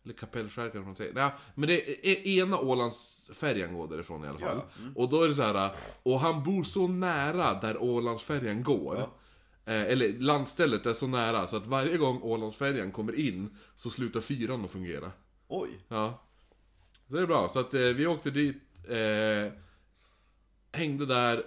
Eller 0.04 0.14
Kapellskär 0.14 0.62
kanske 0.70 0.80
man 0.86 0.96
säger. 0.96 1.14
Nej, 1.14 1.32
men 1.56 1.68
det 1.68 2.08
är 2.08 2.28
ena 2.28 2.58
Ålandsfärjan 2.60 3.74
går 3.74 3.88
därifrån 3.88 4.24
i 4.26 4.28
alla 4.28 4.40
fall. 4.40 4.58
Ja, 4.78 4.84
Och 4.96 5.10
då 5.10 5.24
är 5.24 5.28
det 5.28 5.36
så 5.36 5.42
här. 5.44 5.72
Och 6.04 6.20
han 6.20 6.44
bor 6.44 6.64
så 6.64 6.88
nära 6.88 7.54
där 7.60 7.78
Ålandsfärjan 7.84 8.64
går. 8.64 8.96
Ja. 8.98 9.12
Eh, 9.74 9.82
eller 9.82 10.20
landstället 10.20 10.86
är 10.86 10.94
så 10.94 11.08
nära 11.08 11.48
så 11.48 11.58
att 11.58 11.66
varje 11.68 11.98
gång 11.98 12.22
Ålandsfärjan 12.22 12.92
kommer 12.92 13.20
in 13.20 13.58
så 13.76 13.90
slutar 13.90 14.20
fyran 14.22 14.66
att 14.66 14.72
fungera. 14.72 15.12
Oj. 15.48 15.70
Ja. 15.88 16.22
Det 17.12 17.20
är 17.20 17.26
bra, 17.26 17.50
så 17.50 17.60
att 17.60 17.74
eh, 17.74 17.82
vi 17.82 18.08
åkte 18.08 18.32
dit, 18.32 18.64
eh, 18.90 19.54
hängde 20.72 21.06
där 21.06 21.46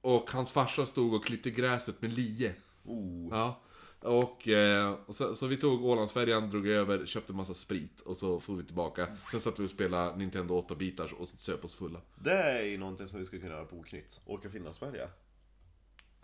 och 0.00 0.30
hans 0.30 0.50
farsa 0.50 0.86
stod 0.86 1.14
och 1.14 1.24
klippte 1.24 1.50
gräset 1.50 2.02
med 2.02 2.12
lie. 2.12 2.54
Oh. 2.84 3.28
Ja. 3.30 3.62
Och, 4.00 4.48
eh, 4.48 4.92
och 5.06 5.14
så, 5.14 5.34
så 5.34 5.46
vi 5.46 5.56
tog 5.56 5.84
Ålandsfärjan, 5.84 6.50
drog 6.50 6.68
över, 6.68 7.06
köpte 7.06 7.32
massa 7.32 7.54
sprit 7.54 8.00
och 8.00 8.16
så 8.16 8.40
får 8.40 8.56
vi 8.56 8.64
tillbaka. 8.64 9.06
Sen 9.30 9.40
satt 9.40 9.58
vi 9.58 9.66
och 9.66 9.70
spelade 9.70 10.16
Nintendo 10.16 10.60
8-bitars 10.68 11.12
och 11.12 11.28
söp 11.28 11.64
oss 11.64 11.74
fulla. 11.74 12.00
Det 12.14 12.42
är 12.42 12.62
ju 12.62 12.78
någonting 12.78 13.06
som 13.06 13.20
vi 13.20 13.26
skulle 13.26 13.42
kunna 13.42 13.54
göra 13.54 13.64
på 13.64 13.76
Oknytt. 13.76 14.20
Åka 14.26 14.50
Finlandsfärja. 14.50 15.08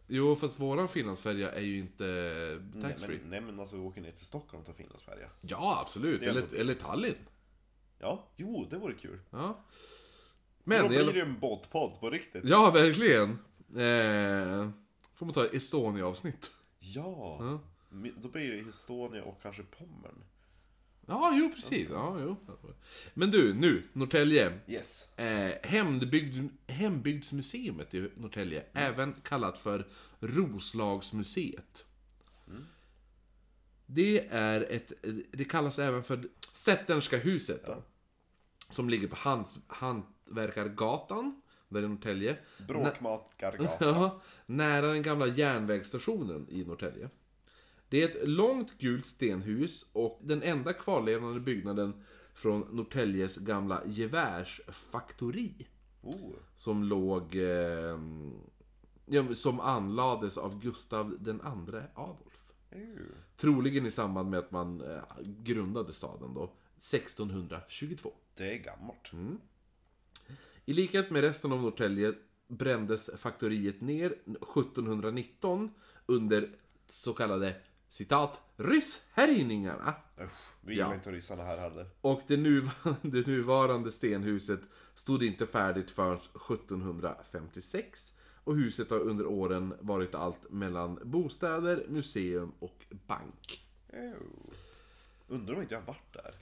Jo, 0.07 0.37
fast 0.37 0.61
våran 0.61 0.89
Finlandsfärja 0.89 1.51
är 1.53 1.61
ju 1.63 1.79
inte 1.79 2.05
Nej 2.75 2.83
taxfree. 2.83 3.19
men, 3.21 3.31
nej 3.31 3.41
men 3.41 3.61
alltså 3.61 3.77
vi 3.77 3.83
åker 3.83 4.01
ner 4.01 4.11
till 4.11 4.27
Stockholm 4.27 4.61
och 4.61 4.67
tar 4.67 4.73
Finlandsfärja. 4.75 5.29
Ja, 5.41 5.81
absolut. 5.81 6.23
Eller, 6.23 6.55
eller 6.55 6.75
Tallinn. 6.75 7.15
Ja, 8.03 8.29
jo 8.37 8.67
det 8.71 8.79
vore 8.79 8.95
kul. 8.95 9.19
Ja. 9.31 9.65
Men 10.65 10.83
Men, 10.83 10.83
då 10.83 10.89
blir 10.89 11.13
det 11.13 11.19
ju 11.19 11.25
en 11.25 11.39
båtpodd 11.39 12.01
på 12.01 12.11
riktigt. 12.11 12.45
Ja, 12.45 12.71
verkligen. 12.71 13.31
Eh, 13.77 14.71
får 15.15 15.27
man 15.27 15.33
ta 15.33 15.47
Estonia-avsnitt. 15.47 16.51
Ja. 16.79 17.37
Ja. 17.41 17.61
Då 18.23 18.29
blir 18.29 18.53
det 18.53 18.69
Estonia 18.69 19.25
och 19.25 19.43
kanske 19.43 19.63
Pommern. 19.63 20.25
Ja, 21.07 21.33
jo 21.37 21.53
precis. 21.55 21.91
Ja, 21.91 22.17
jo. 22.21 22.37
Men 23.15 23.31
du, 23.31 23.55
nu, 23.55 23.83
Norrtälje. 23.93 24.59
Yes. 24.69 25.19
Eh, 25.19 25.55
hembygd, 25.63 26.49
hembygdsmuseet 26.67 27.95
i 27.95 28.11
Norrtälje, 28.17 28.65
även 28.73 29.13
kallat 29.13 29.59
för 29.59 29.89
Roslagsmuseet. 30.21 31.85
Det 33.87 34.27
är 34.31 34.61
ett, 34.71 34.93
det 35.33 35.45
kallas 35.45 35.79
även 35.79 36.03
för 36.03 36.29
Sätternska 36.55 37.17
huset. 37.17 37.67
Då, 37.67 37.83
Som 38.73 38.89
ligger 38.89 39.09
på 39.09 39.17
Hant, 39.17 39.59
Hantverkargatan, 39.67 41.43
där 41.69 41.83
i 41.83 41.89
Norrtälje. 41.89 42.37
Bråkmakargatan. 42.69 44.11
Nära 44.47 44.87
den 44.87 45.03
gamla 45.03 45.27
järnvägsstationen 45.27 46.47
i 46.51 46.65
Norrtälje. 46.65 47.11
Det 47.89 48.03
är 48.03 48.09
ett 48.09 48.29
långt 48.29 48.79
gult 48.79 49.07
stenhus 49.07 49.91
och 49.93 50.21
den 50.23 50.43
enda 50.43 50.73
kvarlevande 50.73 51.41
byggnaden 51.41 52.05
från 52.35 52.61
Norrtäljes 52.61 53.37
gamla 53.37 53.83
gevärsfaktori. 53.87 55.69
Oh. 56.03 56.33
Som 56.57 56.85
låg... 56.85 57.37
Eh, 57.37 57.99
ja, 59.07 59.35
som 59.35 59.61
anlades 59.61 60.39
av 60.39 60.61
Gustav 60.61 61.17
den 61.21 61.41
andre 61.41 61.87
Adolf. 61.95 62.53
Ew. 62.71 63.01
Troligen 63.37 63.87
i 63.87 63.91
samband 63.91 64.31
med 64.31 64.39
att 64.39 64.51
man 64.51 64.81
eh, 64.81 65.03
grundade 65.25 65.93
staden 65.93 66.35
då, 66.35 66.45
1622. 66.77 68.13
Det 68.35 68.53
är 68.55 68.59
gammalt. 68.59 69.13
Mm. 69.13 69.41
I 70.65 70.73
likhet 70.73 71.11
med 71.11 71.23
resten 71.23 71.53
av 71.53 71.63
Norrtälje 71.63 72.13
brändes 72.49 73.11
faktoriet 73.17 73.81
ner 73.81 74.07
1719 74.11 75.71
under 76.07 76.49
så 76.89 77.13
kallade 77.15 77.55
citat 77.89 78.41
rysshärjningarna. 78.57 79.95
Usch, 80.21 80.31
vi 80.61 80.75
gillar 80.75 80.89
Ja. 80.89 80.95
inte 80.95 81.13
ryssarna 81.13 81.45
här 81.45 81.59
heller. 81.59 81.87
Och 82.01 82.23
det 82.27 82.37
nuvarande, 82.37 82.99
det 83.03 83.27
nuvarande 83.27 83.93
stenhuset 83.93 84.61
stod 84.95 85.23
inte 85.23 85.47
färdigt 85.47 85.91
förrän 85.91 86.17
1756. 86.17 88.15
Och 88.45 88.57
huset 88.57 88.91
har 88.91 88.99
under 88.99 89.27
åren 89.27 89.75
varit 89.81 90.15
allt 90.15 90.51
mellan 90.51 90.99
bostäder, 91.05 91.87
museum 91.89 92.53
och 92.59 92.85
bank. 92.91 93.67
Ew. 93.93 94.17
Undrar 95.29 95.55
om 95.55 95.63
inte 95.63 95.75
jag 95.75 95.83
varit 95.83 96.13
där. 96.13 96.35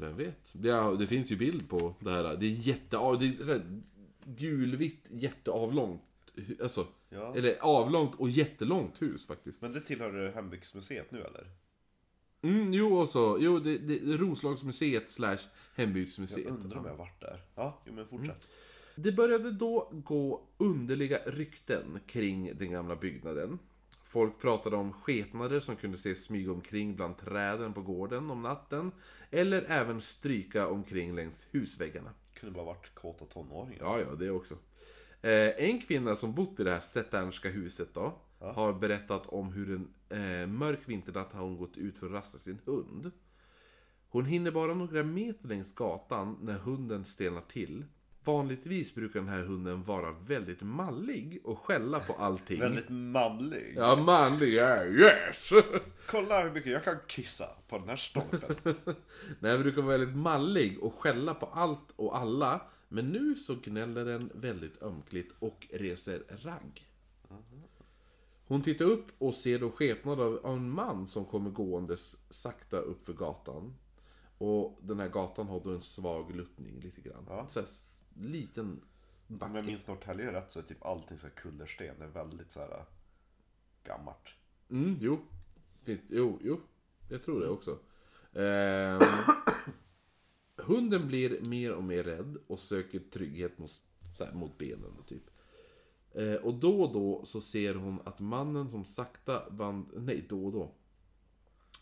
Vem 0.00 0.16
vet? 0.16 0.48
Det, 0.52 0.96
det 0.98 1.06
finns 1.06 1.32
ju 1.32 1.36
bild 1.36 1.68
på 1.68 1.94
det 2.00 2.10
här. 2.10 2.36
Det 2.36 2.46
är 2.46 2.50
jätte... 2.50 2.96
Det 2.96 3.26
är 3.26 3.44
så 3.44 3.52
här, 3.52 3.80
gulvitt, 4.24 5.06
jätteavlångt. 5.10 6.02
Alltså, 6.62 6.86
Ja. 7.08 7.34
eller 7.36 7.56
avlångt 7.60 8.14
och 8.14 8.30
jättelångt 8.30 9.02
hus 9.02 9.26
faktiskt. 9.26 9.62
Men 9.62 9.72
det 9.72 9.80
tillhör 9.80 10.32
Hembygdsmuseet 10.34 11.10
nu 11.12 11.20
eller? 11.22 11.46
Mm, 12.42 12.72
jo, 12.74 12.96
och 12.98 13.08
så, 13.08 13.38
jo, 13.40 13.58
det, 13.58 13.78
det, 13.78 14.16
Roslagsmuseet 14.16 15.10
slash 15.10 15.30
Jag 15.76 15.84
hembygdsmuseet. 15.84 16.46
undrar 16.46 16.78
om 16.78 16.86
jag 16.86 16.96
varit 16.96 17.20
där. 17.20 17.40
Ja, 17.54 17.78
jo 17.86 17.92
men 17.92 18.06
fortsätt. 18.06 18.48
Det 18.96 19.12
började 19.12 19.50
då 19.50 19.88
gå 19.92 20.42
underliga 20.58 21.18
rykten 21.26 22.00
kring 22.06 22.58
den 22.58 22.70
gamla 22.70 22.96
byggnaden. 22.96 23.58
Folk 24.04 24.40
pratade 24.40 24.76
om 24.76 24.92
skepnader 24.92 25.60
som 25.60 25.76
kunde 25.76 25.98
se 25.98 26.14
smyga 26.14 26.52
omkring 26.52 26.96
bland 26.96 27.18
träden 27.18 27.72
på 27.72 27.82
gården 27.82 28.30
om 28.30 28.42
natten. 28.42 28.92
Eller 29.30 29.62
även 29.68 30.00
stryka 30.00 30.68
omkring 30.68 31.14
längs 31.14 31.40
husväggarna. 31.50 32.10
Kunde 32.34 32.54
bara 32.54 32.64
varit 32.64 32.94
kåta 32.94 33.24
tonåringar. 33.24 33.84
Ja, 33.84 34.00
ja, 34.00 34.14
det 34.14 34.30
också. 34.30 34.54
Eh, 35.22 35.64
en 35.70 35.80
kvinna 35.80 36.16
som 36.16 36.34
bott 36.34 36.60
i 36.60 36.64
det 36.64 36.70
här 36.70 36.80
Sätternska 36.80 37.48
huset 37.48 37.94
då, 37.94 38.18
har 38.38 38.72
berättat 38.72 39.26
om 39.26 39.52
hur 39.52 39.70
en 39.70 39.88
eh, 40.42 40.46
mörk 40.46 40.80
vinternatt 40.84 41.32
har 41.32 41.42
hon 41.42 41.56
gått 41.56 41.76
ut 41.76 41.98
för 41.98 42.06
att 42.06 42.12
rasta 42.12 42.38
sin 42.38 42.58
hund. 42.64 43.10
Hon 44.08 44.24
hinner 44.24 44.50
bara 44.50 44.74
några 44.74 45.02
meter 45.02 45.48
längs 45.48 45.74
gatan 45.74 46.38
när 46.42 46.58
hunden 46.58 47.04
stelnar 47.04 47.40
till. 47.40 47.84
Vanligtvis 48.26 48.94
brukar 48.94 49.20
den 49.20 49.28
här 49.28 49.42
hunden 49.42 49.82
vara 49.82 50.12
väldigt 50.26 50.62
mallig 50.62 51.40
och 51.44 51.58
skälla 51.58 52.00
på 52.00 52.12
allting. 52.12 52.60
Väldigt 52.60 52.88
manlig. 52.88 53.74
Ja, 53.76 53.96
manlig, 53.96 54.54
ja, 54.54 54.84
yes! 54.84 55.50
Kolla 56.06 56.42
hur 56.42 56.50
mycket 56.50 56.72
jag 56.72 56.84
kan 56.84 56.96
kissa 57.06 57.48
på 57.68 57.78
den 57.78 57.88
här 57.88 57.96
stolpen. 57.96 58.56
Nej, 59.38 59.52
den 59.52 59.62
brukar 59.62 59.82
vara 59.82 59.98
väldigt 59.98 60.16
mallig 60.16 60.78
och 60.82 60.94
skälla 60.94 61.34
på 61.34 61.46
allt 61.46 61.92
och 61.96 62.16
alla. 62.16 62.60
Men 62.88 63.08
nu 63.08 63.34
så 63.34 63.54
gnäller 63.54 64.04
den 64.04 64.30
väldigt 64.34 64.82
ömkligt 64.82 65.32
och 65.38 65.66
reser 65.70 66.22
ragg. 66.28 66.86
Hon 68.46 68.62
tittar 68.62 68.84
upp 68.84 69.06
och 69.18 69.34
ser 69.34 69.58
då 69.58 69.70
skepnad 69.70 70.20
av 70.20 70.40
en 70.44 70.70
man 70.70 71.06
som 71.06 71.24
kommer 71.24 71.50
gåendes 71.50 72.16
sakta 72.30 72.76
upp 72.76 73.06
för 73.06 73.12
gatan. 73.12 73.74
Och 74.38 74.78
den 74.82 75.00
här 75.00 75.08
gatan 75.08 75.46
har 75.46 75.60
då 75.60 75.70
en 75.70 75.82
svag 75.82 76.36
luttning 76.36 76.80
lite 76.80 77.00
grann. 77.00 77.26
Ja. 77.28 77.46
Så 77.48 77.60
liten 78.20 78.80
Om 79.28 79.38
backe. 79.38 79.56
jag 79.56 79.64
minns 79.64 79.88
Norrtälje 79.88 80.32
rätt 80.32 80.52
så 80.52 80.58
är 80.58 80.62
typ 80.62 80.84
allting 80.84 81.18
så 81.18 81.26
här 81.26 81.34
kullersten. 81.34 81.94
Det 81.98 82.04
är 82.04 82.08
väldigt 82.08 82.52
så 82.52 82.60
här 82.60 82.70
äh, 82.70 82.84
gammalt. 83.84 84.34
Mm, 84.70 84.96
jo. 85.00 85.18
Finns, 85.84 86.00
jo, 86.08 86.38
jo. 86.42 86.60
Jag 87.08 87.22
tror 87.22 87.40
det 87.40 87.48
också. 87.48 87.78
Ehm, 88.32 88.98
hunden 90.56 91.08
blir 91.08 91.40
mer 91.40 91.72
och 91.72 91.84
mer 91.84 92.02
rädd 92.02 92.36
och 92.46 92.58
söker 92.58 92.98
trygghet 92.98 93.58
mot, 93.58 93.82
här, 94.18 94.32
mot 94.32 94.58
benen. 94.58 95.02
Typ. 95.06 95.30
Eh, 96.10 96.34
och 96.34 96.54
då 96.54 96.82
och 96.82 96.92
då 96.92 97.24
så 97.24 97.40
ser 97.40 97.74
hon 97.74 98.00
att 98.04 98.20
mannen 98.20 98.70
som 98.70 98.84
sakta 98.84 99.48
vandrar... 99.50 100.00
Nej, 100.00 100.26
då 100.28 100.46
och 100.46 100.52
då. 100.52 100.74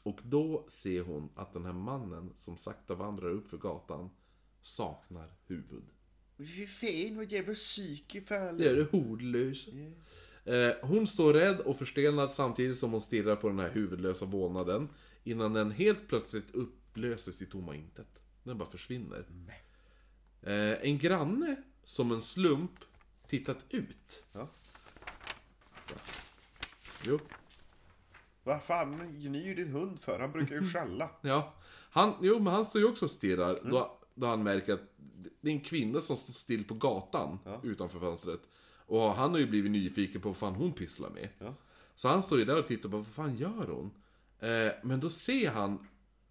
Och 0.02 0.20
då 0.22 0.64
ser 0.68 1.04
hon 1.04 1.28
att 1.34 1.52
den 1.52 1.64
här 1.64 1.72
mannen 1.72 2.32
som 2.36 2.56
sakta 2.56 2.94
vandrar 2.94 3.30
upp 3.30 3.48
för 3.48 3.58
gatan 3.58 4.10
saknar 4.62 5.32
huvud. 5.46 5.84
Fy 6.38 6.66
fan 6.66 7.16
vad 7.16 7.32
jävla 7.32 7.54
psyke 7.54 8.20
Det 8.28 8.68
är 8.68 8.76
det 8.76 8.90
hordlös. 8.90 9.68
Eh, 10.44 10.72
hon 10.82 11.06
står 11.06 11.32
rädd 11.32 11.60
och 11.60 11.78
förstelnad 11.78 12.32
samtidigt 12.32 12.78
som 12.78 12.92
hon 12.92 13.00
stirrar 13.00 13.36
på 13.36 13.48
den 13.48 13.58
här 13.58 13.70
huvudlösa 13.70 14.24
vålnaden. 14.24 14.88
Innan 15.24 15.52
den 15.52 15.70
helt 15.70 16.08
plötsligt 16.08 16.54
upplöses 16.54 17.42
i 17.42 17.46
tomma 17.46 17.74
intet. 17.74 18.08
Den 18.42 18.58
bara 18.58 18.70
försvinner. 18.70 19.26
Eh, 20.42 20.52
en 20.90 20.98
granne, 20.98 21.56
som 21.84 22.12
en 22.12 22.20
slump, 22.20 22.84
tittat 23.28 23.64
ut. 23.70 24.22
Ja. 24.32 24.48
Jo. 27.04 27.18
Vad 28.42 28.62
fan 28.62 29.20
gnyr 29.20 29.54
din 29.54 29.68
hund 29.68 30.00
för? 30.00 30.18
Han 30.18 30.32
brukar 30.32 30.54
ju 30.54 30.68
skälla. 30.72 31.10
Ja. 31.20 31.54
Han, 31.90 32.14
jo, 32.22 32.38
men 32.38 32.52
han 32.52 32.64
står 32.64 32.80
ju 32.80 32.88
också 32.88 33.04
och 33.04 33.10
stirrar 33.10 33.60
då, 33.64 33.98
då 34.14 34.26
han 34.26 34.42
märker 34.42 34.72
att 34.72 34.94
det 35.40 35.50
är 35.50 35.54
en 35.54 35.60
kvinna 35.60 36.00
som 36.00 36.16
står 36.16 36.32
still 36.32 36.64
på 36.64 36.74
gatan 36.74 37.38
utanför 37.62 37.98
fönstret. 37.98 38.40
Och 38.86 39.14
han 39.14 39.30
har 39.30 39.38
ju 39.38 39.46
blivit 39.46 39.70
nyfiken 39.70 40.20
på 40.20 40.28
vad 40.28 40.36
fan 40.36 40.54
hon 40.54 40.72
pysslar 40.72 41.10
med. 41.10 41.28
Ja. 41.38 41.54
Så 41.94 42.08
han 42.08 42.22
står 42.22 42.38
ju 42.38 42.44
där 42.44 42.58
och 42.58 42.66
tittar 42.66 42.88
på 42.88 42.96
vad 42.96 43.06
fan 43.06 43.36
gör 43.36 43.66
hon? 43.66 43.90
Eh, 44.38 44.72
men 44.82 45.00
då 45.00 45.10
ser 45.10 45.50
han 45.50 45.72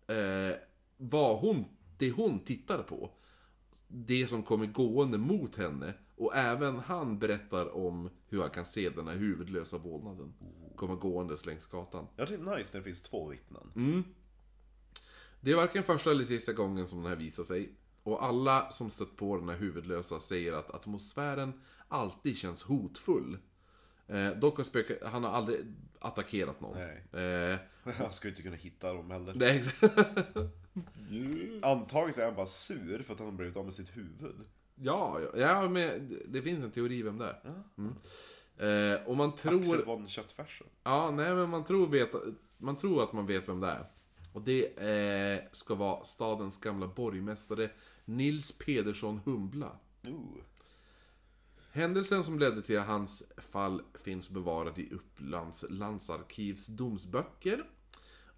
eh, 0.07 0.57
vad 0.97 1.39
hon, 1.39 1.65
det 1.97 2.11
hon 2.11 2.39
tittar 2.39 2.84
på. 2.84 3.11
Det 3.88 4.27
som 4.27 4.43
kommer 4.43 4.65
gående 4.65 5.17
mot 5.17 5.55
henne. 5.55 5.93
Och 6.15 6.36
även 6.36 6.79
han 6.79 7.19
berättar 7.19 7.75
om 7.75 8.09
hur 8.27 8.41
han 8.41 8.49
kan 8.49 8.65
se 8.65 8.89
den 8.89 9.07
här 9.07 9.15
huvudlösa 9.15 9.77
vålnaden. 9.77 10.34
Komma 10.75 10.95
gåendes 10.95 11.45
längs 11.45 11.67
gatan. 11.67 12.07
Jag 12.15 12.27
tycker 12.27 12.43
det 12.43 12.51
är 12.51 12.57
nice 12.57 12.77
när 12.77 12.81
det 12.81 12.86
finns 12.86 13.01
två 13.01 13.27
vittnen. 13.27 13.71
Mm. 13.75 14.03
Det 15.44 15.52
är 15.52 15.56
varken 15.56 15.84
första 15.84 16.12
eller 16.12 16.24
sista 16.24 16.54
gången 16.54 16.88
som 16.88 16.98
den 17.02 17.08
här 17.10 17.16
visar 17.18 17.44
sig. 17.44 17.74
Och 18.04 18.24
alla 18.26 18.72
som 18.72 18.89
stött 18.91 19.16
på 19.16 19.38
den 19.38 19.50
här 19.50 19.56
huvudlösa 19.58 20.20
säger 20.20 20.54
att 20.54 20.72
atmosfären 20.76 21.62
alltid 21.88 22.38
känns 22.38 22.64
hotfull. 22.64 23.38
Eh, 24.08 24.30
dock 24.32 24.58
har 24.58 24.64
spöket, 24.64 25.00
han 25.04 25.24
har 25.24 25.32
aldrig 25.32 25.60
attackerat 26.00 26.62
någon. 26.62 26.78
Nej. 26.78 27.24
Eh, 27.26 27.58
Han 27.98 28.12
ska 28.12 28.28
ju 28.28 28.32
inte 28.32 28.41
kunna 28.41 28.56
hitta 28.56 28.94
dem 28.94 29.12
heller. 29.12 29.34
nej, 29.36 29.64
Antagligen 31.64 32.14
så 32.14 32.22
är 32.22 32.26
han 32.26 32.36
bara 32.36 32.46
sur 32.46 33.04
för 33.04 33.14
att 33.14 33.20
han 33.20 33.28
har 33.30 33.36
blivit 33.36 33.58
av 33.58 33.64
med 33.66 33.74
sitt 33.74 33.98
huvud. 33.98 34.36
ja, 34.76 35.20
ja, 35.22 35.30
ja, 35.36 35.70
men 35.70 36.10
det- 36.10 36.24
det 36.28 36.41
finns 36.41 36.64
en 36.64 36.72
teori 36.72 37.02
vem 37.02 37.18
det 37.18 37.26
är. 37.26 37.64
Mm. 37.78 37.94
Eh, 38.58 39.08
och 39.08 39.18
man 39.18 39.36
tror... 39.36 39.60
Axel 39.60 39.86
von 39.86 40.08
Köttfärsen. 40.08 40.68
Ja, 40.84 41.12
nej 41.12 41.36
men 41.36 41.50
man 41.50 41.64
tror, 41.66 41.88
veta, 41.88 42.18
man 42.58 42.78
tror 42.78 43.04
att 43.04 43.14
man 43.14 43.26
vet 43.26 43.50
vem 43.50 43.60
det 43.60 43.68
är. 43.68 43.86
Och 44.34 44.41
det 44.41 44.65
eh, 44.65 45.43
ska 45.51 45.75
vara 45.75 46.05
stadens 46.05 46.59
gamla 46.59 46.88
borgmästare 46.88 47.69
Nils 48.05 48.51
Pedersson 48.51 49.21
Humbla. 49.25 49.71
Ooh. 50.07 50.38
Händelsen 51.71 52.23
som 52.23 52.39
ledde 52.39 52.61
till 52.61 52.79
hans 52.79 53.23
fall 53.38 53.81
finns 53.93 54.29
bevarad 54.29 54.79
i 54.79 54.89
Upplands 54.93 55.65
landsarkivs 55.69 56.67
domsböcker. 56.67 57.69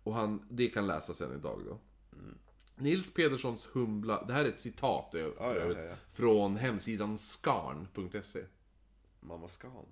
Och 0.04 0.14
han, 0.14 0.46
det 0.50 0.68
kan 0.68 0.88
läsas 0.88 1.22
än 1.22 1.36
idag 1.36 1.62
då. 1.66 1.80
Nils 2.76 3.14
Pederssons 3.14 3.70
Humbla, 3.74 4.26
det 4.26 4.34
här 4.34 4.46
är 4.46 4.50
ett 4.50 4.60
citat 4.60 5.12
för 5.12 5.20
ja, 5.20 5.56
ja, 5.56 5.82
ja. 5.82 5.96
från 6.14 6.58
hemsidan 6.58 7.18
skarn.se. 7.18 8.40
Mamma 9.20 9.48
Scan. 9.48 9.86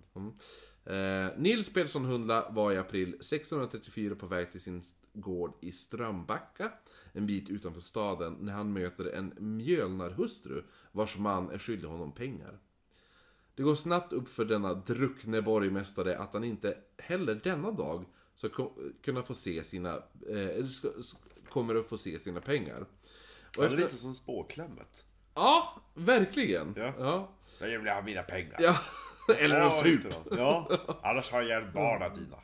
Eh, 0.86 1.28
Nils 1.38 1.74
Pedersson 1.74 2.06
Hundla 2.06 2.50
var 2.50 2.72
i 2.72 2.78
april 2.78 3.10
1634 3.10 4.16
på 4.16 4.28
väg 4.28 4.52
till 4.52 4.62
sin 4.62 4.84
gård 5.14 5.54
i 5.62 5.72
Strömbacka, 5.72 6.72
en 7.12 7.28
bit 7.28 7.50
utanför 7.50 7.82
staden, 7.82 8.38
när 8.40 8.54
han 8.54 8.74
möter 8.74 9.06
en 9.06 9.34
mjölnarhustru 9.40 10.64
vars 10.92 11.18
man 11.18 11.50
är 11.50 11.58
skyldig 11.58 11.88
honom 11.88 12.12
pengar. 12.12 12.60
Det 13.56 13.64
går 13.64 13.76
snabbt 13.76 14.14
upp 14.14 14.30
för 14.30 14.46
denna 14.46 14.74
druckne 14.74 15.42
borgmästare 15.42 16.18
att 16.18 16.34
han 16.34 16.44
inte 16.44 16.78
heller 16.98 17.36
denna 17.44 17.72
dag 17.72 18.06
ska 18.36 18.50
kunna 19.04 19.24
få 19.24 19.36
se 19.36 19.64
sina, 19.64 20.04
eh, 20.30 20.66
ska, 20.66 20.90
kommer 21.50 21.76
att 21.76 21.86
få 21.86 21.98
se 21.98 22.20
sina 22.20 22.42
pengar. 22.42 22.82
Och 22.82 22.88
Han 23.58 23.66
är 23.66 23.70
efter, 23.70 23.84
lite 23.84 23.98
som 23.98 24.14
spåklämmet. 24.14 25.06
ja, 25.34 25.82
verkligen. 25.94 26.74
Ja. 26.78 26.94
ja. 27.00 27.30
Jag 27.60 27.80
vill 27.80 27.92
ha 27.92 28.02
mina 28.02 28.24
pengar. 28.24 28.58
ja. 28.60 28.78
Eller 29.38 29.62
en 29.62 29.72
sup. 29.72 30.14
Ja, 30.32 30.80
annars 31.04 31.32
har 31.32 31.42
jag 31.42 31.48
ihjäl 31.48 31.72
barnen 31.74 32.14
dina. 32.14 32.38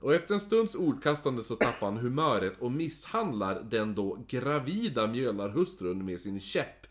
Och 0.00 0.14
efter 0.14 0.34
en 0.34 0.40
stunds 0.40 0.74
ordkastande 0.74 1.44
så 1.44 1.56
tappar 1.56 1.86
han 1.86 1.96
humöret 1.96 2.60
och 2.60 2.72
misshandlar 2.72 3.62
den 3.62 3.94
då 3.94 4.24
gravida 4.28 5.06
mjölnarhustrun 5.06 6.04
med 6.04 6.20
sin 6.20 6.40
käpp. 6.40 6.86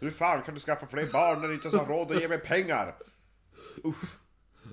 Hur 0.00 0.10
fan 0.10 0.42
kan 0.42 0.54
du 0.54 0.60
skaffa 0.60 0.86
fler 0.86 1.06
barn 1.12 1.40
när 1.40 1.48
du 1.48 1.54
inte 1.54 1.76
har 1.76 1.86
råd 1.86 2.12
att 2.12 2.20
ge 2.20 2.28
mig 2.28 2.38
pengar? 2.38 2.94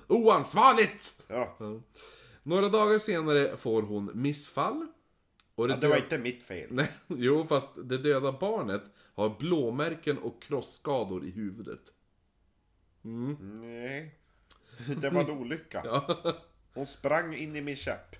Oansvarigt! 0.06 1.22
Ja, 1.28 1.56
Några 2.42 2.68
dagar 2.68 2.98
senare 2.98 3.56
får 3.56 3.82
hon 3.82 4.10
missfall. 4.14 4.86
Och 5.54 5.68
det, 5.68 5.74
ja 5.74 5.80
det 5.80 5.88
var 5.88 5.96
inte 5.96 6.18
mitt 6.18 6.42
fel. 6.42 6.68
Nej, 6.70 6.92
jo, 7.08 7.46
fast 7.48 7.74
det 7.84 7.98
döda 7.98 8.32
barnet 8.32 8.82
har 9.14 9.38
blåmärken 9.38 10.18
och 10.18 10.42
krossskador 10.42 11.24
i 11.24 11.30
huvudet. 11.30 11.82
Nej. 13.40 14.18
Det 15.00 15.10
var 15.10 15.20
en 15.20 15.30
olycka. 15.30 15.82
Ja, 15.84 16.22
Hon 16.76 16.86
sprang 16.86 17.34
in 17.34 17.56
i 17.56 17.60
min 17.60 17.76
käpp. 17.76 18.16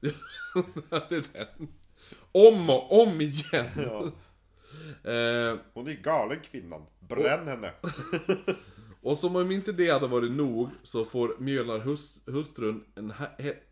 det 0.00 1.16
är 1.16 1.24
den. 1.32 1.68
Om 2.32 2.70
och 2.70 3.02
om 3.02 3.20
igen. 3.20 3.66
Ja. 3.76 4.12
Eh, 5.10 5.58
Hon 5.74 5.88
är 5.88 6.02
galen 6.02 6.40
kvinnan. 6.40 6.86
Bränn 7.00 7.48
henne. 7.48 7.72
Och 9.02 9.18
som 9.18 9.36
om 9.36 9.50
inte 9.50 9.72
det 9.72 9.90
hade 9.90 10.06
varit 10.06 10.32
nog 10.32 10.68
så 10.82 11.04
får 11.04 11.36
mjölnarhustrun 11.38 12.84
en, 12.94 13.12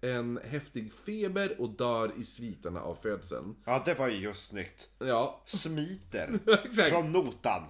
en 0.01 0.41
häftig 0.45 0.93
feber 0.93 1.61
och 1.61 1.69
dör 1.69 2.13
i 2.21 2.25
sviterna 2.25 2.81
av 2.81 2.95
födseln. 2.95 3.57
Ja, 3.65 3.83
det 3.85 3.95
var 3.95 4.09
ju 4.09 4.17
just 4.17 4.47
snyggt. 4.47 4.91
Ja, 4.99 5.43
Smiter. 5.47 6.39
Från 6.91 7.13
notan. 7.13 7.63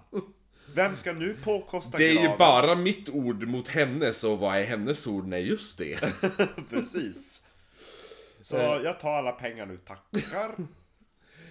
Vem 0.74 0.95
ska 0.95 1.12
nu 1.12 1.35
påkosta 1.45 1.99
det 1.99 2.05
är 2.05 2.12
ju 2.12 2.19
graven? 2.20 2.39
bara 2.39 2.74
mitt 2.74 3.09
ord 3.09 3.49
mot 3.49 3.69
hennes 3.69 4.24
och 4.24 4.39
vad 4.39 4.57
är 4.59 4.65
hennes 4.65 5.07
ord? 5.07 5.27
Nej, 5.27 5.47
just 5.49 5.78
det. 5.78 5.99
Precis. 6.70 7.47
Så 8.43 8.57
Eh. 8.57 8.82
jag 8.82 9.01
tar 9.01 9.11
alla 9.12 9.32
pengar 9.32 9.66
nu, 9.66 9.77
tackar. 9.77 10.55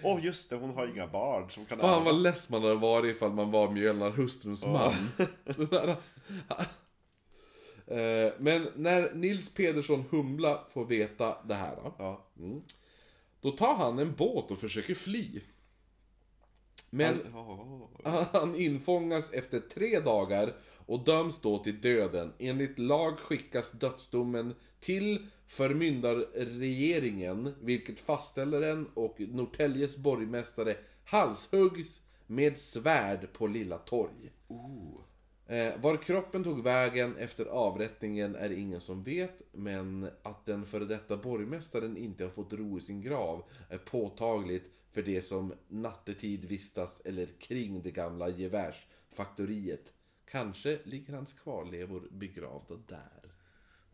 Åh 0.03 0.26
just 0.26 0.49
det, 0.49 0.56
hon 0.56 0.69
har 0.76 0.88
inga 0.88 1.07
barn 1.07 1.49
som 1.52 1.65
kan 1.65 1.80
Fan 1.80 2.03
vad 2.03 2.15
less 2.22 2.49
man 2.49 2.61
hade 2.64 2.76
varit 2.76 3.15
ifall 3.15 3.31
man 3.34 3.52
var 3.52 3.72
mjölnarhustruns 3.72 4.65
man. 4.65 4.94
Eh, 7.88 8.34
Men 8.40 8.68
när 8.76 9.14
Nils 9.14 9.53
Pedersson 9.53 10.06
Humla 10.11 10.64
får 10.73 10.85
veta 10.85 11.38
det 11.48 11.53
här 11.56 11.76
då, 11.76 11.95
Ja. 11.98 12.26
Då 13.41 13.52
tar 13.52 13.76
han 13.76 13.99
en 13.99 14.14
båt 14.14 14.52
och 14.52 14.60
försöker 14.60 14.95
fly. 14.95 15.41
Men 16.94 17.20
han 18.32 18.56
infångas 18.56 19.34
efter 19.34 19.60
tre 19.60 19.99
dagar 19.99 20.53
och 20.86 21.06
döms 21.06 21.41
då 21.41 21.57
till 21.57 21.82
döden. 21.82 22.34
Enligt 22.40 22.80
lag 22.80 23.20
skickas 23.20 23.72
dödsdomen 23.72 24.56
till 24.80 25.28
förmyndarregeringen, 25.48 27.53
vilket 27.61 27.99
fastställer 27.99 28.61
den 28.61 28.88
och 28.94 29.15
Norrtäljes 29.20 29.98
borgmästare 29.98 30.76
halshuggs 31.06 32.02
med 32.28 32.57
svärd 32.57 33.34
på 33.34 33.48
Lilla 33.48 33.78
Torg. 33.78 34.32
Eh, 35.48 35.74
var 35.82 35.98
kroppen 35.98 36.44
tog 36.44 36.64
vägen 36.64 37.18
efter 37.18 37.45
avrättningen 37.45 38.36
är 38.36 38.52
ingen 38.52 38.82
som 38.82 39.03
vet, 39.03 39.41
men 39.52 40.10
att 40.24 40.45
den 40.45 40.65
före 40.65 40.86
detta 40.86 41.18
borgmästaren 41.18 41.98
inte 41.98 42.24
har 42.24 42.32
fått 42.32 42.53
ro 42.53 42.78
i 42.78 42.82
sin 42.82 43.02
grav 43.02 43.44
är 43.70 43.78
påtagligt 43.78 44.74
för 44.94 45.02
det 45.02 45.22
som 45.22 45.53
nattetid 45.68 46.45
vistas 46.45 47.02
eller 47.06 47.28
kring 47.40 47.82
det 47.82 47.91
gamla 47.91 48.30
gevärsfaktoriet. 48.30 49.91
Kanske 50.32 50.80
ligger 50.84 51.14
hans 51.14 51.34
kvarlevor 51.34 52.07
begravda 52.11 52.76
där. 52.88 53.32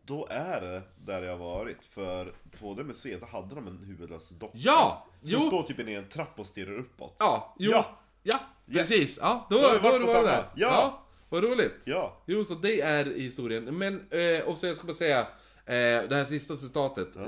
Då 0.05 0.27
är 0.29 0.61
det 0.61 0.81
där 1.05 1.21
jag 1.23 1.37
varit, 1.37 1.85
för 1.85 2.33
på 2.59 2.73
det 2.73 2.83
museet 2.83 3.23
hade 3.23 3.55
de 3.55 3.67
en 3.67 3.77
huvudlös 3.83 4.29
docka. 4.29 4.57
Ja! 4.57 5.07
Som 5.21 5.29
Jo! 5.31 5.39
står 5.39 5.63
typ 5.63 5.79
i 5.79 5.93
en 5.95 6.09
trapp 6.09 6.39
och 6.39 6.47
stirrar 6.47 6.79
uppåt. 6.79 7.15
Ja, 7.19 7.55
jo! 7.59 7.71
Ja! 7.71 7.99
Ja, 8.23 8.39
Yes. 8.67 8.77
precis! 8.89 9.17
Ja, 9.21 9.47
då, 9.49 9.55
Då 9.57 9.61
har 9.61 9.71
vi 9.73 9.77
då, 9.77 9.83
varit 9.83 10.01
då 10.01 10.07
på 10.07 10.13
var 10.13 10.21
det 10.23 10.27
där. 10.29 10.45
Ja. 10.55 11.03
Vad 11.29 11.43
roligt! 11.43 11.73
Ja! 11.85 12.23
Jo, 12.25 12.43
så 12.43 12.53
det 12.55 12.81
är 12.81 13.05
historien. 13.05 13.77
Men, 13.77 14.07
eh, 14.11 14.41
och 14.47 14.57
så 14.57 14.65
jag 14.65 14.77
ska 14.77 14.87
bara 14.87 14.93
säga, 14.93 15.19
eh, 15.65 16.09
det 16.09 16.15
här 16.15 16.25
sista 16.25 16.55
citatet, 16.55 17.15
eh, 17.15 17.23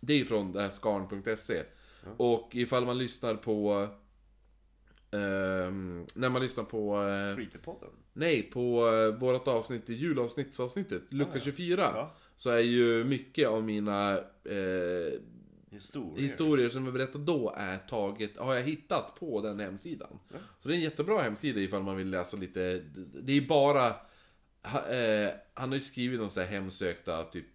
det 0.00 0.20
är 0.20 0.24
från 0.24 0.52
det 0.52 0.62
här 0.62 0.68
skarn.se. 0.68 1.62
Och 2.16 2.50
ifall 2.52 2.86
man 2.86 2.98
lyssnar 2.98 3.34
på, 3.34 3.88
ehm, 5.10 6.06
när 6.14 6.28
man 6.28 6.42
lyssnar 6.42 6.64
på, 6.64 7.02
eh, 7.02 7.36
nej, 8.12 8.42
på 8.42 8.88
eh, 8.88 9.18
vårat 9.20 9.48
avsnitt, 9.48 9.88
julavsnittsavsnittet, 9.88 11.02
lucka 11.08 11.40
24. 11.40 11.82
Ja. 11.94 12.14
Så 12.36 12.50
är 12.50 12.58
ju 12.58 13.04
mycket 13.04 13.48
av 13.48 13.64
mina 13.64 14.18
eh, 14.44 15.20
Historier. 15.70 16.22
historier 16.26 16.68
som 16.68 16.84
jag 16.84 16.94
berättade 16.94 17.24
då 17.24 17.54
är 17.56 17.78
taget, 17.78 18.36
har 18.36 18.54
jag 18.54 18.62
hittat 18.62 19.14
på 19.18 19.40
den 19.40 19.60
hemsidan. 19.60 20.18
Så 20.58 20.68
det 20.68 20.74
är 20.74 20.76
en 20.76 20.82
jättebra 20.82 21.22
hemsida 21.22 21.60
ifall 21.60 21.82
man 21.82 21.96
vill 21.96 22.10
läsa 22.10 22.36
lite, 22.36 22.82
det 23.22 23.32
är 23.32 23.46
bara, 23.46 23.94
eh, 24.62 25.32
han 25.54 25.68
har 25.68 25.74
ju 25.74 25.80
skrivit 25.80 26.20
någon 26.20 26.30
sån 26.30 26.42
där 26.42 26.50
hemsökta, 26.50 27.24
typ 27.24 27.46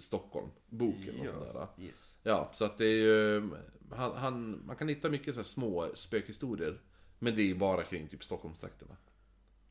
Stockholm, 0.00 0.48
boken 0.68 1.20
och 1.20 1.26
Ja. 1.26 1.32
sådär. 1.32 1.66
Yes. 1.78 2.18
Ja, 2.22 2.50
så 2.54 2.64
att 2.64 2.78
det 2.78 2.84
är 2.86 2.96
ju, 2.96 3.50
han, 3.90 4.12
han, 4.16 4.62
man 4.66 4.76
kan 4.76 4.88
hitta 4.88 5.10
mycket 5.10 5.34
så 5.34 5.44
små 5.44 5.88
spökhistorier. 5.94 6.80
Men 7.18 7.36
det 7.36 7.42
är 7.42 7.46
ju 7.46 7.54
bara 7.54 7.82
kring 7.84 8.08
typ 8.08 8.24
Stockholmstrakterna. 8.24 8.96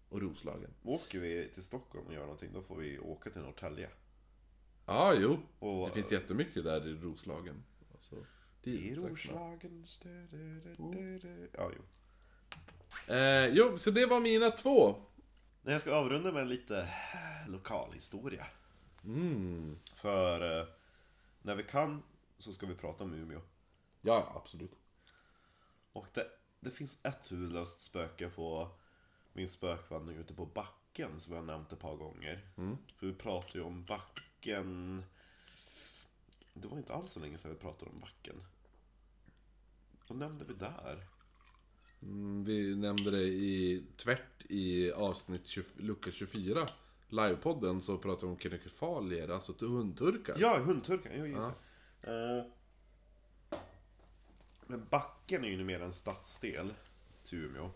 Och 0.10 0.22
Roslagen. 0.22 0.69
Åker 0.84 1.19
vi 1.19 1.49
till 1.53 1.64
Stockholm 1.64 2.07
och 2.07 2.14
gör 2.14 2.22
någonting, 2.22 2.49
då 2.53 2.61
får 2.61 2.76
vi 2.76 2.99
åka 2.99 3.30
till 3.30 3.41
Norrtälje. 3.41 3.89
Ja, 4.85 5.14
jo. 5.14 5.39
Och, 5.60 5.88
Det 5.88 5.94
finns 5.94 6.11
jättemycket 6.11 6.64
där 6.64 6.88
i 6.88 6.94
Roslagen. 6.94 7.64
Alltså, 7.94 8.15
det 8.64 8.72
I 8.72 8.91
är 8.91 8.95
Roslagen... 8.95 9.85
Ja, 11.53 11.72
jo. 11.76 11.81
Eh, 13.14 13.48
jo, 13.48 13.77
så 13.80 13.91
det 13.91 14.06
var 14.06 14.19
mina 14.19 14.52
två. 14.52 14.95
Jag 15.69 15.81
ska 15.81 15.95
avrunda 15.95 16.31
med 16.31 16.48
lite 16.48 16.94
lokalhistoria. 17.48 18.48
Mm. 19.03 19.80
För 19.95 20.60
eh, 20.60 20.68
när 21.41 21.56
vi 21.56 21.64
kan 21.64 22.03
så 22.38 22.53
ska 22.53 22.65
vi 22.65 22.76
prata 22.76 23.03
om 23.03 23.14
Umeå. 23.14 23.41
Ja, 24.02 24.31
absolut. 24.35 24.77
Och 25.94 26.07
det, 26.14 26.27
det 26.60 26.72
finns 26.72 27.06
ett 27.06 27.31
huvudlöst 27.31 27.81
spöke 27.81 28.30
på 28.30 28.69
min 29.34 29.49
spökvandring 29.49 30.18
ute 30.18 30.34
på 30.34 30.45
backen 30.45 31.19
som 31.19 31.34
jag 31.34 31.41
har 31.41 31.45
nämnt 31.45 31.72
ett 31.72 31.80
par 31.80 31.95
gånger. 31.95 32.48
För 32.95 33.07
vi 33.07 33.14
pratade 33.14 33.60
ju 33.60 33.65
om 33.65 33.85
backen... 33.85 35.03
Det 36.53 36.68
var 36.68 36.77
inte 36.77 36.94
alls 36.94 37.11
så 37.11 37.19
länge 37.19 37.38
sedan 37.38 37.52
vi 37.52 37.57
pratade 37.57 37.91
om 37.91 37.99
backen. 37.99 38.44
Vad 40.07 40.18
nämnde 40.18 40.45
vi 40.45 40.53
där? 40.53 41.07
Mm, 42.03 42.44
vi 42.44 42.76
nämnde 42.76 43.11
det 43.11 43.24
i 43.24 43.84
tvärt 43.98 44.45
i 44.49 44.91
avsnitt 44.91 45.48
20, 45.48 45.65
lucka 45.78 46.11
24. 46.11 46.65
Livepodden 47.10 47.82
så 47.82 47.98
pratade 47.98 48.26
vi 48.26 48.32
om 48.32 48.38
krenekefalier, 48.38 49.30
alltså 49.30 49.53
hundturkar. 49.65 50.36
Ja, 50.40 50.60
hundturkan. 50.60 51.11
Ja, 51.18 51.26
just 51.26 51.49
det. 52.02 52.38
Eh, 52.38 52.44
Men 54.68 54.86
backen 54.90 55.44
är 55.44 55.48
ju 55.49 55.57
numera 55.57 55.84
en 55.86 55.91
stadsdel 55.91 56.74
till 57.24 57.38
Umeå. 57.38 57.69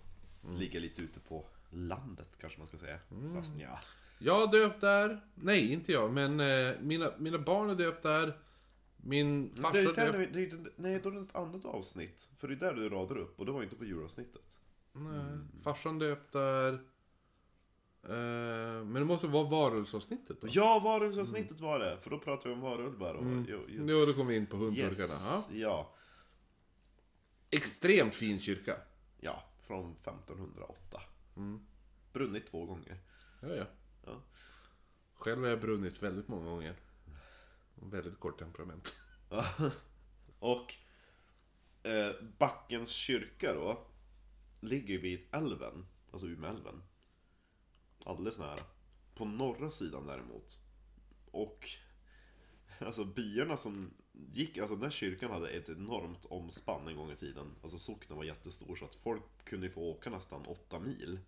Ligger 0.57 0.80
lite 0.80 1.02
ute 1.02 1.19
på 1.19 1.45
landet 1.69 2.27
kanske 2.41 2.60
man 2.60 2.68
ska 2.68 2.77
säga. 2.77 2.99
Fast 3.35 3.56
nja. 3.57 3.80
Jag 4.19 4.43
är 4.43 4.60
döpt 4.60 4.81
där. 4.81 5.22
Nej, 5.35 5.73
inte 5.73 5.91
jag, 5.91 6.14
men 6.14 6.39
eh, 6.39 6.73
mina, 6.81 7.11
mina 7.18 7.38
barn 7.38 7.69
är 7.69 7.76
döpt 7.76 8.03
där. 8.03 8.38
Min 9.03 9.56
farsa 9.56 9.72
Det 9.82 10.28
det 10.34 10.41
ju- 10.41 10.72
nej, 10.76 10.99
då 11.03 11.10
är 11.10 11.14
det 11.14 11.22
ett 11.22 11.36
annat 11.36 11.65
avsnitt. 11.65 12.30
För 12.38 12.48
det 12.48 12.53
är 12.53 12.56
där 12.56 12.73
du 12.73 12.90
radar 12.90 13.18
upp 13.18 13.40
och 13.40 13.45
det 13.45 13.52
var 13.52 13.64
inte 13.64 13.76
på 13.76 13.86
djuravsnittet. 13.86 14.57
Nej, 14.94 15.38
farsan 15.64 15.99
döpt 15.99 16.32
där. 16.32 16.73
Eh, 18.03 18.84
men 18.84 18.94
det 18.94 19.06
måste 19.06 19.28
vara 19.28 19.49
varulvsavsnittet 19.49 20.41
då. 20.41 20.48
Ja, 20.52 20.80
varulvsavsnittet 20.80 21.60
var 21.60 21.80
det. 21.80 21.98
För 22.02 22.10
då 22.10 22.19
pratade 22.19 22.49
vi 22.49 22.56
om 22.56 22.61
varulvar 22.61 23.14
och... 23.14 23.26
Jo, 23.48 23.60
jo. 23.68 23.86
Jo, 23.88 24.06
då 24.06 24.14
kom 24.14 24.28
vi 24.28 24.36
in 24.36 24.45
på 24.45 24.57
hundturkarna. 24.57 24.90
Yes, 24.91 25.49
Ja. 25.52 25.57
ja. 25.60 25.95
Extremt 27.57 28.15
fin 28.15 28.40
kyrka. 28.40 28.76
Ja, 29.19 29.44
från 29.64 29.91
1508. 29.91 31.02
Brunnit 32.14 32.45
två 32.48 32.65
gånger. 32.65 32.98
Ja, 33.41 33.48
ja. 33.56 33.65
Ja. 34.06 34.22
Själv 35.14 35.41
har 35.41 35.49
jag 35.49 35.61
brunnit 35.61 36.03
väldigt 36.03 36.28
många 36.28 36.49
gånger. 36.49 36.76
Väldigt 37.82 38.20
kort 38.20 38.40
temperament. 38.40 38.95
Och 40.40 40.74
eh, 41.84 42.12
Backens 42.38 42.90
kyrka 42.90 43.53
då 43.53 43.88
ligger 44.60 44.98
vid 44.98 45.28
älven, 45.32 45.86
alltså 46.12 46.28
Umeälven. 46.28 46.84
Alldeles 48.06 48.40
nära. 48.40 48.64
På 49.16 49.26
norra 49.26 49.70
sidan 49.70 50.06
däremot. 50.06 50.62
Och 51.32 51.70
alltså 52.80 53.06
byarna 53.06 53.58
som 53.58 53.94
gick, 54.12 54.58
alltså 54.58 54.76
den 54.76 54.84
här 54.84 54.91
kyrkan 54.91 55.32
hade 55.32 55.49
ett 55.49 55.70
enormt 55.70 56.26
omspann 56.26 56.88
en 56.88 56.95
gång 56.95 57.12
i 57.12 57.16
tiden. 57.16 57.56
Alltså 57.62 57.80
socknen 57.80 58.18
var 58.18 58.24
jättestor 58.24 58.76
så 58.76 58.86
att 58.86 58.95
folk 58.95 59.24
kunde 59.44 59.70
få 59.70 59.82
åka 59.82 60.10
nästan 60.10 60.45
åtta 60.45 60.80
mil 60.80 61.20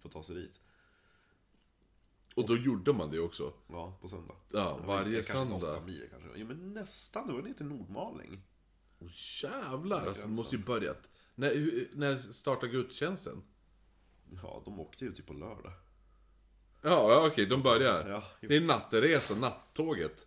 för 0.00 0.08
att 0.08 0.12
ta 0.12 0.22
sig 0.22 0.36
dit. 0.36 0.60
Och 2.36 2.46
då 2.46 2.56
gjorde 2.56 2.92
man 2.92 3.10
det 3.10 3.18
också. 3.18 3.52
Ja, 3.68 3.98
på 4.00 4.08
söndag. 4.08 4.34
Ja, 4.50 4.58
Det 4.58 4.86
var 4.86 4.96
varje 4.96 5.14
kanske 5.22 5.32
söndag. 5.32 5.56
Åtta 5.56 5.80
mil 5.86 6.08
kanske. 6.10 6.28
Jo 6.34 6.46
men 6.46 6.74
nästan, 6.74 7.26
det 7.26 7.32
var 7.32 7.42
ner 7.42 7.52
till 7.52 7.66
Nordmaling. 7.66 8.42
Åh 8.98 9.08
jävlar, 9.42 10.06
alltså, 10.06 10.22
det 10.22 10.28
måste 10.28 10.56
ju 10.56 10.62
börjat. 10.62 10.98
När, 11.34 11.88
när 11.92 12.16
startade 12.16 12.72
gudstjänsten? 12.72 13.42
Ja, 14.42 14.62
de 14.64 14.80
åkte 14.80 15.04
ju 15.04 15.12
typ 15.14 15.26
på 15.26 15.32
lördag. 15.32 15.72
Ja, 16.82 17.12
ja 17.12 17.26
okej, 17.26 17.46
de 17.46 17.62
börjar. 17.62 18.08
Ja, 18.08 18.22
Det 18.40 18.56
är 18.56 18.60
natteresan, 18.60 19.40
nattåget. 19.40 20.26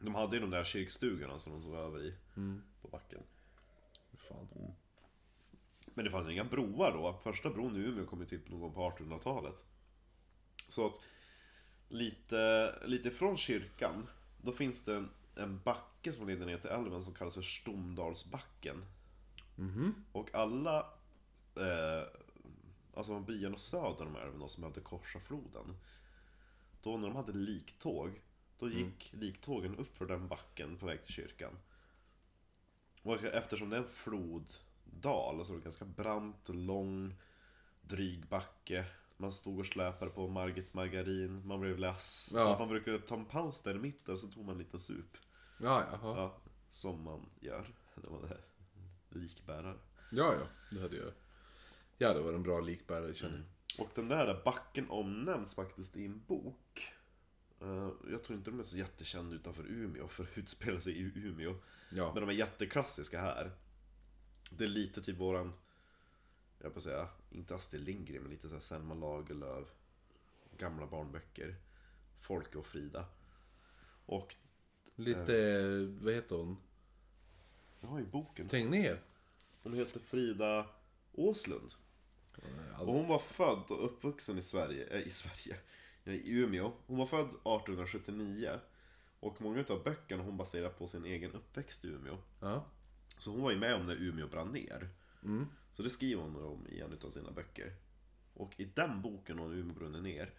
De 0.00 0.14
hade 0.14 0.36
ju 0.36 0.42
de 0.42 0.50
där 0.50 0.64
kyrkstugorna 0.64 1.38
som 1.38 1.52
de 1.52 1.62
sov 1.62 1.76
över 1.76 2.02
i 2.04 2.14
på 2.82 2.88
backen. 2.88 3.20
Fan. 4.28 4.48
Men 5.94 6.04
det 6.04 6.10
fanns 6.10 6.28
ju 6.28 6.32
inga 6.32 6.44
broar 6.44 6.92
då. 6.92 7.20
Första 7.22 7.50
bron 7.50 7.76
i 7.76 7.88
Umeå 7.88 8.06
kom 8.06 8.20
ju 8.20 8.26
typ 8.26 8.48
någon 8.48 8.60
gång 8.60 8.74
på 8.74 8.90
1800-talet. 8.90 9.64
Så 10.68 10.86
att 10.86 11.00
lite, 11.90 12.74
lite 12.84 13.10
från 13.10 13.36
kyrkan, 13.36 14.06
då 14.42 14.52
finns 14.52 14.84
det 14.84 14.96
en, 14.96 15.10
en 15.34 15.60
backe 15.64 16.12
som 16.12 16.28
leder 16.28 16.46
ner 16.46 16.58
till 16.58 16.70
älven 16.70 17.02
som 17.02 17.14
kallas 17.14 17.34
för 17.34 17.42
Stomdalsbacken. 17.42 18.84
Och 20.12 20.34
alla, 20.34 20.78
eh, 21.56 22.08
alltså 22.94 23.20
byarna 23.20 23.58
söder 23.58 24.06
om 24.06 24.16
älven 24.16 24.48
som 24.48 24.60
behövde 24.60 24.80
korsa 24.80 25.20
floden. 25.20 25.76
Då 26.82 26.96
när 26.96 27.08
de 27.08 27.16
hade 27.16 27.32
liktåg, 27.32 28.20
då 28.58 28.68
gick 28.68 29.12
liktågen 29.12 29.76
upp 29.76 29.96
för 29.96 30.06
den 30.06 30.28
backen 30.28 30.76
på 30.76 30.86
väg 30.86 31.02
till 31.04 31.14
kyrkan. 31.14 31.52
Och 33.02 33.24
eftersom 33.24 33.70
det 33.70 33.76
är 33.76 33.80
en 33.80 33.88
floddal, 33.88 35.38
alltså 35.38 35.54
en 35.54 35.60
ganska 35.60 35.84
brant, 35.84 36.48
lång, 36.48 37.14
dryg 37.82 38.26
backe. 38.26 38.84
Man 39.20 39.32
stod 39.32 39.58
och 39.58 39.66
släpade 39.66 40.10
på 40.10 40.28
Margit 40.28 40.74
Margarin, 40.74 41.46
man 41.46 41.60
blev 41.60 41.78
less. 41.78 42.28
Så 42.30 42.36
Ja. 42.38 42.52
att 42.52 42.58
man 42.58 42.68
brukade 42.68 42.98
ta 42.98 43.14
en 43.14 43.24
paus 43.24 43.60
där 43.60 43.74
i 43.74 43.78
mitten, 43.78 44.18
så 44.18 44.26
tog 44.28 44.44
man 44.44 44.58
lite 44.58 44.78
sup. 44.78 45.16
Ja, 45.58 45.84
jaha. 45.92 46.16
Ja, 46.16 46.38
som 46.70 47.02
man 47.02 47.26
gör 47.40 47.66
när 47.94 48.10
man 48.10 48.24
är 48.24 48.40
likbärare. 49.08 49.76
Ja, 50.10 50.34
ja, 50.34 50.46
det 50.76 50.80
hade 50.82 50.96
jag. 50.96 51.12
Ja, 51.98 52.14
det 52.14 52.20
var 52.20 52.32
en 52.32 52.42
bra 52.42 52.60
likbärare 52.60 53.14
känner 53.14 53.36
jag. 53.36 53.86
Och 53.86 53.92
den 53.94 54.08
där 54.08 54.42
backen 54.44 54.90
omnämns 54.90 55.54
faktiskt 55.54 55.96
i 55.96 56.04
en 56.06 56.22
bok. 56.26 56.92
Eh, 57.60 57.90
Jag 58.10 58.24
tror 58.24 58.38
inte 58.38 58.50
de 58.50 58.60
är 58.60 58.64
så 58.64 58.78
jättekända 58.78 59.34
utanför 59.36 59.64
Umeå, 59.68 60.08
för 60.08 60.22
att 60.24 60.38
utspela 60.38 60.80
sig 60.80 60.92
i 60.92 61.00
Umeå. 61.14 61.54
Ja. 61.90 62.12
Men 62.14 62.20
de 62.26 62.28
är 62.28 62.38
jätteklassiska 62.38 63.20
här. 63.20 63.50
Det 64.50 64.64
är 64.64 64.68
lite 64.68 65.02
typ 65.02 65.16
våran, 65.18 65.52
jag 66.58 66.74
på 66.74 66.80
säga, 66.80 67.08
inte 67.30 67.54
Astrid 67.54 67.82
Lindgren, 67.82 68.22
men 68.22 68.30
lite 68.30 68.48
såhär 68.48 68.60
Selma 68.60 68.94
Lagerlöf. 68.94 69.68
gamla 70.58 70.86
barnböcker. 70.86 71.56
Folke 72.20 72.58
och 72.58 72.66
Frida. 72.66 73.06
Och, 74.06 74.36
Lite, 74.94 75.68
vad 76.00 76.14
heter 76.14 76.36
hon? 76.36 76.56
jag 77.80 77.88
har 77.88 77.98
ju 77.98 78.06
boken. 78.06 78.48
Tänk 78.48 78.70
ner. 78.70 79.02
Hon 79.62 79.74
heter 79.74 80.00
Frida 80.00 80.66
Åslund. 81.12 81.72
Och 82.78 82.92
hon 82.92 83.08
var 83.08 83.18
född 83.18 83.70
och 83.70 83.84
uppvuxen 83.84 84.38
i 84.38 84.42
Sverige, 84.42 84.86
äh, 84.86 85.06
i 85.06 85.10
Sverige, 85.10 85.56
i 86.04 86.32
Umeå. 86.32 86.72
Hon 86.86 86.98
var 86.98 87.06
född 87.06 87.26
1879. 87.26 88.60
Och 89.20 89.40
många 89.40 89.64
av 89.68 89.82
böckerna 89.84 90.22
hon 90.22 90.36
baserar 90.36 90.70
på 90.70 90.86
sin 90.86 91.04
egen 91.04 91.32
uppväxt 91.32 91.84
i 91.84 91.88
Umeå. 91.88 92.18
Ja. 92.40 92.64
Så 93.18 93.30
hon 93.30 93.42
var 93.42 93.50
ju 93.50 93.58
med 93.58 93.74
om 93.74 93.86
när 93.86 93.94
Umeå 93.96 94.26
brann 94.28 94.52
ner. 94.52 94.88
Så 95.80 95.84
det 95.84 95.90
skriver 95.90 96.22
hon 96.22 96.36
om 96.44 96.66
i 96.68 96.80
en 96.80 96.98
av 97.04 97.10
sina 97.10 97.30
böcker. 97.30 97.72
Och 98.34 98.60
i 98.60 98.64
den 98.64 99.02
boken 99.02 99.38
om 99.38 99.52
Umeå 99.52 99.74
brunnit 99.74 100.02
ner, 100.02 100.30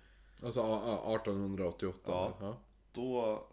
Alltså 0.44 0.62
a- 0.62 0.82
a- 0.86 1.16
1888. 1.16 2.02
Ja. 2.08 2.38
ja. 2.42 2.58
då, 2.92 3.44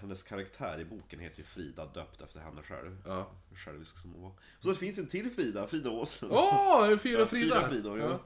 hennes 0.00 0.22
karaktär 0.22 0.80
i 0.80 0.84
boken 0.84 1.20
heter 1.20 1.38
ju 1.38 1.44
Frida, 1.44 1.86
döpt 1.86 2.20
efter 2.20 2.40
henne 2.40 2.62
själv. 2.62 3.02
ja. 3.06 3.30
Självisk 3.54 3.98
som 3.98 4.12
hon 4.12 4.22
var. 4.22 4.32
Så 4.60 4.68
det 4.68 4.74
finns 4.74 4.98
en 4.98 5.06
till 5.06 5.30
Frida, 5.30 5.66
Frida 5.66 5.90
Åslund. 5.90 6.32
Åh, 6.34 6.88
det 6.88 6.98
fyra 6.98 7.26
Frida? 7.26 7.54
Fyra 7.60 7.68
Fridor, 7.68 7.98
ja. 8.00 8.10
ja. 8.10 8.20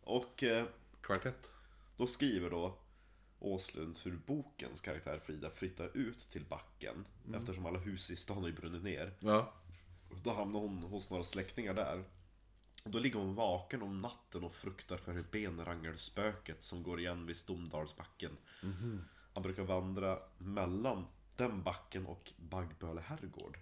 Och 0.00 0.42
eh, 0.42 0.66
Kvartett. 1.00 1.50
då 1.96 2.06
skriver 2.06 2.50
då 2.50 2.78
Åslund 3.38 3.98
hur 4.04 4.18
bokens 4.26 4.80
karaktär 4.80 5.20
Frida 5.24 5.50
flyttar 5.50 5.90
ut 5.96 6.18
till 6.18 6.44
backen. 6.44 7.04
Eftersom 7.34 7.66
alla 7.66 7.78
hus 7.78 8.10
i 8.10 8.16
stan 8.16 8.36
har 8.38 8.46
ju 8.48 8.54
brunnit 8.54 8.82
ner. 8.82 9.12
Ja. 9.20 9.52
Då 10.22 10.32
hamnar 10.32 10.60
hon 10.60 10.82
hos 10.82 11.10
några 11.10 11.24
släktingar 11.24 11.74
där. 11.74 12.04
Då 12.84 12.98
ligger 12.98 13.18
hon 13.18 13.34
vaken 13.34 13.82
om 13.82 14.00
natten 14.00 14.44
och 14.44 14.54
fruktar 14.54 14.96
för 14.96 15.24
benrangelspöket 15.30 16.64
som 16.64 16.82
går 16.82 17.00
igen 17.00 17.26
vid 17.26 17.36
Stomdalsbacken. 17.36 18.36
Han 19.34 19.42
brukar 19.42 19.62
vandra 19.62 20.18
mellan 20.38 21.06
den 21.36 21.62
backen 21.62 22.06
och 22.06 22.32
Baggböle 22.36 23.00
herrgård. 23.00 23.58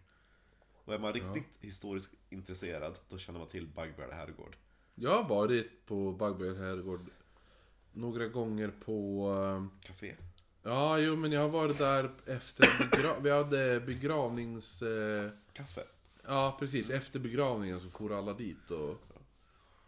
Och 0.84 0.94
är 0.94 0.98
man 0.98 1.12
riktigt 1.12 1.58
historiskt 1.60 2.14
intresserad, 2.30 2.98
då 3.08 3.18
känner 3.18 3.38
man 3.38 3.48
till 3.48 3.66
Baggböle 3.66 4.14
herrgård. 4.14 4.56
Jag 4.94 5.22
har 5.22 5.28
varit 5.28 5.86
på 5.86 6.12
Bagberg 6.12 6.56
herrgård 6.58 7.10
några 7.92 8.26
gånger 8.28 8.72
på... 8.84 9.28
eh, 9.82 9.86
Café. 9.86 10.14
Ja, 10.62 10.98
jo 10.98 11.16
men 11.16 11.32
jag 11.32 11.40
har 11.40 11.48
varit 11.48 11.78
där 11.78 12.10
efter 12.26 12.66
begra- 12.66 13.20
Vi 13.22 13.30
hade 13.30 13.80
begravnings... 13.80 14.82
eh, 14.82 15.30
Kaffe. 15.52 15.84
Ja, 16.26 16.56
precis. 16.58 16.90
Efter 16.90 17.20
begravningen 17.20 17.80
så 17.80 17.90
for 17.90 18.18
alla 18.18 18.32
dit 18.32 18.70
och... 18.70 18.96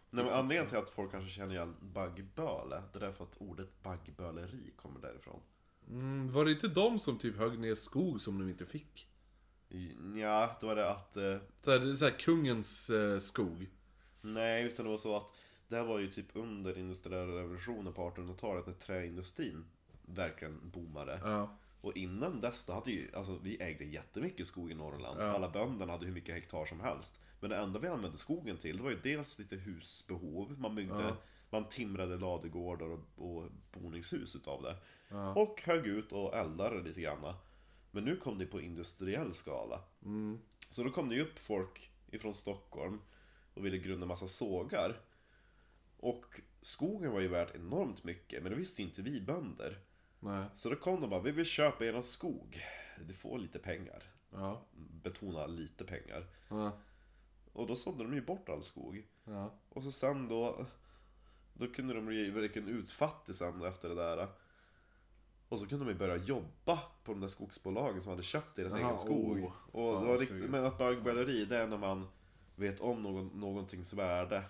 Nej, 0.09 0.25
men 0.25 0.33
anledningen 0.33 0.67
till 0.69 0.77
att 0.77 0.89
folk 0.89 1.11
kanske 1.11 1.29
känner 1.29 1.53
igen 1.55 1.75
baggböle, 1.79 2.83
det 2.93 2.97
är 2.97 2.99
därför 2.99 3.23
att 3.23 3.37
ordet 3.37 3.83
baggböleri 3.83 4.71
kommer 4.75 4.99
därifrån. 4.99 5.39
Mm, 5.89 6.31
var 6.31 6.45
det 6.45 6.51
inte 6.51 6.67
de 6.67 6.99
som 6.99 7.17
typ 7.19 7.37
högg 7.37 7.59
ner 7.59 7.75
skog 7.75 8.21
som 8.21 8.39
de 8.39 8.49
inte 8.49 8.65
fick? 8.65 9.07
Ja, 10.15 10.57
då 10.61 10.69
är 10.69 10.75
det 10.75 10.89
att... 10.89 11.17
Eh, 11.17 11.37
Så 11.61 11.71
här, 11.71 11.79
det 11.79 11.91
är 11.91 11.95
så 11.95 12.05
här 12.05 12.19
kungens 12.19 12.89
eh, 12.89 13.19
skog. 13.19 13.69
nej, 14.21 14.63
utan 14.63 14.85
det 14.85 14.91
var 14.91 14.97
så 14.97 15.17
att 15.17 15.33
det 15.67 15.75
här 15.75 15.83
var 15.83 15.99
ju 15.99 16.07
typ 16.11 16.25
under 16.33 16.77
industriella 16.77 17.37
revolutionen 17.37 17.93
på 17.93 18.09
1800-talet 18.09 18.65
när 18.67 18.73
träindustrin 18.73 19.65
verkligen 20.05 20.69
boomade. 20.69 21.19
Ja. 21.23 21.57
Och 21.81 21.97
innan 21.97 22.41
dess, 22.41 22.65
då 22.65 22.73
hade 22.73 22.91
ju, 22.91 23.11
alltså 23.15 23.39
vi 23.43 23.61
ägde 23.61 23.85
jättemycket 23.85 24.47
skog 24.47 24.71
i 24.71 24.73
Norrland. 24.73 25.19
Alla 25.35 25.49
bönderna 25.49 25.91
hade 25.91 26.05
hur 26.05 26.13
mycket 26.13 26.35
hektar 26.35 26.65
som 26.65 26.79
helst. 26.79 27.19
Men 27.39 27.49
det 27.49 27.55
enda 27.55 27.79
vi 27.79 27.87
använde 27.87 28.17
skogen 28.17 28.57
till, 28.57 28.77
det 28.77 28.83
var 28.83 28.89
ju 28.89 28.99
dels 29.03 29.39
lite 29.39 29.55
husbehov. 29.55 30.55
Man 30.59 30.75
byggde, 30.75 31.15
man 31.49 31.69
timrade 31.69 32.17
ladugårdar 32.17 32.85
och, 32.89 32.99
och 33.15 33.51
boningshus 33.71 34.35
utav 34.35 34.61
det. 34.61 34.77
Och 35.35 35.61
högg 35.65 35.87
ut 35.87 36.11
och 36.11 36.35
eldade 36.35 36.81
lite 36.81 37.01
grann. 37.01 37.33
Men 37.91 38.03
nu 38.05 38.15
kom 38.15 38.37
det 38.37 38.45
på 38.45 38.61
industriell 38.61 39.33
skala. 39.33 39.81
Så 40.69 40.83
då 40.83 40.89
kom 40.89 41.09
det 41.09 41.15
ju 41.15 41.21
upp 41.21 41.39
folk 41.39 41.91
ifrån 42.11 42.33
Stockholm 42.33 43.01
och 43.53 43.65
ville 43.65 43.77
grunda 43.77 44.05
massa 44.05 44.27
sågar. 44.27 44.99
Och 45.97 46.41
skogen 46.61 47.11
var 47.11 47.19
ju 47.19 47.27
värt 47.27 47.55
enormt 47.55 48.03
mycket, 48.03 48.43
men 48.43 48.51
det 48.51 48.57
visste 48.57 48.81
ju 48.81 48.87
inte 48.87 49.01
vi 49.01 49.21
bönder. 49.21 49.79
Nej. 50.19 50.45
Så 50.55 50.69
då 50.69 50.75
kom 50.75 50.99
de 51.01 51.09
bara, 51.09 51.21
vi 51.21 51.31
vill 51.31 51.45
köpa 51.45 51.85
eran 51.85 52.03
skog. 52.03 52.61
Du 53.05 53.13
får 53.13 53.39
lite 53.39 53.59
pengar. 53.59 54.03
Ja. 54.29 54.61
Betona 55.03 55.45
lite 55.45 55.83
pengar. 55.85 56.25
Ja. 56.49 56.71
Och 57.53 57.67
då 57.67 57.75
sålde 57.75 58.03
de 58.03 58.13
ju 58.13 58.21
bort 58.21 58.49
all 58.49 58.63
skog. 58.63 59.07
Ja. 59.23 59.53
Och 59.69 59.83
så 59.83 59.91
sen 59.91 60.27
då, 60.27 60.65
då 61.53 61.67
kunde 61.67 61.93
de 61.93 62.05
bli 62.05 62.29
verkligen 62.29 62.67
utfattig 62.67 63.35
sen 63.35 63.63
efter 63.65 63.89
det 63.89 63.95
där. 63.95 64.27
Och 65.49 65.59
så 65.59 65.67
kunde 65.67 65.85
de 65.85 65.91
ju 65.91 65.97
börja 65.97 66.15
jobba 66.15 66.79
på 67.03 67.11
de 67.11 67.19
där 67.21 67.27
skogsbolagen 67.27 68.01
som 68.01 68.09
hade 68.09 68.23
köpt 68.23 68.55
deras 68.55 68.73
Jaha, 68.73 68.81
egen 68.81 68.97
skog. 68.97 69.37
oh. 69.43 69.51
Och 69.71 69.93
Ja, 69.95 69.99
det 69.99 70.07
var 70.07 70.17
riktigt, 70.17 70.49
men 70.49 70.65
att 70.65 70.77
baggböleri, 70.77 71.45
det 71.45 71.57
är 71.57 71.67
när 71.67 71.77
man 71.77 72.07
vet 72.55 72.79
om 72.79 73.03
någon, 73.03 73.27
någontings 73.27 73.93
värde. 73.93 74.43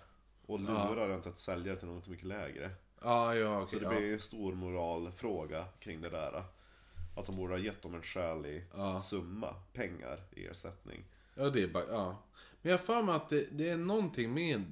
Och 0.46 0.60
lurar 0.60 1.08
den 1.08 1.22
till 1.22 1.30
att 1.30 1.38
sälja 1.38 1.72
det 1.72 1.78
till 1.78 1.88
något 1.88 2.08
mycket 2.08 2.26
lägre. 2.26 2.70
Ja, 3.02 3.34
ja, 3.34 3.66
Så 3.66 3.76
okej. 3.76 3.88
det 3.88 3.94
ja. 3.94 4.00
blir 4.00 4.12
en 4.12 4.20
stor 4.20 4.54
moralfråga 4.54 5.64
kring 5.80 6.00
det 6.00 6.08
där. 6.10 6.42
Att 7.16 7.26
de 7.26 7.36
borde 7.36 7.54
ha 7.54 7.58
gett 7.58 7.82
dem 7.82 7.94
en 7.94 8.02
skälig 8.02 8.64
Ja. 8.74 9.00
summa 9.00 9.54
pengar 9.72 10.20
i 10.30 10.46
ersättning. 10.46 11.04
Ja, 11.34 11.50
det 11.50 11.62
är 11.62 11.68
bara, 11.68 11.86
ja. 11.88 12.22
Men 12.62 12.70
jag 12.70 12.78
har 12.78 12.84
för 12.84 13.02
mig 13.02 13.14
att 13.14 13.28
det, 13.28 13.48
det 13.52 13.68
är 13.68 13.76
någonting 13.76 14.34
med 14.34 14.64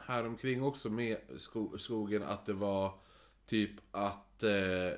här 0.00 0.26
omkring 0.26 0.62
också 0.62 0.90
med 0.90 1.18
sko, 1.36 1.78
skogen 1.78 2.22
att 2.22 2.46
det 2.46 2.52
var 2.52 2.94
typ 3.46 3.70
att 3.90 4.42
eh, 4.42 4.90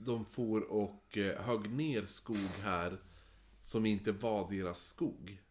de 0.00 0.24
for 0.24 0.60
och 0.60 1.18
eh, 1.18 1.40
högg 1.40 1.70
ner 1.70 2.02
skog 2.04 2.50
här 2.62 2.98
som 3.62 3.86
inte 3.86 4.12
var 4.12 4.50
deras 4.50 4.86
skog. 4.86 5.42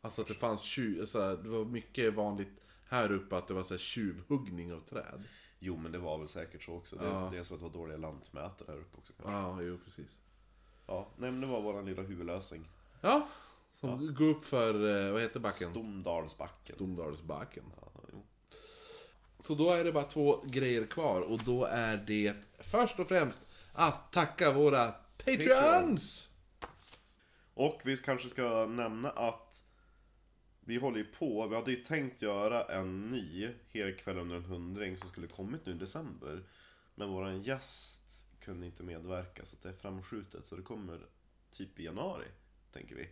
Alltså 0.00 0.22
att 0.22 0.28
det 0.28 0.34
fanns 0.34 0.62
så 1.06 1.20
här, 1.20 1.36
det 1.36 1.48
var 1.48 1.64
mycket 1.64 2.14
vanligt 2.14 2.61
här 2.92 3.12
uppe 3.12 3.36
att 3.36 3.48
det 3.48 3.54
var 3.54 3.62
så 3.62 3.74
här 3.74 3.78
tjuvhuggning 3.78 4.72
av 4.72 4.80
träd. 4.80 5.22
Jo 5.58 5.76
men 5.76 5.92
det 5.92 5.98
var 5.98 6.18
väl 6.18 6.28
säkert 6.28 6.62
så 6.62 6.74
också. 6.74 6.96
Det, 6.96 7.04
Ja. 7.04 7.28
det 7.32 7.38
är 7.38 7.42
som 7.42 7.54
att 7.56 7.60
det 7.62 7.66
var 7.68 7.72
dåliga 7.74 7.96
lantmätare 7.96 8.66
här 8.68 8.78
uppe 8.80 8.98
också 8.98 9.12
kanske. 9.12 9.32
Ja, 9.32 9.62
jo 9.62 9.78
precis. 9.84 10.20
Ja, 10.86 11.08
nej 11.16 11.30
men 11.30 11.40
det 11.40 11.46
var 11.46 11.60
våran 11.60 11.84
lilla 11.86 12.02
huvudlösning. 12.02 12.68
Ja, 13.00 13.28
som 13.80 14.14
går 14.14 14.28
upp 14.28 14.44
för, 14.44 15.04
eh, 15.06 15.12
vad 15.12 15.22
heter 15.22 15.40
backen? 15.40 15.70
Stomdalsbacken. 15.70 16.76
Domdalsbacken. 16.78 17.64
Ja, 17.80 18.00
jo. 18.12 18.26
Så 19.40 19.54
då 19.54 19.70
är 19.70 19.84
det 19.84 19.92
bara 19.92 20.04
två 20.04 20.44
grejer 20.46 20.86
kvar 20.86 21.20
och 21.20 21.38
då 21.44 21.64
är 21.64 21.96
det 21.96 22.34
först 22.58 22.98
och 22.98 23.08
främst 23.08 23.40
att 23.72 24.12
tacka 24.12 24.52
våra 24.52 24.94
Patreons! 25.24 26.34
Och 27.54 27.80
vi 27.84 27.96
kanske 27.96 28.28
ska 28.28 28.66
nämna 28.66 29.10
att 29.10 29.64
vi 30.64 30.76
håller 30.76 30.98
ju 30.98 31.04
på, 31.04 31.46
vi 31.48 31.54
hade 31.54 31.70
ju 31.70 31.76
tänkt 31.76 32.22
göra 32.22 32.64
en 32.64 33.10
ny 33.10 33.48
Helkväll 33.68 34.18
under 34.18 34.36
en 34.36 34.44
hundring 34.44 34.96
som 34.96 35.08
skulle 35.08 35.26
kommit 35.26 35.66
nu 35.66 35.72
i 35.72 35.78
december. 35.78 36.42
Men 36.94 37.08
våran 37.08 37.42
gäst 37.42 38.26
kunde 38.40 38.66
inte 38.66 38.82
medverka 38.82 39.44
så 39.44 39.56
det 39.62 39.68
är 39.68 39.72
framskjutet 39.72 40.44
så 40.44 40.56
det 40.56 40.62
kommer 40.62 41.00
typ 41.50 41.80
i 41.80 41.84
januari, 41.84 42.24
tänker 42.72 42.96
vi. 42.96 43.08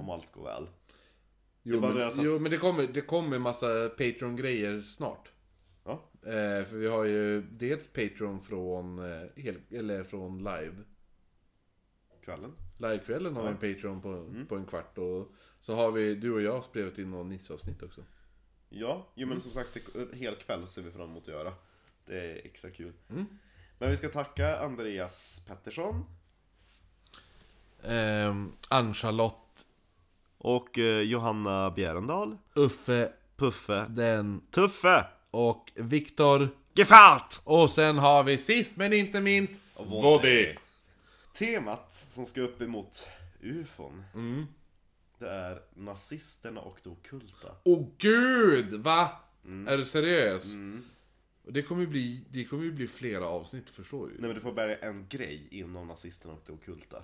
Om 0.00 0.10
allt 0.10 0.32
går 0.32 0.44
väl. 0.44 0.68
Jo, 1.62 1.80
men, 1.80 2.02
att- 2.02 2.22
jo, 2.22 2.38
men 2.38 2.50
det 2.50 2.58
kommer, 2.58 2.86
det 2.86 3.00
kommer 3.00 3.38
massa 3.38 3.88
Patreon-grejer 3.88 4.80
snart. 4.80 5.32
Ja, 5.84 6.08
Eh, 6.22 6.64
för 6.64 6.76
vi 6.76 6.86
har 6.86 7.04
ju 7.04 7.42
dels 7.42 7.86
Patreon 7.86 8.40
från, 8.40 8.98
eh, 8.98 9.28
hel, 9.36 9.56
eller 9.70 10.04
från 10.04 10.38
live. 10.38 10.74
kvällen. 12.24 12.52
Livekvällen 12.78 13.36
har 13.36 13.42
vi 13.42 13.48
en 13.48 13.74
Patreon 13.74 14.00
på, 14.02 14.34
på 14.48 14.56
en 14.56 14.66
kvart 14.66 14.98
och 14.98 15.32
så 15.62 15.74
har 15.74 15.90
vi, 15.90 16.14
du 16.14 16.32
och 16.32 16.42
jag, 16.42 16.64
spelat 16.64 16.98
in 16.98 17.10
någon 17.10 17.28
Nisse-avsnitt 17.28 17.82
också. 17.82 18.00
Ja, 18.68 19.06
jo 19.14 19.28
men 19.28 19.40
som 19.40 19.52
sagt, 19.52 19.74
det- 19.94 20.16
hel 20.16 20.34
kväll 20.36 20.68
ser 20.68 20.82
vi 20.82 20.90
fram 20.90 21.10
emot 21.10 21.22
att 21.22 21.28
göra. 21.34 21.52
Det 22.06 22.18
är 22.20 22.46
extra 22.46 22.70
kul. 22.70 22.92
Men 23.78 23.90
vi 23.90 23.96
ska 23.96 24.08
tacka 24.08 24.58
Andreas 24.60 25.44
Pettersson. 25.48 26.04
Ehm, 27.84 28.52
Ann-Charlotte, 28.68 29.64
Och 30.38 30.78
eh, 30.78 31.00
Johanna 31.00 31.70
Bjärendal. 31.70 32.38
Uffe, 32.54 33.12
Puffe. 33.36 33.86
den 33.88 34.40
Tuffe! 34.50 35.04
och 35.30 35.72
Viktor. 35.74 36.48
Gefart! 36.74 37.40
Och 37.44 37.70
sen 37.70 37.98
har 37.98 38.22
vi 38.24 38.38
sist 38.38 38.76
men 38.76 38.92
inte 38.92 39.20
minst 39.20 39.52
Voddy. 39.76 40.54
Temat 41.34 41.94
som 41.94 42.24
ska 42.26 42.40
upp 42.40 42.60
emot 42.62 43.06
ufon. 43.40 44.04
Det 45.22 45.30
är 45.30 45.62
nazisterna 45.74 46.60
och 46.60 46.78
det 46.82 46.90
ockulta. 46.90 47.48
Åh 47.64 47.86
gud! 47.98 48.74
Va? 48.74 49.10
Är 49.68 49.76
du 49.76 49.84
seriös? 49.84 50.54
Och 51.44 51.52
Det 51.52 51.62
kommer 51.62 51.80
ju 51.82 51.86
bli, 51.88 52.24
det 52.30 52.44
kommer 52.44 52.70
bli 52.70 52.86
flera 52.86 53.26
avsnitt 53.26 53.70
förstår 53.70 54.06
du 54.06 54.12
Nej 54.12 54.20
men 54.20 54.34
du 54.34 54.40
får 54.40 54.52
bärga 54.52 54.78
en 54.78 55.06
grej 55.08 55.48
inom 55.50 55.88
nazisterna 55.88 56.34
och 56.34 56.42
det 56.46 56.52
ockulta. 56.52 57.02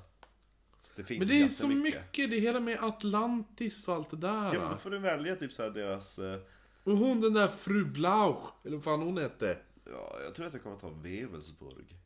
Det 0.97 1.05
finns 1.05 1.19
Men 1.19 1.29
det 1.29 1.43
är 1.43 1.49
så 1.49 1.69
mycket, 1.69 2.31
det 2.31 2.39
hela 2.39 2.61
med 2.61 2.85
Atlantis 2.85 3.89
och 3.89 3.95
allt 3.95 4.11
det 4.11 4.17
där. 4.17 4.55
Ja 4.55 4.61
men 4.61 4.71
då 4.71 4.77
får 4.77 4.91
du 4.91 4.99
välja 4.99 5.37
typ 5.37 5.53
såhär 5.53 5.71
deras... 5.71 6.19
eh, 6.19 6.41
Och 6.85 6.97
hon 6.97 7.21
den 7.21 7.33
där 7.33 7.49
fru 7.49 7.85
Blauch, 7.85 8.53
eller 8.65 8.77
vad 8.77 8.85
fan 8.85 9.03
hon 9.03 9.19
hette. 9.19 9.59
Ja, 9.85 10.19
jag 10.25 10.35
tror 10.35 10.47
att 10.47 10.53
jag 10.53 10.63
kommer 10.63 10.77
ta 10.77 10.91
Wevelsburg. 10.91 11.97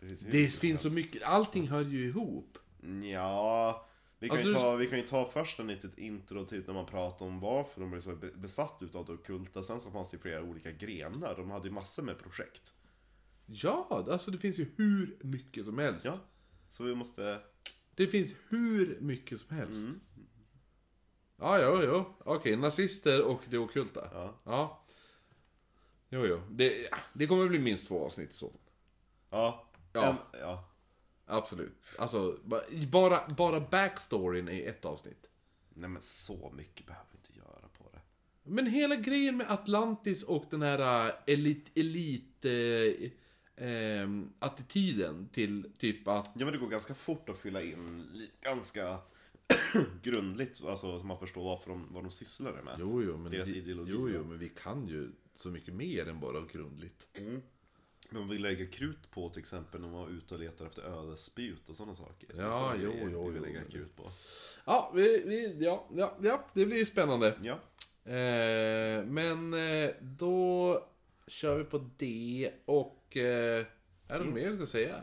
Det 0.00 0.06
finns, 0.06 0.20
Det 0.20 0.48
finns 0.60 0.80
så 0.80 0.90
mycket, 0.90 1.22
allting 1.22 1.68
hör 1.68 1.82
ju 1.84 2.08
ihop. 2.08 2.58
Ja, 3.12 3.86
vi 4.18 4.28
kan, 4.28 4.36
Alltså, 4.38 4.48
ju 4.48 4.54
ta, 4.54 4.74
vi 4.76 4.86
kan 4.86 4.98
ju 4.98 5.06
ta 5.06 5.30
först 5.30 5.58
en 5.60 5.66
litet 5.66 5.98
intro 5.98 6.44
till 6.44 6.64
när 6.66 6.74
man 6.74 6.86
pratar 6.86 7.26
om 7.26 7.40
varför 7.40 7.80
de 7.80 7.90
blev 7.90 8.00
så 8.00 8.16
be- 8.16 8.30
besatt 8.34 8.78
utav 8.82 9.04
det 9.04 9.12
ockulta. 9.12 9.62
Sen 9.62 9.80
så 9.80 9.90
fanns 9.90 10.10
det 10.10 10.18
flera 10.18 10.42
olika 10.42 10.72
grenar. 10.72 11.36
De 11.36 11.50
hade 11.50 11.68
ju 11.68 11.74
massor 11.74 12.02
med 12.02 12.18
projekt. 12.18 12.72
Ja, 13.46 14.04
alltså 14.10 14.30
det 14.30 14.38
finns 14.38 14.58
ju 14.58 14.66
hur 14.76 15.18
mycket 15.20 15.64
som 15.64 15.78
helst. 15.78 16.04
Ja, 16.04 16.18
så 16.70 16.84
vi 16.84 16.94
måste... 16.94 17.40
Det 17.94 18.06
finns 18.06 18.34
hur 18.48 18.98
mycket 19.00 19.40
som 19.40 19.56
helst. 19.56 19.82
Mm. 19.86 20.00
Ja, 21.36 21.62
jo, 21.62 21.82
jo. 21.82 22.04
Okej, 22.18 22.56
nazister 22.56 23.22
och 23.24 23.40
det 23.48 23.58
ockulta. 23.58 24.08
Ja. 24.12 24.34
Ja. 24.44 24.84
Jo, 26.08 26.24
jo. 26.26 26.40
Det, 26.50 26.88
det 27.12 27.26
kommer 27.26 27.48
bli 27.48 27.58
minst 27.58 27.86
två 27.88 28.06
avsnitt 28.06 28.34
så. 28.34 28.52
Ja. 29.30 29.66
Ja. 29.92 30.08
En, 30.08 30.40
ja. 30.40 30.68
Absolut. 31.26 31.82
Alltså, 31.98 32.38
ba- 32.44 32.62
bara, 32.90 33.28
bara 33.36 33.60
backstoryn 33.60 34.48
är 34.48 34.68
ett 34.68 34.84
avsnitt. 34.84 35.26
Nej 35.74 35.90
men 35.90 36.02
så 36.02 36.52
mycket 36.56 36.86
behöver 36.86 37.06
vi 37.12 37.16
inte 37.16 37.38
göra 37.38 37.68
på 37.78 37.90
det. 37.92 38.00
Men 38.42 38.66
hela 38.66 38.96
grejen 38.96 39.36
med 39.36 39.50
Atlantis 39.50 40.22
och 40.22 40.44
den 40.50 40.62
här 40.62 41.08
äh, 41.08 41.14
elit, 41.26 41.66
elit 41.74 42.44
ehm, 43.56 44.32
attityden 44.38 45.28
till 45.32 45.70
typ 45.78 46.08
att 46.08 46.30
Ja 46.34 46.44
men 46.44 46.52
det 46.52 46.58
går 46.58 46.68
ganska 46.68 46.94
fort 46.94 47.28
att 47.28 47.38
fylla 47.38 47.62
in 47.62 48.06
ganska 48.40 48.98
grundligt, 50.02 50.64
alltså 50.64 50.98
så 51.00 51.06
man 51.06 51.18
förstår 51.18 51.44
varför 51.44 51.70
de, 51.70 51.88
vad 51.90 52.04
de 52.04 52.10
sysslade 52.10 52.62
med. 52.62 52.76
Jo, 52.78 53.02
jo, 53.02 53.16
men, 53.16 53.32
Deras 53.32 53.48
vi, 53.48 53.56
ideologi, 53.58 53.92
jo, 53.92 54.08
jo, 54.08 54.24
men 54.24 54.38
vi 54.38 54.48
kan 54.48 54.88
ju 54.88 55.08
så 55.34 55.48
mycket 55.48 55.74
mer 55.74 56.08
än 56.08 56.20
bara 56.20 56.40
grundligt. 56.52 57.06
Men 57.20 57.42
om 58.14 58.28
vi 58.28 58.38
lägger 58.38 58.66
krut 58.72 59.10
på 59.10 59.28
till 59.30 59.40
exempel 59.40 59.80
när 59.80 59.88
man 59.88 60.00
var 60.00 60.08
ute 60.08 60.34
och 60.34 60.40
letar 60.40 60.66
efter 60.66 60.82
ödesspjut 60.82 61.68
och 61.68 61.76
sådana 61.76 61.94
saker. 61.94 62.28
Ja, 62.36 62.48
Sådana 62.48 62.76
jo, 62.82 62.90
grejer 62.90 63.08
jo, 63.12 63.26
vi 63.26 63.32
vill 63.32 63.42
jo, 63.46 63.52
lägga 63.52 63.64
krut 63.70 63.96
på. 63.96 64.10
Ja, 64.64 64.92
vi, 64.94 65.22
vi, 65.26 65.64
ja, 65.64 65.88
ja, 65.94 66.16
ja, 66.22 66.44
det 66.54 66.66
blir 66.66 66.84
spännande. 66.84 67.34
Ja. 67.42 67.58
Eh, 68.12 69.04
men 69.04 69.54
eh, 69.54 69.90
då 70.00 70.84
kör 71.26 71.58
vi 71.58 71.64
på 71.64 71.90
det 71.96 72.50
och... 72.64 73.16
Eh, 73.16 73.66
är 74.08 74.18
det 74.18 74.24
något 74.24 74.34
mer 74.34 74.42
jag 74.42 74.54
ska 74.54 74.66
säga? 74.66 75.00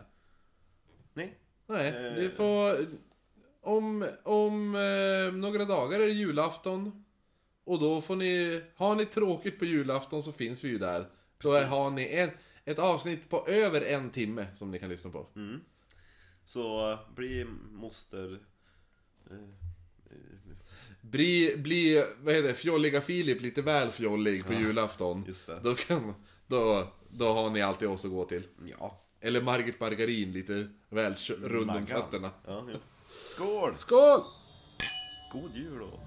Nej. 1.13 1.37
Nej, 1.67 1.87
Eh. 1.87 2.15
det 2.15 2.29
får... 2.29 2.77
Om, 3.61 4.05
om 4.23 4.75
eh, 4.75 5.33
några 5.33 5.65
dagar 5.65 5.99
är 5.99 6.05
det 6.05 6.11
julafton. 6.13 7.05
Och 7.63 7.79
då 7.79 8.01
får 8.01 8.15
ni... 8.15 8.63
Har 8.75 8.95
ni 8.95 9.05
tråkigt 9.05 9.59
på 9.59 9.65
julafton 9.65 10.23
så 10.23 10.31
finns 10.31 10.63
vi 10.63 10.67
ju 10.69 10.77
där. 10.77 11.09
Då 11.37 11.51
Precis. 11.51 11.69
har 11.69 11.91
ni 11.91 12.07
en, 12.15 12.29
ett 12.65 12.79
avsnitt 12.79 13.29
på 13.29 13.47
över 13.47 13.81
en 13.81 14.09
timme 14.09 14.47
som 14.55 14.71
ni 14.71 14.79
kan 14.79 14.89
lyssna 14.89 15.11
på. 15.11 15.27
Mm. 15.35 15.61
Så 16.45 16.97
bli 17.15 17.45
moster... 17.71 18.39
Eh, 19.31 19.37
Bli, 21.01 21.57
bli 21.57 22.05
vad 22.21 22.35
heter 22.35 22.47
det, 22.47 22.53
fjolliga 22.53 23.01
Filip 23.01 23.41
lite 23.41 23.61
väl 23.61 23.91
fjollig 23.91 24.45
på 24.45 24.53
julafton. 24.53 25.23
just 25.27 25.45
det. 25.47 25.59
Då 25.63 25.75
kan... 25.75 26.13
Då, 26.47 26.87
då 27.09 27.33
har 27.33 27.49
ni 27.49 27.61
alltid 27.61 27.87
oss 27.87 28.05
att 28.05 28.11
gå 28.11 28.25
till. 28.25 28.47
Ja. 28.79 29.01
Eller 29.19 29.41
Margit 29.41 29.79
Margarin 29.79 30.31
lite 30.31 30.67
väl 30.89 31.13
rund 31.41 31.71
om 31.71 31.85
fötterna. 31.87 32.31
Ja, 32.47 32.65
ja. 32.71 32.79
Skål! 33.27 33.75
Skål! 33.77 34.19
God 35.33 35.51
jul 35.55 35.79
då! 35.79 35.99